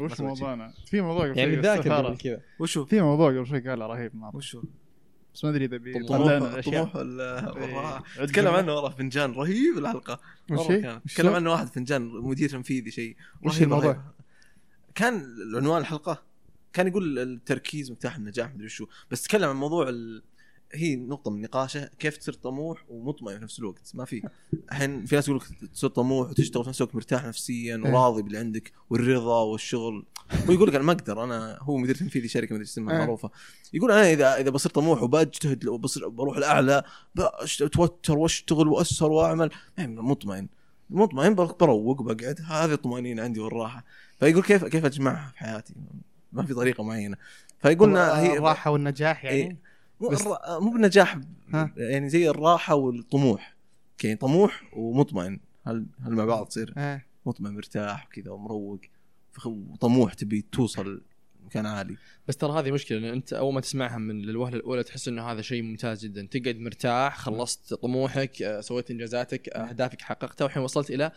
وش. 0.00 0.20
موضوعنا؟ 0.20 0.72
في 0.86 1.00
موضوع 1.00 1.28
قبل 1.28 1.38
يعني 1.38 1.52
شوي 1.52 1.60
ذاكر. 1.62 1.92
قبل 1.92 2.16
كذا. 2.16 2.40
وشو؟ 2.58 2.84
في 2.84 3.00
موضوع 3.00 3.28
قبل 3.30 3.46
شوي 3.46 3.68
قاله 3.68 3.86
رهيب 3.86 4.16
مرة 4.16 4.36
وشو؟ 4.36 4.62
بس 5.34 5.44
ما 5.44 5.50
أدري 5.50 5.64
إذا 5.64 5.76
بي- 5.76 5.92
طموح 5.92 6.08
طلعنا 6.08 6.54
الاشياء 6.54 6.84
طموح 6.84 6.96
ولا 6.96 7.56
إيه. 8.18 8.24
تكلم 8.26 8.48
عنه 8.54 8.74
والله 8.74 8.90
فنجان 8.90 9.32
رهيب 9.32 9.78
الحلقة. 9.78 10.20
وش 10.50 10.58
والله 10.58 10.98
تكلم؟ 10.98 11.34
عنه 11.34 11.50
واحد 11.50 11.66
فنجان 11.66 12.02
مدير 12.02 12.48
تنفيذي 12.48 12.90
شيء. 12.90 13.16
وش 13.42 13.62
الموضوع؟ 13.62 14.02
كان 14.94 15.14
العنوان 15.50 15.80
الحلقة. 15.80 16.22
كان 16.72 16.86
يقول 16.86 17.18
التركيز 17.18 17.90
مفتاح 17.90 18.16
النجاح 18.16 18.54
مدري 18.54 18.68
شو 18.68 18.86
بس 19.10 19.22
تكلم 19.22 19.48
عن 19.48 19.56
موضوع 19.56 19.88
ال... 19.88 20.22
هي 20.74 20.96
نقطة 20.96 21.30
من 21.30 21.40
نقاشه 21.40 21.90
كيف 21.98 22.16
تصير 22.16 22.34
طموح 22.34 22.84
ومطمئن 22.88 23.38
في 23.38 23.44
نفس 23.44 23.58
الوقت. 23.58 23.90
ما 23.94 24.04
في 24.04 24.22
الحين 24.70 25.06
في 25.06 25.14
ناس 25.14 25.28
يقول 25.28 25.40
لك 25.40 25.70
تصير 25.72 25.90
طموح 25.90 26.30
وتشتغل 26.30 26.62
في 26.64 26.68
نفس 26.68 26.80
الوقت 26.80 26.94
مرتاح 26.94 27.24
نفسيا 27.24 27.76
إيه. 27.76 27.92
وراضي 27.92 28.22
باللي 28.22 28.38
عندك 28.38 28.72
والرضا 28.90 29.42
والشغل. 29.42 30.04
ويقول 30.48 30.68
لك 30.68 30.74
أنا 30.74 30.84
ما 30.84 30.92
أقدر 30.92 31.24
أنا 31.24 31.58
هو 31.60 31.76
مدير 31.76 31.94
تنفيذي 31.94 32.28
شركة 32.28 32.54
مدري 32.54 32.64
اسمها 32.64 32.94
إيه. 32.94 32.98
معروفة. 32.98 33.30
يقول 33.72 33.92
أنا 33.92 34.12
إذا 34.12 34.40
إذا 34.40 34.50
بصير 34.50 34.72
طموح 34.72 35.02
وبجتهد 35.02 35.66
وبصير 35.66 36.08
بروح 36.08 36.36
الأعلى 36.36 36.82
بتوتر 37.60 38.18
وأشتغل 38.18 38.68
وأسهر 38.68 39.12
وأعمل. 39.12 39.50
مطمئن. 39.78 40.48
مطمئن 40.90 41.34
بروق 41.34 42.00
وبقعد 42.00 42.40
هذه 42.46 42.72
الطمانينه 42.72 43.22
عندي 43.22 43.40
والراحة. 43.40 43.84
فيقول 44.20 44.42
كيف 44.42 44.64
كيف 44.64 44.84
أجمعها 44.84 45.30
في 45.30 45.38
حياتي؟ 45.38 45.74
ما 46.32 46.42
في 46.42 46.54
طريقة 46.54 46.84
معينة. 46.84 47.16
فيقولنا 47.62 48.20
هي 48.20 48.38
الراحه 48.38 48.70
والنجاح 48.70 49.24
يعني؟ 49.24 49.36
إيه. 49.36 49.67
مو 50.00 50.08
بس- 50.08 50.20
الر- 50.26 50.60
مو 50.60 50.70
بالنجاح 50.70 51.18
ها. 51.54 51.72
يعني 51.76 52.08
زي 52.08 52.30
الراحة 52.30 52.74
والطموح. 52.74 53.56
يعني 54.04 54.16
طموح 54.16 54.62
ومطمئن. 54.76 55.40
هل 55.66 55.86
هل 56.02 56.12
مع 56.12 56.24
بعض 56.24 56.46
تصير. 56.46 56.74
مطمئن 57.26 57.54
مرتاح 57.54 58.06
وكذا 58.06 58.30
ومروق. 58.30 58.80
فخ- 59.32 59.46
وطموح 59.46 60.14
تبي 60.14 60.44
توصل 60.52 61.02
مكان 61.44 61.66
عالي. 61.66 61.96
بس 62.28 62.36
ترى 62.36 62.52
هذه 62.60 62.70
مشكلة 62.70 62.98
لأن 62.98 63.12
أنت 63.12 63.32
أول 63.32 63.54
ما 63.54 63.60
تسمعها 63.60 63.98
من 63.98 64.24
الوهلة 64.24 64.56
الأولى 64.56 64.82
تحس 64.82 65.08
إنه 65.08 65.22
هذا 65.32 65.42
شيء 65.42 65.62
ممتاز 65.62 66.04
جدا. 66.06 66.26
تقعد 66.26 66.56
مرتاح 66.56 67.18
خلصت 67.18 67.74
طموحك 67.74 68.42
آه، 68.42 68.60
سويت 68.60 68.90
إنجازاتك 68.90 69.48
آه، 69.48 69.58
أهدافك 69.68 70.00
حققتها 70.02 70.44
والحين 70.44 70.62
وصلت 70.62 70.90
إلى 70.90 71.12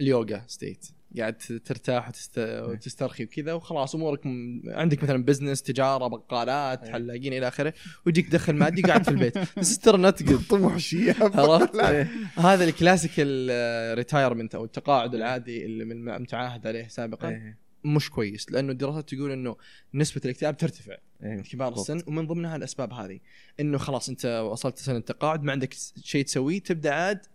ال 0.00 0.09
yoga 0.09 0.44
state. 0.46 0.86
قاعد 1.18 1.34
ترتاح 1.64 2.08
وتست... 2.08 2.38
وتسترخي 2.38 3.24
وكذا 3.24 3.52
وخلاص 3.52 3.94
أمورك 3.94 4.26
م... 4.26 4.60
عندك 4.66 5.02
مثلا 5.02 5.24
business 5.24 5.62
تجارة 5.62 6.06
بقالات 6.06 6.82
أي. 6.82 6.92
حلاقين 6.92 7.32
إلى 7.32 7.48
آخره 7.48 7.74
ويجيك 8.06 8.30
دخل 8.30 8.52
مادي 8.52 8.82
قاعد 8.82 9.04
في 9.04 9.10
البيت 9.10 9.38
بس 9.58 9.78
ترى 9.78 9.98
لا 10.02 10.10
تقعد 10.10 10.40
طموح 10.50 10.76
شياب 10.76 11.40
عرفت؟ 11.40 11.76
إيه. 11.76 12.08
هذا 12.36 12.64
ال 12.64 12.73
classical 12.73 13.50
retirement 13.98 14.54
أو 14.54 14.64
التقاعد 14.64 15.14
العادي 15.14 15.64
اللي 15.64 15.84
من 15.84 16.08
المتعاهد 16.08 16.66
عليه 16.66 16.88
سابقا 16.88 17.28
إيه. 17.28 17.58
مش 17.84 18.10
كويس 18.10 18.52
لأنه 18.52 18.72
الدراسات 18.72 19.14
تقول 19.14 19.30
إنه 19.30 19.56
نسبة 19.94 20.20
الاكتئاب 20.24 20.56
ترتفع 20.56 20.96
إيه. 21.22 21.30
عند 21.30 21.40
كبار. 21.40 21.72
السن 21.72 22.02
ومن 22.06 22.26
ضمنها 22.26 22.56
الأسباب 22.56 22.92
هذه 22.92 23.20
إنه 23.60 23.78
خلاص 23.78 24.08
أنت 24.08 24.26
وصلت 24.50 24.78
سنه 24.78 24.96
التقاعد 24.96 25.42
ما 25.42 25.52
عندك 25.52 25.74
شيء 26.02 26.24
تسويه 26.24 26.58
تبدأ 26.58 26.94
عاد 26.94 27.26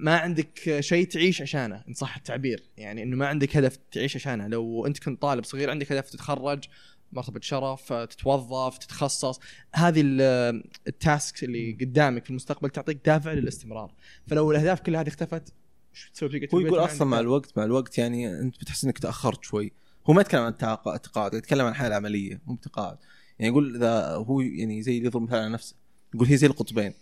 ما 0.00 0.16
عندك 0.18 0.76
شيء 0.80 1.06
تعيش 1.06 1.42
عشانه 1.42 1.84
إن 1.88 1.94
صح 1.94 2.16
التعبير. 2.16 2.62
يعني 2.76 3.02
إنه 3.02 3.16
ما 3.16 3.26
عندك 3.26 3.56
هدف 3.56 3.78
تعيش 3.92 4.16
عشانه. 4.16 4.46
لو 4.46 4.86
أنت 4.86 4.98
كنت 4.98 5.22
طالب 5.22 5.44
صغير 5.44 5.70
عندك 5.70 5.92
هدف 5.92 6.10
تتخرج 6.10 6.64
مرتبة 7.12 7.40
شرف 7.42 7.92
تتوظف 7.92 8.78
تتخصص. 8.78 9.40
هذه 9.74 10.00
ال- 10.04 10.64
task 10.86 11.44
اللي 11.44 11.72
قدامك 11.80 12.24
في 12.24 12.30
المستقبل 12.30 12.70
تعطيك 12.70 12.98
دافع 13.06 13.32
للاستمرار. 13.32 13.94
فلو 14.26 14.50
الأهداف 14.50 14.80
كلها 14.80 15.00
هذه 15.00 15.08
اختفت 15.08 15.52
شو 15.92 16.10
تسوي 16.12 16.48
هو 16.54 16.60
يقول 16.60 16.78
أصلا 16.78 17.08
مع 17.08 17.20
الوقت 17.20 17.58
مع 17.58 17.64
الوقت 17.64 17.98
يعني 17.98 18.40
أنت 18.40 18.56
بتحس 18.60 18.84
إنك 18.84 18.98
تأخرت 18.98 19.44
شوي. 19.44 19.72
هو 20.06 20.14
ما 20.14 20.20
يتكلم 20.20 20.40
عن 20.42 20.48
التقاعد 20.86 21.34
يتكلم 21.34 21.66
عن 21.66 21.72
الحياة 21.72 21.88
العملية 21.88 22.40
مو 22.46 22.54
بتقاعد 22.54 22.96
يعني 23.38 23.52
يقول 23.52 23.76
إذا 23.76 24.06
هو 24.06 24.40
يعني 24.40 24.82
زي 24.82 24.96
اللي 24.96 25.06
يضرب 25.06 25.22
مثال 25.22 25.38
على 25.38 25.48
نفسه 25.48 25.76
يقول 26.14 26.28
هي 26.28 26.36
زي 26.36 26.46
القطبين. 26.46 26.92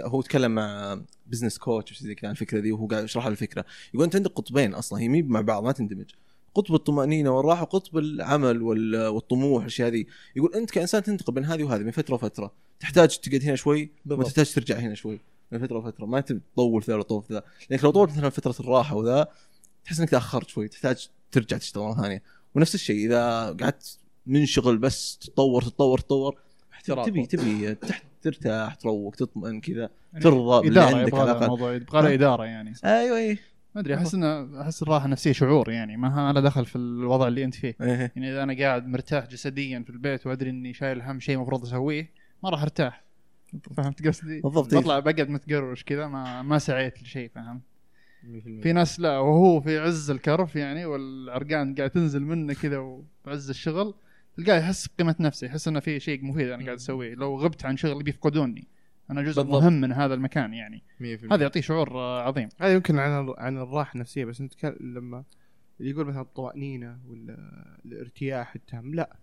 هو 0.00 0.22
تكلم 0.22 0.54
مع 0.54 1.00
business 1.26 1.58
coach 1.58 1.92
وشي 1.92 2.04
زي 2.04 2.14
كذا 2.14 2.28
عن 2.28 2.32
الفكرة 2.32 2.60
دي 2.60 2.72
وهو 2.72 2.86
قاعد 2.86 3.04
يشرح 3.04 3.26
الفكرة. 3.26 3.64
يقول 3.94 4.04
أنت 4.04 4.16
عندك 4.16 4.30
قطبين 4.30 4.74
أصلا 4.74 5.00
هي 5.00 5.08
مي 5.08 5.22
مع 5.22 5.40
بعض 5.40 5.64
ما 5.64 5.72
تندمج. 5.72 6.10
قطب 6.54 6.74
الطمأنينة 6.74 7.30
والراحة 7.30 7.62
وقطب 7.62 7.98
العمل 7.98 8.62
وال- 8.62 9.06
والطموح 9.06 9.58
والأشياء 9.58 9.88
هذه 9.88 10.04
يقول 10.36 10.54
أنت 10.54 10.70
كإنسان 10.70 11.02
تنتقل 11.02 11.32
بين 11.32 11.44
هذه 11.44 11.64
وهذه 11.64 11.82
من 11.82 11.90
فترة 11.90 12.14
وفترة. 12.14 12.52
تحتاج 12.80 13.18
تقعد 13.18 13.42
هنا 13.42 13.56
شوي. 13.56 13.90
وتحتاج 14.06 14.52
ترجع 14.52 14.78
هنا 14.78 14.94
شوي. 14.94 15.20
من 15.52 15.66
فترة 15.66 15.78
وفترة. 15.78 16.06
ما 16.06 16.20
تطول 16.20 16.82
في 16.82 16.90
ذا 16.90 16.94
ولا 16.94 17.02
تطول 17.02 17.22
في 17.22 17.34
ذا. 17.34 17.42
لانك 17.70 17.84
لو 17.84 17.90
طولت 17.90 18.10
مثلا 18.10 18.30
فترة 18.30 18.54
الراحة 18.60 18.96
وذا 18.96 19.28
تحس 19.84 20.00
إنك 20.00 20.10
تأخرت 20.10 20.48
شوي 20.48 20.68
تحتاج 20.68 21.08
ترجع 21.32 21.56
تشتغل 21.56 21.84
مرة 21.84 22.02
ثانية. 22.02 22.22
ونفس 22.54 22.74
الشيء 22.74 23.06
إذا 23.06 23.52
قعدت 23.60 23.98
منشغل 24.26 24.78
بس 24.78 25.18
تتطور 25.18 25.62
تتطور 25.62 25.98
تطور 25.98 26.38
احتراف. 26.72 27.06
تبي 27.06 27.26
تبي 27.26 27.74
تحت 27.74 28.04
ترتاح 28.24 28.74
تروق 28.74 29.14
تطمئن 29.14 29.60
كذا 29.60 29.90
يعني 30.12 30.24
ترضى 30.24 30.68
إدارة 30.68 30.96
عندك 30.96 31.08
يبغى 31.08 31.20
على 31.20 31.30
الأقل 31.30 31.44
الموضوع 31.44 31.74
يبغى 31.74 32.02
لها 32.02 32.14
إدارة 32.14 32.44
يعني 32.44 32.72
أيوه 32.84 33.18
اي 33.18 33.38
ما 33.74 33.80
أدري 33.80 33.94
أحس 33.94 34.14
إنه 34.14 34.60
أحس 34.62 34.82
الراحة 34.82 35.04
النفسية 35.04 35.32
شعور 35.32 35.70
يعني 35.70 35.96
ما 35.96 36.32
له 36.32 36.40
دخل 36.40 36.66
في 36.66 36.76
الوضع 36.76 37.28
اللي 37.28 37.44
أنت 37.44 37.54
فيه 37.54 37.76
إيه. 37.80 38.12
يعني 38.16 38.32
إذا 38.32 38.42
أنا 38.42 38.58
قاعد 38.58 38.86
مرتاح 38.86 39.26
جسديا 39.26 39.80
في 39.80 39.90
البيت 39.90 40.26
وأدري 40.26 40.50
إني 40.50 40.74
شايل 40.74 41.02
هم 41.02 41.20
شيء 41.20 41.36
المفروض 41.36 41.62
أسويه 41.62 42.10
ما 42.42 42.50
راح 42.50 42.62
أرتاح 42.62 43.04
فهمت 43.76 44.06
قصدي؟ 44.06 44.40
بالضبط 44.40 44.74
بطلع 44.74 44.98
بقعد 44.98 45.28
متقروش 45.28 45.84
كذا 45.84 46.06
ما 46.06 46.42
ما 46.42 46.58
سعيت 46.58 47.02
لشيء 47.02 47.30
فهمت؟ 47.34 47.62
100%. 48.24 48.62
في 48.62 48.72
ناس 48.72 49.00
لا 49.00 49.18
وهو 49.18 49.60
في 49.60 49.78
عز 49.78 50.10
الكرف 50.10 50.56
يعني 50.56 50.86
والعرقان 50.86 51.74
قاعد 51.74 51.90
تنزل 51.90 52.22
منه 52.22 52.54
كذا 52.54 52.78
وبعز 52.78 53.50
الشغل 53.50 53.94
تلقاه 54.36 54.58
يحس 54.58 54.88
بقيمة 54.88 55.16
نفسه 55.20 55.46
يحس 55.46 55.68
إنه 55.68 55.80
في 55.80 56.00
شيء 56.00 56.24
مفيد 56.24 56.48
أنا 56.48 56.64
قاعد 56.64 56.76
أسويه. 56.76 57.14
لو 57.14 57.36
غبت 57.38 57.64
عن 57.64 57.76
شغل 57.76 58.02
بيفقدوني 58.02 58.68
أنا 59.10 59.22
جزء 59.22 59.42
بالضبط. 59.42 59.62
مهم 59.62 59.80
من 59.80 59.92
هذا 59.92 60.14
المكان 60.14 60.54
يعني. 60.54 60.82
100% 61.00 61.32
هذا 61.32 61.42
يعطيه 61.42 61.60
شعور 61.60 61.90
آه، 62.00 62.22
عظيم. 62.22 62.48
هذا 62.60 62.74
يمكن 62.74 62.98
عن 62.98 63.34
عن 63.38 63.58
الراحة 63.58 63.94
النفسية 63.94 64.24
بس 64.24 64.40
أنت 64.40 64.54
كان- 64.54 64.76
لما 64.80 65.24
اللي 65.80 65.90
يقول 65.90 66.06
مثلا 66.06 66.20
الطمأنينة 66.22 67.00
ولا 67.06 67.36
الارتياح 67.84 68.54
التام 68.54 68.94
لا. 68.94 69.16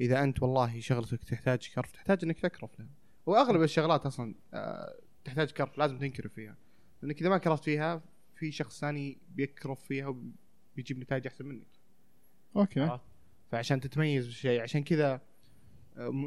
إذا 0.00 0.22
أنت 0.22 0.42
والله 0.42 0.80
شغلتك 0.80 1.24
تحتاج 1.24 1.70
كرف 1.74 1.92
تحتاج 1.92 2.18
إنك 2.24 2.40
تكرف 2.40 2.70
لها. 2.80 2.88
واغلب 3.26 3.62
الشغلات 3.62 4.06
أصلا 4.06 4.34
آه، 4.54 4.94
تحتاج 5.24 5.50
كرف 5.50 5.78
لازم 5.78 5.98
تنكرف 5.98 6.32
فيها. 6.32 6.56
لأنك 7.02 7.20
إذا 7.20 7.28
ما 7.28 7.38
كرفت 7.38 7.64
فيها 7.64 8.02
في 8.38 8.52
شخص 8.52 8.80
ثاني 8.80 9.18
بيكرف 9.28 9.80
فيها 9.84 10.06
وبيجيب 10.06 10.98
نتائج 10.98 11.26
أحسن 11.26 11.46
منك. 11.46 11.66
أوكي. 12.56 12.80
عرفت؟ 12.80 13.04
فعشان 13.52 13.80
تتميز 13.80 14.26
بالشيء 14.26 14.60
عشان 14.60 14.82
كذا 14.82 15.20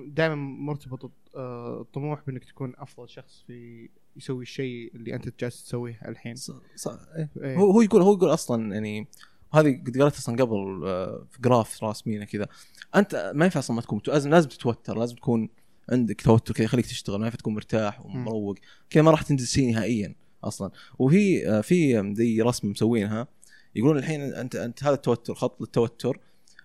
دائما 0.08 0.36
مرتبط 0.36 1.12
آه، 1.36 1.82
الطموح 1.82 2.22
بإنك 2.28 2.44
تكون 2.46 2.74
أفضل 2.78 3.10
شخص 3.10 3.44
في 3.48 3.90
يسوي 4.18 4.42
الشيء 4.44 4.92
اللي 4.96 5.16
أنت 5.16 5.40
جالس 5.40 5.64
تسويه 5.64 6.00
الحين. 6.08 6.36
ص- 6.36 6.52
ص- 6.76 6.88
إيه. 6.88 7.30
إيه. 7.44 7.58
هو 7.58 7.72
هو 7.72 7.82
يقول 7.82 8.02
هو 8.02 8.14
يقول 8.14 8.34
أصلا 8.34 8.74
يعني 8.74 9.08
هذه 9.54 9.82
قد 9.88 9.98
قريت 10.02 10.16
أصلا 10.16 10.36
قبل 10.44 10.82
آه، 10.86 11.28
في 11.32 11.42
جراف 11.42 11.84
راسمينه 11.84 12.26
كذا. 12.26 12.48
أنت 12.96 13.32
ما 13.36 13.46
ينفع 13.46 13.60
أصلا 13.60 13.76
ما 13.76 13.82
تكون 13.82 14.02
لازم 14.08 14.30
لازم 14.30 14.50
تتوتر 14.50 14.98
لازم 14.98 15.16
تكون 15.16 15.50
عندك 15.92 16.22
توتر 16.22 16.54
كذا 16.54 16.66
يخليك 16.66 16.86
تشتغل 16.86 17.20
ما 17.20 17.26
ينفع 17.26 17.38
تكون 17.38 17.54
مرتاح 17.56 18.06
ومروق. 18.06 18.56
كذا 18.90 19.04
ما 19.04 19.12
راح 19.12 19.22
تنجز 19.22 19.48
شيء 19.52 19.72
نهائيا 19.74 20.16
أصلا. 20.44 20.72
وهي 21.00 21.48
آه، 21.50 21.62
في 21.62 22.14
زي 22.16 22.42
رسم 22.42 22.70
مسوينها. 22.72 23.28
يقولون 23.76 23.98
الحين 23.98 24.22
أنت 24.22 24.56
أنت 24.56 24.84
هذا 24.84 24.94
التوتر 24.94 25.34
خط 25.36 25.62
للتوتر 25.62 26.20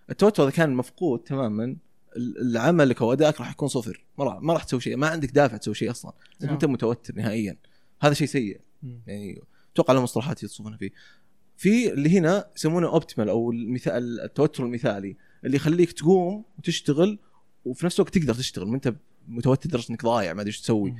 التوتر 0.09 0.43
اذا 0.43 0.51
كان 0.51 0.73
مفقود 0.73 1.19
تماما. 1.19 1.75
عملك 2.55 3.01
أو 3.01 3.13
ادائك 3.13 3.39
راح 3.39 3.51
يكون 3.51 3.67
صفر. 3.67 4.05
ما 4.17 4.25
راح 4.25 4.41
ما 4.41 4.53
راح 4.53 4.63
تسوي 4.63 4.81
شيء. 4.81 4.97
ما 4.97 5.07
عندك 5.07 5.31
دافع 5.31 5.57
تسوي 5.57 5.73
شيء 5.73 5.91
أصلا. 5.91 6.13
نعم. 6.41 6.53
أنت 6.53 6.65
متوتر 6.65 7.15
نهائيا. 7.15 7.57
هذا 8.01 8.13
شيء 8.13 8.27
سيء. 8.27 8.61
يعني 9.07 9.41
أتوقع 9.73 9.93
له 9.93 10.01
مصطلحات 10.01 10.43
يوصفونها 10.43 10.77
فيه. 10.77 10.91
في 11.57 11.93
اللي 11.93 12.19
هنا 12.19 12.47
يسمونه 12.55 12.87
اوبتيمال 12.87 13.29
أو 13.29 13.51
المثال 13.51 14.19
التوتر 14.21 14.65
المثالي. 14.65 15.17
اللي 15.45 15.55
يخليك 15.55 15.91
تقوم 15.91 16.45
وتشتغل 16.57 17.19
وفي 17.65 17.85
نفس 17.85 17.99
الوقت 17.99 18.17
تقدر 18.17 18.33
تشتغل. 18.33 18.67
ما 18.67 18.75
انت 18.75 18.95
متوتر 19.27 19.69
لدرجة 19.69 19.85
إنك 19.89 20.03
ضايع 20.03 20.33
ما 20.33 20.41
أدري 20.41 20.49
إيش 20.49 20.61
تسوي. 20.61 20.91
مم. 20.91 20.97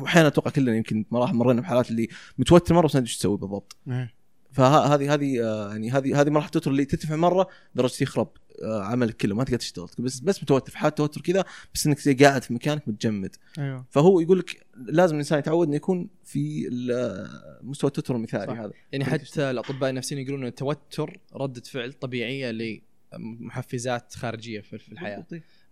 واحيانا 0.00 0.28
أتوقع 0.28 0.50
كلنا 0.50 0.76
يمكن 0.76 1.04
مراحل 1.10 1.34
مرينا 1.34 1.60
بحالات 1.60 1.90
اللي 1.90 2.08
متوتر 2.38 2.74
مرة 2.74 2.86
بس 2.86 2.94
ما 2.94 2.98
أدري 2.98 3.08
إيش 3.08 3.18
تسوي 3.18 3.36
بالضبط. 3.36 3.76
إيه. 3.88 4.17
فهذه 4.52 5.14
هذه 5.14 5.44
آه، 5.44 5.70
يعني 5.70 5.90
هذه 5.90 6.20
هذه 6.20 6.30
مرحلة 6.30 6.46
التوتر 6.46 6.70
اللي 6.70 6.84
ترتفع 6.84 7.16
مرة 7.16 7.48
درجة 7.74 8.02
يخرب 8.02 8.28
آه، 8.62 8.82
عملك 8.82 9.16
كله 9.16 9.34
ما 9.34 9.44
تقدر 9.44 9.56
تشتغل. 9.58 9.88
بس 9.98 10.20
بس 10.20 10.42
متوتر 10.42 10.70
في 10.72 10.78
حالة 10.78 10.90
توتر 10.94 11.20
كذا 11.20 11.44
بس 11.74 11.86
إنك 11.86 11.98
زي 11.98 12.14
قاعد 12.14 12.42
في 12.42 12.54
مكانك 12.54 12.88
متجمد. 12.88 13.36
أيوه. 13.58 13.86
فهو 13.90 14.20
يقول 14.20 14.38
لك 14.38 14.66
لازم 14.76 15.14
الإنسان 15.14 15.38
يتعود 15.38 15.66
إنه 15.66 15.76
يكون 15.76 16.08
في 16.24 16.68
ال- 16.72 17.28
مستوى 17.62 17.88
التوتر 17.88 18.16
المثالي 18.16 18.46
صح. 18.46 18.58
هذا. 18.60 18.72
يعني 18.92 19.04
حتى 19.04 19.50
الأطباء 19.50 19.90
النفسيين 19.90 20.20
يقولون 20.20 20.40
إن 20.42 20.48
التوتر 20.48 21.18
ردة 21.34 21.60
فعل 21.62 21.92
طبيعية 21.92 22.78
لمحفزات 23.18 24.14
خارجية 24.14 24.60
في 24.60 24.92
الحياة. 24.92 25.26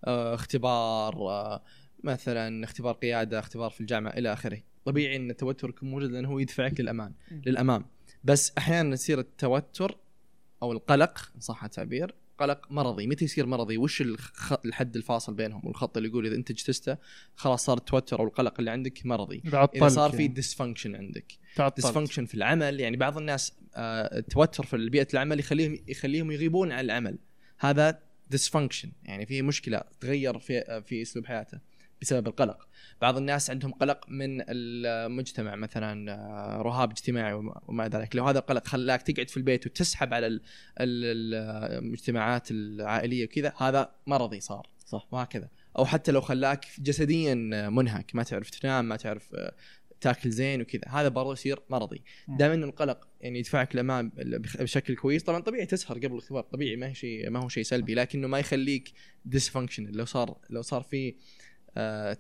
آه، 0.05 0.35
اختبار 0.35 1.15
آه، 1.15 1.63
مثلا 2.05 2.65
اختبار 2.65 2.95
قيادة 2.95 3.39
اختبار 3.39 3.71
في 3.71 3.81
الجامعة 3.81 4.11
إلى 4.13 4.33
آخره. 4.33 4.59
طبيعي 4.85 5.17
إن 5.17 5.31
التوتر 5.31 5.69
يكون 5.69 5.91
موجود 5.91 6.11
لأنه 6.11 6.29
هو 6.29 6.39
يدفعك 6.39 6.81
للأمان. 6.81 7.13
للأمام. 7.47 7.85
بس 8.27 8.53
أحيانا 8.59 8.95
يصير 8.95 9.19
التوتر 9.19 9.97
أو 10.63 10.73
القلق 10.73 11.31
إن 11.35 11.41
صح 11.41 11.65
التعبير 11.65 12.15
قلق 12.39 12.67
مرضي. 12.71 13.07
متى 13.07 13.25
يصير 13.25 13.47
مرضي؟ 13.47 13.79
وش. 13.79 14.03
الحد 14.65 14.97
الفاصل 14.97 15.35
بينهم؟ 15.35 15.61
والخط 15.65 15.97
اللي 15.97 16.09
يقول 16.09 16.27
إذا 16.27 16.37
أنت 16.37 16.51
اجتزته 16.51 16.97
خلاص 17.37 17.65
صار 17.65 17.77
التوتر 17.77 18.21
أو 18.21 18.25
القلق 18.25 18.55
اللي 18.59 18.71
عندك 18.71 19.07
مرضي. 19.07 19.43
إذا 19.75 19.89
صار 19.89 20.11
في 20.11 20.17
يعني. 20.17 20.29
dysfunction 20.29 20.95
عندك. 20.95 21.33
تعطلت. 21.57 21.87
dysfunction 21.87 22.27
في 22.27 22.35
العمل 22.35 22.81
يعني 22.81 22.97
بعض 22.97 23.19
الناس 23.19 23.53
آه، 23.75 24.19
التوتر 24.19 24.67
في 24.67 24.89
بيئة 24.89 25.09
العمل 25.15 25.41
يخليهم 25.41 25.79
يخليهم 25.89 26.31
يغيبون 26.31 26.73
عن 26.73 26.85
العمل. 26.85 27.19
هذا 27.59 27.99
dysfunction 28.31 28.93
يعني 29.05 29.27
في 29.27 29.43
مشكلة 29.43 29.83
تغير 30.01 30.39
في 30.39 30.59
آه، 30.59 30.81
في 30.81 31.03
أسلوب 31.03 31.27
حياته. 31.27 31.59
بسبب 32.03 32.27
القلق. 32.27 32.69
بعض 33.01 33.17
الناس 33.17 33.51
عندهم 33.51 33.73
قلق 33.73 34.05
من 34.09 34.43
المجتمع 34.49 35.57
مثلا 35.57 36.13
آه، 36.13 36.63
رهاب 36.63 36.91
اجتماعي 36.91 37.33
وما 37.69 37.89
ذلك. 37.89 38.17
لو 38.17 38.25
هذا 38.25 38.39
القلق 38.39 38.67
خلاك 38.67 39.03
تقعد 39.03 39.29
في 39.31 39.37
البيت 39.37 39.67
وتسحب 39.67 40.15
على 40.15 40.27
ال- 40.27 40.41
ال- 40.81 41.35
المجتمعات 41.85 42.51
العائلية 42.51 43.25
وكذا 43.25 43.53
هذا 43.59 43.91
مرضي 44.07 44.41
صار 44.41 44.69
صح. 44.87 45.09
وهكذا. 45.11 45.49
أو 45.79 45.85
حتى 45.85 46.13
لو 46.13 46.21
خلاك 46.21 46.67
جسديا 46.79 47.35
منهك 47.69 48.11
ما 48.15 48.23
تعرف 48.23 48.51
تنام 48.51 48.85
ما 48.85 48.97
تعرف 48.97 49.35
آه، 49.35 49.55
تاكل 50.01 50.31
زين 50.31 50.61
وكذا 50.61 50.83
هذا 50.89 51.09
برضه 51.09 51.33
يصير 51.33 51.59
مرضي. 51.71 52.03
دائما 52.29 52.55
القلق 52.65 53.09
يعني 53.21 53.39
يدفعك 53.39 53.75
للامام 53.75 54.13
بخ- 54.17 54.63
بشكل 54.63 54.97
كويس 54.97 55.23
طبعا 55.23 55.41
طبيعي 55.41 55.67
تسهر 55.67 55.99
قبل 55.99 56.13
الاختبار 56.13 56.43
طبيعي 56.43 56.77
ما 56.77 56.87
هي 56.89 56.95
شيء 56.95 57.31
ما 57.31 57.41
هو 57.41 57.49
شيء 57.49 57.63
سلبي 57.63 57.95
لكنه 57.95 58.29
ما 58.29 58.39
يخليك 58.39 58.93
dysfunction 59.25 59.87
لو 59.93 60.05
صار 60.05 60.37
لو 60.51 60.63
صار 60.63 60.83
في 60.83 61.15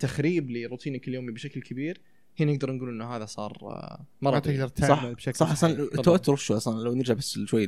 تخريب 0.01 0.51
لروتينك 0.51 1.09
اليومي 1.09 1.33
بشكل 1.33 1.61
كبير 1.61 2.01
هنا 2.41 2.53
نقدر 2.53 2.73
نقول 2.73 2.89
إنه 2.89 3.17
هذا 3.17 3.27
صار 3.27 3.59
آه 3.63 4.07
ما 4.21 4.31
مرضي 4.31 4.57
تقدر 4.57 4.69
صح 4.69 4.87
تعمل 4.87 5.15
بشكل 5.15 5.35
صح 5.35 5.51
أصلا. 5.51 5.71
التوتر 5.71 6.33
وشو 6.33 6.57
أصلا 6.57 6.83
لو 6.83 6.95
نرجع 6.95 7.15
بس 7.15 7.39
شوي 7.39 7.67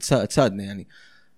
تساعدنا 0.00 0.64
يعني. 0.64 0.88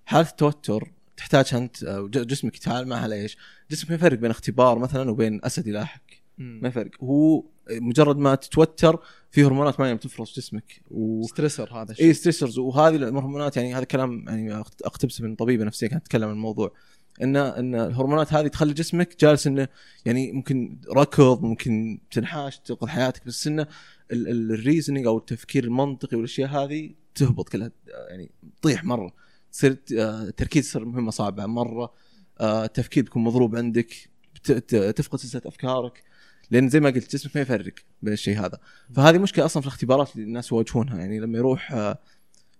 حاله 0.07 0.29
التوتر 0.29 0.93
تحتاج 1.17 1.55
أنت 1.55 1.85
جسمك 2.17 2.57
يتعامل 2.57 2.89
معها 2.89 3.09
ليش؟ 3.09 3.37
جسمك 3.71 3.91
ما 3.91 3.97
يفرق 3.97 4.19
بين 4.19 4.31
اختبار 4.31 4.79
مثلا 4.79 5.11
وبين 5.11 5.41
أسد 5.45 5.67
يلاحق. 5.67 6.03
ما 6.39 6.69
يفرق. 6.69 6.91
هو 7.01 7.45
مجرد 7.71 8.17
ما 8.17 8.35
تتوتر 8.35 8.99
في 9.31 9.45
هرمونات 9.45 9.81
معينة 9.81 9.97
بتفرز 9.97 10.33
جسمك 10.37 10.83
و 10.91 11.23
stressor 11.23 11.73
هذا 11.75 11.93
الشيء. 11.93 12.07
اي 12.07 12.15
stressors 12.15 12.59
وهذه 12.59 12.97
الهرمونات 12.97 13.57
يعني 13.57 13.75
هذا 13.75 13.85
كلام 13.85 14.25
يعني 14.29 14.55
أقتبسه 14.85 15.25
من 15.25 15.35
طبيبة 15.35 15.65
نفسية 15.65 15.87
كانت 15.87 16.05
تتكلم 16.05 16.29
عن 16.29 16.35
الموضوع. 16.35 16.73
ان 17.23 17.37
إن 17.37 17.75
الهرمونات 17.75 18.33
هذه 18.33 18.47
تخلي 18.47 18.73
جسمك 18.73 19.21
جالس 19.21 19.47
إنه 19.47 19.69
يعني 20.07 20.33
ممكن 20.33 20.79
ركض 20.91 21.43
ممكن 21.43 22.01
تنحاش 22.11 22.59
تنقذ 22.59 22.87
حياتك 22.87 23.27
بس 23.27 23.47
إنه 23.47 23.67
الريزنينج 24.13 25.07
أو 25.07 25.19
التفكير 25.19 25.65
المنطقي 25.65 26.17
والأشياء 26.17 26.49
هذه 26.49 26.91
تهبط 27.15 27.49
كلها 27.49 27.71
يعني 28.11 28.31
تطيح 28.61 28.85
مرة 28.85 29.13
تصير 29.53 29.77
آه، 29.99 30.23
التركيز 30.23 30.67
يصير 30.67 30.85
مهمة 30.85 31.11
صعبة 31.11 31.47
مرة 31.47 31.93
آه، 32.41 32.65
التفكير 32.65 33.03
بيكون 33.03 33.25
مضروب 33.25 33.57
عندك 33.57 33.95
تفقد 34.97 35.19
سلسلة 35.19 35.43
أفكارك 35.47 36.03
لأن 36.51 36.69
زي 36.69 36.81
ما 36.81 36.91
قلت 36.91 37.13
جسمك 37.13 37.37
ما 37.37 37.43
يفرق 37.43 37.75
بين 38.03 38.13
الشيء 38.13 38.39
هذا. 38.41 38.59
فهذه 38.95 39.19
مشكلة 39.19 39.45
أصلا 39.45 39.61
في 39.61 39.67
الاختبارات 39.67 40.17
اللي 40.17 40.27
الناس 40.27 40.53
يواجهونها 40.53 40.99
يعني 40.99 41.21
لما 41.21 41.39
يروح 41.39 41.73
آه، 41.73 41.99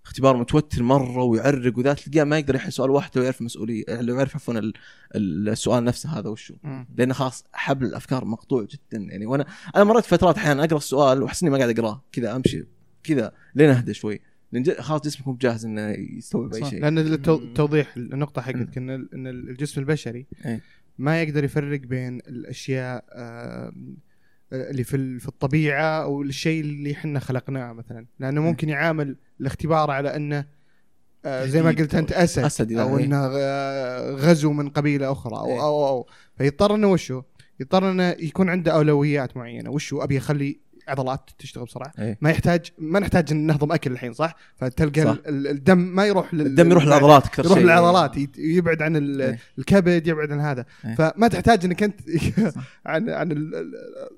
اختبار 0.05 0.37
متوتر 0.37 0.83
مرة 0.83 1.23
ويعرق 1.23 1.79
وذا 1.79 1.95
تلقاه 1.95 2.25
ما 2.25 2.39
يقدر 2.39 2.55
يحل 2.55 2.73
سؤال 2.73 2.91
واحد 2.91 3.11
لو 3.17 3.23
يعرف 3.23 3.41
المسؤوليه 3.41 3.85
لو 3.89 4.17
يعرف 4.17 4.35
عفوا 4.35 4.55
ال- 4.55 4.73
ال- 5.15 5.49
السؤال 5.49 5.85
نفسه 5.85 6.19
هذا 6.19 6.29
وشو. 6.29 6.55
لأنه 6.97 7.15
خلاص 7.15 7.45
حبل 7.53 7.87
الأفكار 7.87 8.25
مقطوع 8.25 8.63
جدا 8.63 8.99
يعني 9.11 9.27
وأنا 9.27 9.47
أنا 9.77 9.85
مريت 9.85 10.05
فترات 10.05 10.37
أحيانا 10.37 10.65
أقرأ 10.65 10.77
السؤال 10.77 11.23
وأحس 11.23 11.43
إني 11.43 11.51
ما 11.53 11.59
قاعد 11.59 11.79
أقرأه 11.79 12.05
كذا 12.13 12.37
أمشي 12.37 12.65
كذا 13.03 13.33
لين 13.55 13.71
أهدى 13.71 13.95
شوي 13.95 14.21
لأن 14.53 14.65
خلاص 14.81 15.01
جسمك 15.01 15.27
مو 15.29 15.33
بجاهز 15.35 15.65
إنه 15.65 15.89
يستوعب 15.91 16.55
أي. 16.55 16.65
شيء 16.71 16.81
لأن 16.83 17.17
التو- 17.17 17.55
توضيح 17.55 17.97
النقطة 17.97 18.43
حقتك. 18.43 18.79
إن 18.79 18.91
إن 18.91 19.27
الجسم 19.27 19.81
البشري 19.81 20.27
إيه. 20.45 20.61
ما 20.99 21.23
يقدر 21.23 21.45
يفرق 21.45 21.81
بين 21.81 22.17
الأشياء 22.19 23.05
آه، 23.13 23.73
اللي 24.53 24.85
في 24.85 25.19
في 25.19 25.29
الطبيعة 25.29 26.03
أو 26.03 26.23
الشيء 26.23 26.61
اللي 26.61 26.93
إحنا 26.93 27.21
خلقناه 27.21 27.73
مثلا 27.73 28.07
لأنه 28.19 28.41
ممكن 28.41 28.69
يعامل 28.69 29.17
الاختبار 29.41 29.91
على 29.91 30.17
إنه 30.17 30.45
آه، 31.25 31.47
زي 31.47 31.63
ما 31.63 31.71
قلت 31.71 31.95
أنت 31.95 32.13
أسد, 32.13 32.45
أسد، 32.45 32.73
أو 32.73 32.99
إيه. 32.99 33.05
إنه 33.05 33.31
آه، 33.33 34.11
غزو 34.11 34.53
من 34.53 34.69
قبيلة 34.69 35.13
أخرى 35.13 35.37
أو 35.37 35.47
إيه. 35.47 35.63
أو 35.63 35.89
أو 35.89 36.07
فيضطر 36.39 36.75
إنه 36.75 36.87
وشو؟ 36.87 37.23
يضطر 37.61 37.91
إنه 37.91 38.09
يكون 38.09 38.49
عنده 38.49 38.73
أولويات 38.73 39.37
معينة 39.37 39.71
وشو 39.71 40.03
أبي 40.03 40.19
أخلي 40.19 40.61
عضلات 40.89 41.31
تشتغل 41.39 41.65
بسرعة 41.65 41.93
إيه. 41.99 42.19
ما 42.21 42.31
يحتاج 42.31 42.67
ما 42.79 43.01
نحتاج 43.01 43.33
إن 43.33 43.47
نهضم 43.47 43.73
أكل 43.73 43.93
الحين 43.93 44.13
صح؟ 44.13 44.37
فتلقى 44.57 45.03
صح. 45.05 45.11
ال- 45.11 45.29
ال- 45.29 45.47
الدم 45.47 45.79
ما 45.79 46.07
يروح 46.07 46.35
لل... 46.35 46.47
الدم 46.47 46.71
يروح 46.71 46.85
للعضلات 46.85 47.25
أكثر 47.27 47.45
يروح 47.45 47.59
للعضلات 47.59 48.17
يت- 48.17 48.39
يبعد 48.39 48.83
عن 48.83 48.97
ال- 48.97 49.23
إيه. 49.23 49.39
الكبد 49.59 50.07
يبعد 50.07 50.33
عن 50.33 50.41
هذا 50.41 50.65
إيه. 50.85 50.95
فما 50.95 51.29
تحتاج 51.29 51.65
إنك 51.65 51.83
أنت 51.83 52.01
عن 52.87 53.11
عن 53.11 53.33
ال- 53.33 53.55
ال- 53.55 53.73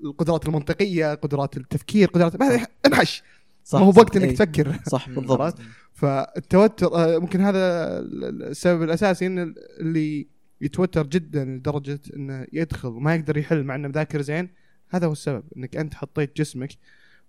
القدرات 0.05 0.45
المنطقية 0.47 1.13
قدرات 1.13 1.57
التفكير 1.57 2.07
قدرات 2.07 2.39
ما 2.39 2.65
انحش 2.85 3.23
صح 3.63 3.79
ما 3.79 3.85
هو 3.85 3.91
صح. 3.91 3.95
بوقت 3.97 4.15
إنك 4.15 4.25
إيه. 4.25 4.35
تفكر 4.35 4.75
صح. 4.89 5.09
بالضبط؟ 5.15 5.57
فالتوتر 5.93 6.87
آه، 6.95 7.17
ممكن 7.19 7.41
هذا 7.41 7.59
ال- 7.99 8.43
السبب 8.43 8.83
الأساسي 8.83 9.25
إن 9.27 9.39
ال- 9.39 9.55
اللي 9.79 10.27
يتوتر 10.61 11.07
جدا 11.07 11.45
لدرجة 11.45 11.99
إنه 12.15 12.47
يدخل 12.53 12.87
وما 12.87 13.15
يقدر 13.15 13.37
يحل 13.37 13.63
مع 13.63 13.75
إنه 13.75 13.87
مذاكر 13.87 14.21
زين 14.21 14.49
هذا 14.89 15.07
هو 15.07 15.11
السبب 15.11 15.43
إنك 15.57 15.75
أنت 15.77 15.93
حطيت 15.93 16.37
جسمك 16.37 16.69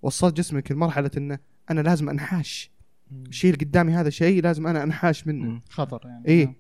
وصلت 0.03 0.37
جسمك 0.37 0.73
لمرحلة 0.73 1.11
إنه 1.17 1.39
أنا 1.71 1.81
لازم 1.81 2.09
أنحاش. 2.09 2.71
الشيء 3.29 3.53
اللي 3.55 3.65
قدامي 3.65 3.93
هذا 3.93 4.11
شيء 4.11 4.43
لازم 4.43 4.67
أنا 4.67 4.83
أنحاش 4.83 5.27
منه. 5.27 5.45
مم. 5.45 5.63
خطر 5.69 6.01
يعني. 6.05 6.29
إيه. 6.29 6.57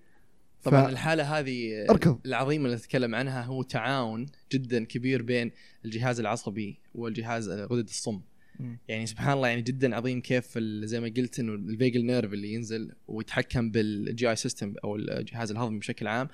طبعا 0.65 0.87
ف- 0.87 0.89
الحالة 0.89 1.39
هذه 1.39 1.87
اركض. 1.91 2.19
العظيمة 2.27 2.67
اللي 2.67 2.77
تتكلم 2.77 3.15
عنها 3.15 3.43
هو 3.43 3.63
تعاون 3.63 4.27
جدا 4.53 4.85
كبير 4.85 5.23
بين 5.23 5.51
الجهاز 5.85 6.21
العصبي 6.21 6.79
والجهاز 6.95 7.49
غدد 7.49 7.89
الصم. 7.89 8.21
مم. 8.61 8.79
يعني 8.89 9.07
سبحان 9.07 9.33
الله 9.37 9.49
يعني 9.49 9.63
جدا 9.63 9.97
عظيم 9.97 10.21
كيف 10.21 10.59
زي 10.85 11.01
ما 11.01 11.13
قلت 11.17 11.41
إنه 11.41 11.55
ال 11.55 11.63
vagal 11.63 12.05
nerve 12.06 12.33
اللي 12.33 12.53
ينزل 12.53 12.93
ويتحكم 13.09 13.71
بال 13.71 14.31
GI 14.31 14.37
system 14.37 14.75
أو 14.85 14.97
الجهاز 14.97 15.51
الهضمي 15.51 15.79
بشكل 15.79 16.07
عام 16.07 16.29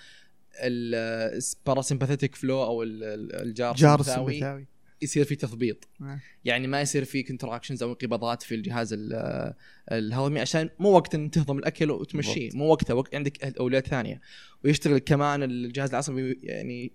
ال 0.60 0.71
parasympathetic 0.71 2.34
فلو 2.34 2.62
أو 2.64 2.82
ال- 2.82 3.04
ال- 3.04 3.34
الجار 3.42 3.74
جار 3.74 4.00
السمبثاوي 4.00 4.66
يصير 5.02 5.24
في 5.24 5.34
تثبيط 5.36 5.88
آه. 6.00 6.20
يعني 6.44 6.66
ما 6.66 6.80
يصير 6.80 7.04
في 7.04 7.22
contractions 7.22 7.82
أو 7.82 7.88
انقباضات 7.90 8.42
في 8.42 8.54
الجهاز 8.54 8.92
ال- 8.92 9.54
الهضمي 9.92 10.40
عشان 10.40 10.70
مو 10.78 10.88
وقت 10.90 11.14
إن 11.14 11.30
تهضم 11.30 11.58
الأكل 11.58 11.90
وتمشيه 11.90 12.50
مو 12.54 12.64
وقتها 12.66 12.94
وقت 12.94 13.14
عندك 13.14 13.44
اولويات 13.58 13.86
ثانية. 13.86 14.20
ويشتغل 14.64 14.98
كمان 14.98 15.42
الجهاز 15.42 15.90
العصبي 15.90 16.38
يعني 16.42 16.92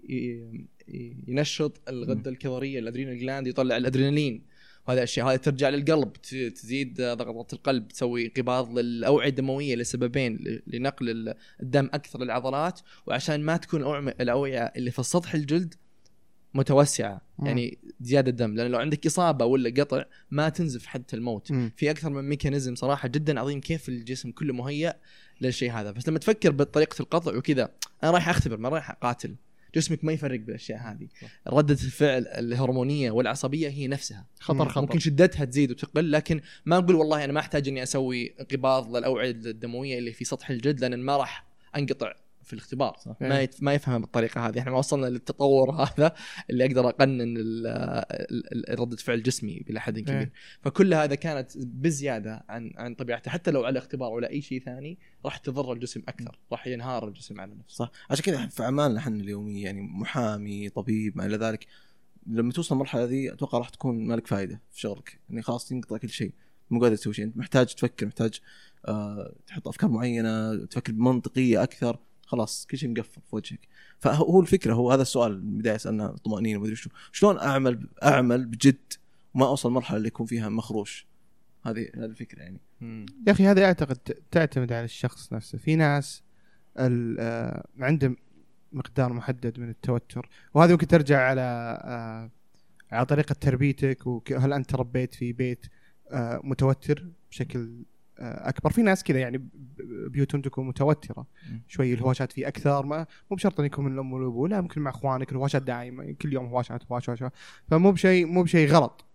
ينشط 1.27 1.89
الغدة 1.89 2.31
الكظرية 2.31 2.79
ال 2.79 2.84
adrenal 2.84 3.19
gland 3.19 3.47
يطلع 3.47 3.77
الأدرينالين. 3.77 4.41
وهذه 4.87 4.97
الاشياء 4.97 5.27
هذه 5.27 5.35
ترجع 5.35 5.69
للقلب 5.69 6.13
تزيد 6.55 7.01
ضغطات 7.01 7.53
القلب 7.53 7.87
تسوي 7.87 8.25
انقباض 8.25 8.79
للأوعية 8.79 9.29
الدموية 9.29 9.75
لسببين 9.75 10.61
لنقل 10.67 11.09
ال- 11.09 11.33
الدم 11.61 11.89
أكثر 11.93 12.23
للعضلات 12.23 12.79
وعشان 13.07 13.41
ما 13.43 13.57
تكون 13.57 14.07
الأوعية 14.07 14.59
اللي 14.63 14.91
في 14.91 15.03
سطح 15.03 15.33
الجلد 15.33 15.73
متوسعة. 16.53 17.21
يعني 17.43 17.77
زيادة 18.01 18.31
دم 18.31 18.55
لأن 18.55 18.71
لو 18.71 18.79
عندك 18.79 19.05
إصابة 19.05 19.45
ولا 19.45 19.69
قطع 19.83 20.03
ما 20.31 20.49
تنزف 20.49 20.85
حتى 20.85 21.15
الموت. 21.15 21.51
في 21.77 21.91
أكثر 21.91 22.09
من 22.09 22.29
mechanism 22.29 22.75
صراحة 22.75 23.07
جدا 23.07 23.39
عظيم 23.39 23.61
كيف 23.61 23.89
الجسم 23.89 24.31
كله 24.31 24.53
مهيأ 24.53 24.95
للشيء 25.41 25.71
هذا 25.71 25.91
بس 25.91 26.09
لما 26.09 26.19
تفكر 26.19 26.51
بطريقة 26.51 27.01
القطع 27.01 27.37
وكذا 27.37 27.69
أنا 28.03 28.11
رايح 28.11 28.29
أختبر 28.29 28.57
ما 28.57 28.69
رايح 28.69 28.91
أقاتل 28.91 29.35
جسمك 29.77 30.03
ما 30.03 30.13
يفرق 30.13 30.39
بالأشياء 30.39 30.79
هذه. 30.79 31.07
ردة 31.47 31.73
الفعل 31.73 32.27
الهرمونية 32.27 33.11
والعصبية 33.11 33.69
هي 33.69 33.87
نفسها. 33.87 34.25
خطر 34.39 34.69
خطر. 34.69 34.81
ممكن 34.81 34.99
شدتها 34.99 35.45
تزيد 35.45 35.71
وتقل 35.71 36.11
لكن 36.11 36.41
ما 36.65 36.77
أقول 36.77 36.95
والله 36.95 37.23
أنا 37.23 37.33
ما 37.33 37.39
أحتاج 37.39 37.67
إني 37.67 37.83
أسوي 37.83 38.33
انقباض 38.39 38.95
للأوعية 38.95 39.31
الدموية 39.31 39.97
اللي 39.97 40.13
في 40.13 40.25
سطح 40.25 40.49
الجلد 40.49 40.79
لأن 40.79 40.99
ما 40.99 41.17
راح 41.17 41.45
أنقطع 41.75 42.13
في 42.47 42.53
الاختبار. 42.53 42.97
صح. 43.05 43.15
ما 43.21 43.41
يت... 43.41 43.63
ما 43.63 43.73
يفهمها 43.73 43.97
بالطريقة 43.99 44.47
هذه. 44.47 44.59
إحنا 44.59 44.71
ما 44.71 44.77
وصلنا 44.77 45.05
للتطور 45.05 45.71
هذا 45.83 46.13
اللي 46.49 46.65
أقدر 46.65 46.89
أقنن 46.89 47.37
ال- 47.37 47.67
ال- 47.67 48.69
ال- 48.71 48.79
ردة 48.79 48.95
فعل 48.97 49.23
جسمي 49.23 49.65
إلى 49.69 49.79
حد 49.79 49.99
كبير. 49.99 50.19
إيه. 50.19 50.31
فكل 50.61 50.93
هذا 50.93 51.15
كانت 51.15 51.57
بزيادة 51.57 52.45
عن 52.49 52.71
عن 52.77 52.95
طبيعته. 52.95 53.31
حتى 53.31 53.51
لو 53.51 53.65
على 53.65 53.79
اختبار 53.79 54.11
ولا 54.11 54.29
أي 54.29 54.41
شيء 54.41 54.63
ثاني 54.63 54.99
راح 55.25 55.37
تضر 55.37 55.73
الجسم 55.73 56.03
أكثر. 56.07 56.39
راح 56.51 56.67
ينهار 56.67 57.07
الجسم 57.07 57.41
على 57.41 57.55
نفسه. 57.55 57.75
صح. 57.75 57.91
عشان 58.09 58.23
كذا 58.25 58.47
في 58.47 58.63
أعمالنا 58.63 58.99
إحنا 58.99 59.15
اليومية 59.15 59.63
يعني 59.65 59.81
محامي 59.81 60.69
طبيب 60.69 61.17
ما 61.17 61.25
إلى 61.25 61.37
ذلك 61.37 61.67
لما 62.27 62.51
توصل 62.51 62.75
المرحلة 62.75 63.03
ذي 63.03 63.33
أتوقع 63.33 63.57
راح 63.57 63.69
تكون 63.69 64.07
مالك 64.07 64.27
فائده 64.27 64.61
في 64.71 64.79
شغلك. 64.79 65.19
يعني 65.29 65.41
خلاص 65.41 65.67
تنقطع 65.67 65.97
كل 65.97 66.09
شيء. 66.09 66.33
مو 66.69 66.81
قادر 66.81 66.95
تسوي 66.95 67.13
شيء. 67.13 67.25
أنت 67.25 67.37
محتاج 67.37 67.65
تفكر 67.75 68.05
محتاج 68.05 68.39
آه 68.87 69.35
تحط 69.47 69.67
أفكار 69.67 69.89
معينة 69.89 70.65
تفكر 70.65 70.93
بمنطقية 70.93 71.63
أكثر. 71.63 71.99
خلاص 72.27 72.65
كل 72.71 72.77
شيء 72.77 72.89
مقفل 72.89 73.21
في 73.21 73.35
وجهك. 73.35 73.59
فهو 73.99 74.41
الفكرة 74.41 74.73
هو 74.73 74.91
هذا 74.91 75.01
السؤال 75.01 75.45
من 75.45 75.53
البدايه 75.53 75.77
سالنا 75.77 76.07
طمأنينة 76.07 76.59
ومدري 76.59 76.75
شو. 76.75 76.89
شلون 77.11 77.37
اعمل 77.39 77.87
أعمل 78.03 78.45
بجد 78.45 78.93
وما 79.33 79.47
أوصل 79.47 79.71
مرحله 79.71 79.97
اللي 79.97 80.07
يكون 80.07 80.25
فيها 80.25 80.49
مخروش؟ 80.49 81.07
هذه 81.65 81.89
هذه 81.95 82.05
الفكرة 82.05 82.39
يعني. 82.39 82.59
يا 83.27 83.31
أخي 83.31 83.45
هذه 83.47 83.65
أعتقد 83.65 83.97
تعتمد 84.31 84.71
على 84.71 84.85
الشخص 84.85 85.33
نفسه. 85.33 85.57
في 85.57 85.75
ناس 85.75 86.23
ال- 86.79 87.17
آه، 87.19 87.67
عندهم 87.79 88.17
مقدار 88.73 89.13
محدد 89.13 89.59
من 89.59 89.69
التوتر 89.69 90.29
وهذه 90.53 90.71
ممكن 90.71 90.87
ترجع 90.87 91.19
على 91.21 91.41
آه، 91.83 92.31
على 92.91 93.05
طريقة 93.05 93.33
تربيتك 93.33 94.07
وهل 94.07 94.53
أنت 94.53 94.69
تربيت 94.69 95.15
في 95.15 95.33
بيت 95.33 95.65
آه، 96.11 96.41
متوتر 96.43 97.07
بشكل 97.31 97.83
أكبر. 98.19 98.69
في 98.71 98.81
ناس 98.81 99.03
كذا 99.03 99.19
يعني 99.19 99.49
بيوتهم 100.09 100.41
تكون 100.41 100.67
متوترة. 100.67 101.27
شوي 101.67 101.93
الهواشات 101.93 102.31
فيه 102.31 102.47
أكثر 102.47 102.85
ما 102.85 103.05
مو 103.31 103.37
بشرط 103.37 103.59
إن 103.59 103.65
يكون 103.65 103.85
من 103.85 103.93
الأم 103.93 104.13
والأبو 104.13 104.47
لا 104.47 104.61
ممكن 104.61 104.81
مع 104.81 104.91
أخوانك 104.91 105.31
الهواشات 105.31 105.61
دائما 105.61 106.11
كل 106.11 106.33
يوم 106.33 106.45
هواشات 106.45 106.91
هواشات 106.91 107.09
هواشات. 107.09 107.33
فمو 107.67 107.91
بشيء 107.91 108.25
مو 108.25 108.43
بشيء 108.43 108.69
غلط 108.69 109.05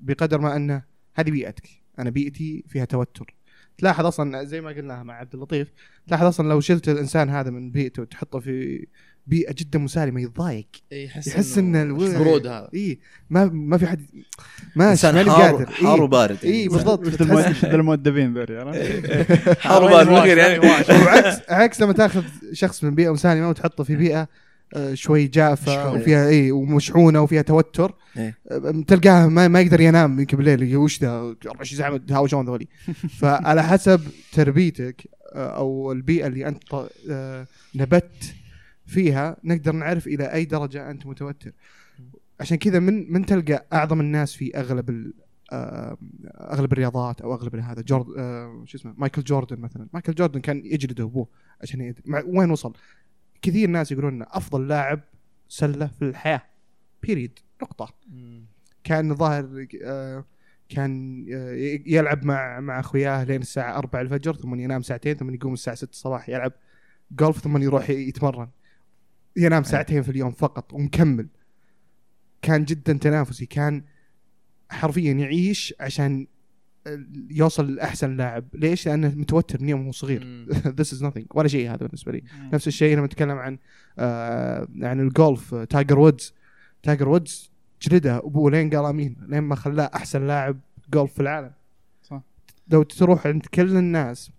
بقدر 0.00 0.40
ما 0.40 0.56
أنه 0.56 0.82
هذه 1.14 1.30
بيئتك. 1.30 1.68
أنا 1.98 2.10
بيئتي 2.10 2.64
فيها 2.68 2.84
توتر. 2.84 3.34
تلاحظ 3.78 4.06
أصلا 4.06 4.44
زي 4.44 4.60
ما 4.60 4.70
قلناها 4.70 5.02
مع 5.02 5.14
عبد 5.14 5.34
اللطيف 5.34 5.72
تلاحظ 6.06 6.26
أصلا 6.26 6.48
لو 6.48 6.60
شلت 6.60 6.88
الإنسان 6.88 7.28
هذا 7.28 7.50
من 7.50 7.70
بيئته 7.70 8.02
وتحطه 8.02 8.38
في 8.38 8.86
بيئة 9.26 9.54
جدا 9.58 9.78
مسالمة 9.78 10.20
يتضايق 10.20 10.66
يحس 10.92 11.26
يحس 11.26 11.58
إن 11.58 11.76
الو- 11.76 11.96
برود 12.18 12.46
هذا 12.46 12.68
اي 12.74 12.98
ما 13.30 13.44
ما 13.44 13.78
في 13.78 13.86
حد 13.86 14.00
ما 14.76 14.90
إنسان 14.90 15.14
ماني 15.14 15.30
حار 15.30 15.42
قادر 15.42 15.70
حار 15.70 15.94
إيه. 15.96 16.02
وبارد 16.02 16.38
يعني. 16.44 16.56
اي 16.56 16.68
بالضبط 16.68 17.06
مثل 17.06 17.56
المؤدبين 17.64 18.38
عرفت؟ 18.38 18.78
حار 19.66 19.84
وبارد 19.84 20.08
من 20.08 20.14
غير 20.14 20.38
يعني 20.38 20.58
وعكس 20.58 21.40
عكس 21.48 21.80
لما 21.82 21.92
تاخذ 21.92 22.22
شخص 22.52 22.84
من 22.84 22.94
بيئة 22.94 23.12
مسالمة 23.12 23.48
وتحطه 23.48 23.84
في 23.84 23.96
بيئة 23.96 24.28
آه، 24.74 24.94
شوي 24.94 25.26
جافة. 25.26 25.92
وفيها 25.92 26.28
اي 26.28 26.52
ومشحونة 26.52 27.20
وفيها 27.22 27.42
توتر 27.42 27.94
إيه. 28.16 28.38
آه، 28.50 28.84
تلقاه 28.86 29.26
ما, 29.26 29.48
ما 29.48 29.60
يقدر 29.60 29.80
ينام 29.80 30.20
يمكن 30.20 30.36
بالليل 30.36 30.76
وش 30.76 31.00
ذا 31.00 31.08
24 31.10 31.78
ساعه 31.78 31.96
تهاوشون 31.96 32.46
ذولي 32.46 32.66
فعلى 33.20 33.62
حسب 33.62 34.00
تربيتك 34.32 35.02
آه، 35.34 35.56
أو 35.56 35.92
البيئة 35.92 36.26
اللي 36.26 36.48
أنت 36.48 36.62
نبت 37.74 38.10
فيها 38.90 39.36
نقدر 39.44 39.72
نعرف 39.72 40.06
إلى 40.06 40.32
أي 40.32 40.44
درجة 40.44 40.90
أنت 40.90 41.06
متوتر. 41.06 41.52
عشان 42.40 42.56
كذا 42.56 42.78
من 42.78 43.12
من 43.12 43.26
تلقى 43.26 43.66
أعظم 43.72 44.00
الناس 44.00 44.34
في 44.34 44.56
أغلب 44.56 45.12
أغلب 45.52 46.72
الرياضات 46.72 47.20
أو 47.20 47.34
أغلب 47.34 47.56
هذا. 47.56 47.82
جورد 47.82 48.06
آه، 48.18 48.62
شو 48.66 48.78
اسمه 48.78 48.94
مايكل 48.98 49.22
جوردن 49.22 49.60
مثلا. 49.60 49.86
مايكل 49.92 50.14
جوردن 50.14 50.40
كان 50.40 50.62
يجلد 50.64 51.00
أبوه 51.00 51.28
عشان 51.62 51.80
يد... 51.80 52.00
وين 52.26 52.50
وصل؟ 52.50 52.72
كثير 53.42 53.68
ناس 53.70 53.92
يقولون 53.92 54.12
إنه 54.14 54.26
أفضل 54.28 54.68
لاعب 54.68 55.00
سلة 55.48 55.86
في 55.86 56.02
الحياة. 56.02 56.42
بيريد 57.02 57.38
نقطة. 57.62 57.94
كان 58.84 59.14
ظاهر 59.14 59.66
آه، 59.84 60.24
كان 60.68 61.26
آه، 61.32 61.80
يلعب 61.86 62.24
مع 62.24 62.60
مع 62.60 62.80
أخوياه 62.80 63.24
لين 63.24 63.40
الساعة 63.40 63.78
4 63.78 64.00
الفجر 64.00 64.34
ثم 64.34 64.54
ينام 64.54 64.82
ساعتين 64.82 65.14
ثم 65.14 65.34
يقوم 65.34 65.52
الساعة 65.52 65.76
6 65.76 65.90
الصباح 65.90 66.28
يلعب 66.28 66.52
جولف 67.12 67.38
ثم 67.38 67.62
يروح 67.62 67.90
يتمرن. 67.90 68.48
ينام 69.36 69.62
ساعتين 69.62 70.02
في 70.02 70.08
اليوم 70.10 70.30
فقط 70.30 70.72
ومكمل. 70.72 71.26
كان 72.42 72.64
جدا 72.64 72.92
تنافسي. 72.92 73.46
كان 73.46 73.84
حرفيا 74.70 75.12
يعيش 75.12 75.74
عشان 75.80 76.26
يوصل 77.30 77.74
لأحسن 77.74 78.16
لاعب. 78.16 78.44
ليش؟ 78.54 78.88
لأنه 78.88 79.08
متوتر 79.08 79.62
من 79.62 79.68
يوم 79.68 79.84
هو 79.86 79.92
صغير. 79.92 80.46
this 80.50 80.92
is 80.92 81.04
nothing. 81.06 81.24
ولا 81.34 81.48
شيء 81.48 81.68
هذا 81.70 81.76
بالنسبة 81.76 82.12
لي. 82.12 82.22
نفس 82.52 82.68
الشيء 82.68 82.96
لما 82.96 83.06
نتكلم 83.06 83.38
عن 83.38 83.58
آه 83.98 84.68
عن 84.82 85.00
الجولف 85.00 85.54
آه، 85.54 85.64
تايجر 85.64 85.98
وودز. 85.98 86.34
تايجر 86.82 87.08
وودز 87.08 87.50
جلده 87.82 88.16
أبوه 88.18 88.50
لين 88.50 88.70
قال 88.70 88.84
آمين 88.84 89.16
لين 89.28 89.40
ما 89.40 89.54
خلاه 89.54 89.90
أحسن 89.94 90.26
لاعب 90.26 90.60
جولف 90.92 91.12
في 91.14 91.20
العالم. 91.22 91.52
صح. 92.02 92.22
لو 92.68 92.82
تروح 92.82 93.26
عند 93.26 93.46
كل 93.46 93.76
الناس 93.76 94.30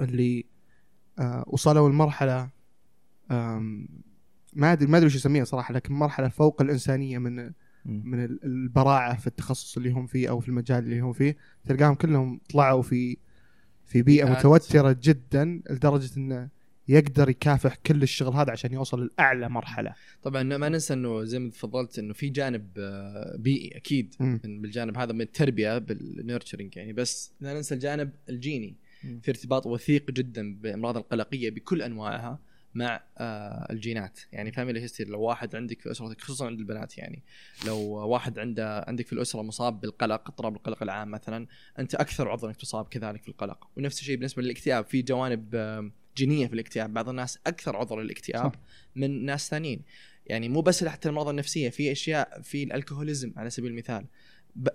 اللي 0.00 0.44
آه 1.18 1.44
وصلوا 1.46 1.88
لمرحله 1.90 2.42
آم، 2.42 2.50
ما 3.30 4.72
ادري 4.72 4.86
ما 4.88 4.96
أدري 4.96 5.06
وش 5.06 5.14
يسميها 5.14 5.44
صراحة 5.44 5.74
لكن 5.74 5.94
مرحلة 5.94 6.28
فوق 6.28 6.62
الإنسانية 6.62 7.18
من 7.18 7.50
من 7.84 8.24
ال- 8.24 8.44
البراعة 8.44 9.16
في 9.18 9.26
التخصص 9.26 9.76
اللي 9.76 9.90
هم 9.90 10.06
فيه 10.06 10.28
أو 10.30 10.40
في 10.40 10.48
المجال 10.48 10.84
اللي 10.84 11.00
هم 11.00 11.12
فيه 11.12 11.36
تلقاهم 11.64 11.94
كلهم 11.94 12.40
طلعوا 12.52 12.82
في 12.82 13.16
في 13.84 14.02
بيئة. 14.02 14.30
متوترة 14.30 14.96
جدا 15.02 15.60
لدرجة 15.70 16.10
إنه 16.16 16.48
يقدر 16.88 17.28
يكافح 17.28 17.74
كل 17.74 18.02
الشغل 18.02 18.34
هذا 18.34 18.52
عشان 18.52 18.72
يوصل 18.72 19.10
لأعلى 19.18 19.48
مرحلة 19.48 19.94
طبعا 20.22 20.42
ما 20.42 20.68
ننسى 20.68 20.94
إنه 20.94 21.24
زي 21.24 21.38
ما 21.38 21.50
تفضلت 21.50 21.98
إنه 21.98 22.12
في 22.14 22.28
جانب 22.28 22.66
آه، 22.78 23.36
بيئي 23.38 23.76
أكيد. 23.76 24.14
من 24.20 24.60
بالجانب 24.60 24.98
هذا 24.98 25.12
من 25.12 25.20
التربية 25.20 25.78
بال 25.78 25.96
nurturing 25.96 26.76
يعني 26.76 26.92
بس 26.92 27.32
لا 27.40 27.54
ننسى 27.54 27.74
الجانب 27.74 28.10
الجيني 28.28 28.76
مم. 29.04 29.20
في 29.22 29.30
ارتباط 29.30 29.66
وثيق 29.66 30.10
جدا 30.10 30.54
بأمراض 30.54 30.96
القلقية 30.96 31.50
بكل 31.50 31.82
أنواعها 31.82 32.38
مع 32.76 33.02
آه 33.18 33.72
الجينات. 33.72 34.20
يعني 34.32 34.52
family 34.52 34.80
history 34.80 35.10
لو 35.10 35.20
واحد 35.20 35.56
عندك 35.56 35.80
في 35.80 35.90
أسرتك 35.90 36.20
خصوصا 36.20 36.46
عند 36.46 36.58
البنات 36.58 36.98
يعني 36.98 37.22
لو 37.66 37.78
واحد 37.78 38.38
عنده 38.38 38.84
عندك 38.88 39.06
في 39.06 39.12
الأسرة 39.12 39.42
مصاب 39.42 39.80
بالقلق 39.80 40.28
اضطراب 40.28 40.56
القلق 40.56 40.82
العام 40.82 41.10
مثلا 41.10 41.46
أنت 41.78 41.94
أكثر 41.94 42.28
عرضه 42.28 42.48
إنك 42.48 42.56
تصاب 42.56 42.88
كذلك 42.88 43.22
في 43.22 43.28
القلق. 43.28 43.68
ونفس 43.76 44.00
الشيء 44.00 44.16
بالنسبة 44.16 44.42
للاكتئاب 44.42 44.84
في 44.84 45.02
جوانب 45.02 45.54
آه، 45.54 45.90
جينية 46.16 46.46
في 46.46 46.52
الاكتئاب. 46.52 46.94
بعض 46.94 47.08
الناس 47.08 47.38
أكثر 47.46 47.76
عرضه 47.76 47.96
للاكتئاب 47.96 48.54
صح. 48.54 48.60
من 48.96 49.24
ناس 49.24 49.50
ثانيين. 49.50 49.82
يعني 50.26 50.48
مو 50.48 50.60
بس 50.60 50.84
حتى 50.84 51.08
الامراض 51.08 51.28
النفسية 51.28 51.68
في 51.68 51.92
أشياء 51.92 52.40
في 52.42 52.62
الألكوهوليزم 52.62 53.32
على 53.36 53.50
سبيل 53.50 53.70
المثال. 53.70 54.06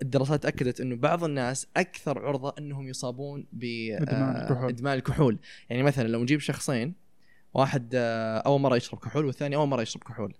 الدراسات 0.01 0.45
أكدت 0.45 0.81
إنه 0.81 0.95
بعض 0.95 1.23
الناس 1.23 1.67
أكثر 1.77 2.19
عرضة 2.19 2.53
إنهم 2.59 2.87
يصابون. 2.87 3.47
بادمان 3.53 4.97
الكحول. 4.97 5.39
يعني 5.69 5.83
مثلا 5.83 6.07
لو 6.07 6.21
نجيب 6.21 6.39
شخصين 6.39 6.93
واحد 7.53 7.91
آه، 7.95 8.37
أول 8.37 8.61
مرة 8.61 8.75
يشرب 8.75 8.99
كحول 8.99 9.25
والثاني 9.25 9.55
أول 9.55 9.67
مرة 9.67 9.81
يشرب 9.81 10.03
كحول. 10.03 10.33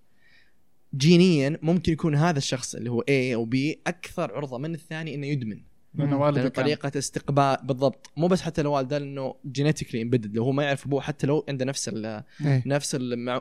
جينيا 0.95 1.59
ممكن 1.61 1.93
يكون 1.93 2.15
هذا 2.15 2.37
الشخص 2.37 2.75
اللي 2.75 2.91
هو 2.91 3.01
A 3.01 3.33
أو 3.33 3.45
B 3.45 3.57
أكثر 3.87 4.35
عرضة 4.35 4.57
من 4.57 4.73
الثاني 4.73 5.15
إنه 5.15 5.27
يدمن. 5.27 5.61
لأنه 5.93 6.11
لأن 6.11 6.21
والده 6.21 6.41
كان. 6.41 6.63
طريقة 6.63 6.91
استقبال 6.97 7.57
بالضبط. 7.63 8.11
مو 8.17 8.27
بس 8.27 8.41
حتى 8.41 8.61
لو 8.61 8.71
والده 8.71 8.97
لأنه 8.97 9.35
genetically 9.45 10.01
embedded 10.01 10.35
لو 10.35 10.43
هو 10.43 10.51
ما 10.51 10.63
يعرف 10.63 10.85
أبوه 10.85 11.01
حتى 11.01 11.27
لو 11.27 11.45
عنده 11.49 11.65
نفس 11.65 11.89
ال 11.89 12.23
إيه. 12.45 12.63
نفس 12.65 12.95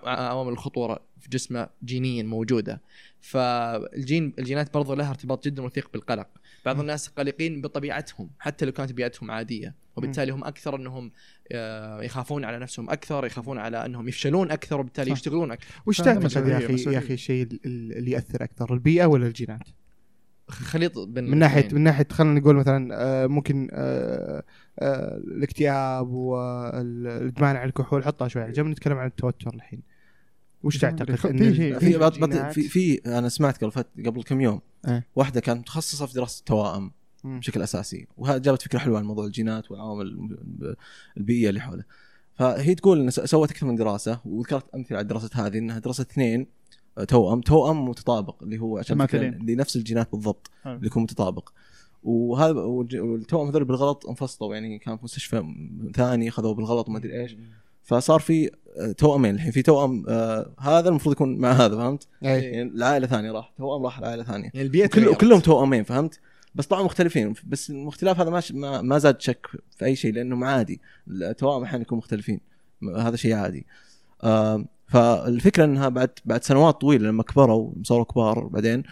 عوامل 0.04 0.52
الخطورة 0.52 1.00
في 1.20 1.28
جسمه 1.28 1.68
جينيا 1.84 2.22
موجودة. 2.22 2.82
فالجين 3.20 4.34
الجينات 4.38 4.74
برضو 4.74 4.94
لها 4.94 5.10
ارتباط 5.10 5.44
جدا 5.44 5.62
وثيق 5.62 5.92
بالقلق. 5.92 6.28
بعض. 6.64 6.80
الناس 6.80 7.08
قلقين 7.08 7.60
بطبيعتهم 7.60 8.30
حتى 8.38 8.64
لو 8.64 8.72
كانت 8.72 8.92
بيئتهم 8.92 9.30
عادية. 9.30 9.74
وبالتالي 9.96 10.32
هم 10.32 10.44
أكثر 10.44 10.76
إنهم 10.76 11.12
يخافون 12.02 12.45
على 12.45 12.59
نفسهم 12.59 12.90
أكثر 12.90 13.26
يخافون 13.26 13.59
على 13.59 13.85
أنهم 13.87 14.09
يفشلون 14.09 14.50
أكثر 14.50 14.80
وبالتالي. 14.80 15.11
يشتغلون 15.12 15.50
أكثر 15.50 15.66
وش 15.87 15.99
تعتقد 16.00 16.49
يا 16.49 16.59
أخي. 16.59 16.92
يا 16.92 16.99
أخي 16.99 17.14
الشيء 17.14 17.42
ال- 17.42 17.61
ال- 17.66 17.97
اللي 17.97 18.11
يأثر 18.11 18.45
أكثر 18.45 18.75
البيئة 18.75 19.07
ولا 19.07 19.26
الجينات؟ 19.26 19.62
خليط 20.49 20.99
بين 20.99 21.25
من 21.25 21.38
ناحيه 21.38 21.61
الاثنين. 21.61 21.75
من 21.78 21.85
ناحيه 21.85 22.07
خلينا 22.11 22.40
نقول 22.40 22.57
مثلا 22.57 22.88
آه، 22.92 23.26
ممكن 23.26 23.69
آه، 23.73 24.42
آه، 24.78 25.16
الاكتئاب 25.16 26.09
والإدمان 26.11 27.57
على 27.57 27.69
الكحول 27.69 28.04
حطها 28.04 28.28
شوي 28.28 28.42
على 28.42 28.52
جنب 28.52 28.66
نتكلم 28.66 28.97
عن 28.99 29.07
التوتر 29.07 29.54
الحين 29.54 29.83
وش 30.62 30.78
تعتقد؟ 30.78 31.14
في 31.14 31.54
شيء- 31.54 31.78
في 31.78 31.99
في 32.52 32.62
في 32.69 33.00
أنا 33.19 33.28
سمعت 33.28 33.64
قبل 33.64 33.85
قبل 34.07 34.23
كم 34.23 34.40
يوم 34.40 34.61
إيه. 34.88 35.07
واحدة 35.16 35.40
كانت 35.40 35.59
متخصصة 35.61 36.07
في 36.07 36.14
دراسة 36.14 36.38
التوائم. 36.40 36.90
بشكل 37.24 37.62
أساسي 37.62 38.06
وهذا 38.16 38.38
جابت 38.38 38.62
فكرة 38.62 38.78
حلوة 38.78 38.98
عن 38.98 39.04
موضوع 39.04 39.24
الجينات 39.26 39.70
والعوامل 39.70 40.06
الب- 40.06 40.76
البيئية 41.16 41.48
اللي 41.48 41.60
حوله 41.60 41.84
فهي 42.34 42.74
تقول 42.74 43.00
إن 43.00 43.10
س- 43.10 43.20
سوت 43.20 43.50
أكثر 43.50 43.66
من 43.66 43.76
دراسة 43.76 44.20
وذكرت 44.24 44.74
أمثلة 44.74 44.96
على 44.98 45.02
الدراسه 45.02 45.46
هذه 45.46 45.58
إنها 45.58 45.78
درست 45.78 46.00
اثنين 46.10 46.46
آه، 46.98 47.04
توأم 47.04 47.40
توأم 47.40 47.88
متطابق 47.88 48.42
اللي 48.42 48.58
هو 48.58 48.78
عشان 48.78 49.06
فكرة 49.06 49.18
مماثلين. 49.18 49.40
اللي 49.42 49.54
نفس 49.54 49.76
الجينات 49.76 50.12
بالضبط 50.12 50.50
حلو. 50.64 50.74
اللي 50.74 50.86
يكون 50.86 51.02
متطابق 51.02 51.48
وهذا 52.02 52.52
والتوأم 52.60 53.48
هذول 53.48 53.64
بالغلط 53.64 54.06
انفصلوا 54.06 54.54
يعني 54.54 54.78
كان 54.78 54.96
في 54.96 55.04
مستشفى 55.04 55.54
ثاني 55.94 56.30
خذوه 56.30 56.54
بالغلط 56.54 56.88
وما 56.88 56.98
أدري 56.98 57.20
إيش 57.22 57.36
فصار 57.82 58.20
في 58.20 58.50
آه، 58.78 58.92
توأمين 58.92 59.34
الحين 59.34 59.50
في 59.52 59.62
توأم 59.62 60.04
آه 60.08 60.54
هذا 60.60 60.88
المفروض 60.88 61.14
يكون 61.14 61.38
مع 61.38 61.52
هذا 61.52 61.76
فهمت؟ 61.76 62.08
إيه. 62.24 62.28
يعني 62.30 62.62
العائلة 62.62 63.06
ثانية 63.06 63.32
راح 63.32 63.52
توأم 63.58 63.84
راح 63.84 64.00
لعائله 64.00 64.22
ثانية 64.22 64.50
يعني 64.54 64.62
البيئة 64.66 64.86
كل 64.86 65.02
تغيرت. 65.02 65.20
كلهم 65.20 65.40
توأمين 65.40 65.84
فهمت؟ 65.84 66.20
بس 66.54 66.66
طلعوا 66.66 66.85
مختلفين 66.85 67.35
بس 67.47 67.71
الاختلاف 67.71 68.21
هذا 68.21 68.30
ما 68.30 68.40
ش- 68.40 68.52
ما, 68.52 68.99
زاد 68.99 69.21
شك 69.21 69.47
في 69.78 69.85
أي 69.85 69.97
شيء 69.97 70.12
لأنهم 70.12 70.45
عادي. 70.45 70.80
التوائم 71.09 71.62
أحيانا 71.62 71.83
يكونوا 71.83 72.02
مختلفين. 72.02 72.40
هذا 72.97 73.16
شيء 73.16 73.35
عادي. 73.35 73.66
آه 74.23 74.64
فالفكرة 74.87 75.64
إنها 75.64 75.88
بعد 75.88 76.11
بعد 76.25 76.45
سنوات 76.45 76.80
طويلة 76.80 77.09
لما 77.09 77.23
كبروا 77.23 77.73
صاروا 77.83 78.04
كبار 78.04 78.47
بعدين 78.47 78.83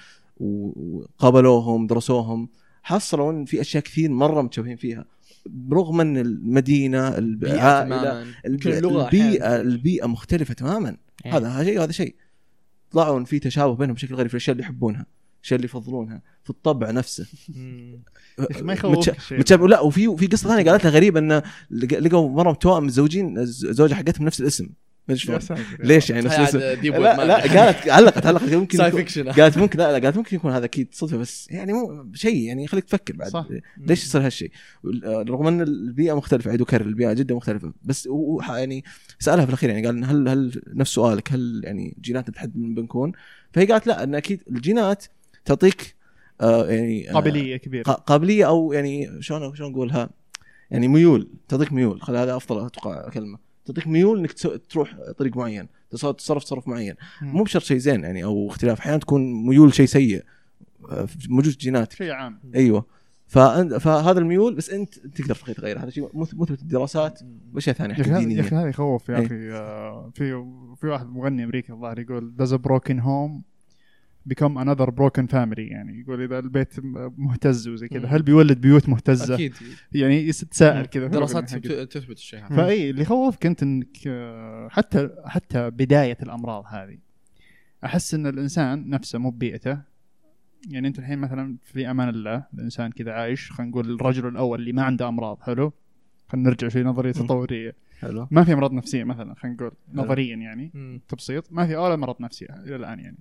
وقابلوهم 0.41 1.87
درسوهم 1.87 2.49
حصلوا 2.83 3.33
إن 3.33 3.45
في 3.45 3.61
أشياء 3.61 3.83
كثير 3.83 4.11
مرة 4.11 4.43
متشابهين 4.43 4.77
فيها. 4.77 5.05
برغم 5.47 6.01
إن 6.01 6.17
المدينة 6.17 7.09
العائله 7.09 8.25
البيئة. 8.47 9.61
البيئة 9.61 10.07
مختلفة 10.07 10.55
تماما. 10.55 10.97
هذا 11.27 11.49
هذا 11.49 11.65
شيء 11.65 11.79
وهذا 11.79 11.93
شيء. 11.93 12.15
طلعوا 12.91 13.19
إن 13.19 13.25
في 13.25 13.39
تشابه 13.39 13.75
بينهم 13.75 13.95
بشكل 13.95 14.15
غريب 14.15 14.27
في 14.27 14.35
الأشياء 14.35 14.53
اللي 14.53 14.63
يحبونها. 14.65 15.07
الاشياء 15.53 15.57
اللي 15.57 15.65
يفضلونها 15.65 16.23
في 16.45 16.51
الطبع 16.51 16.91
نفسه. 16.91 17.27
ما 18.63 18.73
يخوفك 18.73 18.99
متش- 18.99 19.09
الشيء. 19.17 19.39
متشابه 19.39 19.69
لا 19.69 19.81
وفي 19.81 20.17
في 20.17 20.27
قصة 20.27 20.49
ثانية 20.49 20.71
قالتها 20.71 20.91
غريبة 20.91 21.21
انه 21.21 21.43
لق- 21.71 21.99
لقوا 21.99 22.29
مرة 22.31 22.53
توائم 22.53 22.85
متزوجين 22.85 23.39
الزوجة 23.39 23.95
حقتهم 23.95 24.27
نفس 24.27 24.41
الاسم. 24.41 24.69
ما 25.09 25.15
شلون. 25.15 25.39
ليش 25.81 26.11
يعني 26.11 26.27
نفس 26.27 26.57
ديب 26.57 26.95
لا 26.95 27.25
لا 27.27 27.35
قالت 27.65 27.89
علقت 27.89 28.27
علقت. 28.27 28.45
فيكشن 28.45 29.29
قالت 29.31 29.59
ممكن 29.59 29.79
لا 29.79 29.99
لا 29.99 30.05
قالت 30.05 30.17
ممكن 30.17 30.37
يكون 30.37 30.53
هذا 30.53 30.65
أكيد 30.65 30.89
صدفة 30.93 31.17
بس 31.17 31.47
يعني 31.51 31.73
مو 31.73 32.07
شيء 32.15 32.37
يعني 32.37 32.65
يخليك 32.65 32.85
تفكر 32.85 33.17
بعد. 33.17 33.31
صح. 33.31 33.47
ليش 33.79 34.05
يصير 34.05 34.27
هالشيء؟ 34.27 34.51
رغم 35.05 35.47
إن 35.47 35.61
البيئة 35.61 36.13
مختلفة 36.17 36.51
عيد 36.51 36.61
وكرر 36.61 36.87
البيئة 36.87 37.13
جدا 37.13 37.35
مختلفة. 37.35 37.73
بس 37.83 38.09
يعني 38.49 38.85
سألها 39.19 39.45
في 39.45 39.49
الأخير 39.49 39.71
يعني 39.71 39.87
قال 39.87 40.05
هل 40.05 40.29
هل 40.29 40.61
نفس 40.75 40.91
سؤالك 40.95 41.33
هل 41.33 41.61
يعني 41.65 41.97
جيناتنا 42.01 42.35
تحدد 42.35 42.57
من 42.57 42.75
بنكون؟ 42.75 43.13
فهي 43.53 43.67
قالت 43.67 43.87
لا 43.87 44.03
إن 44.05 44.15
أكيد 44.15 44.43
الجينات 44.51 45.05
تعطيك 45.49 45.95
آه 46.41 46.67
يعني 46.71 47.11
آه 47.11 47.13
قابلية 47.13 47.57
كبيرة. 47.57 47.83
قا- 47.83 48.01
قابلية 48.01 48.47
أو 48.49 48.73
يعني 48.73 49.23
شلون 49.23 49.55
شلون 49.55 49.73
أقولها؟ 49.73 50.11
يعني 50.71 50.89
ميول 50.89 51.29
تعطيك 51.49 51.73
ميول. 51.73 52.03
خل 52.03 52.17
هذا 52.17 52.37
أفضل 52.37 52.67
أتوقع 52.67 53.09
كلمة. 53.09 53.39
تعطيك 53.65 53.87
ميول 53.87 54.19
إنك 54.19 54.33
تروح 54.71 54.97
طريق 55.19 55.37
معين 55.37 55.69
تصرف 55.91 56.45
تصرف 56.45 56.69
معين. 56.69 56.95
مو 57.23 57.43
بشرط 57.45 57.63
شيء 57.63 57.79
زين 57.79 58.05
يعني 58.05 58.25
أو 58.25 58.49
اختلاف. 58.49 58.79
أحيانا 58.81 58.99
تكون 58.99 59.47
ميول 59.47 59.75
شيء 59.75 59.87
سيء 59.87 60.23
آه، 60.91 61.09
موجود 61.29 61.53
جيناتك. 61.55 61.97
شيء 61.97 62.11
عام. 62.11 62.41
أيوه. 62.55 62.85
فهذا 63.29 64.19
الميول 64.19 64.55
بس 64.55 64.71
أنت 64.71 64.95
تقدر 64.99 65.35
تغير 65.35 65.79
هذا 65.79 65.91
شيء 65.91 66.05
مث- 66.05 66.35
مثبت 66.35 66.63
الدراسات 66.63 67.21
واشياء 67.55 67.77
ثانية 67.77 67.95
يا 67.95 68.01
أخي 68.41 68.55
هذا- 68.57 68.69
يخوف 68.69 69.09
يا 69.09 69.17
إيه. 69.19 69.27
أخي. 69.27 69.29
في 70.15 70.45
في 70.81 70.87
واحد 70.87 71.07
مغني 71.07 71.45
أمريكي 71.45 71.73
الظاهر 71.73 71.99
يقول 71.99 72.33
does 72.43 72.51
a 72.51 72.59
broken 72.59 72.97
home 73.05 73.43
become 74.35 74.57
another 74.57 74.91
broken 74.91 75.27
family. 75.33 75.59
يعني 75.59 76.01
يقول 76.01 76.23
إذا 76.23 76.39
البيت 76.39 76.75
مهتز 77.19 77.69
وزي 77.69 77.89
كذا. 77.89 78.07
هل 78.07 78.23
بيولد 78.23 78.61
بيوت 78.61 78.89
مهتزة؟ 78.89 79.35
أكيد. 79.35 79.55
يعني 79.93 80.29
يتساءل 80.29 80.87
كذا. 80.87 81.07
دراسات 81.07 81.57
تثبت 81.67 82.17
الشيء 82.17 82.39
هذا. 82.39 82.57
فإي 82.57 82.91
اللي 82.91 83.03
يخوفك 83.03 83.47
أنت 83.47 83.63
إنك 83.63 83.97
آه، 84.07 84.69
حتى 84.69 85.11
حتى 85.25 85.71
بداية 85.71 86.17
الأمراض 86.23 86.65
هذه. 86.69 86.99
أحس 87.85 88.15
إن 88.15 88.27
الإنسان 88.27 88.91
نفسه 88.91 89.19
مو 89.19 89.31
ببيئته. 89.31 89.79
يعني 90.69 90.89
أنت 90.89 90.99
الحين 90.99 91.19
مثلا 91.19 91.57
في 91.63 91.91
أمان 91.91 92.09
الله 92.09 92.45
الإنسان 92.55 92.91
كذا 92.91 93.13
عايش 93.13 93.53
خلينا 93.53 93.71
نقول 93.71 93.95
الرجل 93.95 94.29
الأول 94.29 94.61
اللي 94.61 94.73
ما 94.73 94.83
عنده 94.83 95.09
أمراض 95.09 95.41
حلو؟ 95.43 95.73
خلينا 96.29 96.49
نرجع 96.49 96.69
في 96.69 96.83
نظرية. 96.83 97.13
تطوريه 97.13 97.75
حلو. 98.01 98.29
ما 98.31 98.45
في 98.45 98.53
أمراض 98.53 98.73
نفسية 98.73 99.05
مثلا 99.05 99.35
خلينا 99.35 99.57
نقول. 99.57 99.73
نظريا 99.93 100.37
يعني. 100.37 101.01
تبسيط. 101.09 101.53
ما 101.53 101.67
في 101.67 101.77
ولا 101.77 101.97
مرض 101.97 102.17
نفسي 102.21 102.45
إلى 102.45 102.77
الآن 102.77 103.01
يعني. 103.01 103.19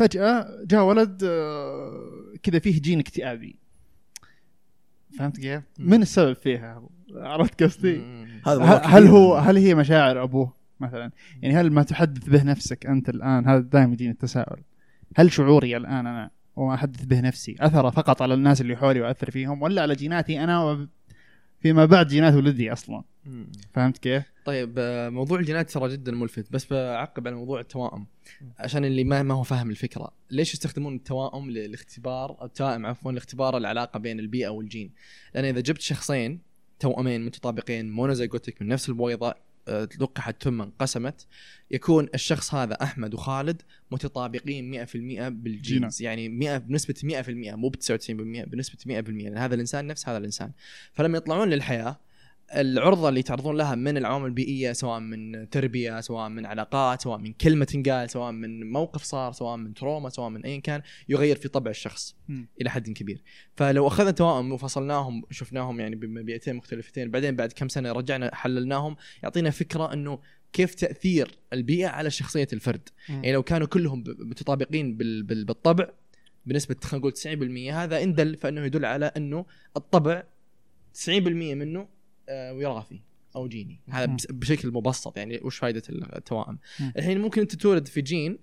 فجأة 0.00 0.64
جاء 0.64 0.84
ولد 0.84 1.24
آه، 1.24 2.34
كذا 2.42 2.58
فيه 2.58 2.80
جين 2.80 2.98
اكتئابي 2.98 3.56
فهمت 5.18 5.36
كيف؟ 5.36 5.62
من 5.78 6.02
السبب 6.02 6.32
فيها؟ 6.32 6.82
عرفت 7.14 7.62
قصدي؟ 7.62 8.00
هل. 8.46 9.06
هو 9.06 9.36
هل 9.36 9.56
هي 9.56 9.74
مشاعر 9.74 10.22
أبوه 10.22 10.54
مثلا؟ 10.80 11.10
يعني 11.42 11.54
هل 11.54 11.70
ما 11.70 11.82
تحدث 11.82 12.28
به 12.28 12.42
نفسك 12.42 12.86
أنت 12.86 13.08
الآن 13.08 13.48
هذا 13.48 13.60
دائما 13.60 13.92
يجيني 13.92 14.10
التساؤل 14.10 14.62
هل 15.16 15.32
شعوري 15.32 15.76
الآن 15.76 16.06
أنا 16.06 16.30
وما 16.56 16.74
أحدث 16.74 17.04
به 17.04 17.20
نفسي 17.20 17.56
أثر 17.60 17.90
فقط 17.90 18.22
على 18.22 18.34
الناس 18.34 18.60
اللي 18.60 18.76
حولي 18.76 19.00
وأثر 19.00 19.30
فيهم 19.30 19.62
ولا 19.62 19.82
على 19.82 19.94
جيناتي 19.94 20.44
أنا 20.44 20.88
فيما 21.60 21.84
بعد 21.84 22.06
جينات 22.08 22.34
ولدي 22.34 22.72
أصلا. 22.72 23.02
فهمت 23.74 23.98
كيف؟ 23.98 24.22
طيب 24.44 24.74
آه، 24.78 25.08
موضوع 25.08 25.38
الجينات 25.38 25.70
ترى 25.70 25.92
جدا 25.92 26.12
ملفت 26.12 26.52
بس 26.52 26.66
بعقب 26.72 27.26
على 27.26 27.36
موضوع 27.36 27.60
التوائم 27.60 28.06
عشان 28.58 28.84
اللي 28.84 29.04
ما 29.04 29.22
ما 29.22 29.34
هو 29.34 29.42
فاهم 29.42 29.70
الفكرة 29.70 30.10
ليش 30.30 30.54
يستخدمون 30.54 30.94
التوائم 30.94 31.50
للاختبار 31.50 32.44
التوائم 32.44 32.86
عفوا 32.86 33.12
لاختبار 33.12 33.56
العلاقة 33.56 33.98
بين 33.98 34.20
البيئة 34.20 34.48
والجين 34.48 34.92
لأن 35.34 35.44
إذا 35.44 35.60
جبت 35.60 35.80
شخصين 35.80 36.40
توأمين 36.78 37.24
متطابقين 37.24 37.90
monozygotic 37.90 38.62
من 38.62 38.68
نفس 38.68 38.88
البويضة 38.88 39.34
لقحت 39.68 40.42
ثم 40.42 40.62
انقسمت. 40.62 41.26
يكون 41.70 42.08
الشخص 42.14 42.54
هذا 42.54 42.74
أحمد 42.82 43.14
وخالد 43.14 43.62
متطابقين 43.90 44.86
100% 44.86 45.28
بال 45.28 45.47
genes. 45.47 46.02
يعني 46.02 46.28
100 46.28 46.58
بنسبة 46.58 46.94
100% 47.04 47.54
مو 47.56 47.68
ب 47.68 47.76
99% 47.76 48.44
بنسبة 48.44 48.78
100% 48.86 49.08
لأن 49.10 49.38
هذا 49.38 49.54
الإنسان 49.54 49.86
نفس 49.86 50.08
هذا 50.08 50.18
الإنسان. 50.18 50.52
فلما 50.92 51.18
يطلعون 51.18 51.50
للحياة 51.50 52.00
العرضة 52.56 53.08
اللي 53.08 53.20
يتعرضون 53.20 53.56
لها 53.56 53.74
من 53.74 53.96
العوامل 53.96 54.26
البيئية 54.26 54.72
سواء 54.72 55.00
من 55.00 55.50
تربية 55.50 56.00
سواء 56.00 56.28
من 56.28 56.46
علاقات 56.46 57.02
سواء 57.02 57.18
من 57.18 57.32
كلمة 57.32 57.64
تنقال 57.64 58.10
سواء 58.10 58.32
من 58.32 58.70
موقف 58.72 59.02
صار 59.02 59.32
سواء 59.32 59.56
من 59.56 59.74
trauma 59.74 60.08
سواء 60.08 60.28
من 60.28 60.44
ايا 60.44 60.60
كان 60.60 60.82
يغير 61.08 61.36
في 61.36 61.48
طبع 61.48 61.70
الشخص 61.70 62.16
مم. 62.28 62.48
إلى 62.60 62.70
حد 62.70 62.90
كبير 62.90 63.22
فلو 63.56 63.86
أخذنا 63.86 64.10
توائم 64.10 64.52
وفصلناهم 64.52 65.22
شفناهم 65.30 65.80
يعني 65.80 65.96
ببيئتين 65.96 66.56
مختلفتين 66.56 67.10
بعدين 67.10 67.36
بعد 67.36 67.52
كم 67.52 67.68
سنة 67.68 67.92
رجعنا 67.92 68.34
حللناهم 68.34 68.96
يعطينا 69.22 69.50
فكرة 69.50 69.92
إنه 69.92 70.18
كيف 70.52 70.74
تأثير 70.74 71.38
البيئة 71.52 71.88
على 71.88 72.10
شخصية 72.10 72.48
الفرد 72.52 72.88
مم. 73.08 73.14
يعني 73.14 73.32
لو 73.32 73.42
كانوا 73.42 73.66
كلهم 73.66 74.04
متطابقين 74.18 74.96
بال- 74.96 75.22
بال- 75.22 75.44
بالطبع 75.44 75.88
بنسبة 76.46 76.76
خلينا 76.84 76.98
نقول 76.98 77.12
90% 77.12 77.72
هذا 77.74 78.02
إن 78.02 78.14
دل 78.14 78.36
فإنه 78.36 78.64
يدل 78.64 78.84
على 78.84 79.06
إنه 79.16 79.46
الطبع 79.76 80.22
90% 80.94 81.08
منه 81.54 81.99
وراثي 82.30 83.02
أو 83.36 83.48
جيني. 83.48 83.80
هذا 83.88 84.16
بشكل 84.30 84.70
مبسط 84.70 85.16
يعني 85.16 85.40
وش 85.42 85.58
فائده 85.58 85.82
التوائم. 85.88 86.58
الحين 86.96 87.20
ممكن 87.20 87.40
أنت 87.40 87.54
تولد 87.54 87.88
في 87.88 88.00
جين 88.00 88.38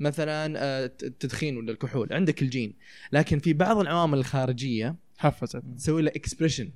مثلا 0.00 0.58
آه، 0.58 0.84
التدخين 1.02 1.56
ولا 1.56 1.72
الكحول 1.72 2.12
عندك 2.12 2.42
الجين. 2.42 2.74
لكن 3.12 3.38
في 3.38 3.52
بعض 3.52 3.78
العوامل 3.78 4.18
الخارجية 4.18 4.96
حفزت. 5.18 5.62
تسوي 5.76 6.02
له 6.02 6.10
expression 6.10 6.70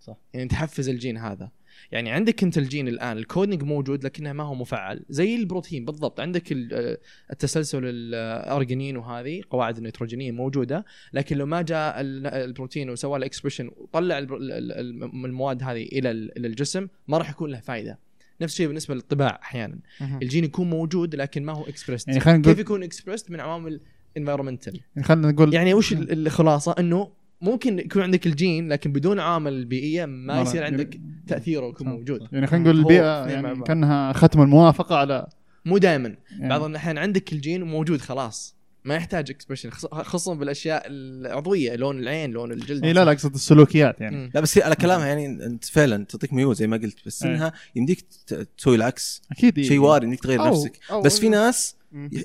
صح. 0.00 0.16
يعني 0.34 0.48
تحفز 0.48 0.88
الجين 0.88 1.16
هذا. 1.16 1.50
يعني 1.92 2.10
عندك 2.10 2.42
انت 2.42 2.58
الجين 2.58 2.88
الآن 2.88 3.18
ال 3.18 3.24
coding 3.24 3.62
موجود 3.62 4.04
لكنه 4.04 4.32
ما 4.32 4.44
هو 4.44 4.54
مفعل 4.54 5.04
زي 5.10 5.34
البروتين 5.36 5.84
بالضبط. 5.84 6.20
عندك 6.20 6.52
آه، 6.72 6.98
التسلسل 7.32 7.80
الأرجينين 7.84 8.96
وهذه 8.96 9.42
قواعد 9.50 9.76
النيتروجينية 9.76 10.30
موجودة 10.32 10.84
لكن 11.12 11.36
لو 11.36 11.46
ما 11.46 11.62
جاء 11.62 12.00
ال- 12.00 12.26
البروتين 12.26 12.90
وسوى 12.90 13.18
له 13.18 13.26
expression 13.26 13.70
وطلع 13.76 14.18
المواد 15.24 15.62
هذه 15.62 15.82
إلى 15.82 16.10
ال- 16.10 16.38
إلى 16.38 16.48
الجسم 16.48 16.88
ما 17.08 17.18
راح 17.18 17.30
يكون 17.30 17.50
له 17.50 17.60
فائده 17.60 17.98
نفس 18.40 18.52
الشيء 18.52 18.66
بالنسبة 18.66 18.94
للطباع 18.94 19.38
أحيانا. 19.42 19.78
الجين 20.22 20.44
يكون 20.44 20.70
موجود 20.70 21.14
لكن 21.14 21.44
ما 21.44 21.52
هو 21.52 21.64
expressed 21.64 22.08
يعني 22.08 22.42
كيف 22.42 22.58
يكون 22.58 22.82
expressed 22.82 23.30
من 23.30 23.40
عوامل 23.40 23.80
environmental 24.16 24.80
يعني 24.96 25.08
خلينا 25.08 25.30
نقول 25.30 25.54
يعني 25.54 25.74
وش 25.74 25.92
ال- 25.92 26.26
الخلاصة؟ 26.26 26.74
إنه 26.78 27.10
ممكن 27.40 27.78
يكون 27.78 28.02
عندك 28.02 28.26
الجين 28.26 28.68
لكن 28.72 28.92
بدون 28.92 29.20
عوامل 29.20 29.52
البيئيه 29.52 30.04
ما 30.06 30.44
مرة- 30.44 30.46
يصير 30.48 30.64
عندك 30.64 31.00
تأثيره 31.26 31.66
يكون. 31.68 31.88
موجود. 31.88 32.28
يعني 32.32 32.46
خلينا 32.46 32.64
نقول 32.64 32.78
البيئة 32.78 33.26
يعني. 33.26 33.62
كأنها 33.62 34.12
ختم 34.12 34.42
الموافقة 34.42 34.96
على 34.96 35.26
مو 35.64 35.78
دائما 35.78 36.16
يعني 36.30 36.48
بعض 36.48 36.62
الاحيان 36.62 36.98
عندك 36.98 37.32
الجين 37.32 37.62
موجود 37.62 38.00
خلاص. 38.00 38.58
ما 38.84 38.94
يحتاج 38.94 39.30
expression 39.30 39.70
خصوصا 39.70 40.34
بالأشياء 40.34 40.82
العضوية 40.86 41.76
لون 41.76 41.98
العين 41.98 42.30
لون 42.30 42.52
الجلد. 42.52 42.84
إي 42.84 42.92
لا 42.92 43.04
لا 43.04 43.12
أقصد 43.12 43.34
السلوكيات 43.34 44.00
يعني. 44.00 44.16
مم. 44.16 44.30
لا 44.34 44.40
بس 44.40 44.58
هي 44.58 44.62
على 44.64 44.74
كلامها 44.74 45.06
يعني 45.06 45.26
أنت 45.46 45.64
فعلا 45.64 46.04
تعطيك 46.04 46.32
ميول 46.32 46.54
زي 46.54 46.66
ما 46.66 46.76
قلت 46.76 46.96
بس 47.06 47.22
إيه. 47.22 47.30
إنها 47.34 47.52
يمديك 47.76 48.00
تسوي 48.58 48.76
العكس. 48.76 49.22
أكيد 49.32 49.60
شيء 49.60 49.78
وارد 49.78 50.04
انك 50.04 50.20
تغير 50.20 50.38
أو- 50.44 50.46
نفسك. 50.46 50.78
أو 50.90 51.02
بس 51.02 51.18
في 51.20 51.28
ناس 51.28 51.76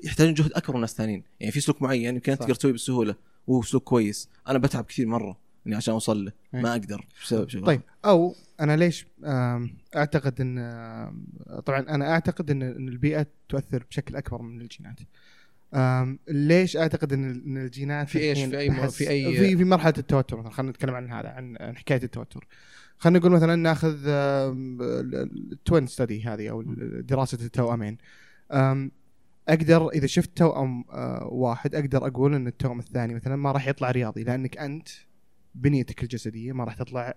يحتاجون 0.04 0.34
جهد 0.34 0.52
أكبر 0.54 0.76
من 0.76 0.82
ناس 0.82 0.94
ثانيين 0.96 1.24
يعني 1.40 1.52
في 1.52 1.60
سلوك 1.60 1.82
معين 1.82 2.16
يمكن. 2.16 2.38
تقدر 2.38 2.54
تسويه 2.56 2.74
بسهولة. 2.74 3.16
وهو 3.48 3.62
سلوك 3.62 3.84
كويس. 3.84 4.30
أنا 4.48 4.58
بتعب 4.60 4.84
كثير 4.84 5.08
مرة 5.08 5.38
يعني 5.66 5.76
عشان 5.76 5.94
أوصل 5.94 6.26
له. 6.26 6.32
إيه. 6.54 6.62
ما 6.62 6.72
أقدر 6.72 7.06
بسبب 7.24 7.50
شغل 7.50 7.66
طيب 7.66 7.82
أو 8.06 8.36
أنا 8.60 8.76
ليش 8.78 9.06
أعتقد 9.96 10.42
إن 10.42 10.56
طبعا 11.66 11.80
أنا 11.80 12.12
أعتقد 12.12 12.52
إن 12.52 12.62
البيئة 12.64 13.28
تؤثر 13.50 13.86
بشكل 13.90 14.16
أكبر 14.16 14.42
من 14.42 14.62
الجينات. 14.62 15.00
ليش 16.28 16.78
أعتقد 16.78 17.14
إن 17.14 17.58
الجينات 17.58 18.10
في؟ 18.10 18.32
الحين 18.32 18.50
في 18.50 18.70
أحس- 18.70 18.90
في 18.92 19.06
أي- 19.06 19.40
في 19.40 19.58
في 19.58 19.64
مرحلة 19.64 19.94
التوتر 19.98 20.38
مثلا. 20.38 20.52
خلينا 20.52 20.72
نتكلم 20.72 20.96
عن 20.96 21.12
هذا 21.12 21.30
عن 21.30 21.76
حكاية 21.78 22.04
التوتر. 22.04 22.48
خلينا 22.98 23.20
نقول 23.20 23.32
مثلا 23.32 23.56
ناخذ 23.56 23.96
التوين 24.08 25.88
ستدي 25.88 26.24
هذه 26.24 26.50
أو 26.50 26.62
دراسة 27.02 27.38
التوأمين. 27.42 27.98
أقدر 29.48 29.90
إذا 29.90 30.08
شفت 30.08 30.38
توأم 30.38 30.86
آه، 30.92 31.28
واحد 31.32 31.76
أقدر 31.76 32.08
أقول 32.08 32.36
إن 32.36 32.48
التوأم 32.48 32.80
الثاني 32.80 33.14
مثلا 33.14 33.36
ما 33.36 33.52
راح 33.52 33.68
يطلع 33.68 33.92
رياضي 33.92 34.24
لأنك 34.24 34.58
أنت 34.58 34.90
بنيتك 35.56 36.04
الجسدية 36.04 36.54
ما 36.54 36.64
راح 36.64 36.76
تطلع 36.76 37.14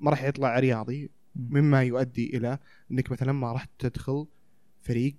ما 0.00 0.10
راح 0.10 0.22
يطلع 0.22 0.58
رياضي 0.58 1.10
مما 1.36 1.82
يؤدي 1.82 2.36
إلى 2.36 2.58
إنك 2.90 3.12
مثلا 3.12 3.32
ما 3.32 3.52
راح 3.52 3.64
تدخل 3.78 4.26
فريق 4.80 5.16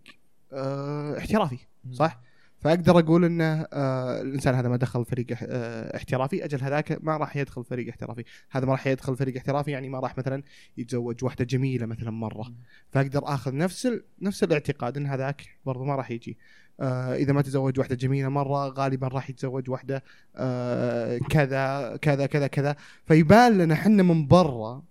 آه 0.54 1.17
احترافي 1.17 1.58
صح؟ 1.91 2.22
فأقدر 2.60 3.00
أقول 3.00 3.26
إنه 3.26 3.67
آه 3.74 4.22
الإنسان 4.22 4.56
هذا 4.56 4.70
ما 4.70 4.78
دخل 4.78 5.06
فريق 5.06 5.28
آه 5.43 5.98
احترافي 5.98 6.46
أجل 6.46 6.62
هذاك 6.63 7.00
ما 7.02 7.17
راح 7.17 7.38
يدخل 7.38 7.63
فريق 7.63 7.89
احترافي. 7.89 8.24
هذا 8.52 8.65
ما 8.65 8.72
راح 8.72 8.88
يدخل 8.88 9.15
فريق 9.15 9.38
احترافي 9.38 9.72
يعني 9.72 9.89
ما 9.89 10.00
راح 10.00 10.17
مثلا 10.17 10.43
يتزوج 10.78 11.24
واحدة 11.24 11.46
جميلة 11.46 11.86
مثلا 11.86 12.12
مرة. 12.12 12.54
فأقدر 12.91 13.22
آخذ 13.24 13.56
نفس 13.56 13.86
ال... 13.86 14.04
نفس 14.22 14.43
الاعتقاد 14.43 14.98
إن 14.98 15.06
هذاك 15.06 15.41
برضو 15.65 15.84
ما 15.86 15.96
راح 15.96 16.12
يجي. 16.12 16.38
آه 16.80 17.15
إذا 17.15 17.34
ما 17.34 17.41
تزوج 17.41 17.80
واحدة 17.80 17.96
جميلة 17.96 18.30
مرة 18.30 18.67
غالبا 18.67 19.08
راح 19.08 19.30
يتزوج 19.30 19.70
واحدة 19.70 20.04
آه 20.36 21.17
كذا 21.17 21.98
كذا 22.02 22.26
كذا 22.26 22.48
كذا. 22.48 22.76
فيبان 23.06 23.58
لنا 23.58 23.74
إحنا 23.74 24.04
من 24.04 24.28
برا 24.28 24.84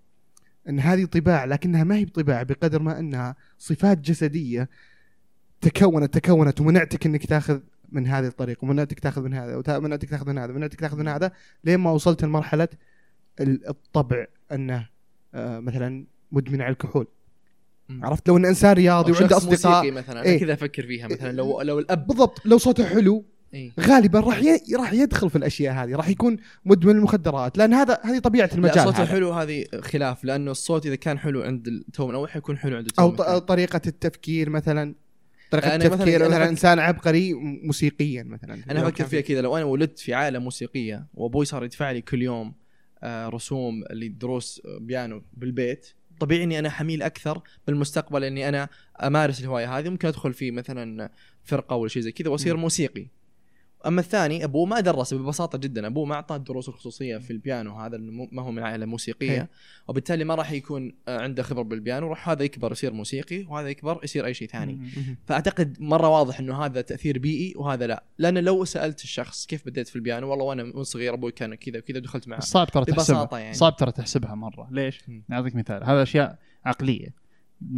إن 0.69 0.79
هذه 0.79 1.05
طباع 1.05 1.45
لكنها 1.45 1.83
ما 1.83 1.95
هي 1.95 2.05
بطباع 2.05 2.43
بقدر 2.43 2.81
ما 2.81 2.99
إنها 2.99 3.35
صفات 3.57 3.97
جسدية 3.97 4.69
تكونت 5.61 6.17
تكونت 6.17 6.61
ومنعتك 6.61 7.05
إنك 7.05 7.25
تاخذ 7.25 7.59
من 7.91 8.07
هذه 8.07 8.27
الطريق 8.27 8.63
ومنعتك 8.63 8.99
تاخذ 8.99 9.21
من 9.21 9.33
هذا 9.33 9.77
ومنعتك 9.77 10.09
تاخذ 10.09 10.27
من 10.27 10.37
هذا 10.37 10.51
ومنعتك 10.51 10.79
تاخذ 10.79 10.97
من 10.97 11.07
هذا 11.07 11.31
لين 11.63 11.79
ما 11.79 11.91
وصلت 11.91 12.23
لمرحلة 12.23 12.67
ال- 13.39 13.67
الطبع 13.69 14.25
أنه 14.51 14.89
آه 15.33 15.59
مثلا 15.59 16.05
مدمن 16.31 16.61
على 16.61 16.71
الكحول. 16.71 17.07
عرفت 17.89 18.27
لو 18.27 18.37
إن 18.37 18.45
إنسان 18.45 18.73
رياضي 18.73 19.11
وعنده 19.11 19.37
أصدقاء 19.37 19.91
مثلا 19.91 20.23
إيه. 20.23 20.39
كذا 20.39 20.53
أفكر 20.53 20.83
فيها 20.87 21.07
مثلا 21.07 21.31
لو 21.31 21.61
لو 21.61 21.79
الأب 21.79 22.07
بالضبط 22.07 22.45
لو 22.45 22.57
صوته 22.57 22.85
حلو 22.85 23.25
إيه. 23.53 23.71
غالبا 23.79 24.19
راح 24.19 24.39
ي... 24.43 24.59
راح 24.75 24.93
يدخل 24.93 25.29
في 25.29 25.35
الأشياء 25.35 25.73
هذه 25.73 25.95
راح 25.95 26.07
يكون 26.09 26.37
مدمن 26.65 26.95
المخدرات 26.95 27.57
لأن 27.57 27.73
هذا 27.73 27.99
هذه 28.03 28.19
طبيعة 28.19 28.49
المجال 28.53 28.83
صوته. 28.83 29.05
حلو 29.05 29.31
هذه 29.31 29.65
خلاف 29.81 30.23
لأنه 30.23 30.51
الصوت 30.51 30.85
إذا 30.85 30.95
كان 30.95 31.19
حلو 31.19 31.41
عند 31.41 31.67
التو 31.67 32.07
من 32.07 32.15
اول 32.15 32.29
حيكون 32.29 32.57
حلو 32.57 32.77
عند 32.77 32.85
التو 32.85 33.01
أو. 33.01 33.09
الثاني. 33.09 33.39
طريقة 33.39 33.81
التفكير 33.87 34.49
مثلا 34.49 34.95
طريقة 35.51 35.75
أنا 35.75 35.83
مثلاً- 35.83 35.91
التفكير 35.93 36.15
أنا 36.21 36.27
مثلا 36.27 36.43
فك- 36.45 36.49
إنسان 36.49 36.79
عبقري 36.79 37.33
موسيقيا 37.33 38.23
مثلا. 38.23 38.59
أنا 38.71 38.87
أفكر 38.87 39.05
فيها 39.05 39.21
كذا 39.21 39.41
لو 39.41 39.57
أنا 39.57 39.65
ولدت 39.65 39.99
في 39.99 40.13
عائله 40.13 40.39
موسيقية 40.39 41.07
وأبوي 41.13 41.45
صار 41.45 41.63
يدفع 41.63 41.91
لي 41.91 42.01
كل 42.01 42.21
يوم 42.21 42.53
آه، 43.03 43.29
رسوم 43.29 43.83
لدروس 43.91 44.61
آه، 44.65 44.77
بيانو 44.81 45.23
بالبيت 45.33 45.87
طبيعي 46.19 46.43
إني 46.43 46.59
أنا 46.59 46.69
حميل 46.69 47.01
أكثر 47.01 47.41
بالمستقبل 47.67 48.23
إني 48.23 48.49
أنا 48.49 48.69
أمارس 49.03 49.39
الهواية 49.39 49.77
هذه. 49.79 49.89
ممكن 49.89 50.07
أدخل 50.07 50.33
في 50.33 50.51
مثلا 50.51 51.11
فرقة 51.43 51.75
ولا 51.75 51.89
شيء 51.89 52.01
زي 52.01 52.11
كذا 52.11 52.29
وأصير. 52.29 52.57
موسيقي. 52.57 53.07
أما 53.85 54.01
الثاني 54.01 54.43
أبوه 54.43 54.65
ما 54.65 54.79
درس 54.79 55.13
ببساطة 55.13 55.57
جدا 55.57 55.87
أبوه 55.87 56.05
ما 56.05 56.15
أعطاه 56.15 56.35
الدروس 56.35 56.69
الخصوصية 56.69 57.17
في 57.17 57.31
البيانو 57.31 57.75
هذا 57.79 57.97
ما 58.31 58.41
هو 58.41 58.51
من 58.51 58.63
عائلة 58.63 58.85
موسيقية 58.85 59.31
إيه. 59.31 59.49
وبالتالي 59.87 60.23
ما 60.23 60.35
راح 60.35 60.51
يكون 60.51 60.93
آه، 61.07 61.21
عنده 61.21 61.43
خبره 61.43 61.63
بالبيانو 61.63 62.07
راح 62.07 62.29
هذا 62.29 62.43
يكبر 62.43 62.71
يصير 62.71 62.93
موسيقي 62.93 63.43
وهذا 63.43 63.69
يكبر 63.69 63.99
يصير 64.03 64.25
أي 64.25 64.33
شيء 64.33 64.47
ثاني. 64.47 64.79
فأعتقد 65.25 65.77
مرة 65.79 66.07
واضح 66.09 66.39
إنه 66.39 66.65
هذا 66.65 66.81
تأثير 66.81 67.19
بيئي 67.19 67.53
وهذا 67.55 67.87
لا 67.87 68.03
لأن 68.17 68.37
لو 68.37 68.65
سألت 68.65 69.03
الشخص 69.03 69.45
كيف 69.45 69.65
بديت 69.65 69.87
في 69.87 69.95
البيانو 69.95 70.29
والله 70.29 70.45
وأنا 70.45 70.63
من 70.63 70.83
صغير 70.83 71.13
أبوي 71.13 71.31
كان 71.31 71.55
كذا 71.55 71.79
وكذا 71.79 71.97
ودخلت 71.97 72.27
معه 72.27 72.39
صعب 72.39 72.67
ترى 72.67 72.85
تحسبها 72.85 73.39
يعني. 73.39 73.53
صعب 73.53 73.75
ترى 73.75 73.91
تحسبها 73.91 74.35
مرة 74.35 74.67
ليش؟ 74.71 75.09
مم. 75.09 75.23
نعطيك 75.29 75.55
مثال 75.55 75.83
هذا 75.83 76.03
أشياء 76.03 76.39
عقلية 76.65 77.13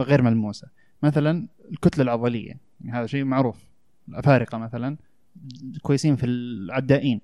غير 0.01 0.21
ملموسة 0.21 0.67
مثلا 1.03 1.47
الكتلة 1.71 2.03
العضلية 2.03 2.53
يعني 2.81 2.97
هذا 2.97 3.07
شيء 3.07 3.23
معروف 3.23 3.57
الأفارقة 4.09 4.57
مثلا 4.57 4.97
كويسين 5.81 6.15
في 6.15 6.25
العدائين 6.25 7.21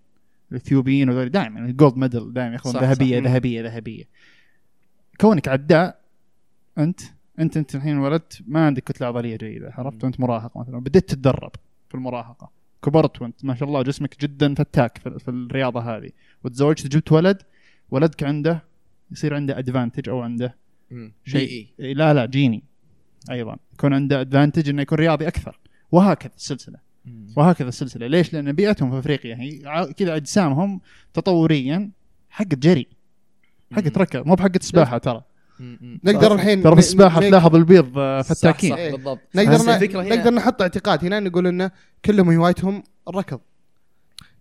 الإثيوبيين 0.51 1.09
وذول 1.09 1.29
دائما 1.29 1.59
ال 1.59 1.67
gold 1.67 1.97
medal 1.97 2.33
دائما 2.33 2.53
ياخذون 2.53 2.81
ذهبية. 2.81 3.19
ذهبية 3.19 3.61
ذهبية. 3.61 4.03
كونك 5.21 5.47
عداء 5.47 5.99
أنت 6.77 6.99
أنت 7.39 7.57
أنت 7.57 7.75
الحين 7.75 7.97
ولدت 7.97 8.41
ما 8.47 8.65
عندك 8.65 8.83
كتلة 8.83 9.07
عضلية 9.07 9.37
جيدة 9.37 9.73
عرفت؟ 9.73 10.03
وانت 10.03 10.19
مراهق 10.19 10.57
مثلا. 10.57 10.79
بديت 10.79 11.09
تتدرب 11.09 11.51
في 11.89 11.95
المراهقة. 11.95 12.51
كبرت 12.83 13.21
وأنت 13.21 13.45
ما 13.45 13.55
شاء 13.55 13.67
الله 13.67 13.81
جسمك 13.81 14.21
جدا 14.21 14.53
فتاك 14.53 14.97
في, 14.97 15.27
الرياضة 15.27 15.97
هذه. 15.97 16.09
وتزوجت 16.43 16.87
جبت 16.87 17.11
ولد 17.11 17.41
ولدك 17.91 18.23
عنده 18.23 18.63
يصير 19.11 19.35
عنده 19.35 19.59
ادفانتج 19.59 20.09
أو 20.09 20.21
عنده. 20.21 20.55
شيء. 21.25 21.67
إيه، 21.79 21.93
لا 21.93 22.13
لا 22.13 22.25
جيني 22.25 22.63
أيضا. 23.31 23.57
يكون 23.73 23.93
عنده 23.93 24.21
ادفانتج 24.21 24.69
إنه 24.69 24.81
يكون 24.81 24.97
رياضي 24.97 25.27
أكثر. 25.27 25.59
وهكذا 25.91 26.31
السلسلة. 26.35 26.84
وهكذا 27.35 27.69
السلسلة. 27.69 28.07
ليش؟ 28.07 28.33
لأن 28.33 28.51
بيئتهم 28.51 28.91
في 28.91 28.99
أفريقيا 28.99 29.35
هي 29.35 29.59
كذا 29.93 30.15
أجسامهم 30.15 30.81
تطوريا 31.13 31.91
حقت 32.29 32.55
جري 32.55 32.87
حقت 33.73 33.97
ركض 33.97 34.25
مو 34.27 34.35
بحقت 34.35 34.63
سباحة 34.63 34.97
ترى. 34.97 35.21
نقدر 36.03 36.27
صح. 36.27 36.31
الحين 36.33 36.63
ترى 36.63 36.77
السباحة 36.79 37.21
تلاحظ 37.21 37.55
البيض 37.55 37.97
آه، 37.97 38.21
صح 38.21 38.33
فتاكين. 38.35 38.69
صح 38.71 38.77
إيه. 38.77 38.91
بالضبط. 38.91 39.19
نقدر 39.35 39.99
نقدر 40.03 40.33
نحط 40.33 40.61
اعتقاد 40.61 41.05
هنا 41.05 41.19
نقول 41.19 41.47
انه 41.47 41.71
كلهم 42.05 42.31
هوايتهم 42.31 42.83
الركض. 43.09 43.39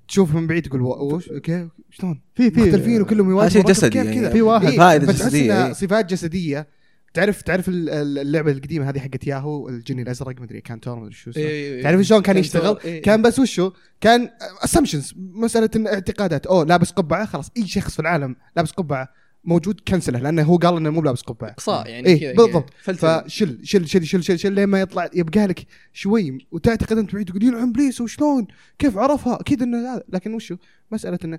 تشوف 0.09 0.35
من 0.35 0.47
بعيد 0.47 0.63
تقول 0.63 0.81
"و- 0.83 1.15
وش 1.15 1.29
كيف؟ 1.29 1.69
شلون؟ 1.91 2.21
في 2.35 2.51
في 2.51 2.61
مختلفين 2.61 3.03
وكلهم 3.03 3.49
شيء 3.49 3.61
الركض، 3.61 3.71
جسدي 3.71 3.91
كيف 3.91 4.05
يعني. 4.07 4.21
كذا؟ 4.21 4.31
في 4.31 4.43
واحد. 4.43 4.67
إيه، 4.67 4.99
فتحس 4.99 5.23
جسدية، 5.23 5.45
إنها 5.53 5.67
إيه. 5.67 5.73
صفات 5.73 6.11
جسدية. 6.11 6.67
تعرف 7.15 7.43
تعرف 7.43 7.69
ال- 7.69 7.91
ال- 7.91 8.19
اللعبة 8.19 8.53
القديمة 8.53 8.91
هذه 8.91 8.99
حقت 8.99 9.27
ياهو 9.27 9.69
الجني 9.69 10.03
الأزرق 10.03 10.41
مدري 10.41 10.61
كانتور 10.61 10.99
مدري 10.99 11.13
شو 11.15 11.31
اسمه 11.31 11.43
إيه، 11.43 11.83
تعرف 11.83 12.01
شلون 12.01 12.23
كان 12.23 12.37
يشتغل؟ 12.37 12.79
إيه. 12.85 13.03
كان 13.03 13.23
بس 13.23 13.39
وشو؟ 13.39 13.73
كان 14.01 14.31
اسامبشنز 14.65 15.15
مسألة 15.17 15.71
اعتقادات 15.93 16.47
أوه 16.47 16.65
لابس 16.65 16.91
قبعة 16.91 17.27
خلاص 17.27 17.51
أي 17.57 17.67
شخص 17.67 17.95
في 17.95 18.01
العالم 18.01 18.37
لابس 18.57 18.71
قبعة 18.71 19.09
موجود 19.45 19.81
كنسله 19.89 20.19
لأنه 20.19 20.43
هو 20.43 20.57
قال 20.57 20.77
إنه 20.77 20.91
مو 20.91 21.03
لابس 21.03 21.23
قبعة 21.23 21.51
إقصاء 21.51 21.89
يعني 21.89 22.07
إيه، 22.09 22.37
بالضبط. 22.37 22.71
فلتر 22.83 23.25
فشل 23.25 23.59
شل 23.63 23.87
شل 23.89 24.07
شل 24.07 24.23
شل 24.23 24.39
شل 24.39 24.53
لين 24.53 24.65
ما 24.67 24.81
يطلع 24.81 25.11
يبقى 25.15 25.47
لك 25.47 25.67
شوي 25.93 26.47
وتعتقد 26.53 26.99
أنت 26.99 27.15
بعيد 27.15 27.29
تقول 27.29 27.45
يلعن 27.45 27.69
إبليس 27.69 28.01
وشلون؟ 28.01 28.47
كيف 28.79 28.99
عرفها؟ 28.99 29.41
أكيد 29.41 29.63
إنه 29.63 29.79
هذا 29.95 30.03
لكن 30.09 30.35
وشو؟ 30.35 30.57
مسألة 30.91 31.19
إنه 31.25 31.39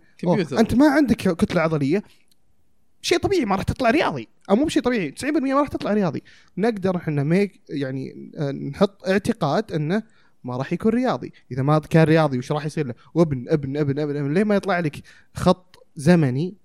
أنت 0.60 0.76
ما 0.76 0.90
عندك 0.90 1.16
كتلة 1.16 1.62
عضلية 1.62 2.04
شيء 3.06 3.18
طبيعي 3.18 3.46
ما 3.46 3.56
راح 3.56 3.64
تطلع 3.64 3.90
رياضي. 3.90 4.28
أو 4.50 4.56
مو 4.56 4.66
بشيء 4.66 4.84
طبيعي 4.84 5.12
90% 5.12 5.26
ما 5.26 5.60
راح 5.60 5.68
تطلع 5.68 5.94
رياضي. 5.94 6.24
نقدر 6.58 6.98
إحنا 6.98 7.24
ميك 7.24 7.62
يعني 7.70 8.32
آه، 8.38 8.52
نحط 8.52 9.08
اعتقاد 9.08 9.72
إنه 9.72 10.04
ما 10.44 10.58
راح 10.58 10.74
يكون 10.74 10.92
رياضي. 10.92 11.34
إذا 11.52 11.64
ما 11.64 11.80
كان 11.80 12.04
رياضي 12.04 12.38
وش 12.38 12.52
راح 12.52 12.66
يصير 12.66 12.88
له؟ 12.88 12.94
وابن 13.14 13.46
ابن 13.50 13.78
ابن 13.78 14.00
ابن, 14.00 14.18
أبن. 14.18 14.34
ليه 14.34 14.44
ما 14.44 14.56
يطلع 14.56 14.80
لك 14.80 15.02
خط 15.34 15.86
زمني؟ 15.96 16.56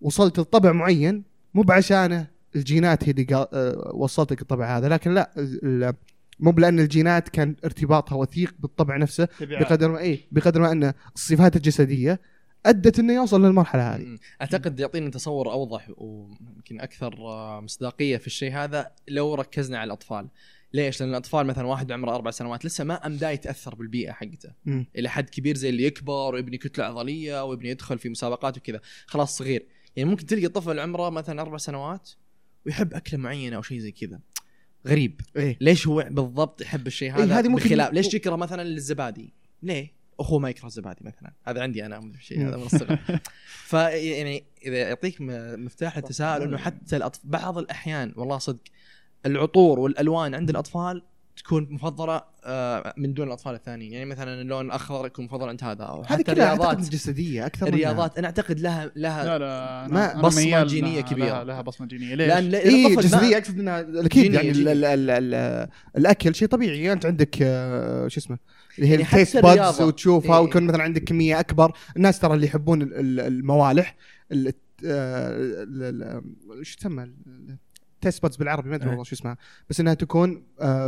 وصلت 0.00 0.38
لطبع 0.38 0.72
معين 0.72 1.24
مو 1.54 1.62
بعشانه 1.62 2.26
الجينات 2.56 3.04
هي 3.04 3.10
اللي 3.10 3.26
آه، 3.32 3.90
وصلتك 3.94 4.42
الطبع 4.42 4.78
هذا. 4.78 4.88
لكن 4.88 5.14
لا 5.14 5.94
مو 6.40 6.50
بلأن 6.50 6.80
الجينات 6.80 7.28
كان 7.28 7.56
ارتباطها 7.64 8.16
وثيق 8.16 8.54
بالطبع 8.58 8.96
نفسه 8.96 9.28
بقدر 9.40 9.90
ما 9.90 9.98
إيه 9.98 10.26
بقدر 10.32 10.60
ما 10.60 10.72
أن 10.72 10.92
الصفات 11.16 11.56
الجسدية 11.56 12.20
أدت 12.68 12.98
إنه 12.98 13.12
يوصل 13.12 13.44
للمرحلة 13.46 13.94
هذه. 13.94 14.18
أعتقد 14.40 14.80
يعطينا 14.80 15.10
تصور 15.10 15.52
أوضح 15.52 15.90
ويمكن 15.96 16.80
أكثر 16.80 17.14
مصداقية 17.60 18.16
في 18.16 18.26
الشيء 18.26 18.52
هذا 18.52 18.90
لو 19.08 19.34
ركزنا 19.34 19.78
على 19.78 19.86
الأطفال. 19.86 20.28
ليش؟ 20.72 21.00
لأن 21.00 21.10
الأطفال 21.10 21.46
مثلا 21.46 21.66
واحد 21.66 21.92
عمره 21.92 22.14
أربع 22.14 22.30
سنوات 22.30 22.64
لسه 22.64 22.84
ما 22.84 23.06
امدا 23.06 23.30
يتأثر 23.30 23.74
بالبيئة 23.74 24.12
حقته. 24.12 24.50
إلى 24.96 25.08
حد 25.08 25.30
كبير 25.30 25.56
زي 25.56 25.68
اللي 25.68 25.82
يكبر 25.84 26.34
ويبني 26.34 26.58
كتلة 26.58 26.84
عضلية 26.84 27.44
ويبني 27.44 27.68
يدخل 27.68 27.98
في 27.98 28.08
مسابقات 28.08 28.56
وكذا. 28.58 28.80
خلاص 29.06 29.38
صغير. 29.38 29.66
يعني 29.96 30.10
ممكن 30.10 30.26
تلقى 30.26 30.48
طفل 30.48 30.78
عمره 30.80 31.10
مثلا 31.10 31.42
أربع 31.42 31.56
سنوات 31.56 32.10
ويحب 32.66 32.94
أكلة 32.94 33.20
معينة 33.20 33.56
أو 33.56 33.62
شيء 33.62 33.78
زي 33.78 33.92
كذا. 33.92 34.20
غريب. 34.86 35.20
إيه. 35.36 35.56
ليش 35.60 35.86
هو 35.86 36.06
بالضبط 36.10 36.60
يحب 36.62 36.86
الشيء 36.86 37.16
إيه، 37.16 37.24
هذا 37.24 37.38
هذه 37.38 37.48
ممكن- 37.48 37.64
بخلاف؟ 37.64 37.92
ليش 37.92 38.14
يكره 38.14 38.36
مثلا 38.36 38.62
الزبادي؟ 38.62 39.32
ليه؟ 39.62 39.97
أخوه 40.20 40.38
ما 40.38 40.50
يكره 40.50 40.66
الزبادي 40.66 41.00
مثلا. 41.04 41.32
هذا 41.44 41.62
عندي 41.62 41.86
أنا 41.86 42.00
من 42.00 42.10
الشيء 42.10 42.48
هذا 42.48 42.56
من 42.56 42.62
الصغر. 42.72 42.98
فيعني 43.46 44.44
إذا 44.64 44.76
يعطيك 44.76 45.16
مفتاح 45.20 45.96
التساؤل 45.96 46.42
إنه 46.42 46.56
حتى 46.56 46.96
الأطف... 46.96 47.20
بعض 47.24 47.58
الأحيان 47.58 48.12
والله 48.16 48.38
صدق 48.38 48.62
العطور 49.26 49.78
والألوان 49.78 50.34
عند 50.34 50.50
الأطفال 50.50 51.02
تكون 51.38 51.68
مفضلة 51.70 52.22
آه، 52.44 52.94
من 52.96 53.14
دون 53.14 53.26
الأطفال 53.26 53.54
الثانيين 53.54 53.92
يعني 53.92 54.04
مثلا 54.04 54.40
اللون 54.40 54.66
الأخضر 54.66 55.06
يكون 55.06 55.24
مفضل 55.24 55.48
عند 55.48 55.64
هذا 55.64 55.84
أو 55.84 56.00
هذه 56.02 56.06
حتى 56.06 56.22
كلها 56.22 56.46
أعتقد 56.46 56.62
الرياضات 56.62 56.88
جسدية 56.90 57.46
أكثر 57.46 57.66
منها. 57.66 57.74
الرياضات 57.76 58.18
أنا 58.18 58.26
أعتقد 58.26 58.60
لها 58.60 58.90
لها 58.96 59.24
لا 59.24 59.38
لا 59.38 59.86
أنا- 59.88 59.92
ما- 59.92 60.22
بصمة 60.22 60.44
ميال 60.44 60.66
جينية 60.66 61.00
لها-. 61.00 61.14
لها, 61.14 61.44
لها 61.44 61.62
بصمة 61.62 61.86
جينية 61.86 62.14
ليش؟ 62.14 62.28
لأن 62.28 62.94
ما- 62.94 63.02
جسدية 63.02 63.38
أقصد 63.38 63.58
إنها 63.58 63.80
أكيد 63.80 64.32
جينية- 64.32 64.34
يعني 64.34 64.48
ال 64.48 64.54
جينية. 64.54 64.72
ال 64.72 64.84
ال 64.84 65.10
ال 65.34 65.68
الأكل 65.96 66.34
شيء 66.34 66.48
طبيعي 66.48 66.92
أنت 66.92 67.06
عندك 67.06 67.36
آه، 67.42 68.08
شو 68.08 68.20
اسمه 68.20 68.38
اللي 68.78 68.88
هي 68.88 68.92
يعني 68.92 69.02
ال 69.04 69.09
taste 69.09 69.36
buds. 69.36 69.82
وتشوفها 69.82 70.36
إيه. 70.36 70.42
ويكون 70.42 70.62
مثلا 70.66 70.82
عندك 70.82 71.04
كمية 71.04 71.40
أكبر 71.40 71.72
الناس 71.96 72.18
ترى 72.18 72.34
اللي 72.34 72.46
يحبون 72.46 72.82
ال- 72.82 72.94
ال- 72.94 73.20
الموالح 73.20 73.96
ال- 74.32 74.48
آه، 74.48 74.52
ال- 75.36 76.22
ال- 76.60 76.66
شو 76.66 76.76
تسمى 76.78 77.10
ال 77.98 78.02
taste 78.02 78.22
buds 78.22 78.36
بالعربي 78.36 78.68
ما 78.68 78.74
أدري 78.74 78.84
إيه. 78.86 78.90
والله 78.90 79.04
شو 79.04 79.14
اسمها 79.14 79.36
بس 79.70 79.80
إنها 79.80 79.94
تكون 79.94 80.42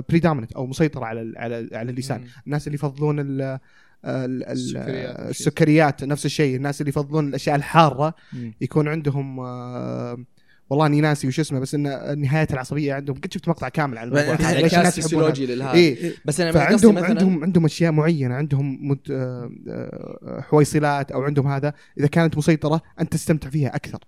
predominant 0.09 0.52
أو 0.53 0.66
مسيطرة 0.66 1.05
على 1.05 1.33
على 1.37 1.68
على 1.73 1.90
اللسان. 1.90 2.25
الناس 2.46 2.66
اللي 2.66 2.75
يفضلون 2.75 3.20
ال 3.20 3.27
ال- 3.42 3.59
ال- 4.05 4.44
السكريات. 4.44 5.31
السكريات 5.31 6.05
نفس 6.05 6.27
الشيء 6.27 6.57
الناس 6.57 6.81
اللي 6.81 6.88
يفضلون 6.90 7.29
الأشياء 7.29 7.57
الحارة. 7.57 8.14
يكون 8.61 8.88
عندهم 8.88 9.40
آه، 9.40 10.18
والله 10.70 10.87
أني 10.87 11.01
ناسي 11.01 11.29
وش 11.29 11.40
اسمه 11.40 11.59
بس 11.61 11.75
إن 11.75 11.87
النهايات 11.87 12.53
العصبية 12.53 12.94
عندهم 12.94 13.16
قد 13.16 13.33
شفت 13.33 13.49
مقطع 13.49 13.68
كامل 13.68 13.99
عن 13.99 14.09
الموضوع. 14.09 14.53
ليش 14.53 14.75
الناس 14.75 15.01
فسيولوجي 15.01 15.46
للهذا 15.46 15.73
إيه 15.75 16.12
بس 16.25 16.40
أنا 16.40 16.53
فعندهم 16.53 17.01
مثلاً- 17.01 17.05
عندهم 17.05 17.42
عندهم 17.44 17.64
أشياء 17.64 17.92
معينة 17.92 18.35
عندهم 18.35 18.88
مد 18.88 18.99
آه، 19.11 19.51
آه، 19.68 20.40
حويصلات 20.40 21.12
أو 21.12 21.23
عندهم 21.23 21.46
هذا 21.46 21.75
إذا 21.99 22.07
كانت 22.07 22.37
مسيطرة 22.38 22.83
أنت 23.01 23.12
تستمتع 23.12 23.51
فيها 23.51 23.77
أكثر 23.77 23.99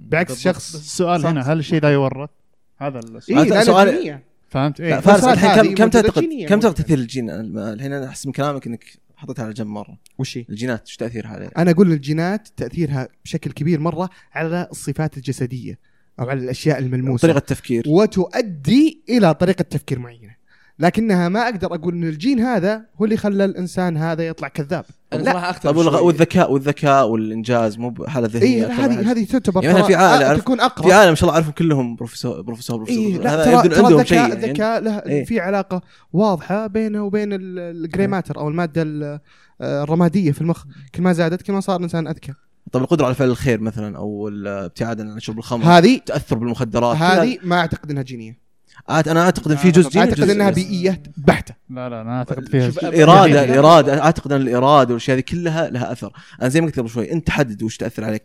بعكس. 0.00 0.40
شخص 0.40 0.76
بس 0.76 0.82
السؤال. 0.82 1.26
هنا 1.26 1.40
هل 1.52 1.58
الشيء 1.58 1.80
ذا 1.82 1.90
يورث؟ 1.92 2.30
هذا 2.78 2.98
السؤال 2.98 3.64
سؤال- 3.66 3.94
جينية. 3.98 4.22
فهمت؟ 4.48 4.80
إيه 4.80 5.00
فارس 5.00 5.24
الحين 5.24 5.54
كم 5.62 5.74
كم 5.74 5.88
تعتقد 5.90 6.24
كم. 6.24 6.60
تعتقد 6.60 6.74
تاثير 6.74 6.98
الجين 6.98 7.30
الحين 7.30 7.92
أنا 7.92 8.08
احس 8.08 8.26
من 8.26 8.32
كلامك 8.32 8.66
إنك 8.66 8.84
حطيتها 9.16 9.44
على 9.44 9.52
جنب 9.54 9.66
مرة 9.66 9.98
وش 10.18 10.38
هي؟ 10.38 10.44
الجينات 10.50 10.86
إيش 10.86 10.96
تأثيرها 10.96 11.28
عليه؟ 11.30 11.50
أنا 11.58 11.70
أقول 11.70 11.92
الجينات 11.92 12.48
تأثيرها 12.56 13.08
بشكل 13.24 13.52
كبير 13.52 13.80
مرة 13.80 14.10
على 14.32 14.68
الصفات 14.70 15.16
الجسدية 15.16 15.78
أو 16.20 16.28
على 16.30 16.40
الأشياء 16.40 16.78
الملموسة 16.78 17.22
طريقة 17.22 17.38
التفكير 17.38 17.82
وتؤدي 17.86 19.02
إلى 19.08 19.34
طريقة 19.34 19.62
تفكير 19.62 19.98
معينة 19.98 20.37
لكنها 20.80 21.28
ما 21.28 21.40
أقدر 21.44 21.74
أقول 21.74 21.94
إن 21.94 22.04
الجين 22.04 22.40
هذا 22.40 22.82
هو 23.00 23.04
اللي 23.04 23.16
خلى 23.16 23.44
الإنسان 23.44 23.96
هذا 23.96 24.26
يطلع 24.26 24.48
كذاب 24.48 24.84
أنا 25.12 25.22
لا 25.22 25.32
صراحة 25.32 25.50
اختلف 25.50 25.78
طيب. 25.78 26.02
والذكاء 26.06 26.52
والذكاء 26.52 27.08
والإنجاز 27.08 27.78
مو 27.78 27.90
بحاله 27.90 28.26
اي 28.26 28.30
ذهنيه 28.60 28.66
من 28.66 28.72
هذه. 28.72 29.10
هذه 29.12 29.24
تعتبر 29.24 29.64
يعني 29.64 29.82
في 29.84 29.94
عائلة 29.94 30.30
آه، 30.30 30.34
أعرف- 30.34 30.38
تكون 30.40 30.58
في 30.58 30.64
اقرب 30.64 30.90
عالم 30.90 31.08
ما 31.08 31.14
شاء 31.14 31.22
الله 31.28 31.34
أعرفهم 31.34 31.52
كلهم 31.52 31.96
professor 31.96 32.40
professor 32.42 32.76
professor 32.76 33.04
إيه 33.06 33.18
لا 33.18 33.34
هذا 33.34 33.44
ترى 33.44 33.54
يبدو 33.54 33.68
ترى 33.68 33.76
عندهم 33.84 34.00
الذكاء 34.00 34.04
شيء 34.08 34.18
يعني. 34.18 34.32
الذكاء 34.44 34.80
له 34.80 34.98
إيه. 34.98 35.24
في 35.24 35.40
علاقة 35.40 35.82
واضحة 36.12 36.66
بينه 36.66 37.02
وبين 37.04 37.32
ال- 37.32 37.58
الـ 37.58 37.68
grey 37.68 38.06
matter 38.06 38.38
أو 38.38 38.48
المادة 38.48 38.82
ال- 38.82 39.20
الرمادية 39.62 40.32
في 40.32 40.40
المخ 40.40 40.64
كل 40.94 41.02
ما 41.02 41.12
زادت 41.12 41.42
كل 41.42 41.52
ما 41.52 41.60
صار 41.60 41.76
الانسان 41.76 42.06
أذكى 42.08 42.32
طيب 42.72 42.82
القدرة 42.82 43.06
على 43.06 43.14
فعل 43.14 43.28
الخير 43.28 43.60
مثلا 43.60 43.96
أو 43.98 44.28
الابتعاد 44.28 45.00
عن 45.00 45.20
شرب 45.20 45.38
الخمر 45.38 45.64
هذه 45.64 46.00
تأثر 46.06 46.38
بالمخدرات 46.38 46.96
هذه 46.96 47.38
ما 47.42 47.56
أعتقد 47.60 47.90
إنها 47.90 48.02
جينية 48.02 48.47
أنا 48.90 49.20
أعتقد 49.20 49.50
إن 49.50 49.56
في 49.56 49.70
جزء 49.70 49.90
جيني 49.90 50.04
أعتقد 50.04 50.30
إنها 50.30 50.50
بيئية 50.50 51.02
بحتة. 51.16 51.54
لا 51.70 51.88
لا 51.88 52.00
أنا 52.00 52.18
أعتقد 52.18 52.48
فيها 52.48 52.68
الاراده 52.88 53.44
الاراده 53.44 54.02
أعتقد 54.02 54.32
إن 54.32 54.40
الإرادة 54.40 54.88
والاشياء 54.88 55.16
هذه 55.16 55.22
كلها 55.22 55.70
لها 55.70 55.92
أثر. 55.92 56.12
أنا 56.40 56.48
زي 56.48 56.60
ما 56.60 56.66
قلت 56.66 56.78
قبل 56.78 56.88
شوي 56.88 57.12
أنت 57.12 57.26
تحدد 57.26 57.62
وش 57.62 57.76
تأثر 57.76 58.04
عليك. 58.04 58.22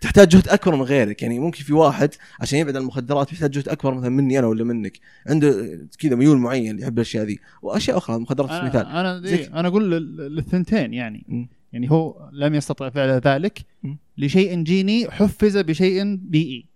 تحتاج 0.00 0.28
جهد 0.28 0.48
أكبر 0.48 0.76
من 0.76 0.82
غيرك. 0.82 1.22
يعني 1.22 1.38
ممكن 1.38 1.64
في 1.64 1.72
واحد 1.72 2.10
عشان 2.40 2.58
يبعد 2.58 2.76
عن 2.76 2.82
المخدرات 2.82 3.32
يحتاج 3.32 3.50
جهد 3.50 3.68
أكبر 3.68 3.94
مثلا 3.94 4.08
مني 4.08 4.38
أنا 4.38 4.46
ولا 4.46 4.64
منك. 4.64 4.98
عنده 5.26 5.78
كذا 5.98 6.14
ميول 6.14 6.38
معين 6.38 6.78
يحب 6.78 6.94
الأشياء 6.98 7.24
ذي 7.24 7.38
وأشياء 7.62 7.98
أخرى 7.98 8.16
المخدرات 8.16 8.50
في 8.50 8.66
مثال 8.66 8.86
أنا 8.86 9.22
إيه 9.24 9.60
أنا 9.60 9.68
أقول 9.68 9.90
لل- 9.90 10.16
للثنتين 10.36 10.94
يعني. 10.94 11.24
مم. 11.28 11.48
يعني 11.72 11.90
هو 11.90 12.28
لم 12.32 12.54
يستطع 12.54 12.88
فعل 12.90 13.20
ذلك 13.24 13.58
مم. 13.82 13.98
لشيء 14.18 14.62
جيني 14.62 15.10
حفز 15.10 15.58
بشيء 15.58 16.16
بيئي. 16.16 16.71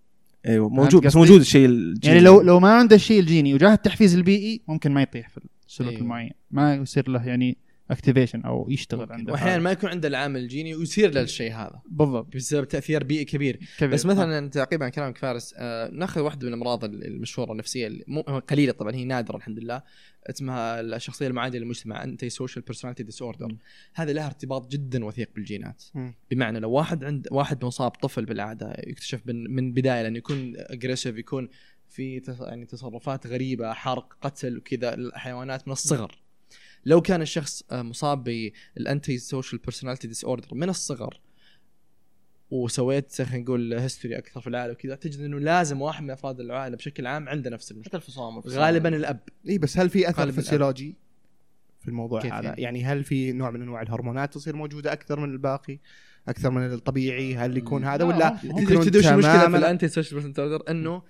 أيوه 0.49 0.69
موجود 0.69 1.03
بس؟ 1.03 1.17
موجود 1.17 1.41
الشيء 1.41 1.67
الجيني. 1.67 2.15
يعني 2.15 2.21
لو 2.21 2.41
لو 2.41 2.61
ما 2.61 2.73
عنده 2.73 2.97
الشيء 2.97 3.21
الجيني 3.21 3.55
وجاه 3.55 3.75
التحفيز 3.75 4.15
البيئي 4.15 4.63
ممكن 4.69 4.93
ما 4.93 5.03
يطيح 5.03 5.29
في 5.29 5.41
السلوك 5.69 5.91
أيوه. 5.91 6.03
المعين 6.03 6.31
ما 6.51 6.75
يصير 6.75 7.09
له 7.09 7.27
يعني 7.27 7.57
activation 7.91 8.43
أو 8.43 8.71
يشتغل 8.71 9.13
عنده 9.13 9.33
وأحيانا 9.33 9.63
ما 9.63 9.71
يكون 9.71 9.91
عنده 9.91 10.09
العامل 10.09 10.41
الجيني 10.41 10.75
ويصير 10.75 11.11
له 11.11 11.21
الشيء 11.21 11.53
هذا. 11.53 11.81
بالضبط. 11.89 12.37
بسبب 12.37 12.69
تأثير 12.69 13.05
بيئي 13.05 13.25
كبير. 13.25 13.61
كبير. 13.79 13.93
بس 13.93 14.07
مثلا 14.07 14.51
تعقيبا 14.51 14.85
عن 14.85 14.91
كلامك 14.91 15.19
فارس 15.19 15.55
آه 15.59 15.91
نأخذ 15.91 16.21
واحدة 16.21 16.47
من 16.47 16.55
الأمراض 16.55 16.85
المشهورة 16.85 17.53
النفسية 17.53 17.91
مو 18.09 18.21
قليلة 18.21 18.73
طبعا 18.73 18.95
هي 18.95 19.05
نادرة 19.05 19.37
الحمد 19.37 19.59
لله. 19.59 19.83
اسمها 20.31 20.81
الشخصية 20.81 21.27
المعادية 21.27 21.59
للمجتمع 21.59 22.05
antisocial 22.05 22.65
personality 22.65 23.03
disorder 23.03 23.57
هذا 23.95 24.13
لها 24.13 24.27
ارتباط 24.27 24.73
جدا 24.73 25.05
وثيق 25.05 25.31
بالجينات. 25.35 25.85
مم. 25.95 26.15
بمعنى 26.31 26.61
لو 26.61 26.71
واحد 26.71 27.05
عند 27.05 27.29
واحد 27.31 27.65
مصاب 27.65 27.91
طفل 27.91 28.25
بالعادة 28.25 28.75
يكتشف 28.79 29.21
من 29.27 29.55
من 29.55 29.73
بداية 29.73 30.03
لأنه 30.03 30.19
يكون 30.19 30.53
aggressive 30.57 31.17
يكون 31.17 31.49
في 31.89 32.23
يعني 32.41 32.67
تصرفات 32.67 33.27
غريبة 33.27 33.73
حرق 33.73 34.17
قتل 34.21 34.59
وكذا 34.59 34.95
الحيوانات 34.95 35.69
من 35.69 35.73
الصغر. 35.73 36.26
لو 36.87 37.01
كان 37.01 37.23
الشخص 37.23 37.63
آه، 37.71 37.83
مصاب 37.83 38.25
بال 38.25 39.19
antisocial 39.19 39.61
personality 39.61 40.09
disorder 40.09 40.55
من 40.55 40.69
الصغر 40.69 41.21
وسويت 42.51 43.23
خلينا 43.23 43.45
نقول 43.45 43.75
history 43.75 44.19
أكثر 44.19 44.41
في 44.41 44.47
العائله 44.47 44.73
وكذا 44.73 44.95
تجد 44.95 45.21
إنه 45.21 45.39
لازم 45.39 45.83
واحد 45.83 46.03
من 46.03 46.11
أفراد 46.11 46.41
العائله 46.41 46.77
بشكل 46.77 47.07
عام 47.07 47.29
عنده 47.29 47.51
نفس 47.51 47.71
المشكلة. 47.71 47.89
حتى 47.89 47.97
الفصام 47.97 48.39
غالبا 48.39 48.97
الأب. 48.97 49.21
إي 49.49 49.59
بس 49.59 49.79
هل 49.79 49.91
في 49.91 50.11
أثر 50.11 50.33
فسيولوجي 50.33 50.97
في 51.81 51.89
الموضوع 51.89 52.21
هذا؟ 52.21 52.31
يعني؟ 52.31 52.63
يعني 52.63 52.85
هل 52.85 53.05
في 53.05 53.33
نوع 53.33 53.51
من 53.51 53.63
أنواع 53.63 53.83
الهرمونات 53.83 54.35
تصير 54.35 54.57
موجودة 54.57 54.93
أكثر 54.93 55.21
من 55.21 55.33
الباقي؟ 55.33 55.79
أكثر 56.29 56.51
من 56.51 56.73
الطبيعي؟ 56.73 57.37
هل 57.37 57.57
يكون 57.57 57.85
هذا 57.85 58.05
لا، 58.05 58.17
ولا 58.17 58.39
تدري 58.43 59.09
المشكلة 59.09 59.51
في 59.51 59.57
ال 59.57 59.89
antisocial 59.89 60.15
personality 60.15 60.59
dis 60.59 60.69
إنه 60.71 61.03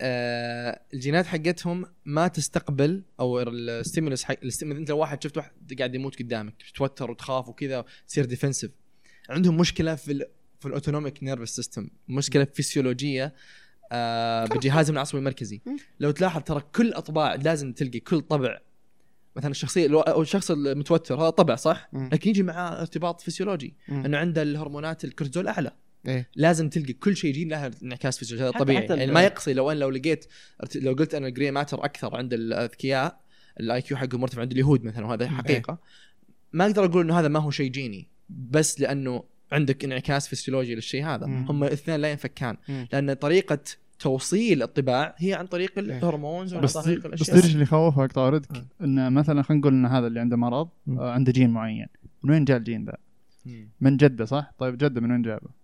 آه 0.00 0.80
الجينات 0.94 1.26
حقتهم 1.26 1.86
ما 2.04 2.28
تستقبل 2.28 3.02
أو 3.20 3.40
ال 3.42 3.51
stimulus 3.51 4.24
حق 4.24 4.36
ال 4.44 4.48
stimulus 4.48 4.78
أنت 4.78 4.90
لو 4.90 4.98
واحد 4.98 5.22
شفت 5.22 5.36
واحد 5.36 5.50
قاعد 5.78 5.94
يموت 5.94 6.18
قدامك 6.18 6.54
تتوتر 6.72 7.10
وتخاف 7.10 7.48
وكذا 7.48 7.84
تصير 8.08 8.24
defensive 8.24 8.70
عندهم 9.30 9.56
مشكلة 9.56 9.94
في 9.94 10.12
ال 10.12 10.24
في 10.60 10.66
ال 10.68 10.73
autonomic 10.73 11.22
nervous 11.22 11.56
system 11.56 11.88
مشكلة 12.08 12.46
فسيولوجيه 12.54 13.34
آه 13.92 14.44
بجهازهم 14.44 14.94
العصبي 14.96 15.18
المركزي. 15.18 15.60
لو 16.00 16.10
تلاحظ 16.10 16.42
ترى 16.42 16.60
كل 16.60 16.92
أطباع 16.92 17.34
لازم 17.34 17.72
تلقي 17.72 18.00
كل 18.00 18.20
طبع. 18.20 18.58
مثلا 19.36 19.50
الشخصية 19.50 19.86
لو- 19.86 20.00
أو 20.00 20.22
الشخص 20.22 20.50
المتوتر 20.50 21.20
هذا 21.20 21.30
طبع 21.30 21.54
صح. 21.54 21.88
لكن 21.92 22.30
يجي 22.30 22.42
معاه 22.42 22.80
ارتباط 22.80 23.20
فسيولوجي. 23.20 23.74
إنه 23.88 24.18
عنده 24.18 24.42
الهرمونات 24.42 25.04
الكورتيزول 25.04 25.48
أعلى. 25.48 25.72
إيه 26.06 26.28
لازم 26.36 26.68
تلقي 26.68 26.92
كل 26.92 27.16
شيء 27.16 27.30
يجي 27.30 27.44
له 27.44 27.70
انعكاس 27.82 28.18
فيزيولوجي 28.18 28.48
هذا 28.48 28.64
طبيعي 28.64 28.82
حتى 28.82 28.96
يعني 28.96 29.12
ما 29.12 29.22
يقصي 29.22 29.54
لو 29.54 29.70
ان 29.70 29.76
لو 29.76 29.90
لقيت 29.90 30.24
لو 30.74 30.92
قلت 30.92 31.14
أن 31.14 31.24
ال 31.24 31.29
grey 31.29 31.50
matter 31.50 31.84
أكثر 31.84 32.16
عند 32.16 32.32
الأذكياء 32.32 33.20
ال 33.60 33.82
IQ 33.82 33.96
حقه 33.96 34.18
مرتفع 34.18 34.40
عند 34.40 34.52
اليهود 34.52 34.84
مثلا 34.84 35.06
وهذا 35.06 35.28
حقيقة 35.28 35.78
ما 36.52 36.66
أقدر 36.66 36.84
أقول 36.84 37.04
إنه 37.04 37.20
هذا 37.20 37.28
ما 37.28 37.40
هو 37.40 37.50
شيء 37.50 37.70
جيني 37.70 38.08
بس 38.28 38.80
لأنه 38.80 39.24
عندك 39.52 39.84
انعكاس 39.84 40.28
فسيولوجي 40.28 40.74
للشيء 40.74 41.04
هذا 41.06 41.26
مم. 41.26 41.46
هم 41.48 41.64
الاثنين 41.64 42.00
لا 42.00 42.10
ينفكان 42.10 42.56
مم. 42.68 42.88
لأن 42.92 43.12
طريقة 43.12 43.58
توصيل 43.98 44.62
الطباع 44.62 45.14
هي 45.18 45.34
عن 45.34 45.46
طريق 45.46 45.78
ال 45.78 45.86
hormones 45.86 46.54
وعن 46.54 46.62
بس 46.62 46.78
طريق 46.78 46.98
بس 46.98 47.06
الاشياء 47.06 47.36
تدري 47.36 47.46
إيش 47.46 47.52
اللي 47.52 47.62
يخوفك 47.62 48.12
طاردك؟ 48.12 48.64
انه 48.80 49.08
مثلا 49.08 49.42
خلينا 49.42 49.60
نقول 49.60 49.72
إن 49.72 49.86
هذا 49.86 50.06
اللي 50.06 50.20
عنده 50.20 50.36
مرض 50.36 50.68
مم. 50.86 50.98
آه، 50.98 51.10
عنده 51.10 51.32
جين 51.32 51.50
معين 51.50 51.86
من 52.22 52.30
وين 52.30 52.44
جاء 52.44 52.56
الجين 52.56 52.84
ذا؟ 52.84 52.96
من 53.80 53.96
جدة 53.96 54.24
صح؟ 54.24 54.52
طيب 54.58 54.78
جدة 54.78 55.00
من 55.00 55.10
وين 55.10 55.22
جابه؟ 55.22 55.59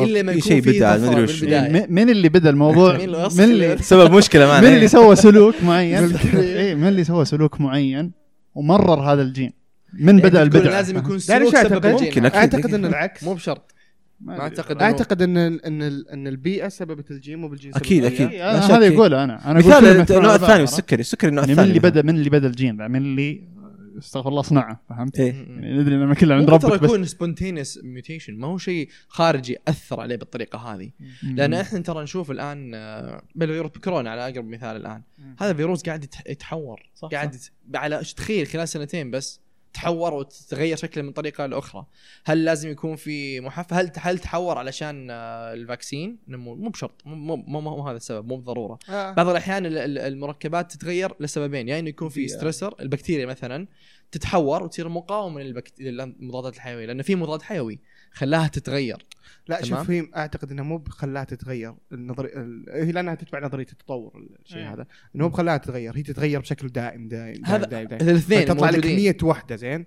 إلا 0.00 0.22
ما 0.22 0.32
في 0.32 0.38
يكون 0.38 0.50
شيء 0.50 0.60
في 0.62 0.78
بدعة، 0.78 0.96
طفرة 0.96 1.10
مدري 1.10 1.22
وش. 1.22 1.40
بالبداية. 1.40 1.86
م- 1.86 1.94
من 1.94 2.10
اللي 2.10 2.28
بدأ 2.28 2.50
الموضوع؟ 2.50 2.92
مين 2.98 3.04
اللي 3.08 3.28
من 3.38 3.44
اللي 3.44 3.76
سبب 3.78 4.12
مشكلة 4.12 4.46
معنا 4.46 4.68
من 4.68 4.74
اللي 4.74 4.88
سوى 4.88 5.16
سلوك 5.16 5.54
معين 5.66 6.04
اي 6.34 6.74
من 6.74 6.88
اللي 6.88 7.04
سوى 7.04 7.24
سلوك 7.24 7.60
معين 7.60 8.12
ومرر 8.54 9.00
هذا 9.12 9.22
الجين 9.22 9.52
من 9.92 10.18
يعني 10.18 10.22
بدأ 10.30 10.42
البدع 10.42 10.70
لازم 10.70 10.96
يكون 10.98 11.18
سلوك 11.18 11.48
سبب 11.56 11.72
أعتقد؟ 11.72 11.86
الجين 11.86 12.06
ممكن،. 12.22 12.24
أعتقد 12.38 12.74
إن 12.74 12.84
العكس 12.84 13.24
مو 13.24 13.34
بشرط 13.34 13.74
ما 14.20 14.36
ما. 14.36 14.40
أعتقد 14.42 14.82
أعتقد 14.82 15.22
إن 15.22 15.36
إن 15.36 15.82
ال- 15.82 16.08
إن 16.08 16.26
البيئة 16.26 16.68
سببت 16.68 17.10
الجين 17.10 17.38
مو 17.38 17.48
بالجين 17.48 17.72
أكيد، 17.74 18.02
سبب 18.04 18.12
أكيد. 18.12 18.20
البيئة. 18.26 18.54
إيه، 18.54 18.60
شك. 18.60 18.70
هذا 18.70 18.84
يقوله 18.86 19.24
أنا 19.24 19.50
أنا 19.50 19.58
مثال 19.58 20.16
النوع. 20.16 20.34
الثاني 20.34 20.62
السكري 20.62 21.00
السكري 21.00 21.28
النوع 21.30 21.44
يعني 21.44 21.54
من 21.54 21.58
الثاني 21.60 21.68
اللي 21.78 21.88
مثلاً. 21.88 22.00
بدا 22.00 22.12
من 22.12 22.18
اللي 22.18 22.30
بدأ 22.30 22.46
الجين 22.46 22.76
ذا 22.76 22.88
من 22.88 22.96
اللي 22.96 23.40
استغفر 23.98 24.28
الله 24.28 24.42
صنعه 24.42 24.80
فهمت؟ 24.88 25.20
إيه. 25.20 25.32
يعني 25.32 25.78
ندري 25.78 25.94
إن 25.94 26.14
كله 26.14 26.34
عند 26.34 26.50
ربك 26.50 26.80
بس 26.80 26.90
يكون 26.90 27.04
spontaneous 27.04 27.78
mutation 27.84 28.34
ما 28.38 28.46
هو 28.46 28.58
شيء 28.58 28.88
خارجي 29.08 29.56
اثر 29.68 30.00
عليه 30.00 30.16
بالطريقة 30.16 30.58
هذه. 30.58 30.90
لأن 31.22 31.54
إحنا 31.54 31.78
ترى 31.78 32.02
نشوف 32.02 32.30
الآن 32.30 32.72
آه، 32.74 33.22
بالفيروس 33.34 33.70
كورونا 33.70 34.10
على 34.10 34.28
أقرب 34.28 34.48
مثال 34.48 34.76
الآن. 34.76 35.02
مم. 35.18 35.36
هذا 35.38 35.50
الفيروس 35.50 35.82
قاعد 35.82 36.04
يتح- 36.04 36.30
يتحور 36.30 36.90
صح، 36.94 37.08
قاعد 37.08 37.34
يت- 37.34 37.50
على 37.74 37.98
إيش 37.98 38.14
تخيل 38.14 38.46
خلال 38.46 38.68
سنتين 38.68 39.10
بس. 39.10 39.40
تحور 39.72 40.14
وتتغير 40.14 40.76
شكله 40.76 41.04
من 41.04 41.12
طريقة 41.12 41.46
لأخرى. 41.46 41.86
هل 42.24 42.44
لازم 42.44 42.70
يكون 42.70 42.96
في 42.96 43.40
محفز 43.40 43.72
هل 43.76 43.90
هل 43.98 44.18
تحور 44.18 44.58
علشان 44.58 45.08
آه، 45.10 45.52
ال 45.54 45.61
vaccine؟ 45.61 46.18
مو 46.28 46.54
مو 46.54 46.68
بشرط. 46.68 47.02
مو 47.04 47.36
مو, 47.36 47.88
هذا 47.88 47.96
السبب 47.96 48.28
مو 48.28 48.36
بالضروره 48.36 48.78
آه. 48.88 49.12
بعض 49.12 49.28
الأحيان 49.28 49.66
ال- 49.66 49.78
ال- 49.78 49.98
المركبات 49.98 50.72
تتغير 50.72 51.14
لسببين. 51.20 51.60
يا 51.68 51.72
يعني 51.72 51.80
إنه 51.80 51.88
يكون 51.88 52.08
في 52.08 52.28
stressor 52.28 52.74
البكتيريا 52.80 53.26
مثلا 53.26 53.66
تتحور 54.12 54.62
وتصير 54.62 54.88
مقاومة. 54.88 55.42
للمضادات 55.78 56.56
الحيوية 56.56 56.86
لأنه 56.86 57.02
في 57.02 57.14
مضاد 57.14 57.42
حيوي. 57.42 57.78
خلاها 58.12 58.48
تتغير 58.48 59.06
لا. 59.48 59.64
شوف 59.64 59.90
هي 59.90 60.08
أعتقد 60.16 60.50
إنها 60.50 60.64
مو 60.64 60.78
بخلاها 60.78 61.24
تتغير 61.24 61.74
النظري 61.92 62.28
ال- 62.28 62.64
هي 62.70 62.92
لأنها 62.92 63.14
تتبع 63.14 63.46
نظرية 63.46 63.66
التطور 63.72 64.26
الشيء 64.44 64.58
إيه. 64.58 64.72
هذا 64.74 64.86
إنه 65.16 65.24
مو 65.24 65.28
بخلاها 65.30 65.56
تتغير 65.56 65.96
هي 65.96 66.02
تتغير 66.02 66.40
بشكل 66.40 66.68
دائم 66.68 67.08
دائم 67.08 67.32
دائم 67.32 67.44
هذا 67.44 67.64
دائم, 67.66 67.88
دائم. 67.88 68.08
الاثنين 68.08 68.44
تطلع 68.44 68.70
لك 68.70 68.74
موجودين 68.76 68.96
100 68.96 69.16
وحدة 69.22 69.56
زين. 69.56 69.86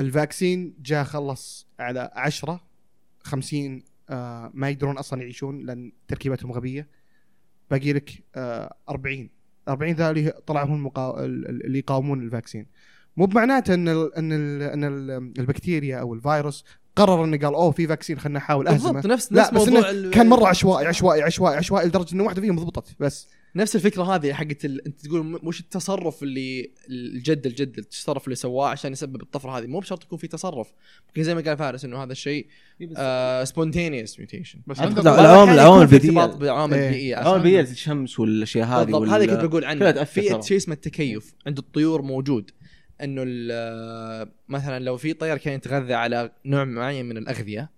الفاكسين 0.00 0.74
جاء 0.82 1.04
خلص 1.04 1.68
على 1.80 2.10
10 2.14 2.60
50 3.22 3.82
آه 4.10 4.50
ما 4.54 4.70
يقدرون 4.70 4.98
أصلا 4.98 5.22
يعيشون 5.22 5.66
لأن 5.66 5.92
تركيبتهم 6.08 6.52
غبية 6.52 6.88
باقي 7.70 7.92
لك 7.92 8.10
آه 8.36 8.74
40 8.88 9.30
40 9.68 9.92
ذا 9.92 10.10
اللي 10.10 10.30
طلعوا 10.46 10.66
هم 10.68 10.74
المقا... 10.74 11.24
ال- 11.24 11.48
ال- 11.48 11.66
اللي 11.66 11.78
يقاومون 11.78 12.22
ال 12.22 12.28
vaccine 12.28 12.66
مو 13.16 13.26
بمعناته 13.26 13.74
إن 13.74 13.88
ال 13.88 14.14
إن 14.14 14.32
ال 14.32 14.62
إن 14.62 14.84
ال 14.84 15.10
البكتيريا 15.38 15.96
أو 16.00 16.14
الفيروس 16.14 16.64
قرر 16.98 17.24
إنه 17.24 17.36
قال 17.38 17.54
أوه 17.54 17.70
في 17.70 17.86
vaccine 17.86 18.18
خلنا 18.18 18.38
نحاول 18.38 18.68
أهزمه. 18.68 18.92
بالضبط 18.92 19.12
نفس 19.12 19.32
لا 19.32 19.40
نفس 19.42 19.50
بس 19.50 19.58
موضوع 19.68 19.78
إنه 19.78 19.90
ال- 19.90 20.10
كان 20.10 20.26
مرة 20.28 20.46
عشوائي 20.46 20.86
عشوائي 20.86 21.22
عشوائي 21.22 21.56
عشوائي 21.56 21.86
لدرجة 21.88 22.14
إنه 22.14 22.24
واحدة 22.24 22.40
فيهم 22.40 22.56
ضبطت 22.56 22.96
بس. 23.00 23.28
نفس 23.56 23.76
الفكرة 23.76 24.02
هذه 24.14 24.32
حقت 24.32 24.64
ال... 24.64 24.86
أنت 24.86 25.00
تقول 25.00 25.40
مش 25.42 25.60
التصرف 25.60 26.22
اللي 26.22 26.70
الجد 26.90 27.46
الجد 27.46 27.78
التصرف 27.78 28.24
اللي 28.24 28.34
سواه 28.36 28.68
عشان 28.68 28.92
يسبب 28.92 29.22
الطفرة 29.22 29.58
هذه؟ 29.58 29.66
مو 29.66 29.78
بشرط 29.80 30.04
يكون 30.04 30.18
في 30.18 30.26
تصرف. 30.26 30.72
ممكن 31.08 31.22
زي 31.22 31.34
ما 31.34 31.40
قال 31.40 31.56
فارس 31.56 31.84
إنه 31.84 32.02
هذا 32.02 32.12
الشيء 32.12 32.46
آه 32.96 33.44
spontaneous 33.44 34.18
mutation 34.18 34.58
بس 34.66 34.80
لا، 34.80 35.20
العوامل- 35.20 35.52
العوامل 35.52 35.82
البيئية. 35.82 36.22
ارتباط 36.22 36.36
بعوامل 36.36 36.74
إيه. 36.74 36.90
بيئية. 36.90 37.20
العوامل 37.20 37.38
البيئية 37.38 37.60
الشمس 37.60 38.20
والأشياء 38.20 38.66
هذه 38.68 38.84
بالضبط 38.84 39.08
هذه 39.08 39.26
كنت 39.26 39.44
بقول 39.44 39.64
تأثر 39.94 40.04
في. 40.40 40.42
شيء 40.42 40.56
اسمه 40.56 40.74
التكيف 40.74 41.34
عند 41.46 41.58
الطيور 41.58 42.02
موجود. 42.02 42.50
إنه 43.02 43.22
مثلا 44.48 44.84
لو 44.84 44.96
في 44.96 45.12
طير 45.12 45.36
كان 45.36 45.54
يتغذى 45.54 45.94
على 45.94 46.30
نوع 46.44 46.64
معين 46.64 47.06
من 47.06 47.16
الأغذية 47.16 47.70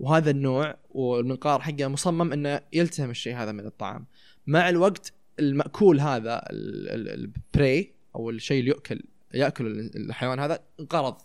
وهذا 0.00 0.30
النوع 0.30 0.76
والمنقار 0.90 1.60
حقه 1.60 1.88
مصمم 1.88 2.32
إنه 2.32 2.60
يلتهم 2.72 3.10
الشيء 3.10 3.36
هذا 3.36 3.52
من 3.52 3.66
الطعام. 3.66 4.06
مع 4.46 4.68
الوقت 4.68 5.12
المأكول 5.40 6.00
هذا 6.00 6.42
البري 6.50 7.92
أو 8.16 8.30
الشيء 8.30 8.60
اللي 8.60 8.70
يؤكل 8.70 9.02
يأكل 9.34 9.90
الحيوان 9.96 10.40
هذا 10.40 10.58
انقرض. 10.80 11.16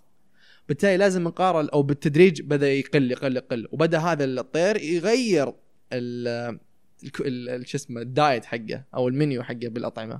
بالتالي 0.67 0.97
لازم 0.97 1.23
منقار 1.23 1.73
أو 1.73 1.83
بالتدريج 1.83 2.41
بدأ 2.41 2.71
يقل 2.71 3.11
يقل 3.11 3.35
يقل. 3.35 3.67
وبدأ 3.71 3.99
هذا 3.99 4.25
الطير 4.25 4.77
يغير 4.77 5.45
شو 7.65 7.77
اسمه 7.77 8.01
ال 8.01 8.10
diet 8.10 8.45
حقه 8.45 8.83
أو 8.95 9.07
المنيو 9.07 9.43
حقه 9.43 9.67
بالأطعمة. 9.67 10.19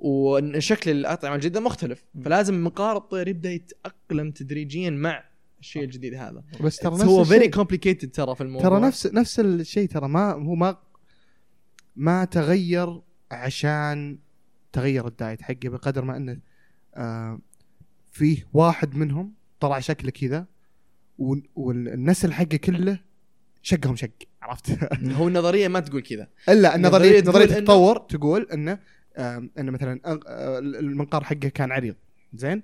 وشكل 0.00 0.90
الأطعمة 0.90 1.34
الجديدة 1.34 1.60
مختلف. 1.60 2.04
فلازم 2.24 2.54
منقار 2.54 2.96
الطير 2.96 3.28
يبدأ 3.28 3.50
يتأقلم 3.52 4.30
تدريجيا 4.30 4.90
مع 4.90 5.24
الشيء 5.60 5.84
الجديد 5.84 6.14
هذا. 6.14 6.42
بس 6.60 6.76
ترى 6.76 6.92
نفس 6.92 7.02
هو 7.04 7.24
very 7.24 7.48
complicated 7.48 8.10
ترى 8.10 8.34
في 8.34 8.40
الموضوع. 8.40 8.68
ترى 8.68 8.80
نفس 8.80 9.06
نفس 9.06 9.40
الشيء 9.40 9.88
ترى 9.88 10.08
ما 10.08 10.32
هو 10.32 10.54
ما 10.54 10.76
ما 11.96 12.24
تغير 12.24 13.00
عشان 13.30 14.18
تغير 14.72 15.06
ال 15.06 15.13
diet 15.13 15.42
حقه 15.42 15.68
بقدر 15.68 16.04
ما 16.04 16.16
إنه 16.16 16.38
آه 16.94 17.40
فيه 18.10 18.46
واحد 18.52 18.94
منهم 18.96 19.34
طلع 19.60 19.80
شكله 19.80 20.10
كذا 20.10 20.46
وال- 21.18 21.48
والنسل 21.54 22.32
حقه 22.32 22.56
كله 22.56 23.00
شقهم 23.62 23.96
شق 23.96 24.10
عرفت؟ 24.42 24.94
هو 25.04 25.28
النظرية 25.28 25.68
ما 25.68 25.80
تقول 25.80 26.02
كذا. 26.02 26.28
إلا 26.48 26.76
النظريه 26.76 27.20
تقول 27.20 27.34
نظرية 27.34 27.54
إنه- 27.54 27.56
التطور 27.58 27.98
تقول 27.98 28.48
إنه 28.52 28.78
انه 29.18 29.70
مثلا 29.72 30.00
آه، 30.04 30.58
المنقار 30.58 31.24
حقه 31.24 31.48
كان 31.48 31.72
عريض. 31.72 31.94
زين؟ 32.34 32.62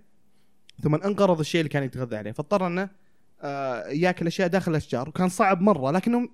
ثم 0.83 0.95
انقرض 0.95 1.41
الشيء 1.41 1.61
اللي 1.61 1.69
كان 1.69 1.83
يتغذى 1.83 2.17
عليه. 2.17 2.33
فاضطر 2.33 2.67
إنه 2.67 2.89
آه، 3.43 3.89
ياكل 3.89 4.27
أشياء 4.27 4.49
داخل 4.49 4.71
الأشجار. 4.71 5.09
وكان 5.09 5.29
صعب 5.29 5.61
مرة 5.61 5.91
لكنه 5.91 6.29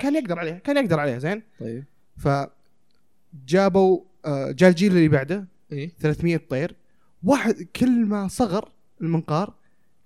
كان 0.00 0.14
يقدر 0.14 0.38
عليها 0.38 0.58
كان 0.58 0.76
يقدر 0.76 1.00
عليها. 1.00 1.18
زين؟ 1.18 1.42
طيب. 1.60 1.84
ف 2.16 2.28
جابوا 3.46 4.00
آه، 4.24 4.50
جاء 4.50 4.70
الجيل 4.70 4.92
اللي 4.92 5.08
بعده. 5.08 5.48
إيه. 5.72 5.90
300 6.00 6.36
طير. 6.36 6.76
واحد 7.22 7.54
كل 7.76 8.06
ما 8.06 8.28
صغر 8.28 8.72
المنقار 9.00 9.54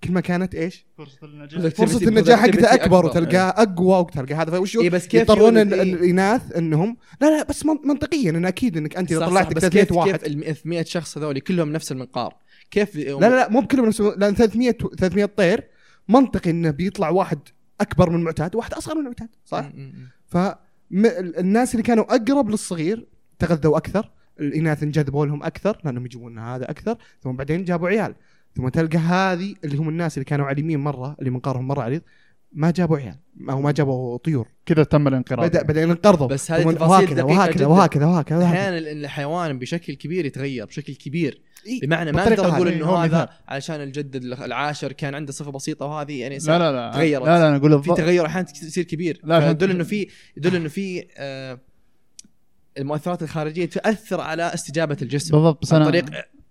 كل 0.03 0.11
ما 0.11 0.21
كانت 0.21 0.55
إيش؟ 0.55 0.85
فرصة 0.97 1.17
النجاح 1.23 1.71
فرصة 1.71 2.07
النجاح 2.07 2.39
حقته 2.39 2.73
أكبر 2.73 2.99
أكبر. 2.99 3.05
وتلقاه 3.05 3.49
أقوى 3.49 3.99
وتلقى 3.99 4.33
هذا 4.35 4.51
فوش 4.51 4.77
إيه 4.77 4.89
بس 4.89 5.07
كيف 5.07 5.21
يضطرون 5.21 5.57
إيه. 5.57 5.63
الإناث 5.83 6.55
انهم 6.57 6.97
لا 7.21 7.37
لا 7.37 7.43
بس 7.43 7.65
من- 7.65 7.77
منطقيا 7.85 8.29
إن 8.31 8.45
أكيد 8.45 8.77
إنك 8.77 8.97
أنت 8.97 9.11
إذا 9.11 9.25
طلعت 9.27 9.45
صح، 9.45 9.53
بس 9.53 9.61
300 9.61 9.83
كيف 9.83 9.91
واحد 9.91 10.09
كيف 10.19 10.25
ال 10.65 10.69
100 10.69 10.83
شخص 10.83 11.17
هذول 11.17 11.39
كلهم 11.39 11.71
نفس 11.71 11.91
المنقار 11.91 12.35
كيف 12.71 12.95
لا 12.95 13.19
لا 13.19 13.29
لا 13.29 13.49
مو 13.49 13.59
بكلهم 13.61 13.85
نفس 13.85 14.01
لأن 14.01 14.35
300 14.35 14.71
300 14.71 15.25
طير 15.25 15.63
منطقي 16.09 16.49
إنه 16.49 16.71
بيطلع 16.71 17.09
واحد 17.09 17.39
أكبر 17.81 18.09
من 18.09 18.15
المعتاد 18.15 18.55
وواحد 18.55 18.73
أصغر 18.73 18.95
من 18.95 19.01
المعتاد 19.01 19.29
صح؟ 19.45 19.71
فالناس 20.27 21.71
اللي 21.71 21.83
كانوا 21.83 22.15
أقرب 22.15 22.49
للصغير 22.49 23.07
تغذوا 23.39 23.77
أكثر 23.77 24.11
الإناث 24.39 24.83
انجذبوا 24.83 25.25
لهم 25.25 25.43
أكثر 25.43 25.81
لأنهم 25.83 26.05
يجيبون 26.05 26.31
لنا 26.31 26.55
هذا 26.55 26.71
أكثر 26.71 26.97
ثم 27.23 27.31
بعدين 27.31 27.63
جابوا 27.63 27.89
عيال 27.89 28.15
ثم 28.55 28.69
تلقى 28.69 28.97
هذه 28.97 29.55
اللي 29.63 29.77
هم 29.77 29.89
الناس 29.89 30.17
اللي 30.17 30.25
كانوا 30.25 30.45
عالمين 30.45 30.79
مرة 30.79 31.15
اللي 31.19 31.29
منقارهم 31.29 31.67
مرة 31.67 31.81
عريض 31.81 32.01
ما 32.51 32.71
جابوا 32.71 32.97
عيال 32.97 33.15
أو 33.49 33.61
ما 33.61 33.71
جابوا 33.71 34.17
طيور. 34.17 34.47
كذا 34.65 34.83
تم 34.83 35.07
الانقراض. 35.07 35.49
بدا 35.49 35.63
بعدين 35.63 35.89
انقرضوا 35.89 36.27
بس 36.27 36.51
هذه 36.51 36.61
تفاصيل 36.71 36.81
وهكذا 36.81 37.23
وهكذا. 37.23 37.65
وهكذا 37.65 37.65
وهكذا 37.65 38.05
وهكذا. 38.05 38.45
أحيانا 38.45 38.77
ال- 38.77 38.87
الحيوان 38.87 39.59
بشكل 39.59 39.93
كبير 39.93 40.25
يتغير 40.25 40.65
بشكل 40.65 40.95
كبير. 40.95 41.41
إيه، 41.65 41.81
بمعنى 41.81 42.11
ما 42.11 42.23
أقدر 42.23 42.47
أقول. 42.47 42.67
إنه 42.67 42.85
هو 42.85 42.95
هذا 42.95 43.23
مثال. 43.23 43.35
علشان 43.47 43.81
الجد 43.81 44.15
العاشر 44.15 44.91
كان 44.91 45.15
عنده 45.15 45.31
صفة 45.31 45.51
بسيطة 45.51 45.85
وهذه 45.85 46.19
يعني 46.19 46.37
لا 46.37 46.59
لا 46.59 46.71
لا. 46.71 46.91
تغيرت. 46.93 47.25
لا 47.25 47.39
لا 47.39 47.47
أنا 47.47 47.55
أقول 47.55 47.83
في 47.83 47.93
تغير 47.93 48.25
أحيانا 48.25 48.47
يصير 48.63 48.83
كبير. 48.83 49.21
لا، 49.23 49.49
يدل 49.49 49.71
إنه 49.71 49.83
في 49.83 50.07
يدل 50.37 50.55
إنه 50.55 50.69
في 50.69 51.07
آه، 51.17 51.59
المؤثرات 52.77 53.23
الخارجية 53.23 53.65
تاثر 53.65 54.21
على 54.21 54.53
استجابة 54.53 54.97
الجسم. 55.01 55.31
بالضبط 55.31 55.61
بس 55.61 55.73
عن 55.73 55.81
أنا 55.81 55.89
طريق 55.89 56.05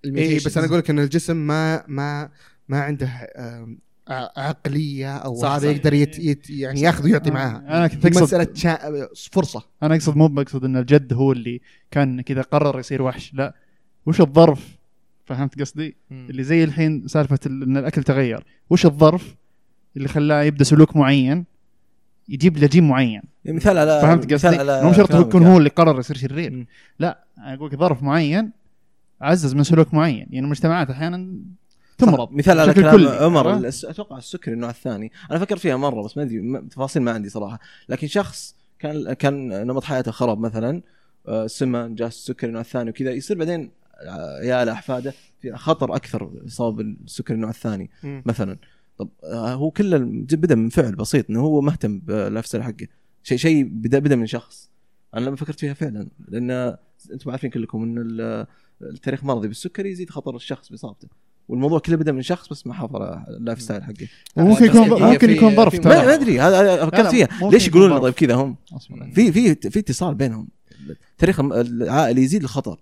اي 0.04 0.36
بس 0.36 0.58
أنا 0.58 0.66
أقول 0.66 0.78
لك 0.78 0.90
إن 0.90 0.98
الجسم 0.98 1.36
ما 1.36 1.84
ما 1.88 2.28
ما 2.68 2.80
عنده 2.80 3.06
ع- 4.08 4.40
عقلية 4.40 5.16
أو 5.16 5.44
هذا. 5.44 5.70
يقدر 5.70 5.92
يت 5.94 6.18
يت 6.18 6.50
يعني 6.50 6.80
ياخذ 6.80 7.04
ويعطي 7.04 7.30
معاها 7.30 7.56
أنا 7.68 7.86
كنت 7.86 8.06
اقصد 8.06 8.22
مسألة 8.22 8.48
شا... 8.54 8.78
فرصة. 9.32 9.62
أنا 9.82 9.94
أقصد 9.94 10.16
مو 10.16 10.28
بقصد 10.28 10.64
إن 10.64 10.76
الجد 10.76 11.12
هو 11.12 11.32
اللي 11.32 11.60
كان 11.90 12.20
كذا 12.20 12.42
قرر 12.42 12.78
يصير 12.80 13.02
وحش 13.02 13.34
لا. 13.34 13.54
وش 14.06 14.20
الظرف؟ 14.20 14.78
فهمت 15.26 15.60
قصدي؟ 15.60 15.96
اللي 16.10 16.42
زي 16.42 16.64
الحين 16.64 17.08
سالفة 17.08 17.38
ال- 17.46 17.62
إن 17.62 17.76
الأكل 17.76 18.02
تغير. 18.02 18.44
وش 18.70 18.86
الظرف 18.86 19.34
اللي 19.96 20.08
خلاه 20.08 20.42
يبدأ 20.42 20.64
سلوك 20.64 20.96
معين 20.96 21.44
يجيب 22.28 22.56
له 22.58 22.66
جين 22.66 22.88
معين؟ 22.88 23.22
يعني 23.44 23.56
مثال 23.56 23.78
على 23.78 24.00
فهمت 24.00 24.32
مثال 24.32 24.50
قصدي؟ 24.50 24.70
على 24.70 24.84
مو 24.84 24.92
شرط 24.92 25.14
يكون 25.14 25.42
يعني. 25.42 25.54
هو 25.54 25.58
اللي 25.58 25.70
قرر 25.70 25.98
يصير 26.00 26.16
شرير. 26.16 26.66
لا 26.98 27.24
أنا 27.38 27.54
أقول 27.54 27.68
لك 27.70 27.76
ظرف 27.78 28.02
معين 28.02 28.50
عزز 29.20 29.54
من 29.54 29.62
سلوك 29.62 29.94
معين 29.94 30.26
يعني 30.30 30.38
المجتمعات 30.38 30.90
أحيانا 30.90 31.34
تمرض 31.98 32.32
مثال 32.32 32.60
على 32.60 32.74
كلام. 32.74 33.08
عمر 33.08 33.68
أتوقع 33.68 34.18
السكري 34.18 34.54
النوع 34.54 34.70
الثاني. 34.70 35.12
أنا 35.30 35.38
فكرت 35.38 35.60
فيها 35.60 35.76
مرة 35.76 36.02
بس 36.02 36.16
ما 36.16 36.22
أدري 36.22 36.62
تفاصيل 36.70 37.02
ما 37.02 37.12
عندي 37.12 37.28
صراحة. 37.28 37.58
لكن 37.88 38.06
شخص 38.06 38.54
كان 38.78 39.12
كان 39.12 39.66
نمط 39.66 39.84
حياته 39.84 40.10
خرب 40.10 40.40
مثلا 40.40 40.82
آه، 41.28 41.46
سمن 41.46 41.94
جاء 41.94 42.08
السكري 42.08 42.48
النوع 42.48 42.60
الثاني 42.60 42.90
وكذا 42.90 43.10
يصير 43.10 43.38
بعدين 43.38 43.70
آه، 43.94 44.38
عياله 44.38 44.72
أحفاده 44.72 45.14
في 45.40 45.52
خطر 45.52 45.96
أكثر 45.96 46.30
اصابه 46.46 46.82
بالسكري 46.82 47.34
النوع 47.34 47.50
الثاني 47.50 47.90
مم. 48.02 48.22
مثلا. 48.26 48.56
طب 48.98 49.08
آه، 49.24 49.54
هو 49.54 49.70
كله 49.70 49.98
بدأ 50.32 50.54
من 50.54 50.68
فعل 50.68 50.96
بسيط 50.96 51.30
إنه 51.30 51.40
هو 51.40 51.60
مهتم 51.60 51.98
بال 51.98 52.14
life 52.14 52.46
style 52.46 52.64
حقه 52.64 52.86
شيء 53.22 53.38
شيء 53.38 53.64
بدا 53.64 53.98
بدأ 53.98 54.16
من 54.16 54.26
شخص. 54.26 54.70
أنا 55.14 55.24
لما 55.24 55.36
فكرت 55.36 55.60
فيها 55.60 55.74
فعلا 55.74 56.08
لأن 56.28 56.76
أنتم 57.12 57.30
عارفين 57.30 57.50
كلكم 57.50 57.82
إن 57.82 57.98
ال- 57.98 58.46
التاريخ 58.82 59.24
مرضي 59.24 59.48
بالسكري 59.48 59.90
يزيد 59.90 60.10
خطر 60.10 60.36
الشخص 60.36 60.68
باصابته 60.70 61.08
والموضوع 61.48 61.78
كله 61.78 61.96
بدأ 61.96 62.12
من 62.12 62.22
شخص 62.22 62.48
بس 62.48 62.66
ما 62.66 62.74
على 62.96 63.24
ال 63.28 63.35
life 63.35 63.62
style 63.62 63.82
حقه 63.84 64.08
وممكن 64.36 64.68
بس 64.68 64.74
يكون 64.74 65.02
ممكن 65.02 65.30
يكون 65.30 65.56
ظرف 65.56 65.78
ترى. 65.78 65.94
ما 65.94 66.14
أدري 66.14 66.40
هذا 66.40 66.86
فكرت 66.86 67.06
فيها 67.06 67.28
ممكن 67.40 67.54
ليش 67.54 67.68
يقولون. 67.68 67.98
طيب 67.98 68.12
كذا 68.14 68.34
هم. 68.34 68.56
في 69.14 69.32
في 69.32 69.54
في 69.70 69.78
اتصال 69.78 70.14
بينهم 70.14 70.48
تاريخ 71.18 71.40
العائلي 71.40 72.22
يزيد 72.22 72.42
الخطر 72.42 72.80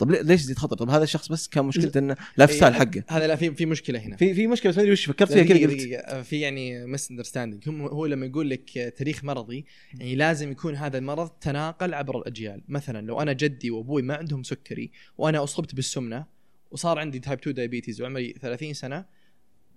طب 0.00 0.10
ليش 0.10 0.40
يزيد 0.40 0.58
خطر 0.58 0.76
طب 0.76 0.90
هذا 0.90 1.04
الشخص 1.04 1.28
بس 1.28 1.48
كان 1.48 1.64
مشكلته 1.64 1.98
إنه 1.98 2.16
ال 2.34 2.38
life 2.38 2.52
style 2.52 2.74
حقه. 2.74 3.04
هذا 3.08 3.26
لا 3.26 3.36
في 3.36 3.54
في 3.54 3.66
مشكلة 3.66 3.98
هنا. 3.98 4.16
في 4.16 4.34
في 4.34 4.46
مشكلة 4.46 4.70
بس 4.72 4.76
ما 4.76 4.82
أدري 4.82 4.92
وش 4.92 5.04
فكرت 5.04 5.32
فيها 5.32 5.44
كذا 5.44 5.58
قلت 5.58 5.80
دقيقة. 5.80 6.22
في 6.22 6.40
يعني 6.40 6.86
misunderstanding 6.86 7.68
هو 7.68 8.06
لما 8.06 8.26
يقول 8.26 8.50
لك 8.50 8.94
تاريخ 8.98 9.24
مرضي 9.24 9.64
يعني 9.94 10.14
لازم 10.14 10.50
يكون 10.50 10.74
هذا 10.74 10.98
المرض 10.98 11.28
تناقل 11.28 11.94
عبر 11.94 12.18
الأجيال. 12.18 12.62
مثلا 12.68 13.06
لو 13.06 13.22
أنا 13.22 13.32
جدي 13.32 13.70
وأبوي 13.70 14.02
ما 14.02 14.14
عندهم 14.14 14.42
سكري 14.42 14.90
وأنا 15.18 15.44
أصبت 15.44 15.74
بالسمنة 15.74 16.26
وصار 16.70 16.98
عندي 16.98 17.18
type 17.18 17.38
2 17.38 17.54
diabetes 17.54 18.00
وعمري 18.02 18.34
30 18.40 18.72
سنة 18.72 19.04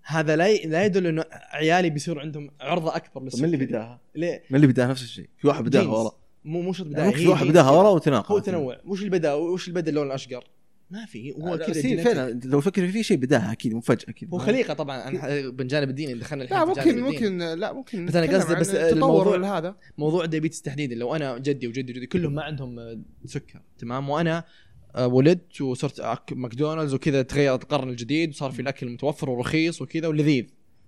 هذا 0.06 0.36
لا 0.36 0.54
لا 0.54 0.86
يدل 0.86 1.08
إنه 1.08 1.26
عيالي 1.32 1.90
بيصير 1.90 2.20
عندهم 2.20 2.52
عرضة 2.62 2.96
أكبر 2.96 3.24
للسكري 3.24 3.48
من 3.48 3.54
اللي 3.54 3.66
بداها؟ 3.66 4.02
ليه؟ 4.16 4.44
من 4.50 4.56
اللي 4.56 4.68
بداها؟ 4.68 4.88
نفس 4.88 5.04
الشيء. 5.04 5.30
في 5.38 5.48
واحد 5.48 5.64
بداها 5.64 5.84
genes. 5.84 6.23
مو 6.46 6.62
مو 6.62 6.74
شرط 6.74 6.88
بداية 6.88 7.04
يعني 7.04 7.16
ممكن 7.16 7.28
واحد 7.28 7.46
بداها 7.48 7.64
كذا. 7.64 7.72
ورا 7.72 7.90
وتناقل 7.90 8.34
هو 8.34 8.40
تنوع 8.40 8.78
وش 8.86 9.00
اللي 9.00 9.10
بدا 9.10 9.34
وش 9.34 9.68
اللي 9.68 9.82
بدا 9.82 9.90
اللون 9.90 10.08
الأشقر؟ 10.08 10.44
ما 10.92 11.06
في 11.06 11.32
هو 11.32 11.58
كذا. 11.58 12.04
فعلا 12.04 12.40
لو 12.46 12.62
فكر 12.62 12.88
في 12.88 13.04
شيء 13.04 13.18
بداها 13.18 13.52
أكيد 13.52 13.74
مو 13.74 13.82
فجأة 13.82 14.10
أكيد 14.10 14.30
هو 14.34 14.38
خليقة 14.38 14.74
طبعا 14.74 15.08
أنا 15.08 15.50
بالجانب 15.50 15.90
الديني 15.90 16.14
دخلنا 16.14 16.44
الحين 16.44 16.58
لا 16.58 16.66
ممكن. 16.66 17.00
ممكن 17.02 17.38
لا 17.38 17.74
ممكن 17.74 18.06
بس 18.06 18.16
أنا 18.16 18.26
نتكلم 18.26 18.42
قصدي 18.42 18.56
بس 18.56 18.70
التطور 18.70 19.36
الموضوع- 19.36 19.58
هذا 19.58 19.76
موضوع 19.98 20.24
ال 20.24 20.28
diabetes 20.28 20.62
تحديدا 20.62 20.96
لو 20.96 21.16
أنا 21.16 21.38
جدي 21.38 21.68
وجدي 21.68 21.92
وجدي 21.92 22.06
كلهم 22.08 22.34
ما 22.34 22.42
عندهم 22.44 22.80
آه، 22.80 23.00
سكر 23.26 23.62
تمام 23.78 24.10
وأنا 24.10 24.44
آه، 24.96 25.08
ولدت 25.08 25.62
وصرت 25.62 26.02
أك- 26.02 26.34
ماكدونالدز 26.34 26.94
وكذا 26.94 27.22
تغير 27.22 27.56
القرن 27.56 27.90
الجديد 27.90 28.30
وصار 28.30 28.52
في 28.52 28.62
الأكل 28.62 28.90
متوفر 28.90 29.30
ورخيص 29.30 29.82
وكذا 29.82 30.08
ولذيذ 30.08 30.46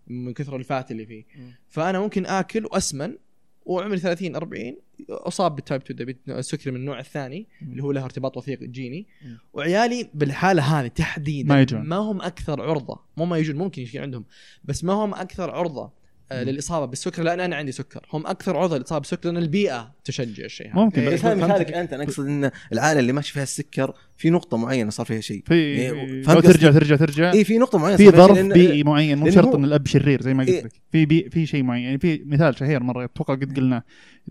من 0.07 0.33
كثر 0.33 0.55
ال 0.55 0.64
fat 0.64 0.91
اللي 0.91 1.05
فيه. 1.05 1.25
فأنا 1.69 1.99
ممكن 1.99 2.25
آكل 2.25 2.65
وأسمن 2.65 3.17
وعمري 3.65 3.97
30 3.97 4.35
40 4.35 4.77
أصاب 5.09 5.55
بال 5.55 5.64
type 5.64 5.81
2 5.81 5.95
diabete- 5.97 6.17
السكري 6.29 6.71
من 6.71 6.79
النوع 6.79 6.99
الثاني 6.99 7.47
اللي 7.61 7.83
هو 7.83 7.91
له 7.91 8.03
ارتباط 8.03 8.37
وثيق 8.37 8.63
جيني 8.63 9.07
مم. 9.25 9.37
وعيالي 9.53 10.09
بالحالة 10.13 10.61
هذه 10.79 10.87
تحديدا 10.87 11.49
ما 11.49 11.61
يجون. 11.61 11.81
ما 11.81 11.95
هم 11.95 12.21
أكثر 12.21 12.61
عرضة 12.61 12.99
مو 13.17 13.25
ما 13.25 13.37
يجون 13.37 13.55
ممكن 13.55 13.81
يصير 13.81 14.01
عندهم 14.01 14.25
بس 14.63 14.83
ما 14.83 14.93
هم 14.93 15.13
أكثر 15.13 15.51
عرضة 15.51 15.91
للإصابة 16.31 16.85
بالسكر 16.85 17.23
لأن 17.23 17.39
أنا 17.39 17.55
عندي 17.55 17.71
سكر. 17.71 18.05
هم 18.13 18.27
أكثر 18.27 18.57
عرضه 18.57 18.77
للاصابه 18.77 18.99
بالسكر 18.99 19.29
لأن 19.29 19.37
البيئة 19.37 19.91
تشجع 20.03 20.45
الشيء 20.45 20.67
هذا. 20.67 20.75
ممكن 20.75 21.01
إيه، 21.01 21.13
بس 21.13 21.21
فهمت 21.21 21.43
مثالك. 21.43 21.71
أنت 21.73 21.93
أنا 21.93 22.03
أقصد 22.03 22.25
إن 22.25 22.51
العائلة 22.73 22.99
اللي 22.99 23.13
ماشي 23.13 23.33
فيها 23.33 23.43
السكر 23.43 23.93
في 24.17 24.29
نقطة 24.29 24.57
معينة 24.57 24.89
صار 24.89 25.05
فيها 25.05 25.21
شيء. 25.21 25.43
في 25.45 25.53
إيه، 25.53 26.23
ترجع؟ 26.23 26.71
ترجع 26.71 26.95
ترجع. 26.95 27.31
اي 27.31 27.43
في 27.43 27.57
نقطة 27.57 27.77
معينة 27.77 27.97
في 27.97 28.05
صار 28.05 28.13
فيها 28.13 28.43
ظرف 28.43 28.53
بيئي 28.53 28.83
معين 28.83 29.17
مو 29.17 29.31
شرط 29.31 29.55
ان 29.55 29.65
الأب 29.65 29.87
شرير 29.87 30.21
زي 30.21 30.33
ما 30.33 30.43
قلت 30.43 30.53
إيه. 30.53 30.63
لك. 30.63 30.71
في 30.91 31.05
بي 31.05 31.29
في 31.29 31.45
شيء 31.45 31.63
معين. 31.63 31.83
يعني 31.83 31.97
في 31.97 32.23
مثال 32.25 32.57
شهير 32.57 32.83
مرة 32.83 33.05
أتوقع 33.05 33.33
قد 33.33 33.57
قلناه. 33.57 33.83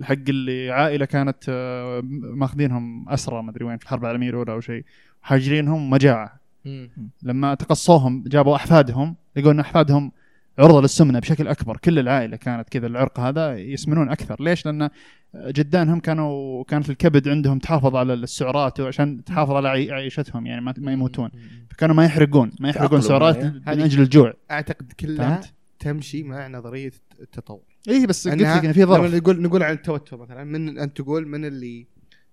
حق 0.03 0.15
اللي 0.29 0.71
عائلة 0.71 1.05
كانت 1.05 1.45
آه، 1.49 2.01
ماخذينهم 2.35 3.09
اسرى 3.09 3.43
ما 3.43 3.51
أدري 3.51 3.65
وين 3.65 3.79
في 3.79 3.85
الحرب 3.85 4.03
العالميه 4.03 4.31
الأولى 4.31 4.53
أو 4.53 4.61
شيء. 4.61 4.85
حاجرينهم 5.23 5.91
مجاعة. 5.91 6.41
مم. 6.65 6.91
لما 7.23 7.55
تقصوهم 7.55 8.25
جابوا 8.27 8.57
أحفادهم 8.57 9.17
لقوا 9.37 9.53
ان 9.53 9.61
أحفادهم 9.61 10.13
عرضة 10.59 10.81
للسمنة 10.81 11.19
بشكل 11.19 11.49
أكبر. 11.49 11.77
كل 11.77 11.99
العائلة 11.99 12.37
كانت 12.37 12.69
كذا 12.69 12.87
العرق 12.87 13.21
هذا 13.21 13.57
يسمنون 13.59 14.09
أكثر. 14.11 14.43
ليش؟ 14.43 14.67
لأن 14.67 14.91
جدانهم 15.37 16.01
كانوا 16.01 16.65
كانت 16.65 16.91
الكبد 16.91 17.29
عندهم 17.29 17.59
تحافظ 17.59 17.97
على 17.97 18.15
السعرات 18.15 18.81
وعشان 18.81 19.25
تحافظ 19.25 19.53
على 19.53 19.69
عي- 19.69 19.93
عيشتهم 19.93 20.47
يعني 20.47 20.61
ما, 20.61 20.75
ما 20.79 20.93
يموتون. 20.93 21.31
فكانوا 21.71 21.95
ما 21.97 22.05
يحرقون 22.05 22.53
ما 22.61 22.69
يحرقون 22.69 23.01
سعرات. 23.01 23.45
من 23.45 23.81
أجل 23.81 24.03
الجوع. 24.03 24.35
أعتقد 24.51 24.93
كلها؟ 25.01 25.41
تمشي 25.79 26.23
مع 26.23 26.49
نظرية 26.49 26.93
التطور. 27.21 27.63
اي 27.89 28.07
بس 28.07 28.29
قلت 28.29 28.43
لك 28.43 28.71
في 28.73 28.85
ظرف. 28.85 29.15
نقول 29.15 29.43
نقول 29.43 29.63
عن 29.63 29.73
التوتر 29.73 30.17
مثلا 30.17 30.45
من 30.45 30.79
أنت 30.79 30.97
تقول 30.97 31.29
من 31.29 31.45
اللي 31.45 31.87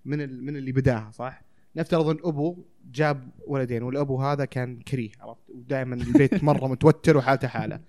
من 0.06 0.22
ال- 0.22 0.46
من 0.46 0.56
اللي 0.56 0.72
بداها 0.72 1.12
صح؟ 1.14 1.42
نفترض 1.76 2.10
إن 2.10 2.18
أبو 2.24 2.66
جاب 2.92 3.30
ولدين 3.48 3.84
والأبو 3.84 4.22
هذا 4.22 4.46
كان 4.46 4.80
كريه 4.80 5.10
عرفت؟ 5.22 5.42
ودائما 5.50 5.96
البيت 5.96 6.44
مرة 6.44 6.68
متوتر 6.68 7.18
وحالته 7.18 7.48
حالة. 7.48 7.80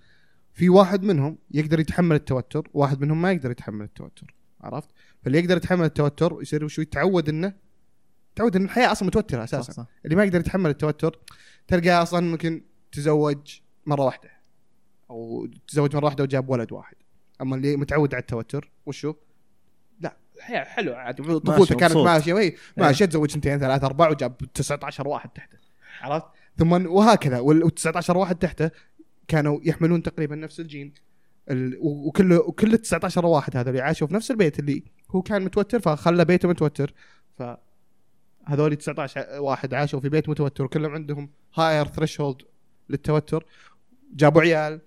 في 0.53 0.69
واحد 0.69 1.03
منهم 1.03 1.37
يقدر 1.51 1.79
يتحمل 1.79 2.15
التوتر 2.15 2.69
واحد 2.73 3.01
منهم 3.01 3.21
ما 3.21 3.31
يقدر 3.31 3.51
يتحمل 3.51 3.85
التوتر 3.85 4.33
عرفت 4.61 4.89
فاللي 5.23 5.39
يقدر 5.39 5.57
يتحمل 5.57 5.85
التوتر 5.85 6.37
يصير 6.41 6.65
وشو 6.65 6.81
يتعود 6.81 7.29
إنه 7.29 7.53
تعود 8.35 8.55
إن 8.55 8.65
الحياة 8.65 8.91
أصلا 8.91 9.07
متوترة 9.07 9.43
أساسا 9.43 9.61
صح 9.61 9.73
صح 9.73 9.85
اللي 10.05 10.15
ما 10.15 10.23
يقدر 10.23 10.39
يتحمل 10.39 10.69
التوتر 10.69 11.19
تلقاه 11.67 12.03
أصلا 12.03 12.19
ممكن 12.19 12.61
تزوج 12.91 13.59
مرة 13.85 14.01
واحدة 14.01 14.29
أو 15.09 15.47
تزوج 15.67 15.95
مرة 15.95 16.05
واحدة 16.05 16.23
وجاب 16.23 16.49
ولد 16.49 16.71
واحد 16.71 16.95
أما 17.41 17.55
اللي 17.55 17.75
متعود 17.75 18.13
على 18.13 18.21
التوتر 18.21 18.71
وشو؟ 18.85 19.13
لا 19.99 20.17
الحياة 20.37 20.63
حلوة 20.63 20.95
عادي 20.95 21.23
طفولته 21.23 21.75
كانت. 21.75 21.97
ماشية 21.97 22.33
وي 22.33 22.55
ماشية 22.77 23.05
تزوج 23.05 23.29
اثنتين 23.29 23.59
ثلاثة 23.59 23.87
أربعة 23.87 24.09
وجاب 24.09 24.37
19 24.53 25.07
واحد 25.07 25.29
تحته 25.29 25.57
عرفت؟ 26.01 26.25
ثم 26.57 26.85
وهكذا 26.85 27.39
وال 27.39 27.75
19 27.75 28.17
واحد 28.17 28.35
تحته 28.35 28.71
كانوا 29.27 29.59
يحملون 29.63 30.03
تقريبا 30.03 30.35
نفس 30.35 30.59
الجين. 30.59 30.93
وكل 31.81 32.33
وكل 32.33 32.73
ال 32.73 32.81
19 32.81 33.25
واحد 33.25 33.57
هذول 33.57 33.81
عاشوا 33.81 34.07
في 34.07 34.13
نفس 34.13 34.31
البيت 34.31 34.59
اللي 34.59 34.83
هو 35.09 35.21
كان 35.21 35.41
متوتر 35.41 35.79
فخلى 35.79 36.25
بيته 36.25 36.49
متوتر. 36.49 36.93
ف 37.37 37.43
هذول 38.45 38.75
19 38.75 39.25
واحد 39.39 39.73
عاشوا 39.73 39.99
في 39.99 40.09
بيت 40.09 40.29
متوتر 40.29 40.63
وكلهم 40.63 40.93
عندهم 40.93 41.29
higher 41.55 41.87
threshold 41.87 42.41
للتوتر. 42.89 43.45
جابوا 44.15 44.41
عيال 44.41 44.81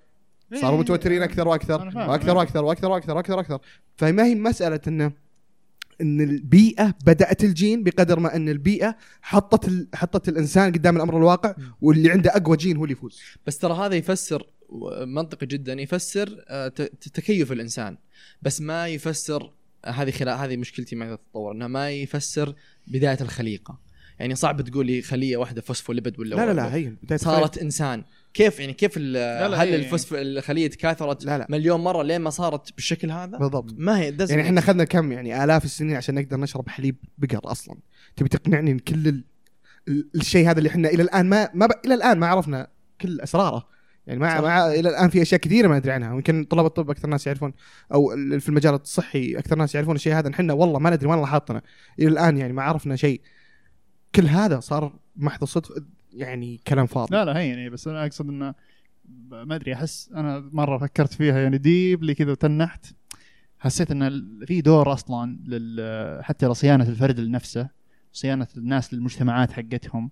صاروا 0.54 0.78
متوترين 0.78 1.22
أكثر 1.22 1.48
وأكثر. 1.48 1.92
وأكثر 1.96 2.36
وأكثر 2.36 2.64
وأكثر 2.64 2.90
وأكثر 2.90 3.16
وأكثر 3.16 3.36
وأكثر. 3.36 3.58
فما 3.96 4.24
هي 4.24 4.34
مسألة 4.34 4.80
إنه 4.88 5.12
إن 6.00 6.20
البيئة 6.20 6.94
بدأت 7.06 7.44
الجين 7.44 7.82
بقدر 7.82 8.20
ما 8.20 8.36
إن 8.36 8.48
البيئة 8.48 8.96
حطت 9.22 9.68
ال... 9.68 9.88
حطت 9.94 10.28
الإنسان 10.28 10.72
قدام 10.72 10.96
الأمر 10.96 11.16
الواقع 11.16 11.54
واللي 11.80 12.10
عنده 12.10 12.30
أقوى 12.36 12.56
جين 12.56 12.76
هو 12.76 12.84
اللي 12.84 12.92
يفوز. 12.92 13.20
بس 13.46 13.58
ترى 13.58 13.74
هذا 13.74 13.94
يفسر 13.94 14.46
منطقي 15.06 15.46
جدا 15.46 15.72
يفسر 15.72 16.44
آه، 16.48 16.68
تكيف 17.14 17.52
الإنسان. 17.52 17.96
بس 18.42 18.60
ما 18.60 18.88
يفسر 18.88 19.52
آه، 19.84 19.90
هذه 19.90 20.10
خلا 20.10 20.44
هذه 20.44 20.56
مشكلتي 20.56 20.96
مع 20.96 21.12
التطور 21.12 21.52
إنه 21.52 21.66
ما 21.66 21.90
يفسر 21.90 22.54
بداية 22.86 23.18
الخليقة. 23.20 23.86
يعني 24.18 24.34
صعب 24.34 24.62
تقول 24.62 24.86
لي 24.86 25.02
خلية 25.02 25.36
واحدة 25.36 25.60
فوسفوليبيد 25.62 26.18
ولا 26.18 26.34
لا 26.34 26.46
لا 26.46 26.52
لا 26.52 26.74
هي 26.74 26.96
صارت 27.16 27.58
إنسان. 27.58 28.04
كيف 28.36 28.60
يعني 28.60 28.72
كيف 28.72 28.96
ال- 28.96 29.12
لا، 29.12 29.46
هل 29.62 29.68
هي- 29.68 29.76
الفوسف 29.76 30.14
الخلية 30.14 30.66
تكاثرت 30.66 31.24
لا، 31.24 31.38
لا. 31.38 31.46
مليون 31.50 31.80
مرة 31.80 32.02
لين 32.02 32.20
ما 32.20 32.30
صارت 32.30 32.72
بالشكل 32.74 33.10
هذا؟ 33.10 33.38
بالضبط. 33.38 33.74
ما 33.78 34.00
هي 34.00 34.16
يعني 34.30 34.42
إحنا 34.42 34.60
أخذنا 34.60 34.84
كم 34.84 35.12
يعني 35.12 35.44
آلاف 35.44 35.64
السنين 35.64 35.96
عشان 35.96 36.14
نقدر 36.14 36.40
نشرب 36.40 36.68
حليب 36.68 36.96
بقر 37.18 37.40
أصلا. 37.44 37.76
تبي 38.16 38.28
تقنعني 38.28 38.70
إن 38.70 38.78
كل 38.78 39.08
ال... 39.08 39.24
ال- 39.88 40.08
الشيء 40.14 40.50
هذا 40.50 40.58
اللي 40.58 40.68
إحنا 40.68 40.88
إلى 40.88 41.02
الآن 41.02 41.26
ما 41.28 41.48
ما 41.54 41.66
ب... 41.66 41.70
إلى 41.84 41.94
الآن 41.94 42.18
ما 42.18 42.26
عرفنا 42.26 42.68
كل 43.00 43.20
أسراره. 43.20 43.68
يعني 44.06 44.20
ما. 44.20 44.40
ما 44.40 44.74
إلى 44.74 44.88
الآن 44.88 45.08
في 45.08 45.22
أشياء 45.22 45.40
كثيرة 45.40 45.68
ما 45.68 45.78
ندري 45.78 45.92
عنها. 45.92 46.12
ويمكن 46.12 46.44
طلاب 46.44 46.66
الطب 46.66 46.90
أكثر 46.90 47.08
ناس 47.08 47.26
يعرفون 47.26 47.52
أو 47.94 48.08
في 48.40 48.48
المجال 48.48 48.74
الصحي 48.74 49.38
أكثر 49.38 49.56
ناس 49.56 49.74
يعرفون 49.74 49.94
الشيء 49.94 50.12
هذا. 50.14 50.30
إحنا 50.30 50.52
والله 50.52 50.78
ما 50.78 50.90
ندري 50.90 51.08
ما 51.08 51.14
لاحظنا 51.14 51.62
إلى 51.98 52.08
الآن 52.08 52.36
يعني 52.38 52.52
ما 52.52 52.62
عرفنا 52.62 52.96
شيء. 52.96 53.20
كل 54.14 54.26
هذا 54.26 54.60
صار 54.60 54.98
محض 55.16 55.44
صدفه 55.44 55.74
يعني 56.16 56.60
كلام 56.68 56.86
فاضي. 56.86 57.16
لا 57.16 57.24
لا 57.24 57.38
هي 57.38 57.48
يعني 57.48 57.70
بس 57.70 57.88
أنا 57.88 58.06
أقصد 58.06 58.28
إنه 58.28 58.54
ما 59.30 59.54
أدري 59.54 59.74
أحس 59.74 60.10
أنا 60.14 60.50
مرة 60.52 60.78
فكرت 60.78 61.12
فيها 61.12 61.40
يعني 61.40 61.58
ديبلي 61.58 62.14
كذا 62.14 62.30
وتنحت 62.30 62.86
حسيت 63.58 63.90
ان 63.90 64.28
في 64.46 64.60
دور 64.60 64.92
أصلا 64.92 65.38
لل 65.46 66.24
حتى 66.24 66.46
لصيانه 66.46 66.88
الفرد 66.88 67.20
لنفسه 67.20 67.68
صيانة 68.12 68.46
الناس 68.56 68.94
للمجتمعات 68.94 69.52
حقتهم 69.52 70.10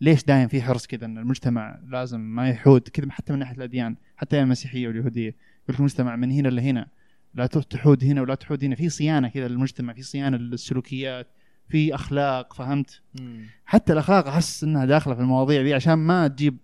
ليش 0.00 0.24
دايم 0.24 0.48
في 0.48 0.62
حرص 0.62 0.86
كذا 0.86 1.06
إن 1.06 1.18
المجتمع 1.18 1.80
لازم 1.88 2.20
ما 2.20 2.48
يحود؟ 2.48 2.88
كذا 2.88 3.10
حتى 3.10 3.32
من 3.32 3.38
ناحية 3.38 3.56
الأديان 3.56 3.96
حتى 4.16 4.40
المسيحية 4.40 4.88
واليهودية 4.88 5.36
يقول 5.64 5.78
المجتمع 5.78 6.16
من 6.16 6.30
هنا 6.30 6.48
لهنا 6.48 6.88
لا 7.34 7.46
تحود 7.46 8.04
هنا 8.04 8.20
ولا 8.20 8.34
تحود 8.34 8.64
هنا. 8.64 8.74
في 8.74 8.88
صيانة 8.88 9.28
كذا 9.28 9.48
للمجتمع 9.48 9.92
في 9.92 10.02
صيانة 10.02 10.36
للسلوكيات 10.36 11.26
في 11.68 11.94
أخلاق 11.94 12.52
فهمت 12.54 13.00
مم. 13.20 13.46
حتى 13.64 13.92
الأخلاق 13.92 14.26
أحس 14.28 14.64
إنها 14.64 14.84
داخلة 14.84 15.14
في 15.14 15.20
المواضيع 15.20 15.62
دي 15.62 15.74
عشان 15.74 15.94
ما 15.94 16.28
تجيب 16.28 16.56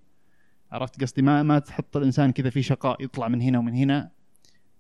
عرفت 0.73 1.01
قصدي 1.03 1.23
ما 1.23 1.43
ما 1.43 1.59
تحط 1.59 1.97
الإنسان 1.97 2.33
كذا 2.33 2.51
في 2.51 2.63
شقاء 2.63 3.03
يطلع 3.05 3.29
من 3.29 3.41
هنا 3.43 3.59
ومن 3.59 3.75
هنا 3.75 4.11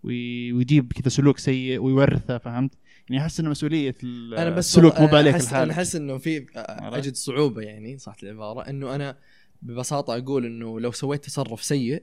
وي- 0.02 0.52
ويجيب 0.52 0.92
كذا 0.92 1.08
سلوك 1.08 1.38
سيء 1.38 1.78
ويورثه 1.82 2.38
فهمت؟ 2.38 2.74
يعني 3.10 3.22
أحس 3.22 3.40
ان 3.40 3.48
مسؤولية 3.48 3.94
أنا 4.04 4.50
بس 4.50 4.66
السلوك 4.68 5.00
مو 5.00 5.06
بعليك 5.06 5.34
أحس 5.34 5.48
أنا 5.52 5.62
الحال 5.62 5.70
أحس 5.70 5.96
إنه 5.96 6.18
في؟ 6.18 6.46
أجد 6.56 7.14
صعوبة 7.14 7.62
يعني 7.62 7.98
صح 7.98 8.16
العبارة 8.22 8.60
إنه 8.70 8.94
أنا 8.94 9.16
ببساطة 9.62 10.16
أقول 10.16 10.46
إنه 10.46 10.80
لو 10.80 10.92
سويت 10.92 11.24
تصرف 11.24 11.62
سيء 11.64 12.02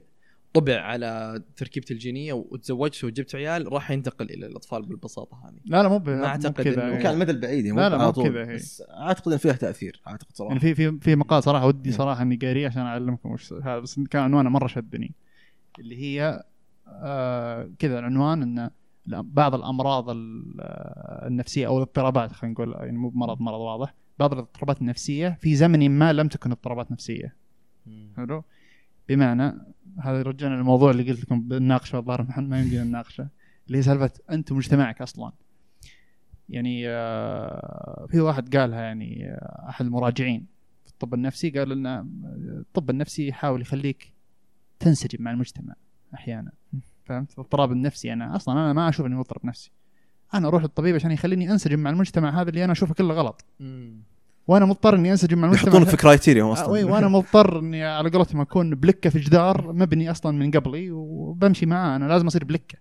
طبع 0.52 0.80
على 0.80 1.42
تركيبتي 1.56 1.94
الجينية 1.94 2.32
وتزوجت 2.32 3.04
وجبت 3.04 3.34
عيال 3.34 3.72
راح 3.72 3.90
ينتقل 3.90 4.30
إلى 4.30 4.46
الأطفال 4.46 4.82
بالبساطة 4.82 5.42
هذه 5.48 5.56
لا 5.64 5.82
لا 5.82 5.88
مو 5.88 5.98
ب- 5.98 6.08
ما 6.08 6.16
مو 6.16 6.24
أعتقد 6.24 6.64
كذا 6.64 6.84
إنه 6.84 6.92
يعني. 6.92 7.06
على 7.06 7.14
المدى 7.14 7.30
البعيد 7.30 7.64
يعني 7.66 7.76
لا، 7.78 7.88
لا، 7.88 8.06
مو. 8.06 8.12
كذا 8.12 8.48
هي. 8.50 8.54
بس 8.54 8.82
أعتقد 8.90 9.32
إن 9.32 9.38
فيها 9.38 9.52
تأثير 9.52 10.00
أعتقد 10.08 10.36
صراحة 10.36 10.48
يعني 10.54 10.60
في 10.60 10.74
في 10.74 10.98
في 11.00 11.16
مقال 11.16 11.42
صراحة 11.42 11.66
ودي. 11.66 11.92
صراحة 11.92 12.22
إني 12.22 12.36
قاريه 12.36 12.66
عشان 12.66 12.82
أعلمكم 12.82 13.30
وش 13.30 13.52
هذا 13.52 13.78
بس 13.78 14.00
كان 14.00 14.22
عنوانه 14.22 14.50
مرة 14.50 14.66
شدني 14.66 15.14
اللي 15.78 15.96
هي 16.02 16.42
آه 16.88 17.70
كذا 17.78 17.98
العنوان 17.98 18.42
إن 18.42 18.70
لا- 19.06 19.20
بعض 19.20 19.54
الأمراض 19.54 20.10
ال- 20.10 20.56
آه، 20.60 21.26
النفسية 21.28 21.66
أو 21.66 21.76
الاضطرابات 21.76 22.32
خلينا 22.32 22.52
نقول 22.54 22.72
يعني 22.72 22.98
مو 22.98 23.08
بمرض 23.08 23.40
مرض 23.40 23.60
واضح 23.60 23.94
بعض 24.18 24.32
الاضطرابات 24.32 24.80
النفسية 24.80 25.38
في 25.40 25.54
زمن 25.56 25.90
ما 25.90 26.12
لم 26.12 26.28
تكن 26.28 26.50
اضطرابات 26.50 26.92
نفسية 26.92 27.36
حلو 28.16 28.44
بمعنى 29.08 29.54
هذا 30.00 30.18
يرجعنا 30.18 30.54
للموضوع 30.54 30.90
اللي 30.90 31.10
قلت 31.10 31.20
لكم 31.20 31.40
بنناقشه 31.48 31.98
الظاهر 31.98 32.26
ما- 32.38 32.60
يمدينا 32.60 32.84
نناقشه 32.84 33.28
اللي 33.66 33.78
هي 33.78 33.82
سالفة 33.82 34.10
انت 34.30 34.52
ومجتمعك 34.52 35.02
أصلا. 35.02 35.32
يعني 36.48 36.88
آه، 36.88 38.06
في 38.10 38.20
واحد 38.20 38.56
قالها 38.56 38.80
يعني 38.80 39.30
آه، 39.30 39.66
أحد 39.68 39.84
المراجعين 39.84 40.46
في 40.84 40.90
الطب 40.90 41.14
النفسي 41.14 41.50
قال 41.50 41.72
إن 41.72 41.86
آه، 41.86 42.06
الطب 42.60 42.90
النفسي 42.90 43.28
يحاول 43.28 43.60
يخليك 43.60 44.12
تنسجم 44.78 45.22
مع 45.24 45.30
المجتمع 45.30 45.74
أحيانا. 46.14 46.52
فهمت؟ 47.04 47.32
الاضطراب 47.34 47.72
النفسي. 47.72 48.12
أنا 48.12 48.36
أصلا 48.36 48.54
أنا 48.54 48.72
ما 48.72 48.88
أشوف 48.88 49.06
إني 49.06 49.14
مضطرب 49.14 49.46
نفسي. 49.46 49.70
أنا 50.34 50.48
أروح 50.48 50.62
للطبيب 50.62 50.94
عشان 50.94 51.10
يخليني 51.12 51.50
أنسجم 51.52 51.78
مع 51.78 51.90
المجتمع 51.90 52.40
هذا 52.40 52.48
اللي 52.50 52.64
أنا 52.64 52.72
أشوفه 52.72 52.94
كله 52.94 53.14
غلط. 53.14 53.44
وأنا 54.46 54.64
مضطر 54.64 54.94
إني 54.94 55.10
أنسجم 55.10 55.38
مع 55.38 55.48
المجتمع. 55.48 55.68
يحطونك 55.68 55.88
في 55.88 55.96
كرايتيريا 55.96 56.42
هم 56.42 56.48
آه، 56.48 56.52
أصلا. 56.52 56.84
وأنا 56.84 57.08
مضطر 57.08 57.58
إني 57.58 57.84
على 57.84 58.10
قولتهم 58.10 58.40
أكون 58.40 58.74
بلكة 58.74 59.10
في 59.10 59.18
جدار 59.18 59.72
مبني 59.72 60.10
أصلا 60.10 60.38
من 60.38 60.50
قبلي 60.50 60.90
وبمشي 60.90 61.66
معاه. 61.66 61.96
أنا 61.96 62.04
لازم 62.04 62.26
أصير 62.26 62.44
بلكة. 62.44 62.78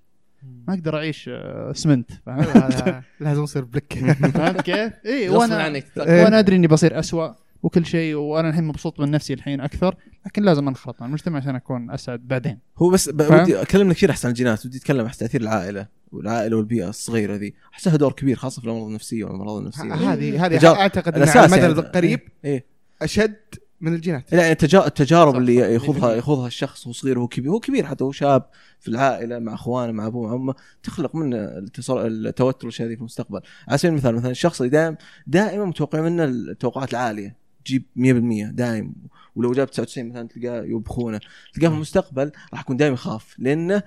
ما 0.68 0.74
أقدر 0.74 0.97
أعيش 0.97 1.30
آه، 1.34 1.74
هذا 2.28 3.03
لازم 3.20 3.43
يصير 3.43 3.64
بلك 3.64 3.93
فهمت 4.34 4.62
كيف؟ 4.62 4.93
اي 5.05 5.30
وأنا 5.30 5.68
إيه. 5.68 5.84
وأنا 5.97 6.39
أدري 6.39 6.55
إني 6.55 6.68
بصير 6.68 6.99
أسوأ 6.99 7.30
وكل 7.64 7.86
شيء 7.86 8.16
وأنا 8.16 8.49
الحين 8.49 8.64
مبسوط 8.64 8.99
من 8.99 9.12
نفسي 9.12 9.34
الحين 9.34 9.62
أكثر 9.62 9.95
لكن 10.26 10.43
لازم 10.43 10.68
أنخرط 10.68 11.01
مع 11.01 11.07
المجتمع 11.07 11.38
عشان 11.38 11.55
أكون 11.55 11.91
أسعد 11.91 12.20
بعدين. 12.28 12.59
هو 12.78 12.89
بس؟ 12.89 13.07
ودي 13.07 13.62
اكلمنا 13.62 13.93
كثير 13.93 14.12
أحسن 14.12 14.28
عن 14.28 14.32
الجينات 14.32 14.66
ودي 14.66 14.78
أتكلم 14.78 15.05
عن 15.05 15.12
تأثير 15.12 15.41
العائلة. 15.41 15.88
والعائلة 16.12 16.57
والبيئة 16.57 16.89
الصغيرة 16.89 17.36
ذي. 17.36 17.53
أحسها 17.74 17.95
دور 17.95 18.12
كبير 18.12 18.36
خاصة 18.36 18.59
في 18.62 18.66
الأمراض 18.68 18.88
النفسية 18.88 19.24
والأمراض 19.24 19.57
النفسية. 19.57 19.93
هذه 19.93 20.45
هذه 20.45 20.68
أعتقد 20.68 21.16
إنها 21.16 21.38
على 21.38 21.51
يعني. 21.51 21.66
المدى 21.66 21.80
القريب 21.88 22.20
إيه 22.45 22.66
أشد 23.01 23.36
من 23.82 23.93
الجينات. 23.95 24.34
يعني 24.34 24.51
التجا- 24.51 24.86
التجارب 24.86 25.36
اللي 25.36 25.55
يخوضها 25.76 25.99
100%. 26.16 26.18
يخوضها 26.18 26.47
الشخص 26.47 26.86
وهو 26.86 26.93
صغير 26.93 27.18
وهو 27.20 27.28
كبير. 27.28 27.51
هو 27.51 27.59
كبير 27.59 27.86
حتى 27.86 28.03
هو 28.03 28.12
شاب 28.12 28.45
في 28.80 28.88
العائلة 28.88 29.39
مع 29.39 29.53
أخوانه 29.53 29.91
مع 29.91 30.07
أبوه 30.07 30.28
مع 30.28 30.36
أمه. 30.36 30.53
تخلق 30.84 31.16
منه 31.16 31.38
التصر- 31.38 32.05
التوتر 32.05 32.66
والاشياء 32.68 32.88
هذه 32.88 32.93
في 32.95 32.99
المستقبل. 32.99 33.39
على 33.68 33.78
سبيل 33.78 33.91
المثال 33.91 34.16
مثلا 34.16 34.32
الشخص 34.32 34.62
اللي 34.62 34.70
دائما 34.72 34.97
دائما 35.28 35.66
متوقع 35.66 36.01
منه 36.01 36.24
التوقعات 36.24 36.91
العالية. 36.91 37.36
تجيب 37.66 37.84
100% 37.95 38.51
دائم 38.51 38.93
ولو 39.36 39.51
جاب 39.51 39.72
99 39.72 40.09
مثلا 40.09 40.28
تلقاه 40.28 40.64
يوبخونه. 40.64 41.20
تلقاه 41.53 41.70
في 41.70 41.76
المستقبل 41.76 42.32
راح 42.53 42.62
يكون 42.62 42.78
دائما 42.78 42.93
يخاف 42.93 43.36
لأنه 43.39 43.84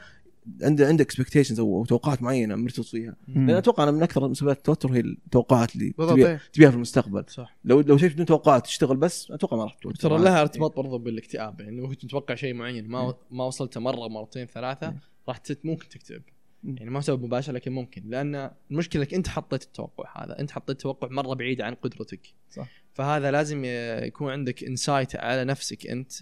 عنده 0.62 0.86
عنده 0.86 1.02
اكسبكتيشنز 1.02 1.60
أو 1.60 1.84
توقعات 1.84 2.22
معينة 2.22 2.54
مرتبط 2.54 2.86
فيها. 2.86 3.16
لأن 3.28 3.50
أتوقع 3.50 3.82
أنا 3.82 3.90
من 3.90 4.02
أكثر 4.02 4.28
مسببات 4.28 4.56
التوتر 4.56 4.92
هي 4.92 5.00
التوقعات 5.00 5.74
اللي 5.74 5.94
بالضبط 5.98 6.14
تبيها, 6.14 6.28
إيه. 6.28 6.40
تبيها 6.52 6.70
في 6.70 6.76
المستقبل. 6.76 7.24
صح. 7.28 7.56
لو 7.64 7.80
لو 7.80 7.98
شيء 7.98 8.08
بدون 8.08 8.26
توقعات 8.26 8.64
تشتغل 8.64 8.96
بس 8.96 9.30
أتوقع 9.30 9.56
ما 9.56 9.64
راح 9.64 9.74
تتوتر. 9.74 9.96
ترى 9.96 10.18
لها 10.18 10.40
ارتباط 10.40 10.76
برضو 10.76 10.98
بالاكتئاب 10.98 11.60
يعني 11.60 11.80
ممكن 11.80 11.98
تتوقع 11.98 12.34
شيء 12.34 12.54
معين 12.54 12.88
ما 12.88 13.14
ما 13.30 13.44
وصلته 13.44 13.80
مرة 13.80 14.08
مرتين 14.08 14.46
ثلاثة. 14.46 14.94
راح 15.28 15.36
تت 15.36 15.66
ممكن 15.66 15.88
تكتئب. 15.88 16.22
يعني 16.64 16.90
ما 16.90 17.00
سبب 17.00 17.24
مباشر 17.24 17.52
لكن 17.52 17.72
ممكن. 17.72 18.02
لأن 18.06 18.50
المشكلة 18.70 19.02
إنك 19.02 19.14
أنت 19.14 19.28
حطيت 19.28 19.62
التوقع 19.62 20.24
هذا. 20.24 20.40
أنت 20.40 20.50
حطيت 20.50 20.80
توقع 20.80 21.08
مرة 21.08 21.34
بعيد 21.34 21.60
عن 21.60 21.74
قدرتك. 21.74 22.20
صح. 22.50 22.68
فهذا 22.94 23.30
لازم 23.30 23.62
يكون 24.04 24.32
عندك 24.32 24.64
انسايت 24.64 25.16
على 25.16 25.44
نفسك 25.44 25.86
أنت 25.86 26.12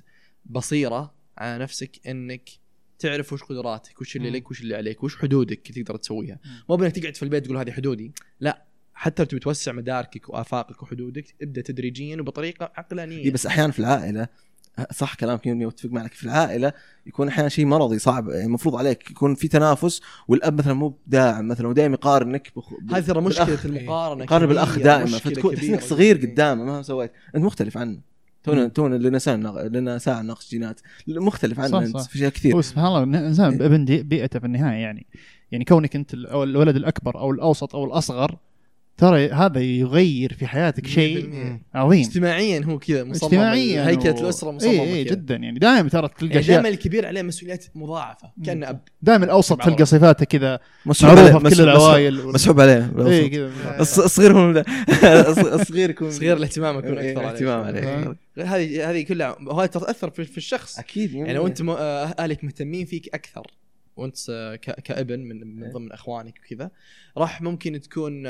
بصيرة 0.47 1.15
على 1.39 1.63
نفسك 1.63 2.07
إنك 2.09 2.51
تعرف 3.03 3.33
وش 3.33 3.43
قدراتك 3.43 4.01
وش 4.01 4.17
اللي. 4.17 4.31
لك 4.31 4.51
وش 4.51 4.61
اللي 4.61 4.75
عليك 4.75 5.05
وش 5.05 5.17
حدودك 5.17 5.69
تقدر 5.69 5.97
تسويها. 5.97 6.39
مو 6.69 6.77
بإنك 6.77 6.93
تقعد 6.93 7.17
في 7.17 7.23
البيت 7.23 7.45
تقول 7.45 7.57
هذه 7.57 7.71
حدودي 7.71 8.13
لا 8.41 8.65
حتى 8.95 9.23
لو 9.23 9.29
تبي 9.29 9.41
توسع 9.41 9.73
مداركك 9.73 10.29
وآفاقك 10.29 10.83
وحدودك 10.83 11.25
ابدأ 11.43 11.61
تدريجيا 11.61 12.17
وبطريقة 12.21 12.73
عقلانية 12.77 13.25
اي 13.25 13.31
بس 13.31 13.47
أحيانا 13.47 13.73
في 13.73 13.79
العائلة 13.79 14.29
صح 14.93 15.15
كلامك 15.15 15.47
يوني 15.47 15.67
وأتفق 15.67 15.91
معك 15.91 16.13
في 16.13 16.25
العائلة 16.25 16.73
يكون 17.07 17.29
أحيانا 17.29 17.49
شيء 17.49 17.67
مرضي 17.67 17.99
صعب 17.99 18.29
يعني 18.29 18.45
المفروض 18.45 18.77
عليك 18.77 19.11
يكون 19.11 19.35
في 19.35 19.49
تنافس 19.49 20.01
والأب 20.29 20.59
مثلا 20.59 20.73
مو 20.73 20.99
داعم 21.07 21.49
مثلا 21.49 21.69
ودائما 21.69 21.95
يقارنك 21.95 22.53
بخ... 22.57 22.73
هذه 22.93 23.05
ترى 23.05 23.21
مشكلة. 23.21 23.65
المقارنة 23.65 24.25
يقارن 24.25 24.47
بالأخ 24.47 24.79
دائما 24.79 25.19
فتكون 25.19 25.55
تحس 25.55 25.65
إنك 25.65 25.81
صغير. 25.81 26.17
قدامه 26.17 26.65
مهما 26.65 26.83
سويت 26.83 27.13
أنت 27.37 27.45
مختلف 27.45 27.79
عنه 27.79 28.12
تونا 28.45 28.69
تونا 28.69 28.95
لنا 28.95 29.19
ساعه 29.19 29.37
لنا 29.69 29.99
ساعه 29.99 30.23
ناقش 30.23 30.51
جينات. 30.51 30.81
مختلف 31.09 31.61
عنه 31.61 31.79
أنت. 31.79 31.97
في 32.01 32.15
اشياء 32.17 32.31
كثير. 32.31 32.61
سبحان 32.61 32.87
الله 32.87 33.03
الانسان 33.03 33.63
ابن 33.63 33.85
دي- 33.85 34.03
بيئته 34.03 34.39
في 34.39 34.47
النهاية 34.47 34.77
يعني. 34.83 35.07
يعني 35.53 35.65
كونك 35.65 35.97
أنت 35.97 36.15
الولد 36.15 36.77
الأكبر 36.77 37.19
أو 37.19 37.31
الأوسط 37.31 37.75
أو 37.75 37.85
الأصغر 37.85 38.37
ترى 39.03 39.29
هذا 39.31 39.61
يغير 39.61 40.33
في 40.35 40.47
حياتك 40.47 40.87
شيء 40.87 41.31
100%. 41.75 41.77
عظيم. 41.77 42.01
اجتماعيا 42.07 42.65
هو 42.65 42.79
كذا 42.79 43.05
مصمم. 43.05 43.29
اجتماعيا 43.29 43.89
هيكلة 43.89 44.15
و- 44.15 44.19
الأسرة 44.21 44.51
مصممة 44.51 44.73
اي 44.73 44.81
اي 44.95 45.05
كذا. 45.05 45.15
جدا 45.15 45.37
يعني. 45.37 45.59
دائما 45.59 45.89
ترى 45.89 46.09
تلقى 46.19 46.35
يعني 46.35 46.47
دائما 46.47 46.69
الكبير 46.69 47.07
عليه 47.07 47.23
مسؤوليات 47.23 47.65
مضاعفة. 47.75 48.33
كأنه 48.47 48.69
أب. 48.71 48.81
دائما 49.03 49.25
الأوسط 49.25 49.63
تلقى 49.63 49.85
صفاته 49.85 50.25
كذا 50.25 50.59
مسحوب 50.87 51.11
معروفة 51.19 51.35
عليه 51.37 51.39
في 51.39 51.45
كل 51.45 51.51
مسحوب- 51.51 51.69
العوائل 51.69 52.27
مسحوب 52.27 52.61
عليه 52.61 52.93
اي 53.07 53.29
كذا. 53.29 53.51
الص- 53.79 53.99
الصغير 53.99 54.33
هو 54.33 54.65
الصغير 55.61 55.91
يكون 55.95 56.11
صغير 56.11 56.37
الاهتمام 56.37 56.79
يكون 56.79 56.99
إيه، 56.99 57.13
أكثر 57.13 57.29
اهتمام 57.31 57.65
عليه. 57.65 57.89
عليه 57.89 58.17
هذه 58.39 58.91
هذه 58.91 59.03
كلها 59.03 59.37
وهذه 59.47 59.69
تأثر 59.69 60.11
في, 60.11 60.37
الشخص. 60.37 60.79
أكيد 60.79 61.15
يعني 61.15 61.33
لو 61.35 61.47
أنت 61.47 61.61
أهلك 62.19 62.45
مهتمين 62.45 62.87
فيك 62.87 63.15
أكثر 63.15 63.47
وأنت 63.97 64.17
كابن 64.85 65.21
من 65.21 65.47
من 65.57 65.63
إيه. 65.65 65.73
ضمن 65.73 65.93
أخوانك 65.93 66.35
وكذا 66.47 66.71
راح 67.17 67.43
ممكن 67.43 67.81
تكون 67.81 68.23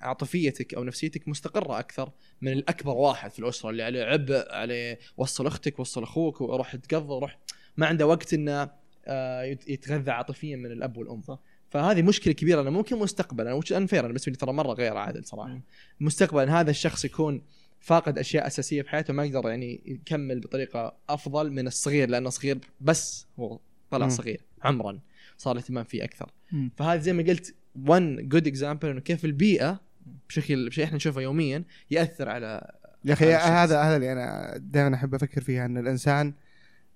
عاطفيتك 0.00 0.74
أو 0.74 0.84
نفسيتك 0.84 1.28
مستقرة 1.28 1.78
أكثر 1.78 2.10
من 2.40 2.52
الأكبر 2.52 2.92
واحد 2.96 3.30
في 3.30 3.38
الأسرة 3.38 3.70
اللي 3.70 3.82
عليه 3.82 4.04
عبء 4.04 4.52
عليه 4.52 4.98
وصل 5.16 5.46
أختك 5.46 5.78
وصل 5.78 6.02
أخوك 6.02 6.40
وروح 6.40 6.76
تقضى 6.76 7.12
وروح 7.14 7.38
ما 7.76 7.86
عنده 7.86 8.06
وقت 8.06 8.34
إنه 8.34 8.70
آه، 9.08 9.42
يت- 9.42 9.68
يتغذى 9.68 10.10
عاطفيا 10.10 10.56
من 10.56 10.72
الأب 10.72 10.96
والأم 10.96 11.22
صح. 11.22 11.38
فهذه 11.70 12.02
مشكلة 12.02 12.32
كبيرة 12.34 12.60
أنا 12.60 12.70
ممكن 12.70 12.98
مستقبلا 12.98 13.52
وش 13.52 13.72
انفير 13.72 14.00
أنا 14.00 14.08
بالنسبة 14.08 14.32
لي 14.32 14.38
ترى 14.38 14.52
مرة 14.52 14.72
غير 14.72 14.96
عادل 14.96 15.24
صراحة. 15.24 15.60
مستقبلا 16.00 16.60
هذا 16.60 16.70
الشخص 16.70 17.04
يكون 17.04 17.42
فاقد 17.80 18.18
أشياء 18.18 18.46
أساسية 18.46 18.82
في 18.82 18.90
حياته 18.90 19.12
ما 19.14 19.24
يقدر 19.24 19.48
يعني 19.48 19.80
يكمل 19.86 20.40
بطريقة 20.40 20.96
أفضل 21.08 21.50
من 21.52 21.66
الصغير 21.66 22.08
لأنه 22.08 22.30
صغير 22.30 22.58
بس 22.80 23.26
هو 23.38 23.58
طلع. 23.90 24.08
صغير 24.08 24.40
عمرا 24.62 25.00
صار 25.38 25.52
الاهتمام 25.52 25.84
فيه 25.84 26.04
أكثر. 26.04 26.30
فهذا 26.76 27.00
زي 27.00 27.12
ما 27.12 27.22
قلت 27.22 27.54
one 27.86 28.20
good 28.34 28.52
example 28.52 28.84
إنه 28.84 29.00
كيف 29.00 29.24
البيئة 29.24 29.80
بشكل 30.28 30.68
بشيء 30.68 30.84
إحنا 30.84 30.96
نشوفه 30.96 31.20
يوميا 31.20 31.64
يأثر 31.90 32.28
على 32.28 32.72
يا 33.04 33.12
أخي 33.12 33.34
هذا. 33.34 33.82
هذا 33.82 33.96
اللي 33.96 34.12
أنا 34.12 34.54
دائما 34.56 34.94
أحب 34.94 35.14
أفكر 35.14 35.40
فيها 35.40 35.66
إن 35.66 35.78
الإنسان 35.78 36.34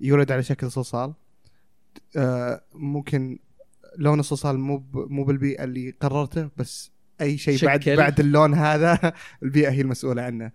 يولد 0.00 0.32
على 0.32 0.42
شكل 0.42 0.70
صلصال 0.70 1.14
آه، 2.16 2.60
ممكن 2.74 3.38
لون 3.96 4.20
الصلصال 4.20 4.58
مو 4.58 4.76
ب- 4.78 5.10
مو 5.10 5.24
بالبيئة 5.24 5.64
اللي 5.64 5.90
قررته 6.00 6.48
بس 6.56 6.90
أي 7.20 7.38
شيء 7.38 7.66
بعد 7.66 7.82
شكل. 7.82 7.96
بعد 7.96 8.20
اللون 8.20 8.54
هذا 8.54 9.12
البيئة 9.42 9.70
هي 9.70 9.80
المسؤولة 9.80 10.22
عنه. 10.22 10.50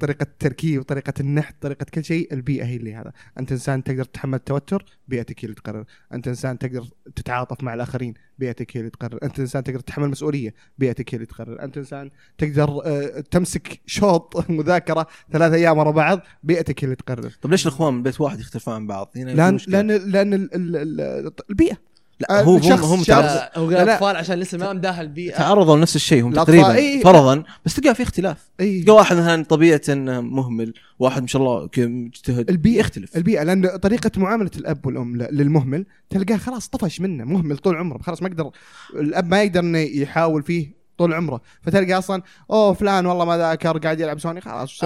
طريقة 0.00 0.22
التركيب 0.22 0.82
طريقة 0.82 1.12
النحت 1.20 1.62
طريقة 1.62 1.86
كل 1.94 2.04
شيء 2.04 2.32
البيئة 2.34 2.64
هي 2.64 2.76
اللي 2.76 2.94
هذا. 2.94 3.12
أنت 3.38 3.52
إنسان 3.52 3.84
تقدر 3.84 4.04
تتحمل 4.04 4.34
التوتر 4.34 4.84
بيئتك 5.08 5.40
هي 5.40 5.44
اللي 5.44 5.54
تقرر. 5.54 5.84
أنت 6.12 6.28
إنسان 6.28 6.58
تقدر 6.58 6.84
تتعاطف 7.16 7.62
مع 7.64 7.74
الآخرين 7.74 8.14
بيئتك 8.38 8.76
هي 8.76 8.80
اللي 8.80 8.90
تقرر. 8.90 9.18
أنت 9.22 9.40
إنسان 9.40 9.64
تقدر 9.64 9.80
تتحمل 9.80 10.08
مسؤوليه 10.08 10.54
بيئتك 10.78 11.14
هي 11.14 11.16
اللي 11.16 11.26
تقرر. 11.26 11.62
أنت 11.62 11.78
إنسان 11.78 12.10
تقدر 12.38 12.80
آه، 12.86 13.20
تمسك 13.30 13.80
شوط 13.86 14.44
مذاكرة 14.50 15.06
ثلاث 15.32 15.52
أيام 15.52 15.78
ورا 15.78 15.90
بعض 15.90 16.20
بيئتك 16.42 16.84
هي 16.84 16.84
اللي 16.84 16.96
تقرر. 16.96 17.30
طيب 17.42 17.50
ليش 17.52 17.66
الإخوان 17.66 17.94
من 17.94 18.02
بيت 18.02 18.20
واحد 18.20 18.40
يختلفون 18.40 18.74
عن 18.74 18.86
بعض؟ 18.86 19.12
هنا 19.16 19.30
لأن. 19.30 19.58
لأن 19.68 19.86
لأن 19.90 20.34
ال- 20.34 20.54
ال- 20.54 20.76
ال- 21.00 21.32
البيئة. 21.50 21.91
لا 22.30 22.40
آه، 22.40 22.42
هو 22.42 22.56
هم 22.56 22.72
هم 22.72 22.98
شخص- 22.98 23.06
تعرض- 23.06 23.24
لا، 23.24 23.58
هو 23.58 23.70
لا، 23.70 23.74
لا. 23.76 23.82
الاطفال 23.82 24.16
عشان 24.16 24.38
لسه 24.38 24.58
ما 24.58 24.72
مداها 24.72 25.00
البيئه 25.00 25.36
تعرضوا 25.36 25.76
لنفس 25.76 25.96
الشيء 25.96 26.22
هم 26.24 26.32
تقريبا 26.32 26.74
إيه. 26.74 27.02
فرضا 27.02 27.42
بس 27.64 27.74
تلقى 27.74 27.94
في 27.94 28.02
اختلاف 28.02 28.36
اي 28.60 28.82
تلقى 28.82 28.96
واحد 28.96 29.16
مثلا 29.16 29.44
طبيعة 29.44 29.80
مهمل 30.20 30.74
واحد 30.98 31.22
ما 31.22 31.28
شاء 31.28 31.42
الله 31.42 31.68
مجتهد 31.78 32.50
البيئة. 32.50 32.80
يختلف 32.80 33.16
البيئة 33.16 33.42
لأن 33.42 33.66
طريقة 33.76 34.10
معاملة 34.16 34.50
الأب 34.56 34.86
والأم 34.86 35.16
للمهمل 35.16 35.86
تلقاه 36.10 36.36
خلاص 36.36 36.68
طفش 36.68 37.00
منه 37.00 37.24
مهمل 37.24 37.56
طول 37.58 37.76
عمره 37.76 37.98
خلاص 38.02 38.22
ما 38.22 38.28
يقدر 38.28 38.50
الأب 38.94 39.30
ما 39.30 39.42
يقدر 39.42 39.60
إنه 39.60 39.78
يحاول 39.78 40.42
فيه 40.42 40.81
طول 41.02 41.14
عمره. 41.14 41.42
فتلقى 41.62 41.92
أصلا 41.92 42.22
أوه 42.50 42.72
فلان 42.72 43.06
والله 43.06 43.24
ما 43.24 43.36
ذاكر 43.36 43.78
قاعد 43.78 44.00
يلعب 44.00 44.18
سوني. 44.18 44.40
خلاص 44.40 44.84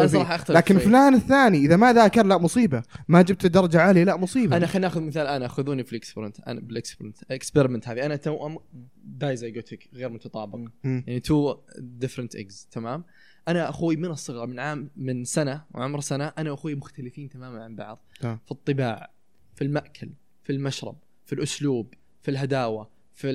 لكن 0.48 0.74
شوي. 0.74 0.84
فلان 0.84 1.14
الثاني 1.14 1.58
إذا 1.58 1.76
ما 1.76 1.92
ذاكر 1.92 2.26
لا 2.26 2.38
مصيبة. 2.38 2.82
ما 3.08 3.22
جبت 3.22 3.46
درجة 3.46 3.80
عالية 3.80 4.04
لا 4.04 4.16
مصيبة. 4.16 4.56
أنا 4.56 4.66
خلينا 4.66 4.88
ناخذ 4.88 5.00
مثال 5.00 5.26
أنا 5.26 5.48
خذوني 5.48 5.84
في 5.84 5.92
ال 5.92 5.97
experiment 5.97 6.40
أنا 6.40 6.60
بال 6.60 6.70
experiment 6.70 7.18
experiment 7.30 7.88
هذه. 7.88 8.06
أنا 8.06 8.16
توأم 8.16 8.58
dizygotic 9.04 9.88
غير 9.94 10.08
متطابق. 10.08 10.58
يعني 10.84 11.20
two 11.20 11.56
different 11.78 12.34
eggs 12.34 12.68
تمام؟ 12.70 13.04
أنا 13.48 13.68
أخوي 13.68 13.96
من 13.96 14.10
الصغر 14.10 14.46
من 14.46 14.58
عام 14.58 14.90
من 14.96 15.24
سنة 15.24 15.64
وعمر 15.74 16.00
سنة 16.00 16.32
أنا 16.38 16.50
وأخوي 16.50 16.74
مختلفين 16.74 17.28
تماما 17.28 17.64
عن 17.64 17.76
بعض. 17.76 18.04
تمام. 18.20 18.38
في 18.44 18.52
الطباع 18.52 19.10
في 19.54 19.64
المأكل 19.64 20.10
في 20.44 20.52
المشرب 20.52 20.96
في 21.24 21.32
الأسلوب 21.32 21.94
في 22.22 22.30
الهداوة. 22.30 22.95
في 23.16 23.32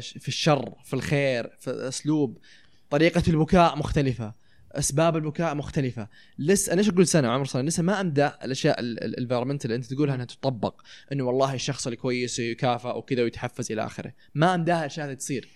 في 0.00 0.28
الشر 0.28 0.74
في 0.84 0.94
الخير 0.94 1.56
في 1.58 1.70
الاسلوب 1.70 2.38
طريقة 2.90 3.22
البكاء 3.28 3.78
مختلفة 3.78 4.34
أسباب 4.72 5.16
البكاء 5.16 5.54
مختلفة. 5.54 6.08
لسه 6.38 6.78
إيش 6.78 6.88
أقول 6.88 7.06
سنة 7.06 7.28
عمر 7.28 7.44
سنة؟ 7.44 7.62
لسه 7.62 7.82
ما 7.82 8.00
أمدى 8.00 8.26
الأشياء 8.26 8.80
ال 8.80 8.87
environment 8.87 9.64
اللي 9.64 9.76
أنت 9.76 9.84
تقولها 9.84 10.14
إنها 10.14 10.24
تطبق 10.24 10.82
إنه 11.12 11.24
والله 11.24 11.54
الشخص 11.54 11.86
الكويس 11.86 12.38
يكافئ 12.38 12.88
وكذا 12.88 13.22
ويتحفز 13.22 13.72
إلى 13.72 13.86
آخره. 13.86 14.12
ما 14.34 14.54
أمداها 14.54 14.80
الأشياء 14.80 15.06
هذه 15.06 15.14
تصير. 15.14 15.48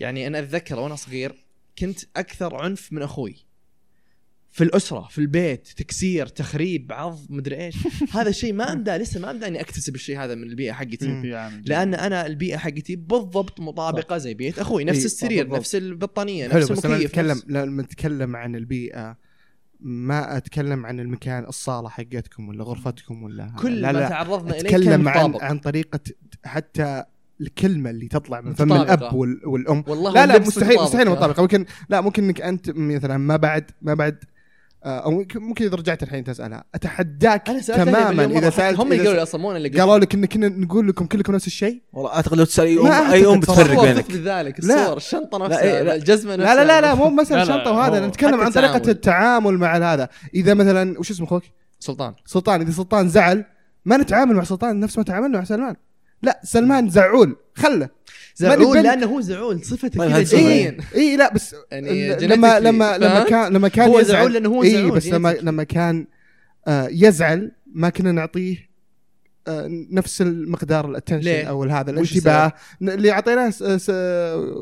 يعني 0.00 0.26
أنا 0.26 0.38
أتذكر 0.38 0.78
وأنا 0.78 0.96
صغير 0.96 1.44
كنت 1.78 2.00
أكثر 2.16 2.54
عنف 2.54 2.92
من 2.92 3.02
أخوي. 3.02 3.45
في 4.56 4.64
الأسرة 4.64 5.08
في 5.10 5.18
البيت 5.18 5.68
تكسير 5.76 6.26
تخريب 6.26 6.92
عض 6.92 7.18
مدري 7.30 7.56
إيش. 7.66 7.76
هذا 8.16 8.28
الشيء 8.28 8.52
ما 8.52 8.72
امدى 8.72 8.90
لسه 8.90 9.20
ما 9.20 9.30
امدى 9.30 9.46
إني 9.46 9.60
أكتسب 9.60 9.94
الشيء 9.94 10.18
هذا 10.18 10.34
من 10.34 10.42
البيئة 10.42 10.72
حقتي. 10.72 11.06
لأن 11.66 11.94
أنا 11.94 12.26
البيئة 12.26 12.56
حقتي 12.56 12.96
بالضبط 12.96 13.60
مطابقة 13.60 14.18
زي 14.18 14.34
بيئة 14.34 14.60
أخوي 14.62 14.84
نفس 14.84 14.98
إي، 14.98 15.04
السرير. 15.04 15.48
نفس 15.48 15.74
البطانيه 15.74 16.48
حلو 16.48 16.58
نفس 16.60 16.72
بس 16.72 16.86
لما 16.86 16.94
المكيف 16.96 17.10
نتكلم 17.10 17.42
لما 17.46 17.82
نتكلم 17.82 18.36
عن 18.36 18.56
البيئة 18.56 19.16
ما 19.80 20.36
أتكلم 20.36 20.86
عن 20.86 21.00
المكان 21.00 21.44
الصالة 21.44 21.88
حقتكم 21.88 22.48
ولا 22.48 22.64
غرفتكم 22.64 23.22
ولا. 23.22 23.52
كل 23.58 23.80
لا 23.80 23.92
ما 23.92 23.98
لا 23.98 24.08
تعرضنا 24.08 24.60
إليه 24.60 24.76
أتكلم 24.76 25.08
عن 25.08 25.34
عن 25.40 25.58
طريقة 25.58 26.00
حتى 26.44 27.04
الكلمة 27.40 27.90
اللي 27.90 28.08
تطلع 28.08 28.40
من 28.40 28.54
فم. 28.54 28.72
الاب 28.72 29.14
وال- 29.14 29.40
والأم. 29.48 29.84
والله 29.88 30.12
لا 30.12 30.26
لا 30.26 30.38
مستحيل 30.38 30.76
مستحيل 30.80 31.10
مطابقه 31.10 31.42
ممكن 31.42 31.66
لا 31.88 32.00
ممكن 32.00 32.24
إنك 32.24 32.40
أنت 32.40 32.70
مثلا 32.70 33.16
ما 33.16 33.36
بعد 33.36 33.70
ما 33.82 33.94
بعد 33.94 34.24
أو 34.86 35.10
ممكن- 35.10 35.64
إذا 35.64 35.76
رجعت 35.76 36.02
الحين 36.02 36.24
تسالها 36.24 36.64
أتحداك 36.74 37.60
سألت 37.60 37.70
تماما 37.70 38.24
إذا 38.24 38.50
سالت 38.50 38.80
هم 38.80 38.92
قالوا 38.92 39.22
أصلا 39.22 39.40
مو 39.40 39.50
أنا 39.50 39.56
اللي 39.58 39.68
قالوا 39.68 39.98
لك 39.98 40.14
ان 40.14 40.26
كنا 40.26 40.48
نقول 40.48 40.88
لكم 40.88 41.06
كلكم 41.06 41.34
نفس 41.34 41.46
الشيء. 41.46 41.82
والله 41.92 42.12
أعتقد 42.12 42.38
لو 42.38 42.44
تسأل 42.44 42.66
أي 42.66 42.78
ام 42.78 42.86
أي 42.86 43.26
أم 43.26 43.40
بتفرق 43.40 43.84
بينك. 43.84 44.06
تثبت 44.06 44.16
ذلك 44.16 44.64
لا. 44.64 44.82
الصور 44.82 44.96
الشنطة 44.96 45.38
لا، 45.38 45.44
نفسها 45.46 45.62
إيه، 45.62 45.82
لا. 45.82 45.94
الجزمة 45.94 46.36
لا 46.36 46.44
نفسها 46.44 46.54
لا 46.54 46.64
لا 46.64 46.80
لا 46.80 46.94
مو 46.94 47.10
مساله 47.10 47.44
لا، 47.44 47.48
لا، 47.48 47.58
شنطة 47.58 47.72
وهذا 47.72 48.06
نتكلم 48.06 48.40
عن 48.40 48.50
طريقة 48.52 48.76
التعامل. 48.76 48.90
التعامل 48.90 49.58
مع 49.58 49.76
هذا. 49.94 50.08
إذا 50.34 50.54
مثلا 50.54 50.98
وش 50.98 51.10
اسمه 51.10 51.26
أخوك؟ 51.26 51.42
سلطان. 51.78 52.14
سلطان. 52.26 52.60
إذا 52.60 52.70
سلطان 52.70 53.08
زعل 53.08 53.44
ما 53.84 53.96
نتعامل 53.96 54.34
مع 54.34 54.44
سلطان 54.44 54.80
نفس 54.80 54.98
ما 54.98 55.04
تعاملنا 55.04 55.38
مع 55.38 55.44
سلمان. 55.44 55.76
لا 56.22 56.40
سلمان 56.44 56.88
زعول. 56.90 57.36
خله. 57.54 57.88
زعول 58.36 58.76
لأنه 58.82 59.06
هو 59.06 59.20
زعول 59.20 59.64
صفته 59.64 59.88
طيب 59.98 60.10
كذا. 60.10 60.22
جينيا 60.22 60.76
اي 60.94 61.00
اي 61.00 61.16
لا 61.16 61.32
بس 61.34 61.54
يعني 61.70 62.16
لما 62.26 62.60
لما 62.60 62.98
لما؟ 62.98 63.24
كان 63.24 63.52
لما 63.52 63.68
كان 63.68 63.88
هو 63.88 63.98
يزعل 63.98 64.16
زعول 64.18 64.32
لأنه 64.32 64.48
هو 64.48 64.62
اي 64.62 64.70
زعول 64.70 64.90
بس 64.90 65.06
لما. 65.06 65.34
لما 65.42 65.62
كان 65.64 66.06
آه 66.68 66.88
يزعل 66.92 67.52
ما 67.74 67.88
كنا 67.88 68.12
نعطيه 68.12 68.56
آه 69.48 69.68
نفس 69.90 70.22
المقدار 70.22 70.90
ال 70.90 70.95
attention؟ 70.95 71.46
أو 71.46 71.64
هذا 71.64 71.90
الانتباه 71.90 72.52
اللي 72.82 73.10
اعطيناه 73.10 73.50
س- 73.50 73.62
س- 73.62 73.90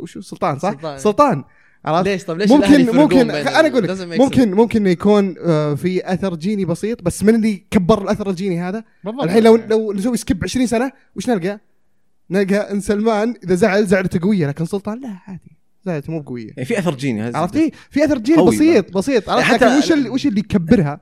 وشو 0.03 0.21
سلطان 0.21 0.59
صح؟ 0.59 0.71
سلطان. 0.73 0.99
سلطان 0.99 1.45
عرفت؟ 1.85 2.09
ليش 2.09 2.25
طب 2.25 2.39
ليش 2.39 2.51
ممكن 2.51 2.87
ممكن 2.97 3.31
أنا 3.31 3.69
أقول 3.69 3.83
لك. 3.85 4.21
ممكن 4.21 4.51
ممكن 4.55 4.87
يكون 4.87 5.35
آه 5.39 5.75
في 5.75 6.13
أثر 6.13 6.35
جيني 6.35 6.65
بسيط 6.65 7.03
بس 7.03 7.23
من 7.25 7.35
اللي 7.35 7.65
كبر 7.71 8.03
الأثر 8.03 8.31
الجيني 8.31 8.61
هذا 8.61 8.85
بالضبط 9.05 9.23
الحين 9.25 9.43
لو 9.43 9.57
لو 9.57 9.93
نسوي 9.93 10.17
skip 10.17 10.45
20 10.45 10.67
سنة 10.67 10.93
وش 11.17 11.29
نلقى؟ 11.31 11.61
نلقى 12.31 12.73
إن 12.73 12.81
سلمان 12.81 13.35
إذا 13.45 13.55
زعل 13.55 13.87
زعلته 13.87 14.21
قوية 14.23 14.47
لكن 14.47 14.65
سلطان 14.65 15.01
لا 15.01 15.19
عادي. 15.27 15.57
زعلته 15.85 16.13
مو 16.13 16.21
بقوية. 16.21 16.49
يعني 16.49 16.65
في 16.65 16.79
أثر 16.79 16.95
جيني 16.95 17.23
عرفت 17.23 17.57
إيه؟ 17.57 17.71
في 17.91 18.05
أثر 18.05 18.19
جيني 18.19 18.43
بسيط 18.45 18.93
بسيط. 18.97 19.31
عرفت؟ 19.31 19.47
حتى- 19.47 19.53
لكن 19.55 19.67
وش 19.79 19.93
اللي 19.93 20.09
وش 20.09 20.27
اللي 20.27 20.41
يكبرها؟ 20.41 21.01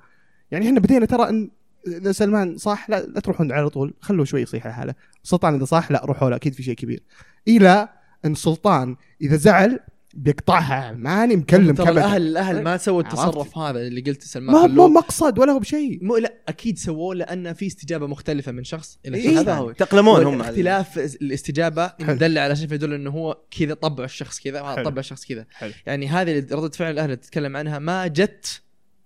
يعني 0.51 0.67
إحنا 0.67 0.81
بدينا 0.81 1.07
ترى 1.07 1.29
إن 1.29 1.51
اذا 1.87 2.13
سلمان 2.13 2.57
صح 2.57 2.91
لا 2.91 3.03
لا 3.07 3.21
تروحون 3.21 3.53
على 3.53 3.69
طول. 3.71 3.95
خلوه 4.01 4.25
شوي 4.25 4.43
يصيح 4.43 4.65
على 4.67 4.75
حاله 4.75 4.95
سلطان 5.23 5.55
إذا 5.55 5.65
صح 5.65 5.91
لا 5.91 6.05
روحوا 6.05 6.31
له 6.31 6.37
أكيد 6.37 6.55
في 6.55 6.63
شيء 6.63 6.75
كبير. 6.75 7.03
إلى 7.49 7.89
إن 8.25 8.35
سلطان 8.35 8.97
إذا 9.23 9.37
زعل 9.37 9.81
بيقطعها 10.15 10.93
ماني 10.93 11.37
مكلم 11.37 11.75
ترى 11.75 11.87
كبد 11.87 11.97
الاهل 11.99 12.23
الأهل 12.23 12.63
ما 12.63 12.77
سووا؟ 12.77 13.01
التصرف 13.03 13.59
هذا 13.59 13.81
اللي 13.81 14.01
قلت 14.01 14.23
سلمان 14.23 14.53
ما 14.57 14.61
هو 14.63 14.69
مو 14.69 14.89
مقصد 14.89 15.39
ولا 15.39 15.53
هو 15.53 15.59
بشيء 15.59 15.99
مو 16.05 16.17
لا 16.17 16.35
أكيد 16.49 16.79
سووه 16.79 17.15
لأن 17.15 17.53
في 17.53 17.67
استجابة 17.67 18.07
مختلفة 18.07 18.53
من 18.53 18.65
شخص 18.65 18.99
إلى 19.07 19.17
إيه، 19.19 19.29
شخص 19.31 19.39
هذا. 19.39 19.55
هو 19.55 19.71
يتأقلمون 19.71 20.25
هم 20.25 20.43
على- 20.43 20.47
اختلاف 20.47 20.99
الاستجابة 20.99 21.87
حلو. 21.89 22.17
دل 22.17 22.39
على 22.39 22.57
شيء 22.57 22.67
فيدل 22.69 22.93
إنه 22.95 23.11
هو 23.11 23.39
كذا 23.51 23.75
طبع 23.75 24.05
الشخص 24.05 24.41
كذا. 24.41 24.83
طبع 24.83 25.01
الشخص 25.01 25.25
كذا. 25.25 25.47
يعني 25.87 26.09
هذه 26.09 26.47
ردة 26.53 26.71
فعل 26.71 26.91
الأهل 26.91 27.05
اللي 27.05 27.17
تتكلم 27.17 27.57
عنها 27.57 27.79
ما 27.79 28.07
جت 28.07 28.63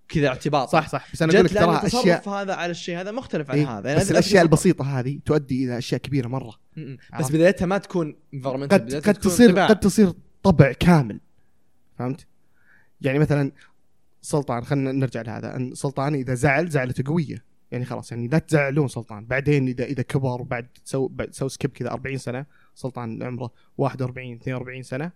كذا 0.09 0.29
اعتباط 0.29 0.69
صح 0.69 0.89
صح 0.89 1.09
بس 1.13 1.23
أنا 1.23 1.33
أقول 1.33 1.45
لك 1.45 1.53
ترى 1.55 1.77
التصرف 1.77 2.01
اشياء 2.01 2.29
هذا 2.29 2.55
على 2.55 2.71
الشيء 2.71 3.01
هذا 3.01 3.11
مختلف 3.13 3.51
عن 3.51 3.59
إيه، 3.59 3.79
هذا 3.79 3.89
يعني 3.89 4.01
بس 4.01 4.11
الاشياء. 4.11 4.43
البسيطة 4.43 4.99
هذه 4.99 5.19
تؤدي 5.25 5.65
إلى 5.65 5.79
أشياء 5.79 6.01
كبيرة 6.01 6.29
مرة 6.29 6.55
م- 6.77 6.81
م. 6.81 6.97
بس؟ 7.21 7.31
بدايتها 7.31 7.67
ما 7.67 7.79
تكون 7.79 8.17
قد 8.45 8.95
قد 8.95 9.15
تصير. 9.15 9.59
قد 9.59 9.81
تصير 9.81 10.13
طبع 10.47 10.73
كامل. 10.73 11.21
فهمت؟ 11.99 12.27
يعني 13.01 13.19
مثلا 13.19 13.53
سلطان 14.23 14.65
خلينا 14.65 14.93
نرجع 14.93 15.23
لهذا. 15.23 15.57
أن 15.57 15.75
سلطان 15.75 16.15
إذا 16.15 16.35
زعل 16.35 16.69
زعلته 16.69 17.05
قوية. 17.07 17.45
يعني 17.71 17.85
خلاص 17.85 18.13
يعني 18.13 18.29
لا 18.29 18.39
تزعلون 18.39 18.89
سلطان. 18.89 19.27
بعدين 19.27 19.69
إذا 19.69 19.85
إذا 19.85 20.03
كبر 20.03 20.43
بعد 20.43 20.69
سو 20.85 21.09
بعد 21.09 21.35
سو 21.35 21.49
skip 21.49 21.71
كذا 21.71 21.91
40 21.91 22.19
سنة 22.19 22.47
سلطان 22.75 23.23
عمره 23.23 23.51
41 23.79 24.33
42 24.37 24.83
سنة 24.83 25.13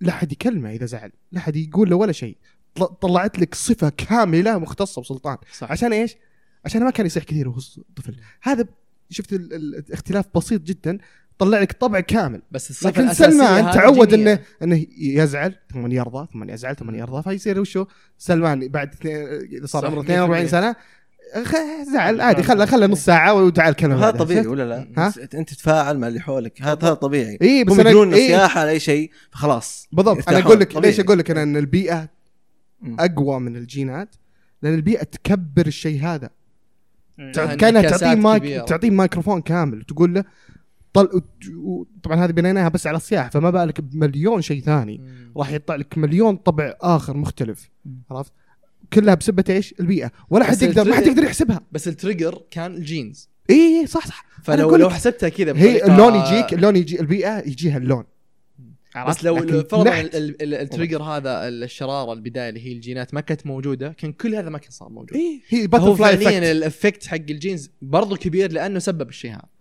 لا 0.00 0.12
حد 0.12 0.32
يكلمه 0.32 0.70
إذا 0.70 0.86
زعل. 0.86 1.12
لا 1.32 1.40
حد 1.40 1.56
يقول 1.56 1.90
له 1.90 1.96
ولا 1.96 2.12
شيء. 2.12 2.36
طل- 2.74 2.86
طلعت 2.86 3.38
لك 3.38 3.54
صفة 3.54 3.88
كاملة 3.88 4.58
مختصة 4.58 5.02
بسلطان. 5.02 5.36
صح. 5.52 5.70
عشان 5.72 5.92
إيش؟ 5.92 6.16
عشان 6.64 6.84
ما 6.84 6.90
كان 6.90 7.06
يصيح 7.06 7.24
كثير 7.24 7.48
وهو 7.48 7.60
طفل. 7.96 8.16
هذا 8.42 8.66
شفت 9.10 9.32
ال- 9.32 9.52
ال- 9.52 9.74
الاختلاف 9.78 10.26
بسيط 10.36 10.62
جدا. 10.62 10.98
طلع 11.38 11.60
لك 11.60 11.72
طبع 11.72 12.00
كامل 12.00 12.42
بس 12.50 12.70
الصفة 12.70 12.90
لكن 12.90 13.12
سلمان 13.12 13.64
هذه 13.64 13.74
تعود. 13.74 14.14
انه 14.14 14.38
إنه 14.62 14.86
يزعل 14.98 15.54
ثم 15.72 15.92
يرضى 15.92 16.28
ثم 16.32 16.50
يزعل 16.50 16.76
ثم 16.76 16.94
يرضى 16.94 17.22
فيصير 17.22 17.60
وشو 17.60 17.86
سلمان 18.18 18.68
بعد 18.68 18.92
اثنين- 18.92 19.26
إذا 19.52 19.66
صار 19.66 19.86
عمره 19.86 20.00
42 20.00 20.46
100%. 20.46 20.50
سنة 20.50 20.76
خ- 21.44 21.92
زعل 21.92 22.20
عادي 22.20 22.42
خله 22.42 22.66
خله 22.66 22.86
نص 22.86 23.04
ساعة 23.04 23.34
وتعال 23.34 23.74
كلم 23.74 23.92
هذا. 23.92 24.10
طبيعي؟ 24.10 24.46
ولا 24.46 24.68
لا؟ 24.68 24.88
ها؟ 24.98 25.12
أنت 25.34 25.50
تتفاعل 25.52 25.98
مع 25.98 26.08
اللي 26.08 26.20
حولك 26.20 26.62
هذا 26.62 26.72
هذا 26.86 26.94
طبيعي 26.94 27.38
اي 27.42 27.64
بس 27.64 27.72
هم 27.72 27.80
أنا 27.80 27.90
يقولون 27.90 28.14
إيه 28.14 28.28
سياحه 28.28 28.60
على 28.60 28.70
أي 28.70 28.80
شيء 28.80 29.10
فخلاص 29.30 29.88
بالضبط 29.92 30.28
أنا. 30.28 30.38
أقول 30.38 30.60
لك 30.60 30.72
طبيعي. 30.72 30.90
ليش 30.90 31.00
أقول 31.00 31.18
لك 31.18 31.30
أنا 31.30 31.42
إن 31.42 31.56
البيئة. 31.56 32.08
أقوى 32.98 33.40
من 33.40 33.56
الجينات 33.56 34.14
لأن 34.62 34.74
البيئة 34.74 35.02
تكبر 35.04 35.66
الشيء 35.66 36.02
هذا 36.04 36.30
إيه. 37.18 37.32
كانها 37.56 37.82
تعطيه 37.82 38.14
مايك. 38.14 38.68
تعطيه 38.68 38.90
مايكروفون 38.90 39.40
كامل 39.40 39.78
وتقول 39.78 40.14
له 40.14 40.24
طل... 40.96 41.22
طبعا 42.02 42.24
هذه 42.24 42.30
بنيناها 42.30 42.68
بس 42.68 42.86
على 42.86 42.96
الصياح 42.96 43.30
فما 43.30 43.50
بالك 43.50 43.80
بمليون 43.80 44.42
شيء 44.42 44.60
ثاني. 44.62 45.00
راح 45.36 45.50
يطلع 45.50 45.76
لك 45.76 45.98
مليون 45.98 46.36
طبع 46.36 46.74
آخر 46.80 47.16
مختلف. 47.16 47.70
عرفت؟ 48.10 48.32
كلها 48.92 49.14
بسبة 49.14 49.44
إيش؟ 49.50 49.74
البيئة. 49.80 50.10
ولا 50.30 50.44
حد 50.44 50.62
يقدر 50.62 50.84
ما 50.84 50.94
حد 50.94 51.02
ال 51.02 51.03
trigger- 51.03 51.08
يقدر 51.08 51.24
يحسبها. 51.24 51.60
بس 51.72 51.88
ال 51.88 51.95
trigger 51.95 52.42
كان 52.50 52.74
ال 52.74 52.82
genes. 52.82 53.28
اي 53.50 53.80
إي، 53.80 53.86
صح 53.86 54.06
صح. 54.06 54.26
فلو 54.42 54.76
لو 54.76 54.90
حسبتها 54.90 55.28
كذا 55.28 55.56
هي 55.56 55.84
اللون 55.84 56.14
يجيك 56.14 56.54
اللون 56.54 56.76
يجي 56.76 57.00
البيئة 57.00 57.38
يجيها 57.38 57.76
اللون. 57.76 58.04
بس 59.08 59.24
لو 59.24 59.36
فرضا 59.62 60.00
التريجر 60.12 61.02
هذا 61.02 61.48
الشرارة 61.48 62.12
البدايه 62.12 62.48
اللي 62.48 62.66
هي 62.66 62.72
الجينات 62.72 63.14
ما 63.14 63.20
كانت 63.20 63.46
موجودة 63.46 63.88
كان 63.88 64.12
كل 64.12 64.34
هذا 64.34 64.50
ما 64.50 64.58
كان 64.58 64.70
صار 64.70 64.88
موجود. 64.88 65.14
اي 65.14 65.40
هي 65.48 65.66
butterfly 65.66 65.94
effect 65.94 66.14
ال 66.14 66.42
effect 66.42 67.06
حق 67.06 67.14
ال 67.14 67.23
genes 67.23 67.70
برضو 67.82 68.16
كبير 68.16 68.52
لأنه 68.52 68.78
سبب 68.78 69.08
الشيء 69.08 69.30
هذا. 69.30 69.55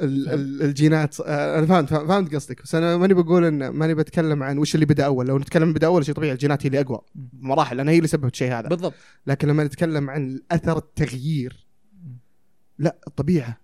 الجينات. 0.00 1.20
آه، 1.20 1.58
أنا 1.58 1.66
فهمت 1.66 1.88
فهمت 1.94 2.34
قصدك. 2.34 2.62
بس 2.62 2.74
أنا 2.74 2.96
ماني 2.96 3.14
بقول 3.14 3.44
إن 3.44 3.68
ماني 3.68 3.94
بتكلم 3.94 4.42
عن 4.42 4.58
وش 4.58 4.74
اللي 4.74 4.86
بدأ 4.86 5.04
أول. 5.06 5.26
لو 5.26 5.38
نتكلم 5.38 5.72
بدأ 5.72 5.86
أول 5.86 6.04
شيء 6.04 6.14
طبيعي 6.14 6.32
الجينات 6.32 6.62
هي 6.62 6.66
اللي 6.66 6.80
أقوى. 6.80 7.00
بمراحل 7.14 7.76
لأن 7.76 7.88
هي 7.88 7.96
اللي 7.96 8.08
سببت 8.08 8.32
الشيء 8.32 8.52
هذا. 8.52 8.68
بالضبط. 8.68 8.94
لكن 9.26 9.48
لما 9.48 9.64
نتكلم 9.64 10.10
عن 10.10 10.40
اثر 10.50 10.78
التغيير 10.78 11.66
لا 12.78 12.96
الطبيعه 13.06 13.56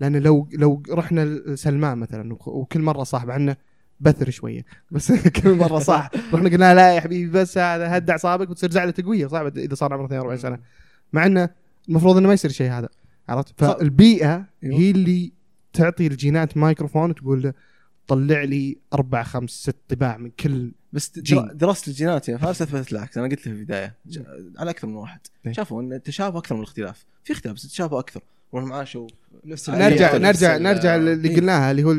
لأن 0.00 0.16
لو 0.16 0.48
لو 0.52 0.82
رحنا 0.90 1.24
لسلمان 1.24 1.98
مثلا 1.98 2.32
وك- 2.32 2.48
وكل 2.48 2.80
مرة 2.80 3.02
صاحب 3.04 3.30
عنا 3.30 3.56
بثر 4.00 4.30
شوية. 4.30 4.64
بس 4.90 5.12
كل 5.42 5.54
مرة 5.54 5.78
صح 5.78 6.10
رحنا 6.34 6.48
قلنا 6.48 6.74
لا 6.74 6.94
يا 6.94 7.00
حبيبي 7.00 7.30
بس 7.40 7.58
هذا 7.58 7.96
هد 7.96 8.10
اعصابك 8.10 8.50
وتصير 8.50 8.70
زعلته 8.70 9.02
قويه 9.02 9.26
صعب 9.26 9.58
إذا 9.58 9.74
صار 9.74 9.92
عمره 9.92 10.06
42 10.06 10.38
سنة. 10.38 10.58
مع 11.12 11.26
إنه 11.26 11.48
المفروض 11.88 12.16
إنه 12.16 12.28
ما 12.28 12.34
يصير 12.34 12.50
شيء 12.50 12.70
هذا. 12.70 12.88
عرفت؟ 13.28 13.54
فالبيئة 13.60 14.46
أيوه. 14.64 14.78
هي 14.80 14.90
اللي 14.90 15.32
تعطي 15.72 16.06
الجينات 16.06 16.56
مايكروفون 16.56 17.10
وتقول 17.10 17.42
له 17.42 17.52
طلع 18.06 18.42
لي 18.42 18.78
أربع 18.94 19.22
خمس 19.22 19.50
ست 19.50 19.76
طباع 19.88 20.16
من 20.16 20.30
كل 20.30 20.72
بس 20.92 21.18
دراسة 21.18 21.90
الجينات 21.90 22.28
يا 22.28 22.36
فارس 22.36 22.62
اثبتت 22.62 22.92
العكس. 22.92 23.18
أنا 23.18 23.28
قلت 23.28 23.40
في 23.40 23.46
البداية 23.46 23.96
على 24.58 24.70
أكثر 24.70 24.88
من 24.88 24.94
واحد. 24.94 25.20
إيه. 25.46 25.52
شافوا 25.52 25.82
إن 25.82 25.92
التشابه 25.92 26.38
أكثر 26.38 26.54
من 26.54 26.60
الاختلاف. 26.60 27.06
في 27.24 27.32
اختلاف 27.32 27.54
بس 27.54 27.64
التشابه 27.64 27.98
أكثر. 27.98 28.22
ونحن 28.52 28.72
عاشوا 28.72 29.06
نفس 29.44 29.70
نرجع 29.70 30.16
نرجع 30.16 30.56
نرجع 30.56 30.96
اللي 30.96 31.28
إيه. 31.28 31.36
قلناها 31.36 31.70
اللي 31.70 31.84
هو 31.84 31.96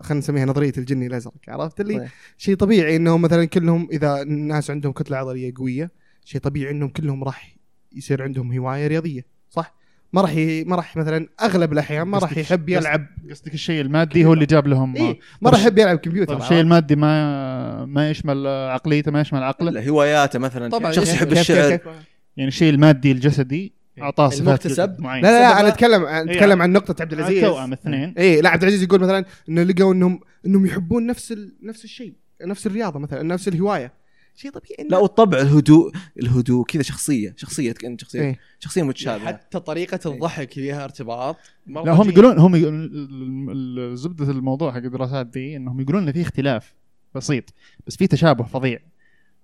خلينا 0.00 0.18
نسميها 0.18 0.44
نظرية 0.44 0.72
الجني 0.78 1.06
الأزرق 1.06 1.34
عرفت؟ 1.48 1.80
اللي 1.80 1.98
طيب. 1.98 2.08
شيء 2.38 2.56
طبيعي 2.56 2.96
إنهم 2.96 3.22
مثلا 3.22 3.44
كلهم 3.44 3.88
إذا 3.92 4.22
الناس 4.22 4.70
عندهم 4.70 4.92
كتلة 4.92 5.16
عضلية 5.16 5.52
قوية 5.56 5.90
شيء 6.24 6.40
طبيعي 6.40 6.70
إنهم 6.70 6.88
كلهم 6.88 7.24
راح 7.24 7.56
يصير 7.92 8.22
عندهم 8.22 8.52
هواية 8.52 8.86
رياضية 8.86 9.26
صح؟ 9.50 9.74
ما 10.12 10.20
راح 10.20 10.36
ي... 10.36 10.64
ما 10.64 10.76
راح 10.76 10.96
مثلا 10.96 11.28
أغلب 11.42 11.72
الأحيان 11.72 12.02
ما 12.02 12.18
راح 12.18 12.38
يحب 12.38 12.68
يلعب. 12.68 13.06
قصدك 13.30 13.54
الشيء 13.54 13.80
المادي 13.80 14.24
هو 14.24 14.32
اللي 14.32 14.46
جاب 14.46 14.66
لهم 14.66 14.96
إيه 14.96 15.18
ما 15.42 15.50
راح 15.50 15.60
يحب 15.60 15.78
يلعب 15.78 15.98
كمبيوتر؟ 15.98 16.36
الشيء 16.36 16.60
المادي 16.60 16.96
ما 16.96 17.84
ما 17.84 18.10
يشمل 18.10 18.46
عقليته 18.46 19.10
ما 19.10 19.20
يشمل 19.20 19.42
عقله؟ 19.42 19.88
هواياته 19.88 20.38
مثلا. 20.38 20.68
طبعاً، 20.70 20.92
شخص 20.92 21.08
إيه. 21.08 21.14
يحب 21.14 21.32
الشعر. 21.32 21.70
كيف- 21.70 21.80
كيف؟ 21.80 21.92
يعني 22.36 22.48
الشيء 22.48 22.70
المادي 22.70 23.12
الجسدي 23.12 23.72
أعطاه 24.02 24.28
صفات. 24.28 25.00
معينه 25.00 25.28
لا 25.28 25.32
لا 25.32 25.40
لا 25.40 25.60
أنا 25.60 25.68
اتكلم 25.68 26.04
عن 26.04 26.28
إيه، 26.28 26.36
أتكلم 26.36 26.62
عن 26.62 26.72
نقطة 26.72 27.02
عبد 27.02 27.12
العزيز. 27.12 27.44
التوأم 27.44 27.72
اثنين 27.72 28.14
إيه 28.18 28.40
لا 28.40 28.48
عبد 28.48 28.62
العزيز 28.62 28.82
يقول 28.82 29.00
مثلا 29.00 29.24
إنه 29.48 29.62
لقوا 29.62 29.94
انهم 29.94 30.20
إنهم 30.46 30.66
يحبون 30.66 31.06
نفس 31.06 31.32
ال... 31.32 31.54
نفس 31.62 31.84
الشيء 31.84 32.14
نفس 32.46 32.66
الرياضة 32.66 32.98
مثلا 32.98 33.22
نفس 33.22 33.48
الهواية. 33.48 33.92
شيء 34.36 34.50
طبيعي 34.50 34.88
لا 34.90 34.98
والطبع 34.98 35.38
الهدوء 35.40 35.92
الهدوء 36.22 36.64
كذا 36.64 36.82
شخصية 36.82 37.34
شخصية 37.36 37.72
كأن 37.72 37.98
شخصيه 37.98 38.20
إيه. 38.20 38.38
شخصية 38.58 38.82
متشابهة. 38.82 39.26
حتى 39.26 39.60
طريقة 39.60 40.10
الضحك 40.10 40.52
فيها 40.52 40.84
ارتباط. 40.84 41.36
لا 41.66 41.92
هم. 41.92 42.10
يقولون 42.10 42.38
هم 42.38 42.56
يقولون- 42.56 42.84
ال- 42.84 43.50
ال- 43.50 43.96
زبدة 43.98 44.30
الموضوع 44.30 44.72
حق 44.72 44.76
الدراسات 44.78 45.26
دي 45.26 45.56
إنهم 45.56 45.80
يقولون 45.80 46.02
انه 46.02 46.12
في 46.12 46.22
اختلاف 46.22 46.74
بسيط 47.14 47.44
بس 47.86 47.96
في 47.96 48.06
تشابه 48.06 48.44
فظيع. 48.44 48.78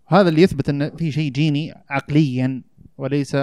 هذا 0.07 0.29
اللي 0.29 0.43
يثبت 0.43 0.69
انه 0.69 0.89
في 0.89 1.13
شيء 1.13 1.31
جيني 1.33 1.75
عقليا 1.89 2.63
وليس 2.99 3.37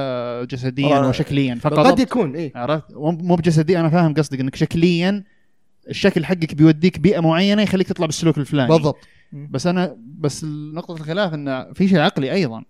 جسديا 0.43 0.99
وشكليا. 0.99 1.53
قد 1.53 1.59
فقط 1.59 1.99
يكون 1.99 2.35
إيه. 2.35 2.51
عرفت؟ 2.55 2.93
مو 2.93 3.11
مو 3.11 3.35
بجسدي 3.35 3.79
أنا 3.79 3.89
فاهم 3.89 4.13
قصدك 4.13 4.39
إنك 4.39 4.55
شكليا 4.55 5.23
الشكل 5.89 6.25
حقك 6.25 6.55
بيوديك 6.55 6.99
بيئة 6.99 7.19
معينة 7.19 7.61
يخليك 7.61 7.87
تطلع 7.87 8.05
بالسلوك 8.05 8.37
الفلاني 8.37 8.69
بالضبط 8.69 8.97
بس 9.33 9.67
أنا 9.67 9.97
بس 10.19 10.43
نقطة 10.73 10.93
الخلاف 10.93 11.33
انه 11.33 11.73
في 11.73 11.87
شيء 11.87 11.99
عقلي 11.99 12.31
أيضا. 12.33 12.63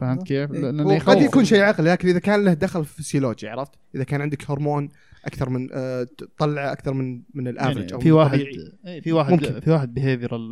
فهمت 0.00 0.22
كيف؟ 0.26 0.52
إيه. 0.52 0.60
لأنه 0.60 0.98
قد. 0.98 1.20
يكون 1.20 1.44
شيء 1.44 1.60
عقلي 1.60 1.90
لكن 1.90 2.08
إذا 2.08 2.18
كان 2.18 2.44
له 2.44 2.52
دخل 2.52 2.84
فسيولوجي 2.84 3.48
عرفت؟ 3.48 3.72
إذا 3.94 4.04
كان 4.04 4.20
عندك 4.20 4.50
هرمون 4.50 4.88
أكثر 5.24 5.50
من 5.50 5.68
آه، 5.72 6.06
تطلع 6.18 6.72
أكثر 6.72 6.92
من 6.94 7.22
من 7.34 7.48
الافرج 7.48 7.76
يعني 7.80 7.92
أو 7.94 8.00
في 8.00 8.12
واحد. 8.12 8.38
إيه، 8.86 9.00
في 9.00 9.12
واحد 9.12 9.32
ممكن. 9.32 9.60
في 9.60 9.70
واحد 9.70 9.94
behavioral 9.94 10.50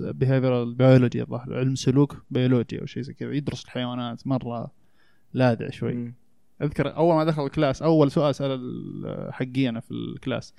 behavioral 0.00 0.74
biology 0.74 1.22
الظاهر 1.22 1.58
علم 1.58 1.74
سلوك 1.74 2.24
بيولوجي 2.30 2.80
أو 2.80 2.86
شيء 2.86 3.02
زي 3.02 3.12
كذا 3.14 3.32
يدرس 3.32 3.64
الحيوانات 3.64 4.26
مرة 4.26 4.70
لاذع 5.32 5.70
شوي 5.70 5.94
مم. 5.94 6.14
أذكر 6.62 6.96
أول 6.96 7.14
ما 7.14 7.24
دخل 7.24 7.44
ال 7.46 7.52
class 7.52 7.82
أول 7.82 8.10
سؤال 8.10 8.34
سأل 8.34 8.50
ال- 8.50 9.32
حقينا 9.32 9.80
في 9.80 9.90
ال 9.90 10.01
class 10.01 10.54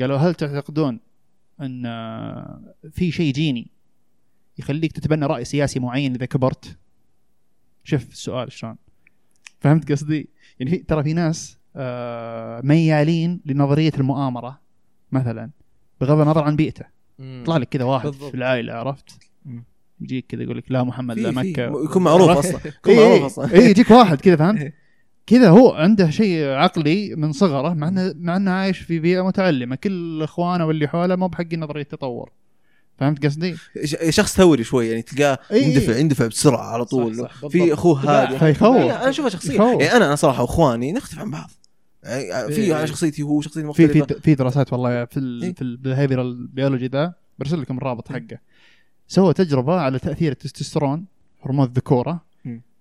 قالوا 0.00 0.16
هل 0.16 0.34
تعتقدون 0.34 1.00
أن 1.60 1.82
في 2.90 3.10
شيء 3.12 3.32
جيني 3.32 3.70
يخليك 4.58 4.92
تتبنى 4.92 5.26
رأي 5.26 5.44
سياسي 5.44 5.80
معين 5.80 6.14
إذا 6.14 6.26
كبرت؟ 6.26 6.76
شوف 7.84 8.08
السؤال 8.08 8.52
شلون 8.52 8.76
فهمت 9.60 9.92
قصدي؟ 9.92 10.28
يعني 10.60 10.70
في 10.70 10.76
ترى 10.78 11.02
في 11.02 11.12
ناس 11.12 11.58
آه، 11.76 12.60
ميالين 12.64 13.40
لنظرية 13.46 13.92
المؤامرة 13.98 14.60
مثلا 15.12 15.50
بغض 16.00 16.20
النظر 16.20 16.44
عن 16.44 16.56
بيئته. 16.56 16.84
يطلع 17.18 17.56
لك 17.56 17.68
كذا 17.68 17.84
واحد 17.84 18.06
بالضبط. 18.06 18.30
في 18.30 18.36
العائلة 18.36 18.72
عرفت؟ 18.72 19.18
يجيك 20.00 20.26
كذا 20.26 20.42
يقول 20.42 20.58
لك 20.58 20.64
لا 20.68 20.84
محمد 20.84 21.18
لا 21.18 21.30
مكة 21.30 21.84
يكون 21.84 22.02
معروف 22.02 22.30
أصلا 22.30 22.60
يكون 22.64 22.92
اي 22.92 22.96
معروف 22.98 23.20
اي 23.20 23.26
أصلا 23.26 23.54
إي، 23.54 23.70
يجيك 23.70 23.90
واحد 23.90 24.20
كذا 24.20 24.36
فهمت 24.36 24.60
إيه. 24.60 24.74
كذا 25.26 25.48
هو 25.50 25.72
عنده 25.72 26.10
شيء 26.10 26.44
عقلي 26.48 27.14
من 27.16 27.32
صغره 27.32 27.74
مع 27.74 27.88
انه 27.88 28.14
مع 28.18 28.36
إنه 28.36 28.50
عايش 28.50 28.78
في 28.78 28.98
بيئة 28.98 29.20
متعلمة 29.26 29.76
كل 29.76 30.22
إخوانه 30.22 30.66
واللي 30.66 30.88
حوله 30.88 31.16
مو 31.16 31.28
بحق 31.28 31.54
نظريه 31.54 31.82
التطور 31.82 32.30
فهمت 32.98 33.26
قصدي؟ 33.26 33.56
ش- 33.84 33.96
شخص 34.10 34.36
ثوري 34.36 34.64
شوي 34.64 34.88
يعني 34.88 35.02
تلقاه. 35.02 35.38
يندفع 35.52 35.96
يندفع 35.96 36.26
بسرعة 36.26 36.66
على 36.72 36.84
طول 36.84 37.16
صح، 37.16 37.32
بالضبط. 37.32 37.52
في 37.52 37.72
أخوه 37.72 38.00
هادي 38.22 38.38
فيخوف. 38.38 38.76
لا، 38.76 39.00
أنا 39.02 39.10
اشوفها 39.10 39.30
شخصية. 39.30 39.56
يعني 39.62 39.92
أنا 39.92 40.06
أنا 40.06 40.14
صراحة 40.14 40.42
وإخواني 40.42 40.92
نختلف 40.92 41.18
عن 41.18 41.30
بعض 41.30 41.50
يعني 42.04 42.52
في 42.54 42.60
إيه. 42.60 42.76
أنا 42.78 42.86
شخصيتي 42.86 43.22
هو 43.22 43.40
شخصيتي 43.40 43.72
في 43.72 43.86
في 43.86 43.98
مختلفة 43.98 44.20
في 44.20 44.34
دراسات 44.34 44.72
والله 44.72 45.04
في 45.04 45.16
ال 45.16 45.42
إيه. 45.42 45.54
في 45.54 45.62
ال 45.62 45.70
behavioral 45.70 46.46
biology 46.46 46.86
ذا 46.86 47.14
برسل 47.38 47.60
لكم 47.60 47.78
الرابط 47.78 48.08
حقه 48.08 48.38
سوى 49.08 49.32
تجربة 49.34 49.80
على 49.80 49.98
تأثير 49.98 50.32
التستوستيرون 50.32 51.04
هرمون 51.42 51.66
الذكورة. 51.66 52.24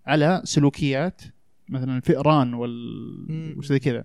على 0.07 0.41
سلوكيات 0.45 1.21
مثلا 1.69 1.97
الفئران. 1.97 2.53
وال 2.53 3.53
وش 3.57 3.65
زي 3.65 3.79
كذا 3.79 4.03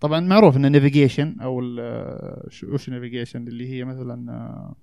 طبعا 0.00 0.20
معروف 0.20 0.56
إن 0.56 0.64
ال 0.64 0.70
navigation 0.70 1.36
أو 1.40 1.60
ال- 1.60 2.52
شو- 2.52 2.74
وش 2.74 2.88
ال 2.88 2.93
navigation 2.93 3.48
اللي 3.48 3.68
هي 3.68 3.84
مثلا 3.84 4.32
آه، 4.32 4.74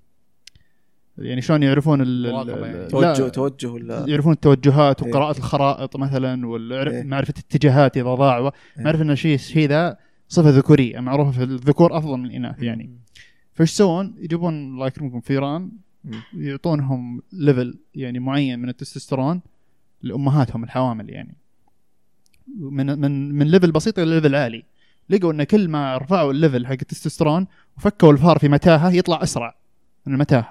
يعني 1.17 1.41
شلون 1.41 1.63
يعرفون 1.63 2.01
ال- 2.01 2.25
يعني. 2.25 2.77
لا، 2.77 2.87
توجه 2.87 3.27
توجه 3.29 3.67
ولا 3.67 4.05
يعرفون 4.07 4.33
التوجهات 4.33 5.03
إيه. 5.03 5.09
وقراءة 5.09 5.37
الخرائط 5.37 5.95
مثلا. 5.97 6.41
ومعرفة 6.47 7.33
اتجاهات 7.37 7.97
إذا 7.97 8.15
ضاعوا 8.15 8.51
إيه. 8.77 8.83
معرفة 8.83 9.01
إن 9.03 9.11
الشيء 9.11 9.35
الشيء 9.35 9.67
ذا 9.69 9.97
صفة 10.27 10.49
ذكورية 10.49 10.99
معروفة 10.99 11.31
في 11.31 11.43
الذكور 11.43 11.97
أفضل 11.97 12.17
من 12.17 12.25
الإناث 12.25 12.63
يعني 12.63 12.99
فايش 13.53 13.71
يسوون؟ 13.73 14.15
يجيبون 14.17 14.53
الله 14.53 14.87
يكرمكم 14.87 15.19
فيران. 15.21 15.71
يعطونهم 16.37 17.21
level 17.34 17.80
يعني 17.95 18.19
معين 18.19 18.59
من 18.59 18.69
التستوستيرون 18.69 19.41
لأمهاتهم 20.01 20.63
الحوامل 20.63 21.09
يعني 21.09 21.35
من 22.59 22.99
من 22.99 23.31
من 23.31 23.47
level 23.47 23.71
بسيط 23.71 23.99
إلى 23.99 24.15
level 24.15 24.36
عالي 24.35 24.63
لقوا 25.09 25.31
إن 25.33 25.43
كل 25.43 25.67
ما 25.67 25.97
رفعوا 25.97 26.31
ال 26.32 26.37
level 26.37 26.65
حق 26.65 26.71
التستوستيرون 26.71 27.47
وفكوا 27.77 28.11
الفار 28.11 28.39
في 28.39 28.49
متاهة 28.49 28.91
يطلع 28.91 29.23
أسرع 29.23 29.55
من 30.05 30.13
المتاهة. 30.13 30.49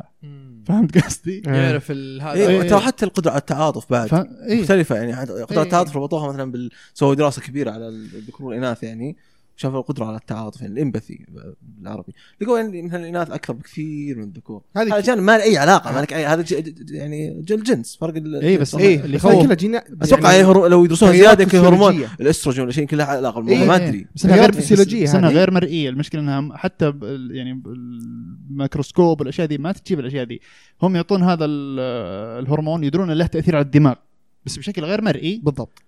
فهمت 0.67 1.05
قصدي؟ 1.05 1.43
يعرف 1.47 1.91
ال- 1.91 2.23
هذا 2.23 2.33
إيه 2.33 2.49
إيه. 2.49 2.69
ترى 2.69 2.81
حتى 2.81 3.05
القدرة 3.05 3.31
على 3.31 3.41
التعاطف 3.41 3.91
بعد 3.91 4.09
ف... 4.09 4.15
إيه؟ 4.15 4.61
مختلفة 4.63 4.97
يعني 4.97 5.15
قدرة 5.15 5.47
إيه. 5.53 5.63
التعاطف 5.63 5.97
ربطوها 5.97 6.29
مثلا 6.33 6.53
بال... 6.53 6.71
سووا 6.95 7.15
دراسة 7.15 7.43
كبيرة 7.43 7.71
على 7.71 7.89
الذكور 7.89 8.47
والاناث 8.47 8.83
يعني 8.83 9.17
شافوا 9.57 9.79
القدره 9.79 10.05
على 10.05 10.17
التعاطف 10.17 10.61
يعني 10.61 10.73
الإمباثي 10.73 11.27
بالعربي 11.63 12.13
لقوا 12.41 12.59
يعني 12.59 12.83
مثلا 12.83 13.01
الإناث 13.01 13.31
أكثر 13.31 13.53
بكثير 13.53 14.19
من 14.19 14.25
الذكور. 14.25 14.63
هذه 14.77 14.95
هذا 14.95 15.01
جانب 15.01 15.23
ما 15.23 15.39
له 15.39 15.45
أي 15.45 15.59
علاقة 15.59 15.93
ما 15.93 16.01
لك 16.01 16.13
أي 16.13 16.27
هذا 16.27 16.45
يعني 16.91 17.39
الجنس 17.51 17.97
فرق 18.01 18.17
ال... 18.17 18.43
إيه، 18.43 18.59
بس 18.59 18.75
إيه 18.75 19.05
اللي 19.05 19.57
جينا 19.57 19.85
أتوقع 20.03 20.33
يعني 20.33 20.45
هرو... 20.45 20.67
لو 20.67 20.85
يدرسون 20.85 21.13
زيادة 21.13 21.43
يمكن 21.43 21.59
هرمون. 21.59 22.05
الأستروجين 22.21 22.63
ولا 22.65 22.73
شيء 22.73 22.87
كلها 22.87 23.07
علاقة 23.07 23.41
بالموضوع 23.41 23.63
إيه. 23.63 23.69
ما 23.69 23.77
إيه. 23.77 23.89
أدري. 23.89 24.07
بس 24.15 24.25
انها 24.25 24.37
غير 24.37 24.53
فسيولوجية 24.53 25.03
بس 25.05 25.15
انها. 25.15 25.31
غير 25.31 25.51
مرئية. 25.51 25.91
المشكلة 25.91 26.21
إنها 26.21 26.57
حتى 26.57 26.95
يعني 27.31 27.53
بالميكروسكوب 27.55 29.21
والأشياء 29.21 29.47
دي 29.47 29.59
ما 29.59 29.73
تجيب 29.73 30.01
الأشياء 30.01 30.25
دي. 30.25 30.41
هم 30.83 30.97
يعطون 30.97 31.23
هذا 31.23 31.45
ال- 31.45 32.45
الهرمون 32.45 32.85
يدرون 32.85 33.11
له 33.11 33.27
تأثير 33.27 33.57
على 33.57 33.65
الدماغ. 33.65 33.95
بس 34.47 34.59
بشكل 34.59 34.85
غير 34.85 35.03
مرئي 35.03 35.41
بالضبط. 35.45 35.83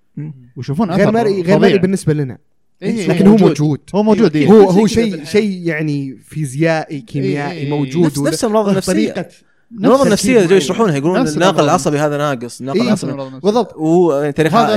ويشوفون 0.57 0.91
غير 0.91 1.11
مرئي 1.11 1.43
غير. 1.43 1.59
مرئي 1.59 1.79
بالنسبة 1.79 2.15
لنا. 2.15 2.39
إيه، 2.83 3.09
لكن 3.09 3.25
إيه، 3.27 3.33
هو 3.33 3.37
موجود. 3.37 3.81
هو 3.95 4.03
موجود 4.03 4.37
إيه. 4.37 4.43
إيه. 4.43 4.49
هو 4.53 4.71
هو 4.71 4.87
شيء. 4.87 5.25
شيء 5.25 5.67
يعني 5.67 6.17
فيزيائي 6.25 7.01
كيميائي 7.01 7.59
إيه، 7.59 7.71
موجود. 7.71 8.05
نفس 8.07 8.19
نفس 8.19 8.45
الامراض 8.45 8.69
النفسية. 8.69 9.29
الامراض 9.73 10.01
النفسية 10.07 10.47
جو. 10.47 10.57
يشرحونها 10.57 10.97
يقولون 10.97 11.29
الناقل. 11.29 11.65
العصبي 11.65 11.99
هذا 11.99 12.17
ناقص 12.19 12.61
الناقل 12.61 12.81
إيه، 12.81 12.87
العصبي 12.87 13.13
بالضبط. 13.41 13.75
وتاريخ 13.77 14.55
أنا 14.55 14.75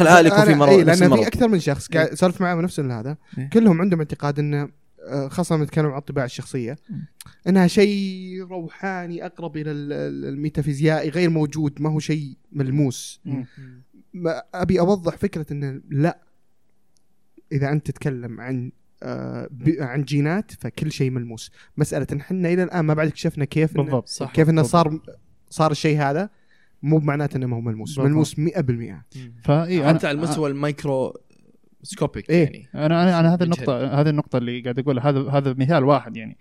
العائلي 0.00 0.28
يكون 0.28 0.44
في 0.44 0.54
مرض 0.54 0.72
إيه 0.72 0.84
نفس 0.84 1.02
لأن 1.02 1.16
في 1.16 1.26
أكثر 1.26 1.48
من 1.48 1.60
شخص 1.60 1.88
قاعد 1.88 2.14
سولفت 2.14 2.40
معاه 2.40 2.54
نفس 2.54 2.80
هذا. 2.80 3.16
إيه. 3.38 3.50
كلهم 3.50 3.80
عندهم 3.80 4.00
اعتقاد 4.00 4.38
انه 4.38 4.68
آه، 5.08 5.28
خاصة 5.28 5.54
لما 5.56 5.64
نتكلم 5.64 5.86
عن 5.86 5.98
الطباع 5.98 6.24
الشخصية 6.24 6.76
إنها 7.48 7.66
شيء 7.66 8.46
روحاني 8.50 9.26
أقرب 9.26 9.56
إلى 9.56 9.70
ال- 9.70 9.92
ال- 9.92 10.24
الميتافيزيائي 10.28 11.08
غير 11.08 11.30
موجود 11.30 11.72
ما 11.82 11.90
هو 11.90 11.98
شيء 11.98 12.36
ملموس. 12.52 13.20
أبي 14.54 14.80
أوضح 14.80 15.16
فكرة 15.16 15.46
انه 15.52 15.80
لا. 15.90 16.18
إذا 17.52 17.72
أنت 17.72 17.86
تتكلم 17.90 18.40
عن 18.40 18.72
آه، 19.02 19.48
ب- 19.50 19.76
عن 19.82 20.02
جينات 20.02 20.52
فكل 20.52 20.92
شيء 20.92 21.10
ملموس. 21.10 21.50
مسألة 21.76 22.06
ان 22.12 22.20
إحنا 22.20 22.48
إلى 22.52 22.62
الآن 22.62 22.84
ما 22.84 22.94
بعد 22.94 23.06
اكتشفنا 23.06 23.44
كيف 23.44 23.76
إنه 23.76 23.82
بالضبط. 23.84 24.08
صح. 24.08 24.32
كيف 24.32 24.48
إنه. 24.48 24.62
صار 24.62 25.00
صار 25.50 25.70
الشيء 25.70 25.98
هذا 26.02 26.30
مو 26.82 26.98
بمعناته 26.98 27.36
إنه 27.36 27.46
ما 27.46 27.56
هو 27.56 27.60
ملموس. 27.60 27.88
بالضبط. 27.88 28.06
ملموس 28.06 28.34
100% 28.38 29.04
فاي 29.44 29.84
حتى 29.84 30.06
على 30.06 30.16
المستوى 30.18 30.50
ال 30.50 31.18
microscopic 31.82 32.30
إيه. 32.30 32.44
يعني. 32.44 32.68
أنا 32.74 32.86
أنا 33.02 33.20
أنا 33.20 33.28
هذه 33.28 33.34
مجهد. 33.34 33.42
النقطة 33.42 34.00
هذه 34.00 34.08
النقطة 34.08 34.36
اللي 34.38 34.60
قاعد 34.60 34.78
اقولها 34.78 35.08
هذا 35.10 35.30
هذا 35.30 35.54
مثال 35.58 35.84
واحد 35.84 36.16
يعني. 36.16 36.38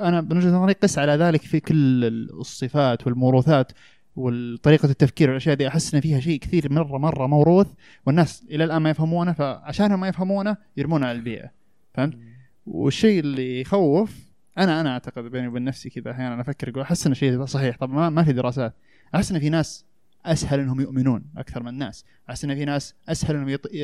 أنا 0.00 0.20
من 0.20 0.36
وجهة 0.36 0.50
نظري 0.50 0.72
قس 0.72 0.98
على 0.98 1.12
ذلك 1.12 1.40
في 1.42 1.60
كل 1.60 2.04
الصفات 2.40 3.06
والموروثات. 3.06 3.72
وطريقة 4.16 4.90
التفكير 4.90 5.28
والأشياء 5.28 5.54
دي 5.56 5.68
أحس 5.68 5.94
إن 5.94 6.00
فيها 6.00 6.20
شيء 6.20 6.38
كثير 6.38 6.72
مرة 6.72 6.98
مرة 6.98 7.26
موروث 7.26 7.66
والناس 8.06 8.44
إلى 8.50 8.64
الآن 8.64 8.82
ما 8.82 8.90
يفهمونه 8.90 9.32
فعشانهم 9.32 10.00
ما 10.00 10.08
يفهمونه 10.08 10.56
يرمونه 10.76 11.06
على 11.06 11.18
البيئة. 11.18 11.50
فهمت؟ 11.94 12.18
والشيء 12.66 13.20
اللي 13.20 13.60
يخوف 13.60 14.16
أنا 14.58 14.80
أنا 14.80 14.92
أعتقد 14.92 15.24
بيني 15.24 15.48
وبين 15.48 15.64
نفسي 15.64 15.90
كذا 15.90 16.10
أحيانا 16.10 16.40
أفكر 16.40 16.68
أقول 16.70 16.82
أحس 16.82 17.06
إن 17.06 17.12
الشيء 17.12 17.44
صحيح. 17.44 17.76
طب 17.76 17.90
ما, 17.90 18.10
ما 18.10 18.22
في 18.24 18.32
دراسات. 18.32 18.74
أحس 19.14 19.32
إن 19.32 19.38
في 19.40 19.48
ناس 19.48 19.84
أسهل 20.26 20.60
إنهم 20.60 20.80
يؤمنون 20.80 21.24
أكثر 21.36 21.62
من 21.62 21.68
الناس. 21.68 22.04
أحس 22.30 22.44
إن 22.44 22.54
في 22.54 22.64
ناس 22.64 22.94
أسهل 23.08 23.36
إنهم 23.36 23.56
يط- 23.56 23.74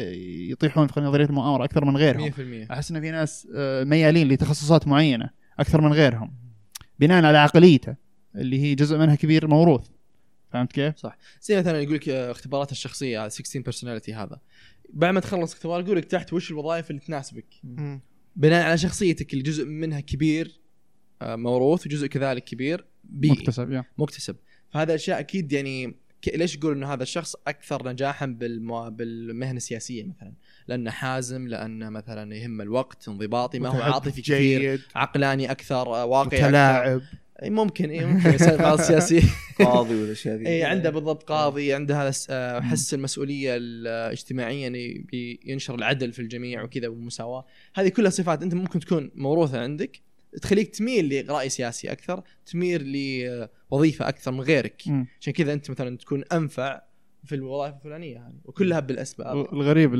يطيحون 0.50 0.86
في 0.86 1.00
نظرية 1.00 1.24
المؤامرة 1.24 1.64
أكثر 1.64 1.84
من 1.84 1.96
غيرهم. 1.96 2.30
100% 2.30 2.70
أحس 2.72 2.90
إن 2.90 3.00
في 3.00 3.10
ناس 3.10 3.48
آه، 3.56 3.84
ميالين 3.84 4.28
لتخصصات 4.28 4.88
معينة 4.88 5.30
أكثر 5.58 5.80
من 5.80 5.92
غيرهم. 5.92 6.32
بناء 6.98 7.24
على 7.24 7.38
عقليته 7.38 7.94
اللي 8.34 8.60
هي 8.62 8.74
جزء 8.74 8.98
منها 8.98 9.14
كبير 9.14 9.46
موروث. 9.46 9.88
فهمت 10.52 10.72
كيف؟ 10.72 10.94
زي 11.42 11.58
مثلا 11.58 11.80
يقول 11.80 11.94
لك 11.94 12.08
آه، 12.08 12.30
اختبارات 12.30 12.72
الشخصية 12.72 13.20
هذا 13.22 13.28
16 13.28 13.60
بيرسوناليتي 13.60 14.14
هذا. 14.14 14.40
بعد 14.92 15.14
ما 15.14 15.20
تخلص 15.20 15.52
اختبار 15.52 15.80
يقول 15.80 15.96
لك 15.96 16.04
تحت 16.04 16.32
وش 16.32 16.50
الوظائف 16.50 16.90
اللي 16.90 17.00
تناسبك. 17.00 17.54
مم. 17.64 18.00
بناء 18.36 18.66
على 18.66 18.78
شخصيتك 18.78 19.32
اللي 19.32 19.42
جزء 19.42 19.64
منها 19.64 20.00
كبير 20.00 20.60
آه، 21.22 21.36
موروث 21.36 21.86
وجزء 21.86 22.06
كذلك 22.06 22.44
كبير 22.44 22.84
بيئي 23.04 23.32
مكتسب 23.32 23.72
يا. 23.72 23.84
مكتسب. 23.98 24.36
فهذا 24.70 24.94
أشياء 24.94 25.20
أكيد 25.20 25.52
يعني 25.52 25.94
ليش 26.34 26.54
يقول 26.54 26.72
إنه 26.72 26.92
هذا 26.92 27.02
الشخص 27.02 27.36
أكثر 27.46 27.88
نجاحا 27.88 28.26
بالمو... 28.26 28.90
بالمهنة 28.90 29.56
السياسية 29.56 30.04
مثلا؟ 30.04 30.32
لأنه 30.68 30.90
حازم 30.90 31.48
لأنه 31.48 31.88
مثلا 31.88 32.34
يهم 32.34 32.60
الوقت 32.60 33.08
انضباطي 33.08 33.58
ما 33.58 33.68
هو 33.68 33.82
عاطفي 33.82 34.22
كثير 34.22 34.86
عقلاني 34.94 35.50
أكثر 35.50 35.94
آه، 35.94 36.04
واقعي 36.04 36.40
أكثر. 36.40 37.02
إي 37.42 37.50
ممكن 37.50 37.90
اي 37.90 38.04
ممكن 38.04 38.30
يصير 38.34 38.56
بعض 38.56 38.78
السياسيين 38.78 39.22
قاضي 39.58 39.94
والاشياء 39.94 40.36
ذي 40.36 40.48
اي 40.48 40.64
عنده 40.64 40.90
بالضبط 40.90 41.22
قاضي 41.22 41.72
عنده 41.74 42.10
آه، 42.30 42.60
حس 42.60 42.94
المسؤولية 42.94 43.56
الاجتماعية 43.56 44.66
يبي 44.66 45.40
ينشر 45.44 45.74
العدل 45.74 46.12
في 46.12 46.18
الجميع 46.22 46.62
وكذا 46.62 46.88
والمساواة. 46.88 47.44
هذه 47.74 47.88
كلها 47.88 48.10
صفات 48.10 48.42
أنت 48.42 48.54
ممكن 48.54 48.80
تكون 48.80 49.10
موروثة 49.14 49.60
عندك 49.60 50.00
تخليك 50.42 50.76
تميل 50.76 51.26
لرأي 51.26 51.48
سياسي 51.48 51.92
أكثر 51.92 52.22
تميل 52.46 52.82
لوظيفة 53.72 54.08
أكثر 54.08 54.32
من 54.32 54.40
غيرك. 54.40 54.82
عشان 55.20 55.32
كذا 55.32 55.52
أنت 55.52 55.70
مثلا 55.70 55.96
تكون 55.96 56.24
أنفع 56.32 56.82
في 57.24 57.34
الوظائف 57.34 57.74
الفلانية 57.74 58.18
هذه 58.26 58.34
وكلها 58.44 58.80
بالأسباب. 58.80 59.36
الغريب 59.52 59.94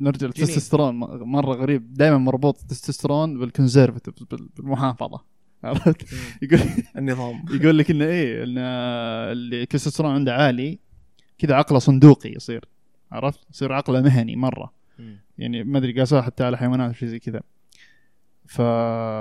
نرجع 0.00 0.26
للتستوستيرون 0.26 0.94
م- 0.94 1.32
مرة 1.32 1.54
غريب. 1.54 1.94
دائما 1.94 2.18
مربوط 2.18 2.60
التستوستيرون 2.60 3.38
بالكونسرفتيف 3.38 4.14
بالمحافظة. 4.56 5.37
عرفت؟ 5.64 6.06
يقول 6.42 6.60
النظام 6.96 7.44
يقول 7.60 7.78
لك 7.78 7.90
انه 7.90 8.04
إيه 8.04 8.44
إن 8.44 8.58
اللي 8.58 9.62
التستوستيرون 9.62 10.12
عنده 10.12 10.34
عالي 10.34 10.78
كذا 11.38 11.54
عقله 11.54 11.78
صندوقي 11.78 12.30
يصير 12.30 12.64
عرفت 13.12 13.40
يصير 13.50 13.72
عقله 13.72 14.00
مهني 14.00 14.36
مرة. 14.36 14.72
يعني 15.38 15.64
ما 15.64 15.78
أدري 15.78 15.92
قاسوها 15.92 16.22
حتى 16.22 16.44
على 16.44 16.58
حيوانات 16.58 16.94
شيء 16.94 17.08
زي 17.08 17.18
كذا 17.18 17.40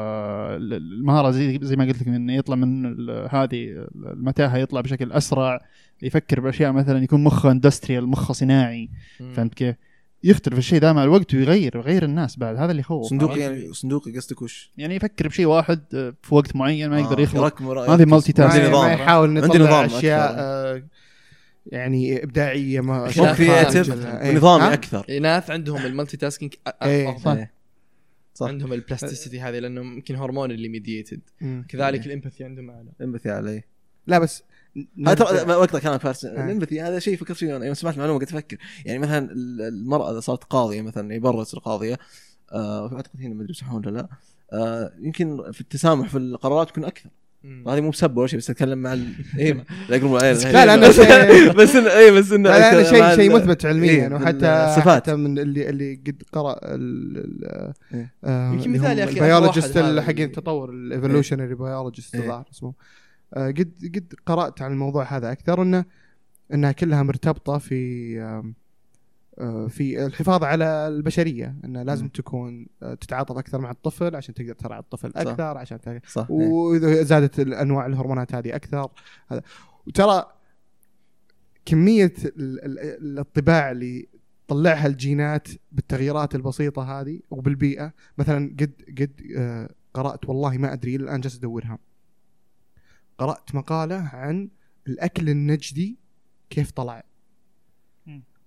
فالمهاره 0.08 1.32
زي 1.32 1.60
زي 1.62 1.76
ما 1.76 1.86
قلت 1.86 2.02
لك 2.02 2.08
انه 2.08 2.34
يطلع 2.34 2.56
من 2.56 2.86
هذه 3.10 3.88
المتاهة 3.96 4.58
يطلع 4.58 4.82
بشكل 4.82 5.12
أسرع 5.12 5.66
يفكر 6.02 6.40
بأشياء 6.40 6.72
مثلا 6.72 7.04
يكون 7.04 7.24
مخه 7.24 7.52
اندستريال 7.52 8.08
مخه 8.08 8.34
صناعي. 8.34 8.90
فهمت 9.34 9.54
كيف؟ 9.54 9.76
يختلف 10.24 10.58
الشيء 10.58 10.80
ده 10.80 10.94
مع 10.94 11.04
الوقت 11.04 11.34
ويغير 11.34 11.78
ويغير 11.78 12.04
الناس 12.04 12.40
بعد 12.40 12.56
هذا 12.56 12.72
اللي 12.72 12.80
يخوف 12.80 13.10
صندوقي؟ 13.10 13.40
يعني 13.40 13.74
صندوقي 13.74 14.18
قصدك 14.18 14.42
وش؟ 14.42 14.72
يعني 14.78 14.96
يفكر 14.96 15.28
بشيء 15.28 15.46
واحد 15.46 15.82
آه، 15.94 16.14
في 16.24 16.36
وقت 16.36 16.56
معين 16.56 16.90
ما 16.90 17.00
يقدر 17.00 17.20
آه، 17.20 17.22
يخلق 17.22 17.62
يركز. 17.62 18.04
multi 18.04 18.34
task. 18.34 18.40
عندي 18.40 18.62
ما, 18.62 18.70
نظام 18.70 18.86
ما 18.86 18.94
يحاول 18.94 19.28
عندي 19.28 19.42
نطلع 19.42 19.66
نظام 19.66 19.86
أشياء 19.86 20.30
أكثر. 20.30 20.40
آه، 20.40 20.84
يعني 21.66 22.24
إبداعية 22.24 22.82
ما 22.82 23.10
أشياء 23.10 23.36
كرياتيف 23.36 24.06
إيه. 24.06 24.32
ونظامي 24.32 24.64
ها؟ 24.64 24.74
أكثر 24.74 25.06
الاناث 25.10 25.52
عندهم 25.52 25.86
المالتي 25.86 26.18
تاسكينج 26.18 26.54
إيه، 26.84 27.10
أفضل 27.10 27.38
إيه. 27.38 27.54
صح 28.34 28.48
عندهم 28.48 28.74
البلاستيسيتي 28.74 29.40
هذه 29.40 29.60
لأنه 29.60 29.82
يمكن 29.82 30.16
هرمون 30.16 30.52
اللي 30.52 30.70
ميديتد. 30.70 31.22
كذلك 31.68 32.06
ال 32.06 32.10
empathy 32.11 32.44
عندهم 32.44 32.70
أعلى 32.70 32.90
empathy 33.02 33.30
أعلى 33.30 33.64
لا 34.08 34.20
بس 34.20 34.44
هذا 35.08 35.24
اقطع 35.54 35.80
كلامك 35.80 36.02
فارس 36.02 36.26
آه. 36.26 36.30
ال 36.46 36.50
empathy 36.50 36.82
هذا 36.82 37.00
شيء 37.00 37.18
فكرت 37.18 37.38
فيه 37.38 37.56
أنا 37.58 37.66
يوم 37.66 37.74
سمعت 37.74 37.98
معلومه 37.98 38.20
قلت 38.20 38.34
أفكر 38.34 38.58
يعني 38.86 39.00
مثلا 39.00 39.32
ال- 39.32 39.62
المرأة 39.62 40.12
إذا 40.12 40.20
صارت 40.20 40.44
قاضية 40.44 40.82
مثلا 40.82 41.08
يعني 41.10 41.20
برا 41.20 41.44
تصير 41.44 41.60
قاضية 41.60 41.98
آه 42.52 42.94
اعتقد 42.96 43.22
هنا 43.22 43.34
ما 43.34 43.42
أدري 43.42 43.52
يصحون 43.52 43.86
ولا 43.88 43.98
لا 43.98 44.08
آه 44.54 44.92
يمكن 45.00 45.52
في 45.52 45.62
التسامح 45.62 46.10
في 46.10 46.18
القرارات 46.18 46.70
يكون 46.70 46.86
أكثر 46.86 47.10
هذه 47.68 47.82
مو 47.82 47.90
بسبه 47.90 48.20
ولا 48.20 48.28
شيء 48.28 48.40
بس 48.40 48.50
أتكلم 48.50 48.78
مع 48.78 48.94
ال... 48.94 49.14
إيه 49.40 49.54
لا 49.90 49.98
لا، 49.98 50.66
لا، 50.66 50.74
أنا 50.74 50.92
شيء- 50.92 51.52
بس 51.54 51.76
انه 51.76 51.90
اي 51.98 52.12
بس 52.12 52.32
انه 52.32 52.50
لا 52.50 52.60
لا 52.60 52.78
مع 52.78 52.84
شيء 52.84 53.16
شيء 53.16 53.32
ال- 53.36 53.42
مثبت 53.42 53.66
علميا 53.66 53.90
إيه، 54.08 54.14
وحتى 54.14 54.32
بالصفات. 54.38 54.88
حتى 55.04 55.16
من 55.16 55.40
اللي 55.40 55.70
اللي 55.70 56.02
قد 56.08 56.24
قرأ 56.34 56.60
ال- 56.64 57.18
ال- 57.18 57.74
إيه. 57.94 58.14
آه، 58.24 58.54
يمكن 58.54 58.72
مثال 58.72 59.00
يا 59.00 59.04
أخي، 59.04 59.14
ال 59.14 59.20
biologist 59.20 59.78
هذا 59.78 59.90
اللي- 59.90 60.24
التطور 60.24 60.70
ال 60.70 60.76
evolutionary 60.76 61.56
biologist 61.56 62.16
إيه. 62.16 62.22
الظاهر 62.22 62.46
اسمه 62.54 62.70
آه، 62.70 62.74
قد 63.34 63.92
قد 63.96 64.14
قرأت 64.26 64.62
عن 64.62 64.72
الموضوع 64.72 65.04
هذا 65.04 65.32
أكثر 65.32 65.62
انه 65.62 65.86
إنها 66.54 66.72
كلها 66.72 67.04
مرتبطة 67.04 67.58
في 67.58 68.22
آه، 69.40 69.68
في 69.68 70.06
الحفاظ 70.06 70.44
على 70.44 70.66
البشرية 70.88 71.56
انه 71.66 71.84
لازم 71.84 72.04
مم. 72.04 72.10
تكون 72.10 72.68
آه، 72.84 72.94
تتعاطف 72.94 73.38
أكثر 73.38 73.60
مع 73.62 73.72
الطفل 73.72 74.16
عشان 74.16 74.34
تقدر 74.34 74.54
ترعى 74.54 74.80
الطفل 74.80 75.12
صح. 75.12 75.20
أكثر 75.22 75.58
عشان 75.58 75.82
تقدر 75.82 76.00
صح. 76.08 76.32
وإذا 76.32 77.04
زادت 77.04 77.40
الأنواع 77.40 77.86
الهرمونات 77.86 78.36
هذه 78.36 78.56
أكثر 78.56 78.90
هذا 79.28 79.42
وترى 79.88 80.26
كمية 81.66 82.14
ال- 82.26 82.80
ال- 82.80 83.20
الطباع 83.20 83.72
اللي 83.72 84.08
طلعها 84.48 84.88
الجينات 84.88 85.48
بالتغييرات 85.72 86.36
البسيطة 86.36 87.00
هذه 87.02 87.20
وبالبيئة 87.30 87.94
مثلا 88.18 88.56
قد 88.60 88.72
قد 89.00 89.12
آه، 89.38 89.70
قرأت 89.94 90.30
والله 90.30 90.58
ما 90.58 90.74
أدري 90.74 90.96
الآن 90.96 91.22
جالس 91.22 91.36
أدورها 91.38 91.78
قرأت 93.18 93.56
مقالة 93.56 93.96
عن 93.96 94.50
الأكل 94.88 95.30
النجدي 95.30 95.98
كيف 96.50 96.72
طلع. 96.72 97.04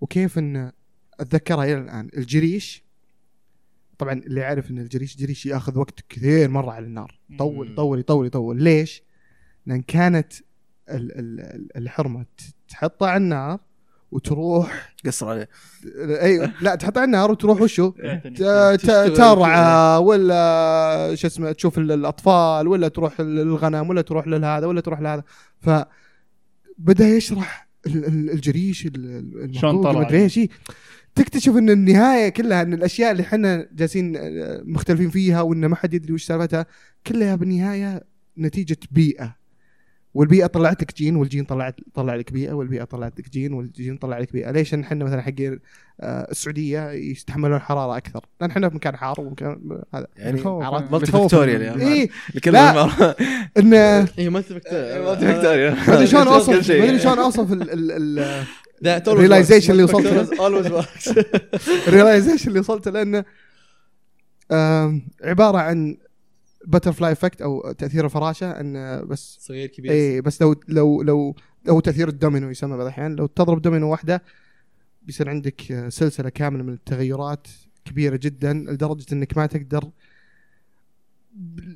وكيف 0.01 0.39
إن 0.39 0.73
اتذكرها 1.21 1.65
إلى 1.65 1.79
الآن 1.79 2.09
الجريش 2.17 2.85
طبعا 3.99 4.13
اللي 4.13 4.41
يعرف 4.41 4.71
إن 4.71 4.79
الجريش 4.79 5.17
جريش 5.17 5.47
يأخذ 5.47 5.79
وقت 5.79 6.01
كثير 6.09 6.49
مرة 6.49 6.71
على 6.71 6.87
النار 6.87 7.21
يطول 7.31 7.67
مم. 7.67 7.73
يطول 7.99 8.27
يطول 8.27 8.63
ليش؟ 8.63 9.03
لأن 9.67 9.83
كانت 9.83 10.33
ال- 10.89 11.19
ال- 11.19 11.41
ال- 11.41 11.77
الحرمة 11.77 12.23
ت- 12.23 12.55
تحطها 12.69 13.09
على 13.09 13.23
النار 13.25 13.61
وتروح 14.13 14.95
قصر 15.07 15.29
عليه 15.29 15.49
أي 15.99 16.51
لا 16.61 16.75
تحطها 16.75 17.01
على 17.01 17.05
النار 17.07 17.31
وتروح 17.31 17.61
وشو؟ 17.63 17.91
تشتغل 18.35 19.13
ترعى 19.17 19.97
ولا 20.03 21.15
شو 21.15 21.27
اسمه 21.27 21.53
تشوف 21.53 21.79
ال- 21.79 21.93
الأطفال 21.93 22.69
ولا 22.69 22.89
تروح 22.89 23.21
للغنم 23.21 23.89
ولا 23.91 24.03
تروح 24.03 24.27
لهذا 24.27 24.67
ولا 24.67 24.81
تروح 24.81 25.01
لهذا 25.01 25.23
فبدا 25.59 27.09
يشرح 27.09 27.69
ال- 27.87 28.05
ال- 28.05 28.31
الجريش 28.31 28.87
ال- 28.87 28.95
ال- 29.45 29.57
شلون 29.61 29.83
طلع. 29.83 29.93
ما 29.93 30.07
ادري 30.07 30.23
إيش 30.23 30.39
إيه. 30.39 30.49
تكتشف 31.15 31.57
إن 31.57 31.71
النهاية 31.71 32.29
كلها 32.29 32.63
إن 32.63 32.75
الأشياء 32.75 33.11
اللي 33.13 33.23
إحنا 33.23 33.69
جالسين 33.73 34.17
آه، 34.17 34.63
مختلفين 34.65 35.11
فيها 35.11 35.41
وإن 35.41 35.67
ما 35.67 35.77
حد 35.77 35.95
يدري 35.95 36.13
وش 36.13 36.25
سالفتها 36.25 36.67
كلها 37.07 37.35
بالنهايه 37.35 38.05
نتيجة 38.39 38.77
بيئة 38.91 39.40
والبيئة 40.15 40.47
طلعت 40.47 40.83
لك 40.83 40.97
جين 40.97 41.17
والجين 41.17 41.45
طلعت 41.45 41.77
طلع 41.95 42.15
لك 42.15 42.33
بيئة 42.33 42.53
والبيئة 42.53 42.85
طلعت 42.85 43.19
لك 43.21 43.31
جين 43.31 43.53
والجين 43.53 43.97
طلع 43.97 44.19
لك 44.19 44.33
بيئة. 44.33 44.51
ليش 44.51 44.75
إحنا 44.75 45.05
مثلا 45.05 45.23
حقين 45.23 45.59
آه، 46.01 46.31
السعودية 46.31 46.91
يستحملون 46.91 47.57
الحرارة 47.57 47.97
أكثر؟ 47.97 48.27
لأن 48.41 48.51
إحنا 48.51 48.69
في 48.69 48.75
مكان 48.77 48.97
حار 48.97 49.21
ومكان 49.21 49.81
هذا. 49.95 50.07
يعني؟ 50.17 50.41
multi 50.91 51.13
يعني. 51.63 51.93
اي 51.93 52.11
لا. 52.53 52.71
ان 53.59 54.07
topic 54.55 55.03
multifactorial 55.03 55.75
ما 55.87 55.95
أدري 55.95 56.07
شلون 56.07 56.27
اوصف. 56.35 56.71
ما 56.71 56.85
أدري 56.85 56.99
شلون 56.99 57.19
أوصف 57.19 57.53
ال- 57.53 57.71
ال- 57.71 58.19
ال- 58.19 58.45
that 58.85 59.09
realization 59.11 59.71
اللي 59.71 59.83
وصلت 59.83 60.07
له. 60.07 60.87
ال 61.89 61.94
realization 61.94 62.49
اللي 62.49 62.61
وصلت 62.61 62.89
له 62.89 63.03
انه 63.03 63.25
عبارة 65.25 65.59
عن 65.59 65.97
butterfly 66.67 67.13
effect 67.13 67.43
أو 67.43 67.73
تأثير 67.73 68.05
الفراشة 68.05 68.51
انه 68.61 69.01
بس 69.03 69.39
صغير 69.41 69.69
كبير. 69.69 69.93
اي 69.93 70.21
بس 70.21 70.43
لو 70.43 70.55
لو 70.69 71.03
لو 71.03 71.35
أو 71.69 71.81
تأثير 71.81 72.09
الدومينو 72.09 72.51
يسمى 72.51 72.71
بعض 72.71 72.81
الأحيان 72.81 73.17
لو 73.17 73.27
تضرب 73.27 73.63
دومينو 73.63 73.91
واحدة 73.91 74.23
بيصير 75.03 75.29
عندك 75.29 75.87
سلسلة 75.89 76.29
كاملة 76.29 76.63
من 76.63 76.73
التغيرات 76.73 77.49
كبيرة 77.85 78.17
جدا 78.23 78.53
لدرجة 78.53 79.07
إنك 79.13 79.37
ما 79.37 79.47
تقدر 79.47 79.91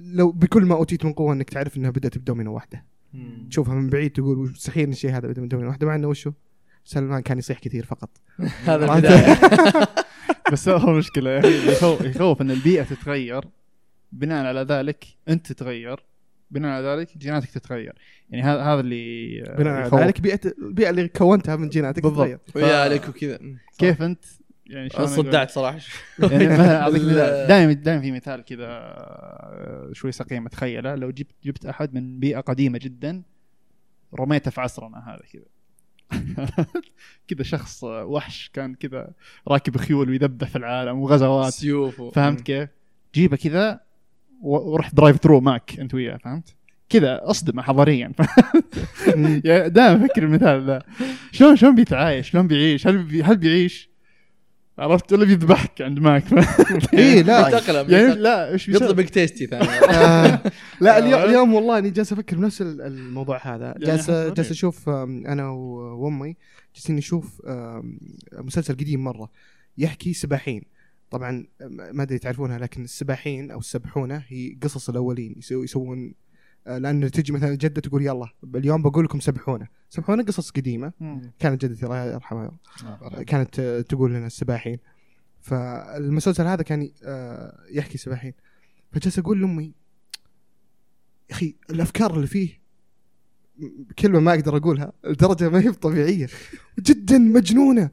لو 0.00 0.32
بكل 0.32 0.64
ما 0.64 0.74
أوتيت 0.74 1.04
من 1.04 1.12
قوة 1.12 1.32
إنك 1.32 1.50
تعرف 1.50 1.76
إنها 1.76 1.90
بدأت 1.90 2.18
بدومينو 2.18 2.54
واحدة. 2.54 2.84
مم. 3.14 3.48
تشوفها 3.50 3.74
من 3.74 3.90
بعيد 3.90 4.10
تقول 4.10 4.38
مستحيل 4.38 4.88
الشيء 4.88 5.10
هذا 5.10 5.28
بدأ 5.28 5.42
من 5.42 5.48
دومينو 5.48 5.68
واحدة 5.68 5.86
مع 5.86 5.94
إنه 5.94 6.08
وشو؟ 6.08 6.32
سلمان 6.84 7.22
كان 7.22 7.38
يصيح 7.38 7.58
كثير 7.58 7.84
فقط. 7.84 8.10
هذا 8.68 8.86
بس 10.52 10.68
هو 10.68 10.98
أخي 10.98 11.72
يخوف, 11.72 12.00
يخوف 12.00 12.42
إن 12.42 12.50
البيئة 12.50 12.82
تتغير. 12.82 13.44
بناء 14.14 14.46
على 14.46 14.60
ذلك 14.60 15.04
انت 15.28 15.52
تتغير 15.52 16.00
بناء 16.50 16.70
على 16.70 16.86
ذلك 16.86 17.18
جيناتك 17.18 17.50
تتغير 17.50 17.92
يعني 18.30 18.42
هذا 18.44 18.62
هذا 18.62 18.80
اللي 18.80 19.42
آه، 19.42 19.56
بناء 19.56 19.72
على. 19.94 20.04
ذلك 20.04 20.20
بيئة 20.20 20.40
البيئه 20.58 20.90
اللي 20.90 21.08
كونتها 21.08 21.56
من 21.56 21.68
جيناتك 21.68 22.02
بالضبط. 22.02 22.40
تتغير 22.46 22.66
ويا 22.66 22.76
عليك 22.76 23.08
وكذا. 23.08 23.38
كيف 23.78 24.02
انت 24.02 24.24
يعني 24.66 24.88
شلون؟ 24.90 25.06
صدعت 25.06 25.50
صراحة 25.50 25.78
يعني 26.18 26.46
مثلا 26.48 26.80
أعطيك 26.82 27.00
ال- 27.00 27.06
مثال 27.06 27.46
دائما 27.48 27.72
دائما 27.72 28.00
في 28.02 28.12
مثال 28.12 28.44
كذا 28.44 28.66
آه، 28.66 29.90
شوي 29.92 30.12
سقيم 30.12 30.46
أتخيله 30.46 30.94
لو 30.94 31.10
جبت 31.10 31.34
جبت 31.44 31.66
أحد 31.66 31.94
من 31.94 32.20
بيئة 32.20 32.40
قديمة 32.40 32.78
جدا 32.82 33.22
رميته 34.14 34.50
في 34.50 34.60
عصرنا 34.60 34.98
هذا 35.08 35.22
كذا 35.32 35.42
كذا 37.28 37.42
شخص 37.42 37.84
آه، 37.84 38.04
وحش 38.04 38.50
كان 38.52 38.74
كذا 38.74 39.10
راكب 39.48 39.76
خيول 39.76 40.10
ويذبح 40.10 40.48
في 40.48 40.56
العالم 40.58 40.98
وغزوات 40.98 41.52
سيوف 41.52 42.02
فهمت 42.02 42.40
كيف؟ 42.40 42.68
جيبه 43.14 43.36
كذا 43.36 43.80
و- 44.44 44.72
وروح 44.72 44.94
drive-thru 44.94 45.40
معك 45.40 45.80
أنت 45.80 45.94
وياه 45.94 46.16
فهمت؟ 46.16 46.54
كذا 46.88 47.20
أصدمه 47.22 47.62
حضاريا 47.62 48.12
يعني 49.06 49.40
دائما 49.68 50.04
أفكر 50.04 50.22
المثال 50.22 50.66
ذا 50.66 50.82
شلون 51.32 51.56
شلون 51.56 51.74
بيتعايش؟ 51.74 52.30
شلون 52.30 52.46
بيعيش؟ 52.46 52.86
هل 52.86 53.02
بي 53.02 53.22
هل 53.22 53.36
بيعيش؟ 53.36 53.90
عرفت 54.78 55.12
ولا 55.12 55.24
بيذبحك 55.24 55.82
عند 55.82 55.98
ماك 55.98 56.24
اي 56.94 57.22
لا 57.22 57.60
يعني. 57.88 58.14
لا 58.14 58.52
إيش 58.52 58.68
يطلب 58.68 58.80
بيسوي؟ 58.80 58.94
Big 58.96 59.10
Tasty 59.10 59.46
ثاني 59.46 59.68
آه، 59.94 60.40
لا 60.80 60.98
اليوم, 60.98 61.22
اليوم 61.22 61.54
والله 61.54 61.78
أني 61.78 61.90
جالس 61.90 62.12
أفكر 62.12 62.36
بنفس 62.36 62.62
ال- 62.62 62.80
الموضوع 62.82 63.40
هذا 63.54 63.64
يعني 63.66 63.84
جالس 63.84 64.10
جالس 64.10 64.50
أشوف 64.50 64.88
أنا 64.88 65.50
و- 65.50 66.04
وأمي 66.04 66.36
جالسين 66.74 66.96
نشوف 66.96 67.42
مسلسل 68.32 68.74
قديم 68.74 69.04
مرة 69.04 69.30
يحكي 69.78 70.12
سباحين 70.12 70.62
طبعا 71.10 71.46
ما 71.60 72.02
أدري 72.02 72.18
تعرفونها 72.18 72.58
لكن 72.58 72.84
السباحين 72.84 73.50
أو 73.50 73.58
السبحونة 73.58 74.24
هي 74.28 74.58
قصص 74.62 74.88
الأولين 74.88 75.34
يسوون 75.50 76.14
آه، 76.66 76.78
لأن 76.78 77.10
تجي 77.10 77.32
مثلا 77.32 77.48
الجده 77.48 77.80
تقول 77.80 78.02
يلا 78.02 78.28
اليوم 78.54 78.82
بقول 78.82 79.04
لكم 79.04 79.20
سبحونة. 79.20 79.68
سبحونة 79.88 80.22
قصص 80.22 80.50
قديمة. 80.50 80.92
مم. 81.00 81.32
كانت 81.38 81.64
جدتي 81.64 81.86
الله 81.86 82.04
يرحمها. 82.04 82.58
كانت 83.26 83.60
آه، 83.60 83.80
تقول 83.80 84.14
لنا 84.14 84.26
السباحين. 84.26 84.78
فالمسلسل 85.40 86.46
هذا 86.46 86.62
كان 86.62 86.90
آه، 87.04 87.58
يحكي 87.70 87.98
سباحين. 87.98 88.32
فجلس 88.92 89.18
أقول 89.18 89.40
لأمي 89.40 89.64
يا 91.30 91.34
أخي 91.34 91.56
الأفكار 91.70 92.14
اللي 92.14 92.26
فيه 92.26 92.64
كلمة 93.98 94.20
ما 94.20 94.34
أقدر 94.34 94.56
أقولها 94.56 94.92
لدرجة 95.04 95.48
ما 95.48 95.60
هي 95.60 95.72
طبيعية 95.72 96.28
جدا 96.78 97.18
مجنونة. 97.18 97.90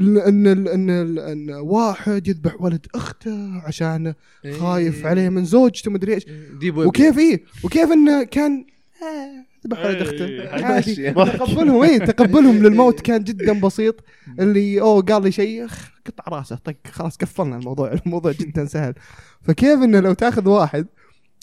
ان 0.00 0.46
إن 0.46 1.18
إن 1.18 1.50
واحد 1.50 2.28
يذبح 2.28 2.60
ولد 2.60 2.86
أخته 2.94 3.62
عشان 3.66 4.14
خايف 4.60 5.06
عليه 5.06 5.28
من 5.28 5.44
زوجته 5.44 5.90
مدري 5.90 6.14
إيش. 6.14 6.26
ويب 6.62 6.76
وكيف 6.76 7.18
إيه؟ 7.18 7.44
وكيف 7.64 7.92
انه 7.92 8.22
كان 8.22 8.66
آه، 9.02 9.66
ذبح 9.66 9.84
ولد 9.84 10.02
أخته؟ 10.02 10.24
إيه، 11.04 11.12
ضحك. 11.12 11.36
تقبلهم 11.38 11.82
اي 11.82 11.98
تقبلهم 11.98 12.62
للموت 12.62 13.00
كان 13.00 13.24
جدا 13.24 13.60
بسيط. 13.60 14.04
اللي 14.40 14.80
أوه 14.80 15.02
قال 15.02 15.22
لي 15.22 15.32
شيء 15.32 15.66
قطع 16.06 16.38
رأسه 16.38 16.56
طق 16.56 16.76
خلاص 16.86 17.16
قفلنا 17.16 17.56
الموضوع. 17.56 17.92
الموضوع 18.06 18.32
جدا 18.32 18.64
سهل. 18.64 18.94
فكيف 19.42 19.78
انه 19.82 20.00
لو 20.00 20.12
تأخذ 20.12 20.48
واحد 20.48 20.86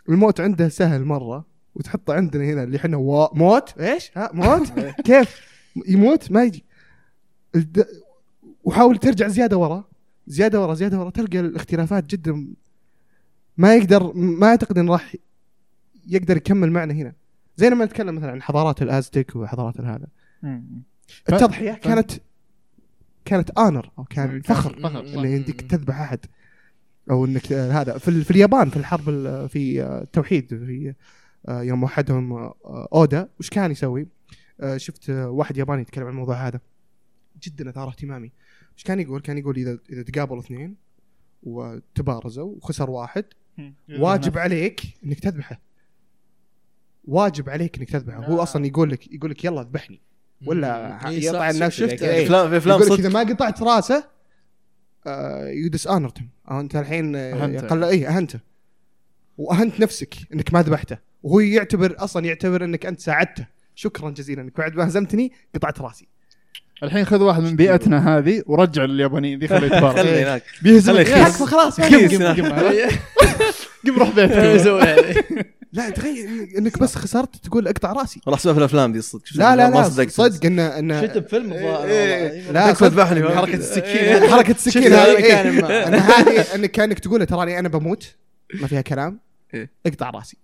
الموت 0.09 0.41
عنده 0.41 0.69
سهل 0.69 1.05
مرة 1.05 1.45
وتحطه 1.75 2.13
عندنا 2.13 2.43
هنا 2.43 2.63
اللي 2.63 2.77
إحنا 2.77 2.97
موت؟ 3.33 3.79
إيش؟ 3.79 4.11
ها 4.15 4.29
موت؟ 4.33 4.71
كيف؟ 5.05 5.41
يموت؟ 5.87 6.31
ما 6.31 6.43
يجي. 6.43 6.65
وحاول 8.69 8.97
ترجع 8.97 9.27
زيادة 9.27 9.57
ورا. 9.57 9.83
زيادة 10.27 10.61
ورا 10.61 10.73
زيادة 10.73 10.99
ورا 10.99 11.09
تلقى 11.09 11.39
الاختلافات 11.39 12.05
جدا 12.05 12.47
ما 13.57 13.75
يقدر 13.75 14.13
ما 14.13 14.47
أعتقد 14.47 14.77
انه 14.77 14.91
راح 14.91 15.15
يقدر 16.07 16.37
يكمل 16.37 16.71
معنا 16.71 16.93
هنا. 16.93 17.13
زي 17.57 17.69
لما 17.69 17.85
نتكلم 17.85 18.15
مثلا 18.15 18.31
عن 18.31 18.41
حضارات 18.41 18.81
الازتك 18.81 19.35
وحضارات 19.35 19.81
هذا. 19.81 20.07
ف- 21.07 21.33
التضحية 21.33 21.71
ف- 21.71 21.77
كانت 21.77 22.11
كانت 23.25 23.49
انر 23.59 23.91
أو 23.99 24.03
كان 24.03 24.41
فخر 24.41 24.79
فخر، 24.79 25.23
انك 25.23 25.61
تذبح 25.61 25.99
أحد. 26.01 26.19
أو 27.11 27.25
إنك 27.25 27.53
هذا 27.53 27.97
في, 27.97 28.23
في 28.23 28.31
اليابان 28.31 28.69
في 28.69 28.77
الحرب 28.77 29.09
ال- 29.09 29.49
في 29.49 29.83
آه، 29.83 30.01
التوحيد 30.01 30.47
في 30.47 30.93
آه، 31.47 31.61
يوم 31.61 31.83
وحدهم 31.83 32.33
آه، 32.33 32.87
أودا. 32.93 33.29
وش 33.39 33.49
كان 33.49 33.71
يسوي؟ 33.71 34.07
شفت 34.77 35.09
واحد 35.09 35.57
ياباني 35.57 35.81
يتكلم 35.81 36.03
عن 36.03 36.09
الموضوع 36.11 36.47
هذا. 36.47 36.59
جدا 37.43 37.69
اثار 37.69 37.87
اهتمامي. 37.87 38.31
إيش 38.79 38.83
كان 38.83 38.99
يقول؟ 38.99 39.21
كان 39.21 39.37
يقول 39.37 39.55
اذا 39.57 39.79
إذا 39.89 40.03
تقابلوا 40.03 40.39
اثنين 40.39 40.75
وتبارزوا 41.43 42.55
وخسر 42.55 42.89
واحد. 42.89 43.25
واجب 43.89 44.37
عليك 44.37 44.81
إنك 45.05 45.19
تذبحه. 45.19 45.61
واجب 47.03 47.49
عليك 47.49 47.77
إنك 47.77 47.89
تذبحه. 47.89 48.25
هو 48.25 48.35
لا. 48.37 48.43
أصلا 48.43 48.65
يقول 48.65 48.91
لك 48.91 49.13
يقول 49.13 49.31
لك 49.31 49.45
يلا 49.45 49.61
اذبحني. 49.61 50.01
ولا 50.45 50.99
صح، 51.01 51.09
يطعن 51.09 51.53
شفت- 51.53 51.63
نفسه. 51.63 51.87
شفت. 51.87 52.03
افلام 52.03 52.49
في 52.49 52.57
افلام 52.57 52.81
يقول 52.81 52.93
لك 52.93 52.99
إذا 52.99 53.09
ما 53.09 53.19
قطعت 53.19 53.61
راسه 53.61 54.03
you 55.47 55.69
dishonored 55.69 55.87
him 55.87 56.27
أو 56.51 56.59
أنت 56.59 56.75
الحين 56.75 57.15
آه، 57.15 57.33
أهنته. 57.43 57.67
قل 57.67 57.83
اي 57.83 58.07
أهنته. 58.07 58.39
وأهنت 59.37 59.79
نفسك 59.79 60.15
إنك 60.33 60.53
ما 60.53 60.61
ذبحته. 60.61 60.97
وهو 61.23 61.39
يعتبر 61.39 61.95
أصلا 61.97 62.25
يعتبر 62.25 62.63
إنك 62.63 62.85
أنت 62.85 62.99
ساعدته. 62.99 63.47
شكرا 63.75 64.09
جزيلا 64.09 64.41
إنك 64.41 64.57
بعد 64.57 64.75
ما 64.75 64.87
هزمتني 64.87 65.31
قطعت 65.55 65.81
راسي. 65.81 66.07
الحين 66.83 67.05
خذ 67.05 67.21
واحد 67.21 67.43
من 67.43 67.55
بيئتنا 67.55 68.17
هذه 68.17 68.43
ورجع 68.45 68.85
لليابانيين 68.85 69.39
ذي 69.39 69.47
خليه 69.47 69.67
يتبارك 69.67 69.95
خلي 69.95 70.23
هناك 70.23 70.43
بيهزمك 70.61 71.07
خلي 71.07 71.21
يكفى 71.21 71.31
خيس. 71.31 71.43
خلاص 71.43 71.81
قم 71.81 71.95
هناك. 71.95 72.99
روح 73.97 74.09
بيتك. 74.15 75.45
لا 75.73 75.89
تخيل 75.89 76.49
إنك 76.57 76.79
بس 76.79 76.95
خسرت 76.95 77.35
تقول 77.35 77.67
أقطع 77.67 77.91
رأسي 77.93 78.21
راح 78.27 78.39
اسمع 78.39 78.53
في 78.53 78.59
الأفلام 78.59 78.93
دي 78.93 79.01
صدق 79.01 79.21
لا 79.35 79.55
لا 79.55 79.69
لا. 79.69 80.07
صدق 80.09 80.45
انه 80.45 80.79
انه 80.79 81.01
شفت 81.01 81.17
بفيلم 81.17 81.53
الظاهر 81.53 81.87
إيه. 81.87 82.47
والله. 82.47 82.51
لا 82.51 82.87
ذبحني. 82.87 83.29
حركة 83.29 83.55
السكين 83.55 84.29
حركة 84.29 84.51
السكين 84.51 84.93
هذه 84.93 85.17
إيه. 85.17 85.41
هذه 85.95 86.55
إنك 86.55 86.71
كأنك 86.71 86.99
تقول 86.99 87.25
تراني 87.25 87.59
أنا 87.59 87.69
بموت 87.69 88.15
ما 88.61 88.67
فيها 88.67 88.81
كلام 88.81 89.19
إيه. 89.53 89.71
أقطع 89.85 90.09
رأسي 90.09 90.37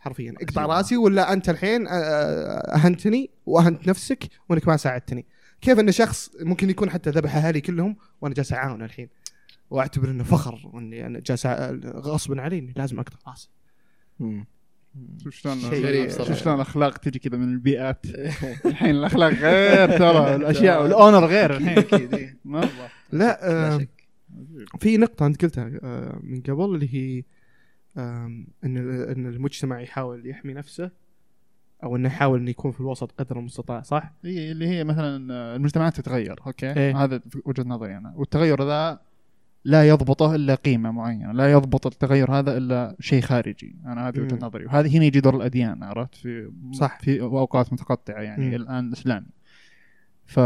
حرفيا. 0.00 0.34
اقطع 0.42 0.66
راسي 0.66 0.96
ولا 0.96 1.32
أنت 1.32 1.48
الحين 1.48 1.86
أهنتني 1.88 3.30
وأهنت 3.46 3.88
نفسك 3.88 4.24
وإنك 4.48 4.68
ما 4.68 4.76
ساعدتني. 4.76 5.26
كيف 5.60 5.78
إن 5.78 5.92
شخص 5.92 6.30
ممكن 6.40 6.70
يكون 6.70 6.90
حتى 6.90 7.10
ذبح 7.10 7.36
أهلي 7.36 7.60
كلهم 7.60 7.96
وأنا 8.20 8.34
جالس 8.34 8.52
اعاون 8.52 8.82
الحين؟ 8.82 9.08
وأعتبر 9.70 10.10
إنه 10.10 10.24
فخر 10.24 10.70
إني 10.74 11.06
أنا 11.06 11.20
جالس 11.20 11.46
غصبا 11.86 12.42
علي 12.42 12.58
إني 12.58 12.72
لازم 12.76 13.00
أقطع 13.00 13.18
راسي. 13.28 13.50
شوف 15.22 15.34
شلون. 15.34 15.60
شوف 16.10 16.32
شلون 16.32 16.54
الأخلاق 16.54 16.98
تجي 16.98 17.18
كذا 17.18 17.38
من 17.38 17.52
البيئات. 17.52 18.06
الحين 18.66 18.90
الأخلاق 18.90 19.32
غير 19.32 19.98
ترى 19.98 20.34
الأشياء 20.34 20.82
والأونر 20.82 21.24
غير 21.26 21.56
الحين. 21.56 21.78
أكيد. 21.78 22.36
مره 22.44 22.90
لا 23.12 23.50
آه. 23.74 23.86
في 24.80 24.96
نقطة 24.96 25.26
أنت 25.26 25.42
قلتها 25.42 25.70
آه، 25.82 26.20
من 26.22 26.40
قبل 26.40 26.64
اللي 26.64 26.94
هي 26.94 27.24
أن 27.96 28.46
أن 28.64 29.26
المجتمع 29.26 29.80
يحاول 29.80 30.26
يحمي 30.26 30.52
نفسه 30.54 30.90
أو 31.82 31.96
أنه 31.96 32.08
يحاول 32.08 32.38
أنه 32.40 32.50
يكون 32.50 32.72
في 32.72 32.80
الوسط 32.80 33.12
قدر 33.12 33.38
المستطاع 33.38 33.82
صح؟ 33.82 34.12
هي 34.24 34.52
اللي 34.52 34.68
هي 34.68 34.84
مثلا 34.84 35.16
المجتمعات 35.56 35.96
تتغير 35.96 36.40
أوكي 36.46 36.72
إيه. 36.72 37.04
هذا 37.04 37.20
وجهة 37.44 37.64
نظري 37.64 37.96
أنا 37.96 38.12
والتغير 38.16 38.62
ذا 38.62 39.00
لا 39.64 39.88
يضبطه 39.88 40.34
إلا 40.34 40.54
قيمة 40.54 40.90
معينة 40.90 41.32
لا 41.32 41.52
يضبط 41.52 41.86
التغير 41.86 42.32
هذا 42.32 42.56
إلا 42.56 42.96
شيء 43.00 43.22
خارجي 43.22 43.76
أنا 43.86 44.08
هذه 44.08 44.20
وجهة. 44.20 44.38
نظري 44.42 44.64
وهذه 44.66 44.96
هنا 44.96 45.04
يجي 45.04 45.20
دور 45.20 45.36
الأديان 45.36 45.82
عرفت 45.82 46.14
في 46.14 46.52
صح. 46.72 46.98
في 47.00 47.20
أوقات 47.20 47.72
متقطعة 47.72 48.20
يعني 48.20 48.48
مم. 48.48 48.54
الآن 48.54 48.88
الإسلامي 48.88 49.26
ف 50.26 50.38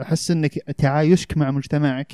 أحس 0.00 0.30
إنك 0.30 0.54
تعايشك 0.58 1.36
مع 1.36 1.50
مجتمعك 1.50 2.12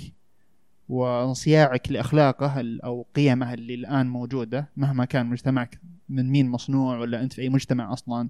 وانصياعك 0.88 1.92
لأخلاقه 1.92 2.78
أو 2.84 3.06
قيمه 3.16 3.54
اللي 3.54 3.74
الآن 3.74 4.06
موجودة 4.06 4.68
مهما 4.76 5.04
كان 5.04 5.26
مجتمعك 5.26 5.80
من 6.08 6.30
مين 6.30 6.48
مصنوع 6.48 6.98
ولا 6.98 7.22
أنت 7.22 7.32
في 7.32 7.42
أي 7.42 7.48
مجتمع 7.48 7.92
أصلا 7.92 8.28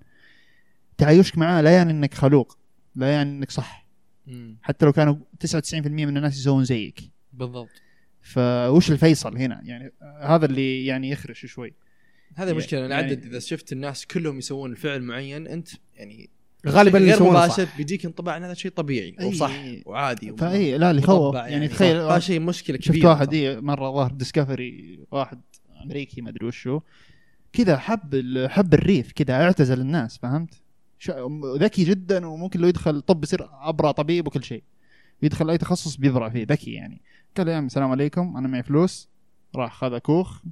تعايشك 0.99 1.39
معاه 1.39 1.61
لا 1.63 1.71
يعني 1.71 1.91
إنك 1.91 2.15
خلوق 2.15 2.59
لا 2.95 3.13
يعني 3.13 3.31
إنك 3.31 3.51
صح. 3.51 3.87
مم. 4.27 4.57
حتى 4.63 4.87
لو 4.87 4.93
كانوا 4.93 5.17
99% 5.41 5.75
من 5.87 6.17
الناس 6.17 6.39
يسوون 6.39 6.65
زيك. 6.65 7.01
بالضبط. 7.33 7.69
فوش 8.21 8.91
الفيصل 8.91 9.37
هنا؟ 9.37 9.61
يعني 9.65 9.93
هذا 10.21 10.47
اللي 10.47 10.87
يعني 10.87 11.11
يخرش 11.11 11.47
شوي. 11.47 11.75
هذه 12.35 12.53
مشكلة. 12.53 12.81
يعني- 12.81 12.95
نعدد 12.95 13.25
إذا 13.25 13.39
شفت 13.39 13.73
الناس 13.73 14.07
كلهم 14.07 14.39
يسوون 14.39 14.75
فعل 14.75 15.03
معين 15.03 15.47
أنت 15.47 15.69
يعني 15.95 16.31
غالبا 16.69 16.99
اللي 16.99 17.13
غير 17.13 17.23
مباشر 17.23 17.69
بيجيك 17.77 18.07
انطباع 18.07 18.37
إن 18.37 18.45
هذا 18.45 18.55
شيء 18.55 18.71
طبيعي. 18.71 19.17
وصح 19.23 19.53
وعادي 19.87 20.37
فأي 20.37 20.79
لا 20.79 20.91
اللي 20.91 21.03
يخوف 21.03 21.35
يعني 21.35 21.69
صح. 21.69 21.75
تخيل 21.75 21.97
هذا 21.97 22.19
شيء 22.19 22.41
مشكلة 22.41 22.77
كبيرة 22.77 22.97
شفت 22.97 23.05
واحد. 23.05 23.35
إيه 23.35 23.61
مرة 23.61 23.91
ظهر 23.91 24.13
ديسكفري 24.13 25.01
واحد 25.11 25.41
أمريكي 25.83 26.21
ما 26.21 26.31
أدري 26.31 26.47
وشو 26.47 26.81
كذا 27.53 27.79
حب 27.79 28.25
حب 28.51 28.75
الريف 28.75 29.13
كذا 29.13 29.35
اعتزل 29.35 29.81
الناس 29.81 30.19
فهمت؟ 30.19 30.55
ذكي 31.57 31.85
جدا 31.85 32.27
وممكن 32.27 32.61
لو 32.61 32.69
يدخل 32.69 33.01
طب 33.01 33.25
يصير 33.25 33.49
ابرع 33.53 33.91
طبيب 33.91 34.27
وكل 34.27 34.45
شيء 34.45 34.63
يدخل 35.23 35.51
أي 35.51 35.59
تخصص 35.59 35.97
بيبرع 35.97 36.29
فيه 36.29 36.47
ذكي 36.51 36.73
يعني 36.73 37.01
قال 37.37 37.49
يا 37.49 37.59
السلام 37.59 37.91
عليكم 37.91 38.37
أنا 38.37 38.49
معي 38.49 38.63
فلوس 38.63 39.09
راح 39.57 39.75
خذ 39.75 39.99
كوخ 39.99 40.43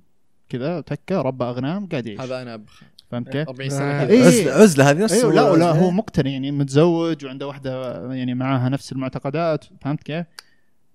كذا 0.48 0.80
تكة 0.80 1.22
ربى 1.22 1.44
أغنام 1.44 1.86
قاعد 1.86 2.06
يعيش 2.06 2.20
هذا 2.20 2.42
أنا 2.42 2.54
ابخ 2.54 2.82
فهمت 3.14 3.28
كيف؟ 3.28 3.48
40 3.48 3.70
سنه. 3.70 4.02
إيه. 4.02 4.24
عزله 4.26 4.52
عزلة 4.52 4.90
هذه 4.90 4.98
نفس 4.98 5.12
أيوه 5.12 5.32
لا. 5.32 5.56
لا 5.56 5.70
هو 5.70 5.90
مقتنع 5.90 6.30
يعني 6.30 6.50
متزوج 6.50 7.24
وعنده 7.24 7.46
واحدة 7.46 7.92
يعني 8.14 8.34
معاها 8.34 8.68
نفس 8.68 8.92
المعتقدات 8.92 9.64
فهمت 9.80 10.02
كيف؟ 10.02 10.26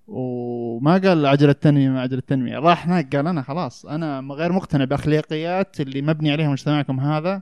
وما 0.07 0.91
قال 0.97 1.26
عجله 1.26 1.51
تنميه 1.51 1.89
ما 1.89 2.01
عجله 2.01 2.22
تنميه 2.28 2.57
راح 2.59 2.86
هناك 2.88 3.15
قال 3.15 3.28
أنا 3.28 3.41
خلاص 3.41 3.86
أنا 3.86 4.28
غير 4.34 4.51
مقتنع 4.51 4.84
بأخلاقيات 4.86 5.82
اللي 5.82 6.01
مبني 6.01 6.32
عليها 6.32 6.49
مجتمعكم 6.49 6.99
هذا 6.99 7.41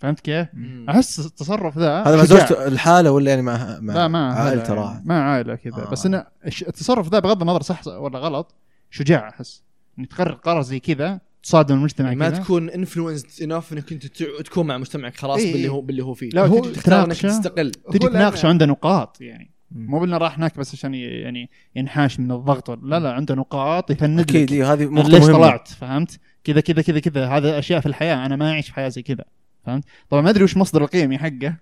فهمت 0.00 0.20
كيف؟ 0.20 0.48
أحس 0.88 1.26
التصرف 1.26 1.78
ذا 1.78 2.02
هذا 2.02 2.16
مع. 2.16 2.24
زوجته 2.24 2.66
الحالة 2.66 3.10
ولا 3.10 3.30
يعني 3.30 3.42
مع 3.42 3.78
مع 3.80 3.94
لا 3.94 4.08
ما 4.08 4.32
عائلته 4.32 4.74
راح 4.74 5.00
ما 5.04 5.22
عائلة 5.22 5.54
كذا 5.54 5.74
آه. 5.86 5.90
بس 5.90 6.08
الش- 6.46 6.62
التصرف 6.62 7.08
ذا 7.08 7.18
بغض 7.18 7.40
النظر 7.42 7.62
صح 7.62 7.86
ولا 7.86 8.18
غلط 8.18 8.54
شجاع 8.90 9.28
أحس 9.28 9.62
انك 9.98 10.08
تقرر 10.10 10.32
قرار 10.32 10.62
زي 10.62 10.80
كذا 10.80 11.20
تصادم 11.44 11.74
المجتمع 11.74 12.14
ما. 12.14 12.30
تكون 12.30 12.70
انفلونسد 12.70 13.42
انف 13.42 13.72
إنك 13.72 13.92
أنت 13.92 14.06
تكون 14.22 14.66
مع 14.66 14.78
مجتمعك 14.78 15.16
خلاص 15.16 15.40
إيه. 15.40 15.52
باللي 15.52 15.68
هو 15.68 15.80
باللي 15.80 16.04
هو 16.04 16.14
فيه. 16.14 16.30
لا 16.30 16.46
هو 16.46 16.64
تجي 16.64 16.72
تختار 16.72 17.04
إنك 17.04 17.16
تناقشه. 17.16 17.38
تستقل. 17.38 17.70
تجي 17.70 17.98
تناقشه 17.98 18.48
عنده 18.48 18.66
نقاط 18.66 19.20
يعني. 19.20 19.50
مو 19.70 20.00
بأنه 20.00 20.16
راح 20.16 20.38
هناك 20.38 20.58
بس 20.58 20.74
عشان 20.74 20.94
يعني 20.94 21.50
ينحاش 21.76 22.20
من 22.20 22.32
الضغط. 22.32 22.70
لا 22.70 23.00
لا 23.00 23.12
عنده 23.12 23.34
نقاط 23.34 23.90
يفند 23.90 24.20
لك. 24.20 24.30
أكيد 24.30 24.52
إيه، 24.52 24.72
هذه 24.72 24.84
ليش 24.84 25.22
مهمة. 25.22 25.32
طلعت؟ 25.32 25.68
فهمت؟ 25.68 26.20
كذا 26.44 26.60
كذا 26.60 26.82
كذا 26.82 26.98
كذا. 26.98 27.26
هذا 27.26 27.58
أشياء 27.58 27.80
في 27.80 27.86
الحياة 27.86 28.26
أنا 28.26 28.36
ما 28.36 28.50
أعيش 28.50 28.68
في 28.68 28.74
حياة 28.74 28.88
زي 28.88 29.02
كذا. 29.02 29.24
فهمت؟ 29.64 29.84
طبعا 30.08 30.22
ما 30.22 30.30
أدري 30.30 30.44
وش 30.44 30.56
مصدر 30.56 30.82
القيمي 30.82 31.18
حقه. 31.18 31.56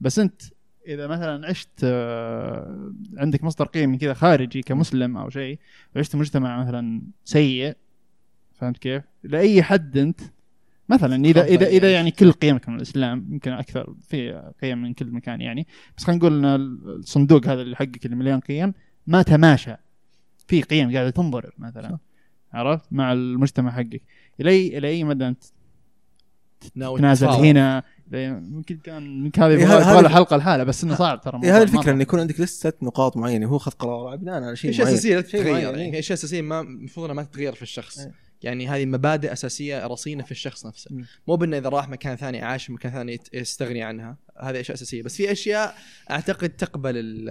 بس 0.00 0.18
أنت 0.18 0.42
إذا 0.88 1.06
مثلا 1.06 1.48
عشت 1.48 1.68
آه، 1.84 2.92
عندك 3.16 3.44
مصدر 3.44 3.66
قيمي 3.66 3.98
كذا 3.98 4.14
خارجي 4.14 4.62
كمسلم 4.62 5.16
أو 5.16 5.30
شيء 5.30 5.58
وعشت 5.96 6.16
مجتمع 6.16 6.64
مثلا 6.64 7.02
سيء 7.24 7.76
فهمت 8.62 8.78
كيف؟ 8.78 9.02
لأي 9.24 9.62
حد 9.62 9.96
أنت 9.98 10.20
مثلا 10.88 11.24
اذا 11.24 11.44
اذا 11.44 11.66
إذا 11.66 11.92
يعني 11.92 12.10
كل 12.10 12.32
قيمك 12.32 12.68
من 12.68 12.76
الإسلام 12.76 13.28
يمكن 13.30 13.52
أكثر 13.52 13.94
في 14.08 14.50
قيم 14.62 14.82
من 14.82 14.94
كل 14.94 15.06
مكان 15.10 15.40
يعني 15.40 15.66
بس 15.96 16.04
خلينا 16.04 16.18
نقول 16.18 16.38
إن 16.38 16.44
الصندوق 16.98 17.46
هذا 17.46 17.62
اللي 17.62 17.76
حقك 17.76 18.04
اللي 18.06 18.16
مليان 18.16 18.40
قيم 18.40 18.74
ما 19.06 19.22
تماشى. 19.22 19.74
في 20.46 20.62
قيم 20.62 20.92
قاعدة 20.92 21.10
تنضرب 21.10 21.52
مثلا 21.58 21.98
عرفت؟ 22.52 22.84
مع 22.92 23.12
المجتمع 23.12 23.70
حقك. 23.70 24.02
إلى 24.40 24.50
اي 24.50 24.78
إلى 24.78 24.88
أي 24.88 25.04
مدى 25.04 25.26
أنت 25.28 25.42
تنازل. 26.74 27.28
هنا؟ 27.28 27.82
يمكن 28.12 28.76
كان 28.76 29.24
يمكن 29.24 29.42
هذه 29.42 29.50
إيه، 29.50 29.62
يبغى 29.62 29.74
هذه- 29.74 29.90
يبغى 29.90 30.02
له 30.02 30.08
حلقة 30.08 30.36
لحالها 30.36 30.64
بس 30.64 30.84
إنه 30.84 30.94
صعب 30.94 31.20
ترى 31.20 31.34
الموضوع 31.34 31.56
هذه 31.56 31.62
الفكرة 31.62 31.80
مرة. 31.82 31.90
انه 31.90 32.02
يكون 32.02 32.20
عندك 32.20 32.40
لستة 32.40 32.72
نقاط 32.86 33.16
معينة 33.16 33.46
هو 33.46 33.58
خذ 33.58 33.70
قرار. 33.72 34.16
بناء 34.16 34.42
على 34.42 34.56
شيء 34.56 34.70
اشياء 34.70 34.88
أساسية؟ 34.88 35.16
لا 35.16 35.22
شيء 35.22 35.40
تتغير 35.40 35.56
يعني 35.56 35.92
إيه. 35.94 35.98
اشياء 35.98 36.18
أساسية؟ 36.18 36.42
ما 36.42 36.60
المفروض 36.60 37.04
إنها 37.04 37.14
ما 37.16 37.22
تتغير 37.28 37.52
في 37.54 37.62
الشخص. 37.62 37.98
إيه. 37.98 38.12
يعني 38.42 38.68
هذه 38.68 38.86
مبادئ 38.86 39.32
أساسية 39.32 39.86
رصينة 39.86 40.22
في 40.22 40.30
الشخص 40.30 40.66
نفسه 40.66 40.94
مم. 40.94 41.04
مو 41.28 41.36
بإنه 41.36 41.58
إذا 41.58 41.68
راح 41.68 41.88
مكان 41.88 42.16
ثاني 42.16 42.42
عاش 42.42 42.66
في 42.66 42.72
مكان 42.72 42.92
ثاني 42.92 43.20
يستغني 43.32 43.82
عنها 43.82 44.16
هذه 44.40 44.60
أشياء 44.60 44.76
أساسية 44.76 45.02
بس 45.02 45.16
في 45.16 45.32
أشياء 45.32 45.74
أعتقد 46.10 46.48
تقبل 46.48 46.96
ال- 46.96 47.28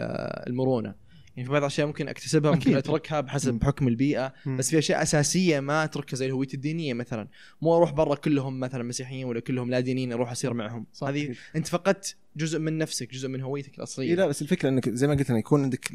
المرونة 0.48 0.96
يعني 1.36 1.46
في 1.46 1.52
بعض 1.52 1.62
الأشياء 1.62 1.88
ممكن 1.88 2.08
أكتسبها 2.08 2.52
ممكن. 2.52 2.76
أتركها 2.76 3.22
بحسب. 3.22 3.54
بحكم 3.54 3.88
البيئة 3.88 4.34
مم. 4.46 4.58
بس 4.58 4.70
في 4.70 4.78
أشياء 4.78 5.02
أساسية 5.02 5.60
ما 5.60 5.84
أتركها 5.84 6.18
زي 6.18 6.26
الهوية 6.26 6.48
الدينية 6.54 6.94
مثلا 6.94 7.28
مو 7.62 7.78
أروح 7.78 7.92
برا 7.92 8.16
كلهم 8.16 8.60
مثلا 8.60 8.84
مسيحيين 8.84 9.26
ولا 9.26 9.40
كلهم 9.40 9.70
لا 9.72 9.80
دينيين 9.80 10.14
أروح 10.14 10.32
اصير 10.32 10.54
معهم 10.54 10.86
صح. 10.94 11.08
هذه 11.08 11.36
أنت 11.56 11.68
فقدت 11.68 12.16
جزء 12.38 12.60
من 12.60 12.78
نفسك 12.78 13.12
جزء 13.14 13.28
من 13.28 13.42
هويتك 13.42 13.70
إيه 13.72 13.78
الاصليه 13.78 14.16
لا 14.16 14.28
بس 14.28 14.42
الفكرة 14.42 14.70
إنك 14.70 14.90
زي 14.90 15.08
ما 15.08 15.14
قلت 15.16 15.30
انه 15.30 15.40
يكون 15.40 15.64
عندك 15.64 15.92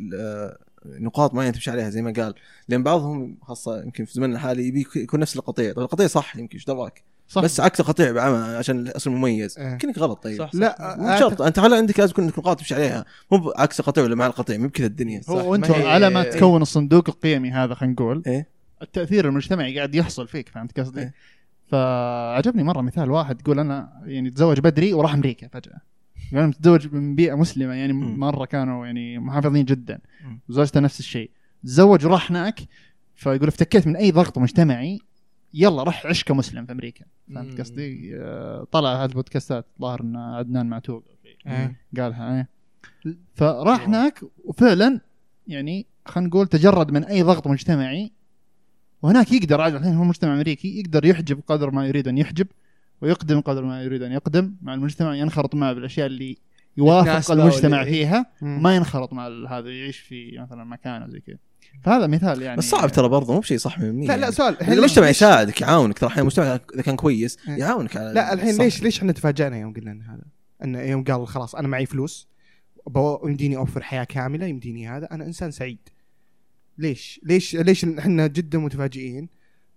نقاط 0.85 1.35
معينة 1.35 1.53
تمشي 1.53 1.71
عليها 1.71 1.91
زي 1.91 2.03
ما 2.03 2.13
قال. 2.17 2.35
لأن 2.69 2.83
بعضهم 2.83 3.39
خاصة 3.43 3.83
يمكن 3.83 4.05
في 4.05 4.13
زمننا 4.13 4.35
الحالي 4.35 4.69
يبي 4.69 4.87
يكون 4.97 5.21
نفس 5.21 5.37
القطيع. 5.37 5.73
طيب 5.73 5.85
القطيع 5.85 6.07
صح 6.07 6.37
يمكن 6.37 6.57
إيش 6.57 6.65
دراك 6.65 7.03
صح. 7.29 7.43
بس 7.43 7.61
عكس 7.61 7.81
القطيع 7.81 8.13
بعمى 8.13 8.57
عشان 8.57 8.89
اسم 8.89 9.13
مميز. 9.13 9.59
إيه. 9.59 9.75
كأنك 9.75 9.99
غلط 9.99 10.23
طيب. 10.23 10.39
صح 10.39 10.51
لا 10.55 10.97
مو 10.99 11.19
شرط 11.19 11.43
أنت 11.43 11.61
خلي 11.61 11.77
عندك 11.77 12.01
لازم 12.01 12.11
يكون 12.11 12.25
عندك 12.25 12.39
نقاط 12.39 12.59
تمشي 12.59 12.75
عليها. 12.75 13.05
مو 13.33 13.53
عكس 13.57 13.81
القطيع 13.81 14.05
ولا 14.05 14.15
مع 14.15 14.27
القطيع 14.27 14.57
مو 14.59 14.69
بكذا 14.69 14.87
الدنيا. 14.87 15.21
صح. 15.21 15.33
هو 15.33 15.55
أنت 15.55 15.71
على 15.71 16.11
ما 16.11 16.23
إيه. 16.23 16.31
تكون 16.31 16.63
الصندوق 16.63 17.05
القيمي 17.09 17.51
هذا 17.51 17.75
خلينا 17.75 17.95
نقول 17.95 18.23
إيه. 18.27 18.49
التأثير 18.83 19.29
المجتمعي 19.29 19.77
قاعد 19.77 19.95
يحصل 19.95 20.29
فيك 20.29 20.49
فهمت 20.49 20.81
قصدي؟ 20.81 21.01
إيه. 21.01 21.15
فعجبني 21.69 22.63
مرة 22.63 22.81
مثال 22.81 23.11
واحد 23.11 23.41
يقول 23.41 23.59
أنا 23.59 24.03
يعني 24.05 24.31
تزوج 24.31 24.61
بدري 24.61 24.93
وراح 24.93 25.15
أمريكا 25.15 25.49
فجأة. 25.49 25.81
أنا 26.33 26.47
متزوج 26.47 26.95
من 26.95 27.15
بيئة 27.15 27.35
مسلمة 27.35 27.75
يعني 27.75 27.93
مم. 27.93 28.19
مرة 28.21 28.45
كانوا 28.45 28.87
يعني 28.87 29.19
محافظين 29.19 29.65
جدا. 29.65 30.01
وزوجته 30.49 30.81
نفس 30.81 31.01
الشيء 31.01 31.31
تزوج 31.65 32.07
وراح 32.07 32.31
هناك 32.31 32.61
فيقول 33.15 33.49
افتكيت 33.49 33.87
من 33.87 33.97
أي 33.97 34.11
ضغط 34.11 34.39
مجتمعي 34.39 34.99
يلا 35.55 35.83
رح 35.83 36.07
عش 36.07 36.25
كمسلم 36.25 36.67
في 36.67 36.73
أمريكا 36.73 37.05
فهمت. 37.35 37.61
قصدي؟ 37.61 38.17
آه، 38.17 38.67
طلع 38.73 39.05
هذه 39.05 39.09
البودكاستات 39.09 39.67
ظاهر 39.81 40.01
إن 40.01 40.17
عدنان 40.17 40.67
معتوق 40.67 41.05
إيه. 41.47 41.77
قالها 41.97 42.37
إيه 42.37 42.49
فراح 43.35 43.89
هناك 43.89 44.21
وفعلا 44.45 45.01
يعني 45.47 45.87
خلينا 46.07 46.29
نقول 46.29 46.47
تجرد 46.47 46.91
من 46.91 47.05
أي 47.05 47.23
ضغط 47.23 47.47
مجتمعي 47.47 48.13
وهناك 49.03 49.33
يقدر 49.33 49.61
عاد 49.61 49.75
الحين 49.75 49.95
هو 49.95 50.05
مجتمع 50.05 50.35
أمريكي 50.35 50.79
يقدر 50.81 51.05
يحجب 51.05 51.41
قدر 51.47 51.71
ما 51.71 51.87
يريد 51.87 52.09
أن 52.09 52.19
يحجب 52.19 52.47
ويقدم 53.01 53.41
قدر 53.41 53.65
ما 53.65 53.83
يريد 53.83 54.03
أن 54.03 54.13
يقدم 54.13 54.55
مع 54.63 54.75
المجتمع 54.75 55.15
ينخرط 55.17 55.55
معه 55.55 55.73
بالأشياء 55.73 56.07
اللي 56.07 56.37
يوافق 56.77 57.31
المجتمع 57.31 57.85
فيها. 57.85 58.27
وما 58.43 58.77
ينخرط 58.77 59.13
مع 59.13 59.27
ال- 59.27 59.49
هذا 59.49 59.69
يعيش 59.71 59.99
في 59.99 60.39
مثلا 60.39 60.65
مكان 60.65 61.03
أو 61.03 61.09
زي 61.11 61.21
كذا 61.21 61.37
فهذا 61.85 62.07
مثال 62.07 62.43
يعني 62.43 62.57
بس 62.59 62.71
صعب 62.71 62.93
ترى 62.93 63.09
برضه 63.09 63.33
مو 63.35 63.41
بشيء 63.41 63.59
صح 63.59 63.79
100% 63.79 63.83
لا 63.83 64.17
لا 64.17 64.31
سؤال 64.31 64.61
الحين 64.61 64.79
المجتمع 64.79 65.09
يساعدك 65.09 65.61
يعاونك 65.61 65.99
ترى 65.99 66.07
أحيانا 66.07 66.21
المجتمع 66.23 66.59
إذا 66.75 66.83
كان 66.83 66.97
كويس 66.97 67.39
إيه. 67.49 67.55
يعاونك 67.57 67.97
على 67.97 68.13
لا 68.15 68.33
الحين. 68.33 68.57
ليش 68.59 68.83
ليش 68.83 68.99
إحنا 68.99 69.13
تفاجئنا 69.13 69.59
يوم 69.59 69.73
قلنا 69.75 69.93
إن 69.93 70.03
هذا؟ 70.03 70.23
انه 70.65 70.81
يوم 70.81 71.05
قال 71.05 71.27
خلاص 71.29 71.55
أنا 71.55 71.69
معي 71.69 71.87
فلوس 71.87 72.29
يمديني 73.25 73.57
أوفر 73.57 73.83
حياة 73.83 74.05
كاملة 74.05 74.47
يمديني 74.47 74.89
هذا 74.89 75.09
أنا 75.13 75.25
إنسان 75.27 75.51
سعيد. 75.51 75.79
ليش؟ 76.79 77.21
ليش 77.23 77.57
ليش 77.57 77.85
إحنا 77.85 78.27
جدا 78.27 78.59
متفاجئين 78.59 79.29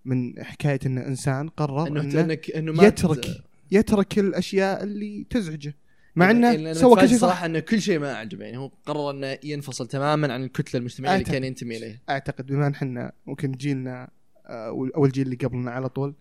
من 0.04 0.44
حكاية 0.44 0.78
إن 0.86 0.98
إنسان 0.98 1.48
قرر 1.48 1.86
إنه 1.86 2.00
إنه, 2.00 2.20
انك 2.20 2.50
إنه 2.50 2.72
ما 2.72 2.84
يترك 2.84 3.26
يترك 3.70 4.18
الأشياء 4.18 4.82
اللي 4.82 5.26
تزعجه. 5.30 5.74
مع 6.16 6.30
إنه 6.30 6.54
إنه 6.54 6.72
سوى 6.72 7.00
كل 7.00 7.08
شيء 7.08 7.18
صراحة 7.18 7.46
إنه 7.46 7.58
كل 7.60 7.80
شيء 7.82 7.98
ما 7.98 8.14
عجبه 8.14 8.44
يعني 8.44 8.56
هو 8.56 8.66
قرر 8.86 9.10
إنه 9.10 9.38
ينفصل 9.44 9.86
تماما 9.86 10.32
عن 10.34 10.44
الكتلة 10.44 10.78
المجتمعية 10.80 11.14
اللي. 11.14 11.24
كان 11.24 11.44
ينتمي 11.44 11.76
إليها. 11.76 12.00
أعتقد 12.10 12.46
بما 12.46 12.66
إن 12.66 12.72
إحنا 12.72 13.12
ممكن 13.26 13.52
جيلنا 13.52 14.10
آه، 14.46 14.66
أو 14.96 15.04
الجيل 15.06 15.24
اللي 15.26 15.36
قبلنا 15.36 15.70
على 15.70 15.88
طول 15.88 16.14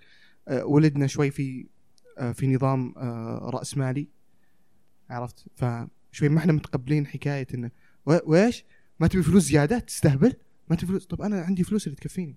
آه، 0.47 0.65
ولدنا 0.65 1.07
شوي 1.07 1.31
في 1.31 1.65
آه، 2.17 2.31
في 2.31 2.47
نظام 2.47 2.93
راسمالي 3.49 4.07
عرفت؟ 5.09 5.45
فشوي 5.55 6.29
ما 6.29 6.37
إحنا 6.39 6.53
متقبلين 6.53 7.07
حكاية 7.07 7.47
إنه 7.53 7.71
و- 8.05 8.17
وإيش؟ 8.25 8.65
ما 8.99 9.07
تبي 9.07 9.23
فلوس 9.23 9.43
زيادة؟ 9.43 9.79
تستهبل؟ 9.79 10.33
ما 10.69 10.75
تبي 10.75 10.87
فلوس؟ 10.87 11.05
طب 11.05 11.21
أنا 11.21 11.41
عندي 11.41 11.63
فلوس 11.63 11.87
اللي 11.87 11.95
تكفيني. 11.95 12.35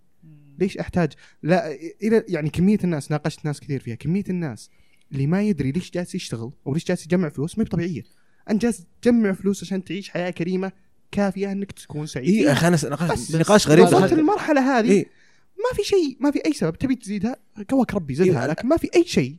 ليش 0.58 0.78
أحتاج 0.78 1.12
لا 1.42 1.72
إلى 2.02 2.24
يعني 2.28 2.50
كمية 2.50 2.78
الناس 2.84 3.10
ناقشت 3.10 3.44
ناس 3.44 3.60
كثير 3.60 3.80
فيها 3.80 3.94
كمية 3.94 4.24
الناس 4.30 4.70
اللي 5.12 5.26
ما 5.26 5.42
يدري 5.42 5.72
ليش 5.72 5.90
جالس 5.90 6.14
يشتغل 6.14 6.52
أو 6.66 6.74
ليش 6.74 6.84
جالس 6.84 7.04
يجمع 7.06 7.28
فلوس 7.28 7.58
ما 7.58 7.64
هي 7.64 7.68
طبيعية 7.68 8.02
أنت 8.50 8.62
جالس 8.62 8.84
تجمع 9.02 9.32
فلوس 9.32 9.62
عشان 9.62 9.84
تعيش 9.84 10.10
حياة 10.10 10.30
كريمة 10.30 10.72
كافية 11.10 11.52
إنك 11.52 11.72
تكون 11.72 12.06
سعيد 12.06 12.28
اي. 12.46 12.52
أخي 12.52 12.66
أنا 12.66 12.76
بس- 12.76 12.84
نقاش 12.84 13.34
نقاش 13.36 13.68
غريب 13.68 13.84
وصلت 13.84 14.12
المرحلة 14.12 14.78
هذه 14.78 14.90
إيه. 14.90 15.06
ما 15.56 15.76
في 15.76 15.82
شيء 15.82 16.16
ما 16.20 16.30
في 16.30 16.46
أي 16.46 16.52
سبب 16.52 16.78
تبي 16.78 16.94
تزيدها 16.94 17.36
قواك 17.68 17.94
ربي 17.94 18.14
زدها 18.14 18.40
إيه، 18.44 18.46
لكن 18.50 18.68
ما 18.68 18.76
في 18.76 18.88
أي 18.96 19.04
شيء 19.04 19.36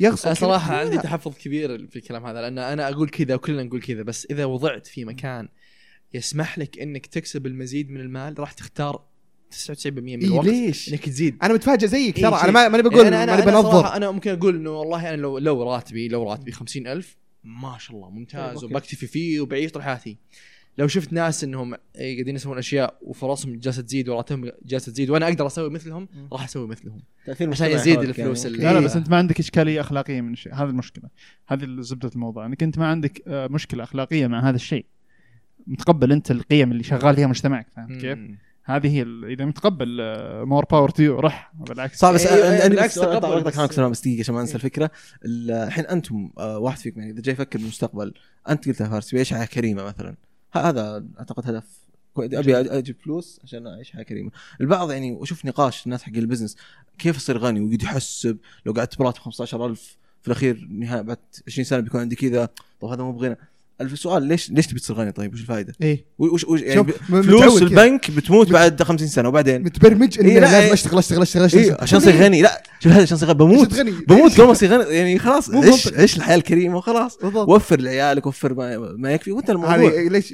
يغصب 0.00 0.32
صراحة. 0.34 0.76
عندي 0.76 0.96
لا. 0.96 1.02
تحفظ 1.02 1.34
كبير 1.38 1.86
في 1.86 1.96
الكلام 1.96 2.26
هذا 2.26 2.40
لأن 2.40 2.58
أنا 2.58 2.88
أقول 2.88 3.08
كذا 3.08 3.34
وكلنا 3.34 3.62
نقول 3.62 3.82
كذا 3.82 4.02
بس 4.02 4.26
إذا 4.30 4.44
وضعت 4.44 4.86
في 4.86 5.04
مكان 5.04 5.48
يسمح 6.14 6.58
لك 6.58 6.78
إنك 6.78 7.06
تكسب 7.06 7.46
المزيد 7.46 7.90
من 7.90 8.00
المال 8.00 8.38
راح 8.38 8.52
تختار 8.52 9.04
99% 9.54 9.86
من 9.92 10.08
إيه 10.08 10.16
الوقت 10.24 10.46
ليش؟ 10.46 10.92
إنك 10.92 11.08
تزيد 11.08 11.36
أنا 11.42 11.54
متفاجئ 11.54 11.86
زيك 11.86 12.16
إيه 12.18 12.22
ترى 12.24 12.32
شيء. 12.36 12.44
أنا 12.44 12.52
ما 12.52 12.68
ماني 12.68 12.82
بقول 12.82 13.04
يعني 13.04 13.16
ماني 13.16 13.32
أنا 13.34 13.44
بنظر 13.44 13.86
أنا 13.96 14.10
ممكن 14.10 14.30
أقول 14.30 14.54
إنه 14.56 14.70
والله 14.70 15.08
أنا 15.08 15.16
لو 15.16 15.38
لو 15.38 15.62
راتبي 15.74 16.08
لو 16.08 16.30
راتبي 16.30 16.52
50000 16.52 17.16
ما 17.44 17.76
شاء 17.78 17.96
الله 17.96 18.10
ممتاز. 18.10 18.64
وبكتفي 18.64 19.06
فيه 19.06 19.40
وبعيش 19.40 19.70
طول 19.72 19.82
حياتي 19.82 20.16
لو 20.78 20.86
شفت 20.88 21.12
ناس 21.12 21.44
إنهم 21.44 21.74
إيه 21.74 22.14
قاعدين 22.14 22.36
يسوون 22.36 22.58
أشياء 22.58 22.98
وفرصهم 23.02 23.56
جالسة 23.56 23.82
تزيد 23.82 24.08
وراتبهم 24.08 24.50
جالسة 24.64 24.92
تزيد 24.92 25.10
وأنا 25.10 25.28
أقدر 25.28 25.46
أسوي 25.46 25.70
مثلهم 25.70 26.08
راح 26.32 26.44
أسوي 26.44 26.66
مثلهم 26.68 27.00
تأثير 27.26 27.50
عشان 27.50 27.70
يزيد 27.70 27.98
الفلوس 28.00 28.44
يعني. 28.44 28.54
اللي- 28.56 28.66
لا 28.66 28.72
لا 28.72 28.78
إيه. 28.78 28.84
بس 28.84 28.96
أنت 28.96 29.10
ما 29.10 29.16
عندك 29.16 29.38
إشكالية 29.38 29.80
أخلاقية 29.80 30.20
من 30.20 30.32
الشيء 30.32 30.54
هذه 30.54 30.68
المشكلة 30.68 31.08
هذه 31.48 31.66
زبدة 31.80 32.10
الموضوع 32.14 32.46
أنك 32.46 32.62
أنت 32.62 32.78
ما 32.78 32.86
عندك 32.86 33.22
آه، 33.26 33.46
مشكلة 33.46 33.82
أخلاقية 33.84 34.26
مع 34.26 34.48
هذا 34.48 34.56
الشيء 34.56 34.86
متقبل 35.66 36.12
أنت 36.12 36.30
القيم 36.30 36.72
اللي 36.72 36.82
شغال 36.82 37.14
فيها 37.16 37.26
مجتمعك 37.26 37.66
فهمت 37.76 38.00
كيف؟ 38.00 38.18
هذه 38.76 38.88
هي 38.96 39.02
إذا 39.32 39.44
متقبل 39.44 39.96
more 40.46 40.64
power 40.64 40.88
to 40.90 41.02
you 41.02 41.20
رح. 41.20 41.52
بالعكس. 41.54 41.98
صعب 41.98 42.14
بس 42.14 42.26
إيه، 42.26 42.44
إيه، 42.52 42.62
عندي 42.62 42.74
بالعكس 42.74 42.98
بس 42.98 43.04
تقبل 43.04 43.42
بس- 43.42 44.00
دقيقة 44.00 44.20
عشان 44.20 44.34
ما 44.34 44.40
أنسى 44.40 44.54
الفكرة. 44.54 44.90
ال- 45.24 45.50
الحين 45.50 45.86
أنتم 45.86 46.30
آه، 46.38 46.58
واحد 46.58 46.78
فيكم 46.78 47.00
يعني 47.00 47.12
إذا 47.12 47.20
جاي 47.22 47.34
يفكر 47.34 47.58
بالمستقبل 47.58 48.14
أنت 48.48 48.68
قلتها 48.68 48.88
فارس 48.88 49.10
بيعيش 49.12 49.34
حياة 49.34 49.44
كريمة 49.44 49.84
مثلا. 49.84 50.14
هذا 50.52 51.04
أعتقد 51.18 51.48
هدف 51.50 51.64
أبي 52.18 52.56
أجيب 52.60 52.96
فلوس 53.04 53.40
عشان 53.44 53.66
أعيش 53.66 53.90
حياة 53.92 54.02
كريمة. 54.02 54.30
البعض 54.60 54.90
يعني 54.90 55.12
واشوف 55.12 55.44
نقاش 55.46 55.84
الناس 55.86 56.02
حق 56.02 56.12
ال 56.16 56.20
business 56.20 56.56
كيف 56.98 57.16
اصير 57.16 57.38
غني 57.38 57.60
ويقعد 57.60 57.82
يحسب؟ 57.82 58.38
لو 58.66 58.72
قعدت 58.72 58.98
براتب 58.98 59.18
15000 59.20 59.96
في 60.22 60.28
الأخير 60.28 60.68
نهاية 60.70 61.00
بعد 61.02 61.18
20 61.46 61.64
سنة 61.64 61.80
بيكون 61.80 62.00
عندي 62.00 62.16
كذا 62.16 62.48
طب 62.80 62.88
هذا 62.88 63.02
مو 63.02 63.12
بغنى. 63.12 63.36
السؤال 63.80 64.22
ليش 64.22 64.50
ليش 64.50 64.66
تبي 64.66 64.80
تصير 64.80 64.96
غني 64.96 65.12
طيب؟ 65.12 65.34
وش 65.34 65.40
الفائده؟ 65.40 65.72
إيه. 65.82 66.04
وش 66.18 66.44
وش 66.44 66.60
يعني 66.60 66.84
فلوس. 67.08 67.62
البنك 67.62 68.10
بتموت 68.10 68.50
بعد 68.52 68.82
50 68.82 69.08
سنة 69.08 69.28
وبعدين؟ 69.28 69.62
متبرمج 69.62 70.18
اني 70.20 70.28
إيه، 70.28 70.34
لا، 70.34 70.40
لازم 70.40 70.56
إيه. 70.66 70.72
اشتغل 70.72 70.98
اشتغل 70.98 71.22
اشتغل 71.22 71.44
اشتغل 71.44 71.62
إيه 71.64 71.76
عشان 71.80 71.98
أصير 71.98 72.16
غني. 72.16 72.42
لا 72.42 72.62
شوف 72.80 72.92
هذا 72.92 73.02
عشان 73.02 73.16
أصير 73.16 73.32
بموت 73.32 73.74
غني. 73.74 73.90
بموت 73.90 74.32
قبل 74.32 74.44
ما 74.44 74.52
أصير 74.52 74.72
غني. 74.72 74.94
يعني 74.94 75.18
خلاص 75.18 75.50
عيش. 75.50 75.94
عيش 75.94 76.16
الحياة 76.16 76.36
الكريمة؟ 76.36 76.76
وخلاص. 76.76 77.18
بالضبط. 77.22 77.48
وفر 77.48 77.80
لعيالك 77.80 78.26
وفر 78.26 78.54
ما, 78.54 78.78
ما 78.78 79.12
يكفي. 79.12 79.32
وأنت 79.32 79.50
الموضوع. 79.50 79.76
ليش 80.10 80.32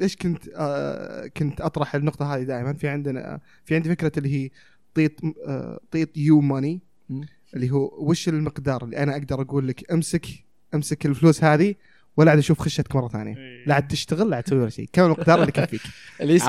ليش 0.00 0.16
كنت 0.16 0.42
آه 0.56 1.26
كنت 1.26 1.60
أطرح 1.60 1.94
النقطة 1.94 2.34
هذه 2.34 2.42
دائما؟ 2.42 2.72
في 2.72 2.88
عندنا 2.88 3.40
في 3.64 3.74
عندي 3.74 3.88
فكرة 3.88 4.12
اللي 4.18 4.34
هي 4.34 4.50
طيط 4.94 5.12
آه 5.46 5.80
طيط 5.90 6.16
you 6.16 6.40
money. 6.40 6.80
اللي 7.56 7.70
هو 7.70 7.90
وش 7.98 8.28
المقدار 8.28 8.84
اللي 8.84 8.96
أنا 8.96 9.12
أقدر 9.12 9.40
أقول 9.40 9.68
لك 9.68 9.92
امسك 9.92 10.26
أمسك 10.74 11.06
الفلوس 11.06 11.44
هذه 11.44 11.74
ولا 12.16 12.30
عاد 12.30 12.38
أشوف 12.38 12.58
خشتك 12.60 12.96
مرة 12.96 13.08
ثانية. 13.08 13.34
لا 13.66 13.74
عاد 13.74 13.88
تشتغل 13.88 14.30
لا 14.30 14.36
عاد 14.36 14.44
تسوي 14.44 14.58
ولا 14.58 14.70
شيء. 14.70 14.88
كم 14.92 15.04
المقدار 15.04 15.40
اللي 15.40 15.52
يكفيك؟ 15.56 15.80
اللي 16.20 16.40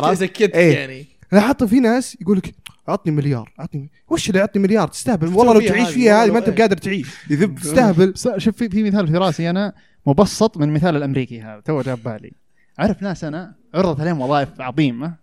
إيه. 0.41 0.78
يعني. 0.78 1.05
أنا 1.34 1.41
حاطه 1.41 1.66
في 1.68 1.80
ناس 1.80 2.18
يقول 2.22 2.38
لك 2.38 2.55
عطني 2.88 3.11
مليار 3.11 3.53
عطني 3.59 3.91
وش 4.07 4.30
اللي 4.30 4.39
عطني 4.39 4.61
مليار؟ 4.61 4.88
تستهبل. 4.88 5.28
والله 5.28 5.53
لو 5.53 5.68
تعيش 5.68 5.89
فيها 5.89 6.24
هذه 6.24 6.32
ما 6.32 6.38
أنت 6.38 6.49
إيه. 6.49 6.55
بقادر 6.55 6.78
تعيش. 6.78 7.07
يذب. 7.30 7.59
تستهبل. 7.59 8.13
شوف 8.38 8.57
في, 8.57 8.70
في 8.70 8.84
مثال 8.84 9.07
في 9.07 9.13
راسي. 9.13 9.49
أنا 9.49 9.74
مبسط 10.05 10.57
من 10.57 10.74
مثال 10.74 10.96
الأمريكي 10.96 11.42
هذا 11.42 11.59
تو 11.59 11.82
جاب 11.82 12.04
بالي. 12.04 12.32
اعرف 12.79 13.01
ناس 13.01 13.24
أنا 13.24 13.55
عرضت 13.74 14.00
عليهم 14.00 14.21
وظائف 14.21 14.62
عظيمة 14.62 15.16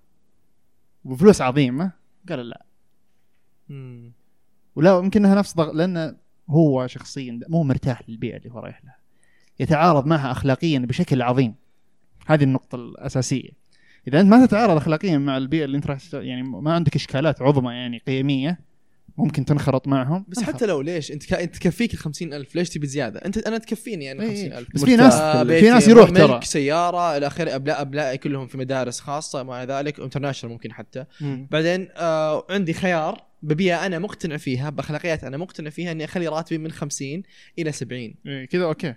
وفلوس 1.05 1.40
عظيمة؟ 1.40 1.93
قال 2.28 2.48
لا. 2.48 2.64
ولا 4.77 4.98
يمكن 4.98 5.24
إنها 5.24 5.39
نفس 5.39 5.56
ضغط 5.56 5.74
لأن 5.74 6.16
هو 6.48 6.86
شخصيا 6.86 7.40
مو 7.48 7.62
مرتاح 7.62 8.02
للبيئة 8.09 8.36
اللي 8.36 8.51
هو 8.51 8.59
رايح 8.59 8.85
لها. 8.85 9.02
يتعارض 9.61 10.07
معها 10.07 10.31
اخلاقيا 10.31 10.79
بشكل 10.79 11.23
عظيم. 11.23 11.55
هذه 12.27 12.45
النقطة 12.45 12.77
الأساسية. 12.77 13.51
إذا 14.09 14.20
أنت 14.20 14.31
ما 14.31 14.47
تتعارض 14.47 14.77
اخلاقيا 14.77 15.19
مع 15.19 15.37
البيئة 15.37 15.65
اللي 15.65 15.77
أنت 15.77 15.87
راح 15.87 15.99
يعني 16.12 16.43
ما 16.43 16.73
عندك 16.73 16.97
إشكالات 16.97 17.43
عظمى 17.43 17.73
يعني 17.73 18.03
قيمية 18.07 18.73
ممكن 19.19 19.45
تنخرط 19.45 19.89
معهم 19.89 20.24
بس 20.29 20.43
حتى 20.43 20.66
لو 20.66 20.81
ليش؟ 20.81 21.12
أنت 21.12 21.33
أنت 21.33 21.57
تكفيك 21.57 21.95
ال 21.95 21.99
50000 21.99 22.55
ليش 22.55 22.69
تبي 22.69 22.87
زيادة؟ 22.87 23.20
انت 23.24 23.39
أنا 23.39 23.59
تكفيني 23.59 24.12
أنا 24.12 24.23
إيه. 24.23 24.29
50000 24.29 24.69
بس 24.74 24.85
في 24.85 24.97
ناس 24.97 25.15
في 25.61 25.70
ناس 25.70 25.89
يروح 25.89 26.11
ترى. 26.11 26.41
سيارة 26.43 27.16
إلى 27.16 27.27
آخره. 27.27 27.55
ابناء 27.55 27.81
ابنائي 27.81 28.19
كلهم 28.19 28.47
في 28.47 28.59
مدارس 28.59 29.01
خاصة 29.01 29.43
مع 29.43 29.65
ذلك. 29.65 30.01
انترناشونال 30.01 30.53
ممكن 30.53 30.73
حتى. 30.73 31.05
مم. 31.20 31.49
بعدين 31.51 31.89
آه 31.97 32.47
عندي 32.51 32.73
خيار 32.73 33.24
ببيئة 33.43 33.87
أنا 33.87 33.99
مقتنع 33.99 34.37
فيها 34.37 34.70
بأخلاقيات 34.70 35.24
أنا 35.24 35.37
مقتنع 35.37 35.70
فيها 35.70 35.93
إني 35.93 36.05
أخلي 36.05 36.29
راتبي 36.29 36.59
من 36.59 36.70
50 36.70 37.23
إلى 37.59 37.73
70 37.73 38.15
إيه 38.27 38.45
كذا 38.45 38.65
أوكي. 38.65 38.95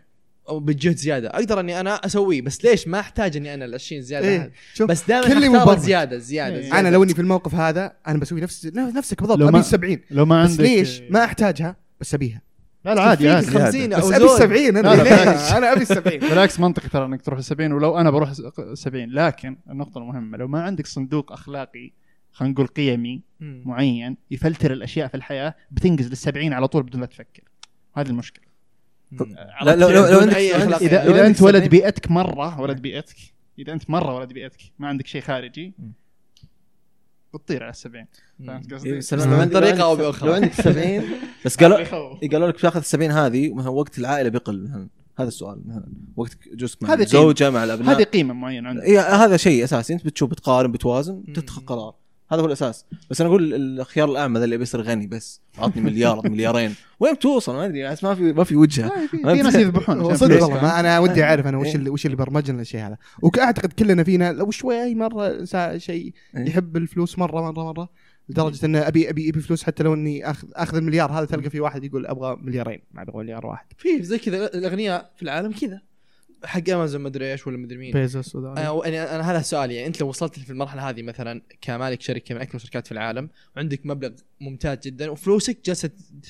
أو 0.50 0.60
بجهد 0.60 0.96
زيادة. 0.98 1.30
أقدر 1.30 1.60
إني 1.60 1.80
أنا 1.80 1.94
أسويه 1.96 2.42
بس 2.42 2.66
ليش؟ 2.66 2.88
ما 2.88 3.00
أحتاج 3.00 3.38
إني 3.38 3.54
أنا 3.54 3.66
ال 3.66 3.74
20 3.74 4.02
زيادة. 4.02 4.28
إيه. 4.28 4.52
شوف 4.74 4.90
بس 4.90 5.08
دائما 5.08 5.66
كل. 5.66 5.80
زيادة 5.80 6.18
زيادة, 6.18 6.56
إيه. 6.56 6.62
زيادة. 6.62 6.80
أنا 6.80 6.88
لو 6.90 7.04
إني 7.04 7.14
في 7.14 7.22
الموقف 7.22 7.56
هذا 7.56 7.94
أنا 8.08 8.20
بسوي 8.20 8.42
نفس 8.42 8.66
نفسك 8.76 9.20
بالضبط 9.22 9.40
لو 9.40 9.48
ابي 9.50 9.58
ما- 9.58 9.62
70 9.64 10.00
لو 10.12 10.26
ما 10.26 10.44
بس 10.44 10.50
عندك 10.52 10.62
ليش؟ 10.64 11.02
ما 11.10 11.24
أحتاجها 11.24 11.76
بس 12.00 12.14
أبيها. 12.14 12.42
لا 12.86 12.96
لا 12.96 13.02
عادي 13.02 13.30
عادي 13.30 13.48
50 13.48 13.90
بس 13.90 14.04
أو 14.04 14.10
أبي 14.10 14.20
زود. 14.28 14.40
70 14.40 14.78
أنا. 14.78 15.58
أنا 15.58 15.74
أبي 15.74 15.86
70 15.86 16.20
بالعكس 16.20 16.60
منطقي 16.60 16.90
ترى 16.90 17.06
إنك 17.06 17.22
تروح 17.22 17.40
ل 17.40 17.44
70 17.44 17.72
ولو 17.72 17.98
أنا 17.98 18.10
بروح 18.12 18.34
70 18.74 19.10
لكن 19.10 19.58
النقطة 19.70 19.98
المهمة 19.98 20.38
لو 20.38 20.48
ما 20.48 20.62
عندك 20.64 20.88
صندوق 20.88 21.32
أخلاقي 21.32 21.92
خلينا 22.32 22.54
نقول 22.54 22.68
قيمي. 22.68 23.22
معين 23.40 24.18
يفلتر 24.32 24.74
الأشياء 24.74 25.08
في 25.08 25.16
الحياة 25.16 25.56
بتنجز 25.72 26.08
لل 26.08 26.18
70 26.18 26.54
على 26.54 26.68
طول 26.68 26.84
بدون 26.84 27.02
لا 27.02 27.08
تفكر. 27.08 27.44
هذه 27.98 28.08
المشكلة. 28.08 28.46
لا 29.62 29.76
لو 29.76 29.90
لو, 29.90 30.06
لو 30.06 30.20
أخلاق. 30.20 30.82
اذا 30.84 31.28
أنت 31.28 31.42
ولد 31.42 31.56
70 31.56 31.68
بيئتك 31.70 32.12
مرة 32.12 32.62
ولد 32.62 32.82
بيئتك 32.82 33.16
إذا 33.60 33.74
أنت 33.74 33.90
مرة 33.90 34.16
ولد 34.16 34.34
بيئتك 34.34 34.60
ما 34.80 34.88
عندك 34.88 35.08
شيء 35.08 35.22
خارجي 35.22 35.74
بتطير 37.34 37.64
على 37.64 37.70
السبعين 37.72 38.08
فهمت 38.48 38.72
إيه، 38.86 38.98
قصدي؟ 38.98 39.18
من 39.26 39.32
أو 39.82 39.90
عندك- 39.92 40.04
بأخرى. 40.06 40.30
لو 40.30 40.36
عندك 40.36 40.54
70 40.54 41.04
بس 41.46 41.56
قالوا. 41.58 41.78
قالوا 42.32 42.48
لك 42.48 42.54
بتاخذ 42.56 42.82
70 42.82 43.12
هذه 43.12 43.54
مثلا 43.54 43.70
وقت 43.70 44.00
العائلة 44.00 44.30
بيقل 44.30 44.64
مثلا 44.64 44.88
هذا 45.20 45.28
السؤال 45.28 45.62
مثلا 45.66 45.86
وقتك 46.16 46.38
جزء 46.54 46.78
مع. 46.82 46.94
الزوجه 46.94 47.50
مع 47.50 47.64
الأبناء 47.64 47.98
هذه 47.98 48.04
قيمة 48.04 48.34
معينة 48.34 48.70
عندك 48.70 48.84
إيه 48.84 49.00
هذا 49.02 49.38
شيء 49.38 49.64
أساسي 49.64 49.94
أنت 49.94 50.06
بتشوف 50.06 50.30
بتقارن 50.30 50.72
بتوازن. 50.72 51.24
تتخذ 51.34 51.66
قرار 51.66 51.96
هذا 52.32 52.42
هو 52.42 52.46
الأساس. 52.46 52.86
بس 53.10 53.22
أنا 53.22 53.30
أقول 53.30 53.54
الخيار 53.54 54.12
الاعمى 54.12 54.40
ذا 54.40 54.46
اللي 54.46 54.58
بيصير 54.58 54.82
غني 54.82 55.08
بس. 55.08 55.42
اعطني 55.60 55.82
مليار 55.84 56.22
مليارين. 56.30 56.76
وين 57.00 57.14
بتوصل 57.14 57.54
ما 57.54 57.66
أدري. 57.66 57.84
ما 58.04 58.16
في 58.16 58.34
ما 58.34 58.44
في 58.44 58.56
وجهة. 58.56 59.08
في- 59.08 59.18
ناس 59.18 59.56
يذبحون. 59.56 60.16
صدق 60.16 60.44
والله. 60.44 60.80
أنا 60.80 61.00
ودي 61.00 61.24
أعرف 61.24 61.48
أنا 61.48 61.58
وش 61.58 61.68
إيه. 61.68 61.76
اللي 61.76 61.90
وش 61.90 62.06
اللي 62.06 62.18
برمجنا 62.18 62.62
الشيء 62.62 62.82
هذا. 62.82 62.98
وأعتقد 63.22 63.74
كلنا 63.74 64.04
فينا 64.04 64.32
لو 64.34 64.52
شوي 64.52 64.96
مرة 64.96 65.46
شيء 65.78 66.14
إيه. 66.38 66.46
يحب 66.50 66.78
الفلوس 66.78 67.20
مرة 67.20 67.42
مرة 67.52 67.64
مرة 67.64 67.90
لدرجة 68.30 68.66
انه 68.66 68.80
ابي 68.88 69.10
ابي 69.10 69.30
أبي 69.30 69.40
فلوس 69.42 69.64
حتى 69.64 69.84
لو 69.84 69.94
إني 69.94 70.30
اخذ 70.32 70.48
أخذ 70.54 70.78
المليار 70.78 71.12
هذا 71.12 71.26
تلقى 71.26 71.50
في 71.50 71.60
واحد 71.60 71.84
يقول 71.84 72.06
أبغى 72.06 72.38
مليارين 72.42 72.80
ما 72.92 73.02
أبغى 73.02 73.18
مليار 73.24 73.46
واحد. 73.46 73.66
في 73.78 74.04
زي 74.04 74.18
كذا 74.18 74.46
الأغنياء 74.54 75.12
في 75.16 75.24
العالم 75.24 75.52
كذا. 75.52 75.82
حق 76.46 76.70
أمازون 76.70 77.02
مدري 77.02 77.32
إيش 77.32 77.48
ولا 77.48 77.58
مدري 77.58 77.78
مين 77.78 77.92
بيزوس 77.92 78.36
وذا 78.36 78.48
أنا 78.48 78.82
يعني 78.86 79.16
أنا 79.16 79.32
هذا 79.32 79.40
السؤال 79.40 79.72
يعني 79.72 79.88
أنت 79.88 80.02
لو 80.02 80.08
وصلت 80.08 80.40
في 80.40 80.50
المرحلة 80.50 80.90
هذه 80.90 81.02
مثلا 81.02 81.42
كمالك 81.62 82.02
شركة 82.02 82.36
من 82.36 82.42
اكبر 82.42 82.56
الشركات 82.56 82.86
في 82.86 82.92
العالم 82.92 83.30
وعندك 83.56 83.86
مبلغ 83.86 84.12
ممتاز 84.42 84.78
جدا 84.78 85.10
وفلوسك 85.10 85.58
جالسة 85.66 85.90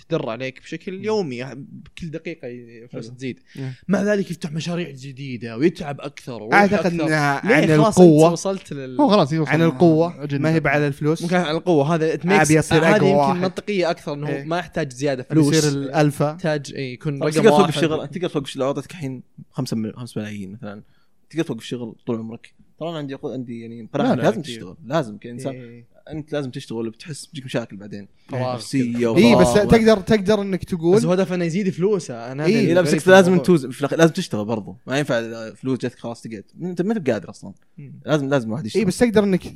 تدر 0.10 0.30
عليك 0.30 0.62
بشكل 0.62 1.06
يومي 1.06 1.44
بكل 1.56 2.12
دقيقة 2.12 2.48
فلوس 2.88 3.06
حلو. 3.06 3.16
تزيد 3.16 3.40
نعم. 3.56 3.74
مع 3.88 4.02
ذلك 4.02 4.32
يفتح 4.32 4.52
مشاريع 4.52 4.90
جديدة 4.90 5.58
ويتعب 5.58 6.02
أكثر 6.02 6.54
أعتقد. 6.54 7.02
إنها 7.02 7.54
عن 7.54 7.64
القوة 7.64 8.32
وصلت 8.32 8.74
لل 8.74 9.02
هو 9.02 9.10
خلاص 9.10 9.34
يوصل 9.34 9.52
عن 9.52 9.62
القوة 9.62 10.24
أجندة. 10.24 10.44
ما 10.44 10.56
هي 10.56 10.62
على 10.66 10.88
الفلوس 10.88 11.22
ممكن 11.22 11.36
على 11.36 11.58
القوة 11.58 11.96
هذا 11.96 12.14
أبي 12.14 12.60
أصير 12.60 12.86
هذه 12.86 12.94
يمكن 12.94 13.06
واحد. 13.06 13.42
منطقية 13.42 13.90
أكثر 13.92 14.14
إنه 14.14 14.28
إيه. 14.28 14.44
ما 14.44 14.60
يحتاج 14.60 14.92
زيادة 14.92 15.24
فلوس 15.24 15.50
بيصير 15.50 15.72
الألفا 15.72 16.32
يحتاج 16.32 16.74
إيه، 16.76 16.94
يكون 16.94 17.20
خلاص 17.20 17.38
رقم 17.38 17.44
تقدر 17.44 17.62
واحد 17.62 17.74
توقف 17.74 17.82
شغل 17.82 18.08
تقدر 18.08 18.30
توقف 18.30 18.56
لو 18.56 18.68
اعطيتك 18.68 18.92
الحين 18.92 19.24
5 19.52 19.78
5 20.06 20.22
ملايين 20.22 20.52
مثلا 20.52 20.84
تقدر 21.30 21.44
توقف 21.44 21.64
شغل 21.64 21.96
طول 22.08 22.18
عمرك 22.18 22.54
ترى 22.80 22.90
أنا 22.90 22.98
عندي 22.98 23.18
عندي 23.24 23.62
يعني 23.62 23.90
لا، 23.94 23.98
لا، 24.04 24.16
لازم 24.16 24.40
أكيد. 24.40 24.42
تشتغل 24.44 24.76
لازم 24.86 25.18
كانسان 25.18 25.54
إيه. 25.54 25.86
أنت 26.12 26.34
لازم 26.34 26.52
تشتغل 26.52 26.90
بتحس 26.90 27.26
بتجيك 27.26 27.46
مشاكل 27.46 27.78
بعدين 27.78 28.08
نفسيه. 28.34 29.16
اي 29.18 29.36
بس. 29.36 29.54
تقدر 29.54 29.98
تقدر 30.00 30.42
إنك 30.42 30.60
بس 30.60 30.66
تقول 30.66 31.06
هو 31.06 31.12
هدف 31.12 31.34
إنه 31.34 31.46
يزيد 31.46 31.70
فلوسه 31.70 32.32
أنا 32.32 32.46
إيه، 32.46 32.56
هذا 32.62 32.68
إيه 32.68 32.74
لا 32.74 32.82
بس 32.82 33.08
لازم. 33.08 33.38
توزن 33.38 33.72
لازم 33.92 34.14
تشتغل 34.14 34.46
برضو 34.46 34.78
ما 34.88 34.98
ينفع 34.98 35.50
فلوس 35.54 35.80
جاتك 35.80 36.00
خلاص 36.00 36.22
تقعد 36.22 36.44
أنت 36.62 36.82
ما 36.82 36.94
تبقى 36.94 37.12
قادر 37.12 37.30
أصلا 37.30 37.54
مم. 37.78 38.00
لازم 38.06 38.30
لازم 38.30 38.48
الواحد 38.48 38.66
يشتغل 38.66 38.80
اي 38.82 38.86
بس 38.86 38.98
تقدر 38.98 39.24
إنك 39.24 39.54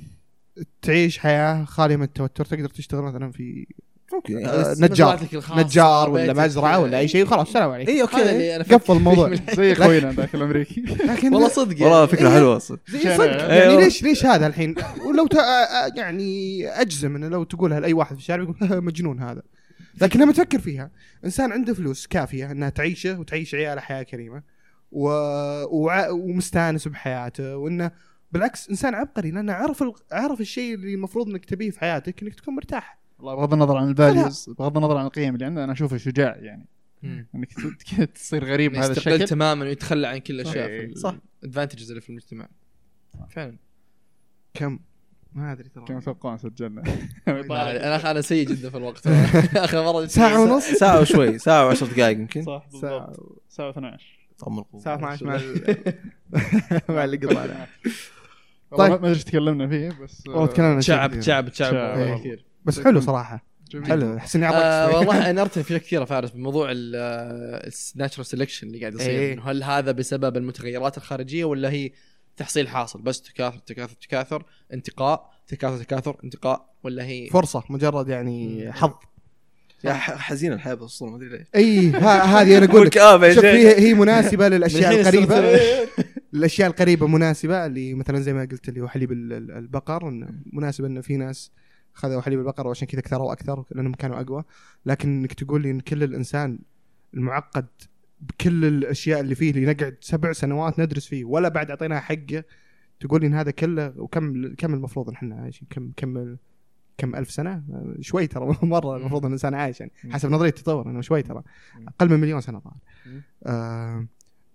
تعيش 0.81 1.17
حياة 1.17 1.65
خالية 1.65 1.95
من 1.95 2.03
التوتر 2.03 2.45
تقدر 2.45 2.69
تشتغل 2.69 3.01
مثلا 3.01 3.31
في 3.31 3.67
ممكن 4.14 4.45
آه، 4.45 4.76
نجار 4.80 5.19
نجار 5.57 6.10
ولا 6.10 6.34
مزرعة 6.34 6.80
ولا 6.80 6.99
أي 6.99 7.07
شيء 7.07 7.23
وخلاص 7.23 7.48
السلام 7.48 7.72
عليكم. 7.72 7.91
اي 7.91 8.02
أوكي. 8.02 8.57
قفل 8.76 8.94
الموضوع. 8.94 9.34
زي 9.53 9.72
اخوينا 9.73 10.11
ذاك 10.11 10.36
الأمريكي. 10.36 10.81
لكن 10.81 11.34
والله 11.34 11.48
صدق 11.49 11.73
يعني. 11.73 11.84
والله 11.84 12.06
فكرة 12.06 12.30
حلوة 12.30 12.60
زي 12.60 12.77
عشان- 12.95 13.18
صدق. 13.18 13.44
أيوه. 13.44 13.53
يعني 13.53 13.77
ليش 13.77 14.03
ليش 14.03 14.26
هذا 14.26 14.48
الحين؟ 14.48 14.76
ولو 15.06 15.27
ت... 15.27 15.36
آه، 15.36 15.91
يعني 15.95 16.68
أجزم 16.68 17.15
إنه 17.15 17.27
لو 17.27 17.44
تقولها 17.44 17.80
لأي 17.80 17.94
واحد 17.94 18.15
في 18.15 18.22
الشارع 18.22 18.44
يقول 18.44 18.84
مجنون 18.84 19.19
هذا. 19.19 19.41
لكن 20.02 20.19
لما 20.19 20.31
تفكر 20.34 20.60
فيها. 20.60 20.91
إنسان 21.26 21.52
عنده 21.52 21.73
فلوس 21.73 22.07
كافية 22.07 22.52
إنها 22.52 22.69
تعيشه 22.69 23.19
وتعيش 23.19 23.56
عياله 23.56 23.81
حياة 23.81 24.03
كريمة 24.03 24.44
و... 24.91 25.10
وع... 25.69 26.10
ومستأنس 26.10 26.88
بحياته 26.88 27.57
وإنه 27.57 27.91
بالعكس 28.31 28.69
إنسان 28.69 28.95
عبقري 28.95 29.31
لأنه 29.31 29.53
عرف 29.53 29.84
ال... 29.84 29.94
عرف 30.11 30.41
الشيء 30.41 30.73
اللي 30.73 30.94
المفروض 30.94 31.30
إنك 31.30 31.45
تبيه 31.45 31.72
في 31.72 31.80
حياتك 31.80 32.23
إنك 32.23 32.36
تكون 32.36 32.56
مرتاح. 32.56 32.98
والله 33.20 33.36
بغض 33.36 33.54
النظر 33.54 33.78
عن 33.78 33.90
الفاليوز 33.90 34.50
بغض 34.60 34.78
النظر 34.78 34.98
عن 34.98 35.06
القيم 35.06 35.34
اللي 35.34 35.46
عنده 35.46 35.64
أنا 35.64 35.74
أشوفه 35.74 35.98
شجاع 35.98 36.36
يعني. 36.38 36.68
إنك 37.36 37.54
تصير 38.16 38.46
غريب 38.46 38.72
بهذا 38.72 38.91
يستقل 38.91 39.14
الشكل. 39.14 39.28
تماما 39.28 39.66
ويتخلى 39.66 40.08
عن 40.08 40.18
كل 40.18 40.34
الاشياء 40.34 40.68
إيه، 40.68 40.94
صح. 40.94 41.16
الادفانتجز 41.44 41.90
اللي 41.90 42.02
في 42.02 42.10
المجتمع. 42.10 42.48
فعلا. 43.30 43.58
كم؟ 44.54 44.80
ما 45.34 45.52
أدري 45.52 45.70
ترى. 45.70 45.86
كم 45.86 45.98
يتوقعون 45.98 46.38
سجلنا 46.38 46.84
أنا 47.28 48.12
أنا 48.12 48.22
سيء 48.22 48.48
جدا 48.48 48.70
في 48.70 48.78
الوقت. 48.78 49.08
اخر 49.66 49.84
مرة 49.84 50.06
ساعة 50.06 50.41
ونص؟ 50.44 50.64
ساعة 50.64 51.02
وشوي. 51.02 51.38
ساعة 51.38 51.66
وعشر 51.66 51.86
دقائق 51.86 52.18
يمكن. 52.18 52.44
صح 52.44 52.68
ساعة 52.82 53.06
بالضبط 53.08 53.41
ساعة 53.50 53.70
12 53.70 54.20
طم 54.38 54.60
القوة. 54.60 54.82
ساعة 54.82 54.96
12 54.96 55.26
مع. 55.26 55.40
مع 56.96 57.04
اللي 57.04 57.18
قطعنا 57.18 57.68
طيب. 58.78 58.91
ما 58.91 58.96
أدري 58.96 59.10
إيش 59.10 59.24
تكلمنا 59.24 59.68
فيه 59.68 59.90
بس 60.04 60.28
والله 60.28 60.46
تكلمنا 60.46 60.74
عن 60.74 60.82
شيء 60.82 60.96
تعب 61.20 61.50
كثير. 61.50 62.46
بس 62.65 62.80
حلو 62.80 63.02
صراحة. 63.02 63.45
جميل. 63.72 63.86
حلو. 63.88 64.18
أحس 64.18 64.36
إني 64.36 64.48
آه. 64.49 64.98
والله 64.98 65.18
أنا 65.30 65.41
ارتب 65.41 65.61
فيها 65.61 65.77
كثير 65.77 66.06
فارس 66.06 66.30
بموضوع 66.31 66.68
الناتشرال 66.72 68.26
سelection 68.26 68.64
اللي 68.64 68.80
قاعد 68.80 68.94
يصير. 68.94 69.10
إيه. 69.10 69.40
هل 69.52 69.64
هذا 69.64 69.91
بسبب 69.91 70.38
المتغيرات 70.38 70.98
الخارجية 70.98 71.45
ولا 71.45 71.69
هي 71.72 71.91
تحصيل 72.38 72.68
حاصل؟ 72.68 73.02
بس 73.02 73.22
تكاثر 73.22 73.57
تكاثر 73.57 73.95
تكاثر 74.02 74.44
انتقاء 74.73 75.30
تكاثر 75.48 75.84
تكاثر 75.84 76.18
انتقاء 76.23 76.73
ولا 76.84 77.03
هي؟ 77.06 77.30
فرصة 77.30 77.64
مجرد 77.69 78.10
يعني 78.10 78.72
حظ. 78.73 78.91
يا 79.84 79.94
ح- 79.94 80.15
حزين 80.18 80.53
الحياة 80.53 80.73
بالصورة 80.73 81.10
ما 81.10 81.15
أدري 81.18 81.30
ليش. 81.30 81.48
اي 81.56 81.90
ها- 81.90 82.41
هذه 82.41 82.57
أنا 82.57 82.65
أقول 82.65 82.86
لك. 82.88 82.94
شوف. 83.34 83.45
هي 83.45 83.80
هي 83.80 83.94
مناسبة 83.94 84.48
للأشياء 84.57 84.99
القريبة. 84.99 85.40
الأشياء 86.34 86.69
القريبة 86.69 87.07
مناسبة 87.07 87.65
اللي 87.65 87.94
مثلا 87.94 88.19
زي 88.19 88.34
ما 88.34 88.41
قلت 88.41 88.69
اللي 88.69 88.81
هو 88.81 88.88
حليب 88.88 89.11
ال- 89.11 89.34
ال- 89.34 89.52
البقر 89.52 90.07
إنه 90.07 90.27
مناسب 90.53 90.86
إنه 90.86 91.02
في 91.02 91.18
ناس 91.18 91.52
خذوا 91.94 92.22
حليب 92.22 92.40
البقر 92.40 92.68
وعشان 92.68 92.88
كذا 92.88 93.02
كثروا 93.02 93.34
أكثر 93.34 93.66
لأنهم 93.72 93.94
كانوا 93.94 94.22
أقوى. 94.22 94.44
لكن 94.86 95.20
إنك 95.20 95.34
تقول 95.34 95.61
لي 95.61 95.72
إن 95.72 95.80
كل 95.80 96.03
الإنسان 96.03 96.60
المعقد 97.14 97.68
بكل 98.22 98.66
الأشياء 98.66 99.20
اللي 99.20 99.36
فيه 99.36 99.52
اللي 99.52 99.66
نقعد 99.66 99.98
سبع 100.02 100.32
سنوات 100.32 100.80
ندرس 100.80 101.07
فيه 101.07 101.26
ولا 101.26 101.49
بعد 101.49 101.70
أعطيناه 101.70 101.99
حقه 101.99 102.44
تقول 102.99 103.22
لي 103.22 103.28
إن 103.28 103.34
هذا 103.34 103.52
كله 103.52 103.94
وكم 103.98 104.56
كم 104.56 104.74
المفروض 104.74 105.10
إن 105.10 105.16
إحنا 105.16 105.36
عايشين؟ 105.36 105.68
كم 105.70 105.91
كم 105.98 106.38
كم 106.98 107.16
ألف 107.16 107.32
سنة؟ 107.32 107.64
شوي 108.02 108.28
ترى 108.28 108.57
مرة 108.64 108.98
المفروض 108.98 109.22
أن 109.22 109.28
الإنسان 109.28 109.53
عايش 109.53 109.80
يعني. 109.80 109.91
حسب 110.10 110.30
نظرية 110.32 110.49
التطور 110.49 110.90
أنه 110.90 111.02
شوي 111.02 111.22
ترى. 111.22 111.44
أقل 111.88 112.10
من 112.10 112.20
مليون 112.20 112.41
سنة 112.41 112.60
طبعا 112.60 112.76
آه 113.45 114.07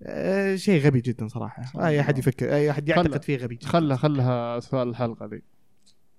آه 0.02 0.56
شيء 0.56 0.86
غبي 0.86 1.00
جدا 1.00 1.28
صراحة. 1.28 1.86
أي 1.86 2.00
أحد 2.00 2.18
يفكر 2.18 2.54
أي 2.54 2.70
أحد 2.70 2.88
يعتقد 2.88 3.22
فيه 3.22 3.36
غبي 3.36 3.54
جدا. 3.54 3.66
خلها 3.66 3.96
خلها 3.96 4.60
سؤال 4.60 4.88
الحلقة 4.88 5.26
ذي. 5.26 5.42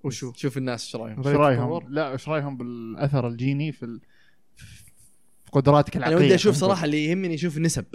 وشو 0.06 0.34
شوف 0.36 0.58
الناس 0.58 0.86
إيش 0.86 0.96
رأيهم. 0.96 1.18
إيش 1.18 1.28
رايهم؟ 1.28 1.94
لا 1.94 2.12
إيش 2.12 2.30
رأيهم 2.30 2.58
بالأثر 2.58 3.28
الجيني 3.28 3.72
في 3.72 3.84
ال... 3.84 4.02
في 4.56 4.84
قدراتك 5.52 5.96
أنا 5.96 6.08
العقلية؟ 6.08 6.26
ودي 6.26 6.36
أشوف 6.36 6.56
صراحة 6.56 6.86
اللي 6.86 7.06
يهمني 7.06 7.36
أشوف 7.36 7.58
النسب 7.58 7.86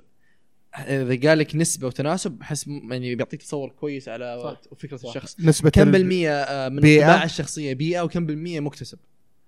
إذا 0.78 1.28
قال 1.28 1.38
لك 1.38 1.56
نسبة 1.56 1.86
وتناسب 1.86 2.40
أحس 2.42 2.66
يعني 2.68 3.14
بيعطيك 3.14 3.42
تصور 3.42 3.68
كويس 3.70 4.08
على 4.08 4.40
صح. 4.42 4.76
فكرة 4.78 4.96
صح. 4.96 5.08
الشخص. 5.08 5.40
نسبة 5.40 5.70
كم 5.70 5.82
ال- 5.82 5.92
بالمية 5.92 6.30
آه، 6.42 6.68
من 6.68 6.80
بيئة. 6.80 7.00
الطباع 7.06 7.24
الشخصية؟ 7.24 7.72
بيئة 7.74 8.00
وكم 8.00 8.26
بالمية 8.26 8.60
مكتسب؟ 8.60 8.98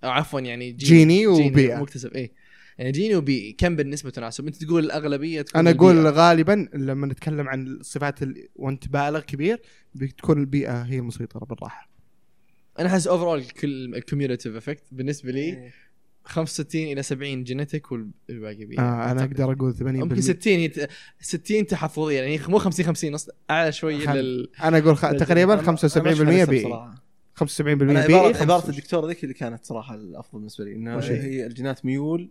أو 0.04 0.10
عفوا 0.10 0.40
يعني 0.40 0.72
جيني. 0.72 1.26
وبيئة. 1.26 1.76
مكتسب 1.80 2.12
إيه. 2.12 2.32
يعني 2.78 2.92
جيني 2.92 3.14
وبيئي. 3.14 3.52
كم 3.52 3.76
بالنسبة 3.76 4.10
تناسب 4.10 4.46
أنت 4.46 4.64
تقول 4.64 4.84
الأغلبية 4.84 5.42
تكون 5.42 5.60
أنا 5.60 5.70
أقول 5.70 5.96
البيئة. 5.96 6.12
غالبا 6.12 6.68
لما 6.74 7.06
نتكلم 7.06 7.48
عن 7.48 7.66
الصفات 7.66 8.22
ال... 8.22 8.48
وأنت 8.56 8.88
بالغ 8.88 9.20
كبير 9.20 9.62
بتكون 9.94 10.40
البيئة 10.40 10.82
هي 10.82 10.98
المسيطرة 10.98 11.44
بالراحة. 11.44 11.90
أنا 12.78 12.88
أحس 12.88 13.06
overall 13.06 13.44
كل 13.44 13.94
ال 13.94 14.00
cumulative 14.00 14.56
effect 14.56 14.82
بالنسبة 14.92 15.30
لي 15.32 15.70
65 16.24 16.82
إلى 16.82 17.02
70 17.02 17.44
genetic 17.44 17.92
والباقي 17.92 18.64
بيئة 18.64 18.80
آه 18.80 19.10
أنا 19.10 19.22
أقدر 19.24 19.52
أقول 19.52 19.74
80% 19.74 19.82
ممكن 19.82 20.20
60 20.20 20.52
هي 20.52 20.88
60 21.20 21.66
تحفظية 21.66 22.20
يعني 22.20 22.40
مو 22.48 22.58
50 22.58 22.86
50 22.86 23.14
أصلا 23.14 23.34
أعلى 23.50 23.72
شوية 23.72 24.06
خل- 24.06 24.16
لل 24.18 24.48
أنا 24.62 24.78
أقول 24.78 24.96
خ... 24.96 25.00
تقريبا 25.00 25.56
أنا- 25.56 25.68
أنا 25.68 25.76
75% 25.76 25.96
ماشي 25.98 26.24
مع 26.24 26.30
نفسي 26.30 26.46
بيئي 26.50 26.64
بصراحة. 26.64 27.02
75% 27.40 27.60
أنا 27.60 28.06
بيئي 28.06 28.18
عباره 28.18 28.36
عبارة 28.36 28.60
25% 28.60 28.68
الدكتورة 28.68 29.06
ذيك 29.08 29.22
اللي 29.24 29.34
كانت 29.34 29.64
صراحة 29.64 29.94
الأفضل 29.94 30.38
بالنسبة 30.38 30.64
لي 30.64 30.74
هي؟ 30.74 31.22
هي 31.22 31.46
الجينات 31.46 31.84
ميول 31.84 32.28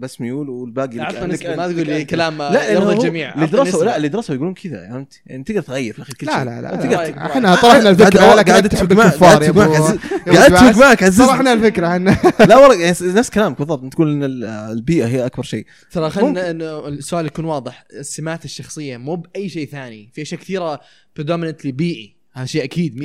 بس 0.00 0.20
ميول 0.20 0.48
والباقي 0.48 1.00
عطنا 1.00 1.18
لك 1.18 1.30
نسبه 1.32 1.56
ما 1.56 1.72
تقول 1.72 1.86
لي 1.86 2.00
أنت. 2.02 2.10
كلام 2.10 2.38
لا 2.42 2.70
يرضى 2.70 2.92
الجميع. 2.92 3.34
اللي 3.34 3.46
درسوا. 3.46 3.84
لا 3.84 3.96
اللي 3.96 4.08
درسوا 4.08 4.34
يقولون 4.34 4.54
كذا 4.54 4.88
فهمت؟ 4.88 5.20
يعني 5.26 5.44
تقدر 5.44 5.60
تغير 5.60 5.92
في 5.92 5.98
الاخير 5.98 6.14
كل 6.14 6.26
لا 6.26 6.32
شيء. 6.32 6.44
لا 6.44 6.60
لا. 6.60 6.98
رأيك. 6.98 7.16
إحنا 7.18 7.54
طرحنا 7.54 7.90
الفكرة 7.90 8.20
قاعد 8.20 8.38
لكن 8.38 8.50
قاعد 8.50 8.64
اتفق 8.64 8.78
تحب 8.86 8.92
معك 8.92 9.06
الكفار 9.12 9.28
قاعد 9.28 10.00
يا 10.26 10.46
اتفق 10.46 10.78
معك 10.80 11.02
عزيز 11.02 11.26
طرحنا 11.26 11.52
الفكرة 11.52 11.86
إحنا. 11.88 12.16
لا 12.48 12.56
والله 12.56 12.80
يعني 12.80 12.96
نفس 13.00 13.30
كلامك 13.30 13.58
بالضبط. 13.58 13.92
تقول 13.92 14.12
إن 14.12 14.24
ال- 14.24 14.44
البيئة 14.44 15.06
هي 15.06 15.26
أكبر 15.26 15.42
شيء. 15.42 15.66
ترى 15.90 16.10
خلينا 16.10 16.50
إنه 16.50 16.88
السؤال 16.88 17.26
يكون 17.26 17.44
واضح. 17.44 17.84
السمات 17.92 18.44
الشخصية 18.44 18.96
مو 18.96 19.16
بأي 19.16 19.48
شيء 19.48 19.68
ثاني. 19.68 20.10
في 20.14 20.22
أشياء 20.22 20.40
كثيرة 20.40 20.80
predominantly 21.20 21.66
بيئي. 21.68 22.16
هذا 22.32 22.46
شيء 22.46 22.64
أكيد 22.64 22.96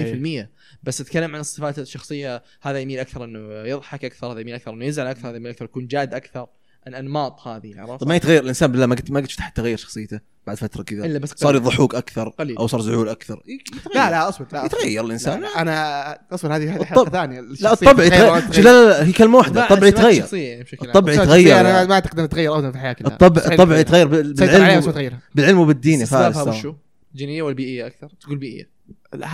100% 0.45 0.49
بس 0.83 1.01
أتكلم 1.01 1.35
عن 1.35 1.41
الصفات 1.41 1.79
الشخصية 1.79 2.43
هذا 2.61 2.79
يميل 2.79 2.99
أكثر 2.99 3.23
إنه 3.23 3.39
يضحك 3.69 4.05
أكثر 4.05 4.27
هذا 4.31 4.39
يميل 4.39 4.55
أكثر 4.55 4.73
إنه 4.73 4.85
يزعل 4.85 5.07
أكثر 5.07 5.29
هذا 5.29 5.35
يميل 5.37 5.51
أكثر 5.51 5.65
يكون 5.65 5.87
جاد 5.87 6.13
أكثر. 6.13 6.47
الأنماط 6.87 7.47
هذه 7.47 7.73
عرفت؟ 7.77 8.01
طب 8.01 8.07
ما 8.07 8.15
يتغير 8.15 8.43
الإنسان 8.43 8.71
بالله 8.71 8.85
ما 8.85 8.95
قد 8.95 9.11
ما 9.11 9.19
قد 9.19 9.29
شفت 9.29 9.39
حد 9.39 9.51
تغير 9.51 9.77
شخصيته 9.77 10.19
بعد 10.47 10.57
فترة 10.57 10.83
كذا 10.83 11.05
إلا 11.05 11.19
بس 11.19 11.33
صار. 11.35 11.55
يضحوك 11.55 11.95
أكثر 11.95 12.29
قليل. 12.29 12.57
أو 12.57 12.67
صار 12.67 12.81
زعول 12.81 13.09
أكثر 13.09 13.41
يتغير. 13.47 13.95
لا 13.95 14.09
لا 14.09 14.29
أصبر 14.29 14.45
لا 14.53 14.65
يتغير 14.65 15.05
الإنسان 15.05 15.41
لا، 15.41 15.61
أنا 15.61 16.19
أصبر 16.31 16.55
هذه 16.55 16.63
هذه 16.75 16.81
الطبع. 16.81 16.85
حلقه 16.85 17.09
ثانية 17.09 17.39
لا 17.61 17.73
الطبع 17.73 18.03
يتغير 18.03 18.63
لا 18.63 18.89
لا 18.89 19.05
هي 19.07 19.11
كلمه 19.11 19.37
واحدة 19.37 19.63
الطبع 19.63 19.87
يتغير 19.87 20.23
يعني. 20.33 20.61
الطبع 20.81 21.13
أنا 21.13 21.23
يتغير 21.23 21.63
ما 21.87 21.93
أعتقد 21.93 22.19
انه 22.19 22.27
تغير 22.27 22.55
ابدا 22.55 22.71
في 22.71 22.77
الحياة 22.77 22.93
كلها 22.93 23.11
الطبع 23.11 23.41
الطبع 23.41 23.65
تغير. 23.65 23.79
يتغير 23.79 24.07
بالعلم 24.07 25.19
بالعلم 25.35 25.59
وبالدين 25.59 25.99
يا 25.99 26.05
فارس 26.05 26.37
وشو؟ 26.37 26.73
جينية 27.15 27.41
ولا 27.41 27.55
بيئية 27.55 27.87
أكثر؟ 27.87 28.09
تقول 28.21 28.37
بيئية 28.37 28.75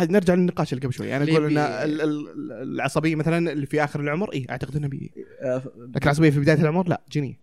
نرجع 0.02 0.34
للنقاش 0.34 0.74
اللي 0.74 0.84
قبل 0.86 0.94
شوي 0.94 1.18
أنا 1.18 1.24
ليه 1.24 1.34
أقول 1.34 1.46
إن 1.46 1.54
بي- 1.54 1.84
ال- 1.84 2.02
ال- 2.02 2.52
العصبية 2.76 3.16
مثلا 3.16 3.52
اللي 3.52 3.66
في 3.66 3.84
آخر 3.84 4.00
العمر 4.00 4.34
اي 4.34 4.48
أعتقد 4.50 4.76
إنها 4.76 4.90
بيئي 4.90 5.12
آه، 5.42 5.62
لكن 5.96 6.04
العصبية 6.04 6.30
في 6.30 6.40
بداية 6.40 6.58
العمر 6.62 6.88
لا 6.88 7.02
جينية 7.12 7.40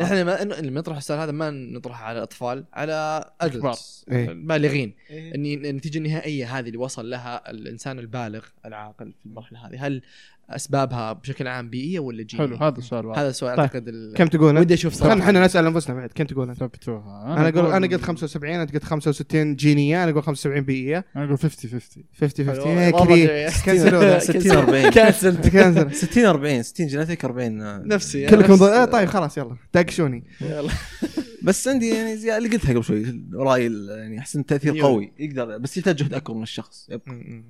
نحن 0.00 0.14
لما 0.14 0.36
إنه- 0.38 0.60
لما 0.60 0.80
نطرح 0.80 0.96
السؤال 0.96 1.18
هذا 1.20 1.32
ما 1.32 1.50
نطرحه 1.50 2.04
على 2.04 2.18
الاطفال 2.18 2.64
على 2.72 3.30
adults 3.44 4.04
إيه. 4.12 4.30
البالغين 4.30 4.94
إيه. 5.10 5.34
اني 5.34 5.54
النتيجه 5.54 5.98
النهائيه 5.98 6.58
هذه 6.58 6.66
اللي 6.66 6.78
وصل 6.78 7.10
لها 7.10 7.50
الإنسان 7.50 7.98
البالغ 7.98 8.44
العاقل 8.66 9.12
في 9.12 9.26
المرحلة 9.26 9.66
هذه. 9.68 9.86
هل 9.86 10.02
أسبابها 10.50 11.12
بشكل 11.12 11.48
عام 11.48 11.70
بيئية 11.70 11.98
ولا 12.00 12.22
جينية؟ 12.22 12.46
حلو 12.46 12.56
هذا 12.56 12.78
السؤال 12.78 13.06
واحد 13.06 13.18
هذا 13.20 13.28
السؤال 13.30 13.56
طيب. 13.56 13.60
أعتقد 13.60 13.88
ال- 13.88 14.14
كم 14.16 14.26
تقول؟ 14.26 14.58
ودي 14.58 14.74
أشوف 14.74 14.92
صراحة 14.94 15.20
إحنا 15.20 15.44
نسأل 15.44 15.66
أنفسنا 15.66 15.94
بعد 15.96 16.10
كم 16.14 16.24
تقول 16.24 16.48
انت؟ 16.48 16.58
ثبتوها 16.60 17.36
أنا 17.38 17.48
أقول 17.48 17.72
أنا 17.72 17.86
قلت 17.86 18.02
75 18.02 18.54
انت 18.54 18.74
قلت 18.74 18.84
65 18.84 19.56
جينية 19.56 20.02
أنا 20.04 20.10
أقول 20.10 20.22
75 20.22 20.60
بيئية 20.64 21.04
أنا 21.16 21.24
أقول 21.24 21.38
50 21.38 21.70
50 21.70 22.04
50 22.20 22.46
حلو. 22.46 22.54
50 22.54 22.78
إيه، 22.78 22.94
والله 22.94 23.06
كذي 23.06 23.26
جميل. 23.26 23.50
كنسلوها 23.64 24.18
60 24.18 24.50
40 24.56 24.90
كانسل 24.90 25.36
كنسل 25.50 25.92
60 25.94 26.24
40 26.26 26.62
60 26.62 26.86
جيناتيك 26.86 27.24
40 27.24 27.62
آه. 27.62 27.82
نفسي 27.86 28.26
كلكم. 28.26 28.62
آه 28.62 28.84
طيب 28.84 29.08
خلاص 29.08 29.38
يلا 29.38 29.56
داقشوني 29.74 30.24
يلا. 30.40 30.68
بس 31.44 31.68
عندي 31.68 31.88
يعني 31.88 32.16
زي 32.16 32.36
اللي 32.36 32.48
قلتها 32.48 32.72
قبل 32.74 32.84
شوي 32.84 33.24
رايي 33.34 33.66
ال- 33.66 33.88
يعني 33.98 34.18
احس 34.18 34.32
تأثير 34.32 34.74
أيوه. 34.74 34.88
قوي. 34.88 35.12
يقدر 35.18 35.58
بس 35.58 35.76
يحتاج 35.76 35.96
جهد 35.96 36.14
أكبر 36.14 36.34
من 36.34 36.42
الشخص. 36.42 36.90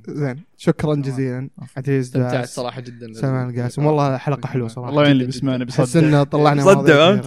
زين. 0.08 0.42
شكرا 0.56 0.94
جزيلا. 0.94 1.50
عزيز 1.76 2.06
استمتعت 2.06 2.48
صراحة 2.48 2.80
جدا. 2.80 3.12
سلمان 3.12 3.50
القاسم 3.50 3.86
والله 3.86 4.16
حلقة 4.16 4.46
حلوة 4.46 4.68
صراحة. 4.68 4.90
الله 4.90 5.02
يعين 5.02 5.12
اللي 5.12 5.24
بيسمعنا 5.26 5.64
احس 5.64 5.80
بيصدع. 5.80 6.08
انه 6.08 6.22
طلعنا 6.22 6.64
صدع،. 6.64 7.20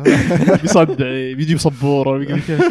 بيصدع 0.61 1.34
بيجيب 1.34 1.57
سبوره 1.57 2.10
ويقول 2.11 2.39
كيف 2.41 2.61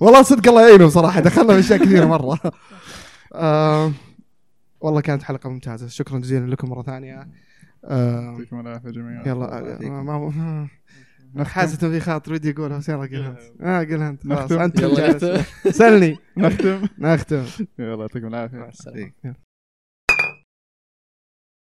والله 0.00 0.22
صدق 0.22 0.48
الله 0.48 0.68
يعينهم 0.68 0.88
صراحة. 0.88 1.20
دخلنا 1.20 1.52
في 1.52 1.58
أشياء 1.58 1.78
كثيرة 1.84 2.04
مرة. 2.04 2.38
آه 3.34 3.92
والله 4.80 5.00
كانت 5.00 5.22
حلقة 5.22 5.50
ممتازة. 5.50 5.88
شكرا 5.88 6.18
جزيلا 6.18 6.46
لكم 6.46 6.68
مرة 6.70 6.82
ثانية. 6.82 7.28
يعطيكم 7.90 8.60
العافية 8.60 8.90
جميعا. 8.90 9.22
يلا 9.28 9.58
آه، 9.58 10.02
ما 10.02 10.68
إن 11.84 11.90
في 11.90 12.00
خاطر 12.00 12.32
ودي 12.32 12.50
اقولها 12.50 12.78
بس 12.78 12.88
يلا 12.88 13.06
قلها 13.06 13.28
أنت. 13.30 13.62
آه 13.62 13.84
قلها 13.84 14.08
أنت. 14.08 14.22
خلاص 14.26 14.52
نختم. 14.52 14.84
أنت. 15.04 15.40
سلني 15.68 16.16
نختم. 16.36 16.86
نختم. 16.98 17.44
يلا 17.78 18.00
يعطيكم 18.00 18.26
العافية. 18.26 18.58
مع 18.58 18.68
السلامة. 18.68 19.47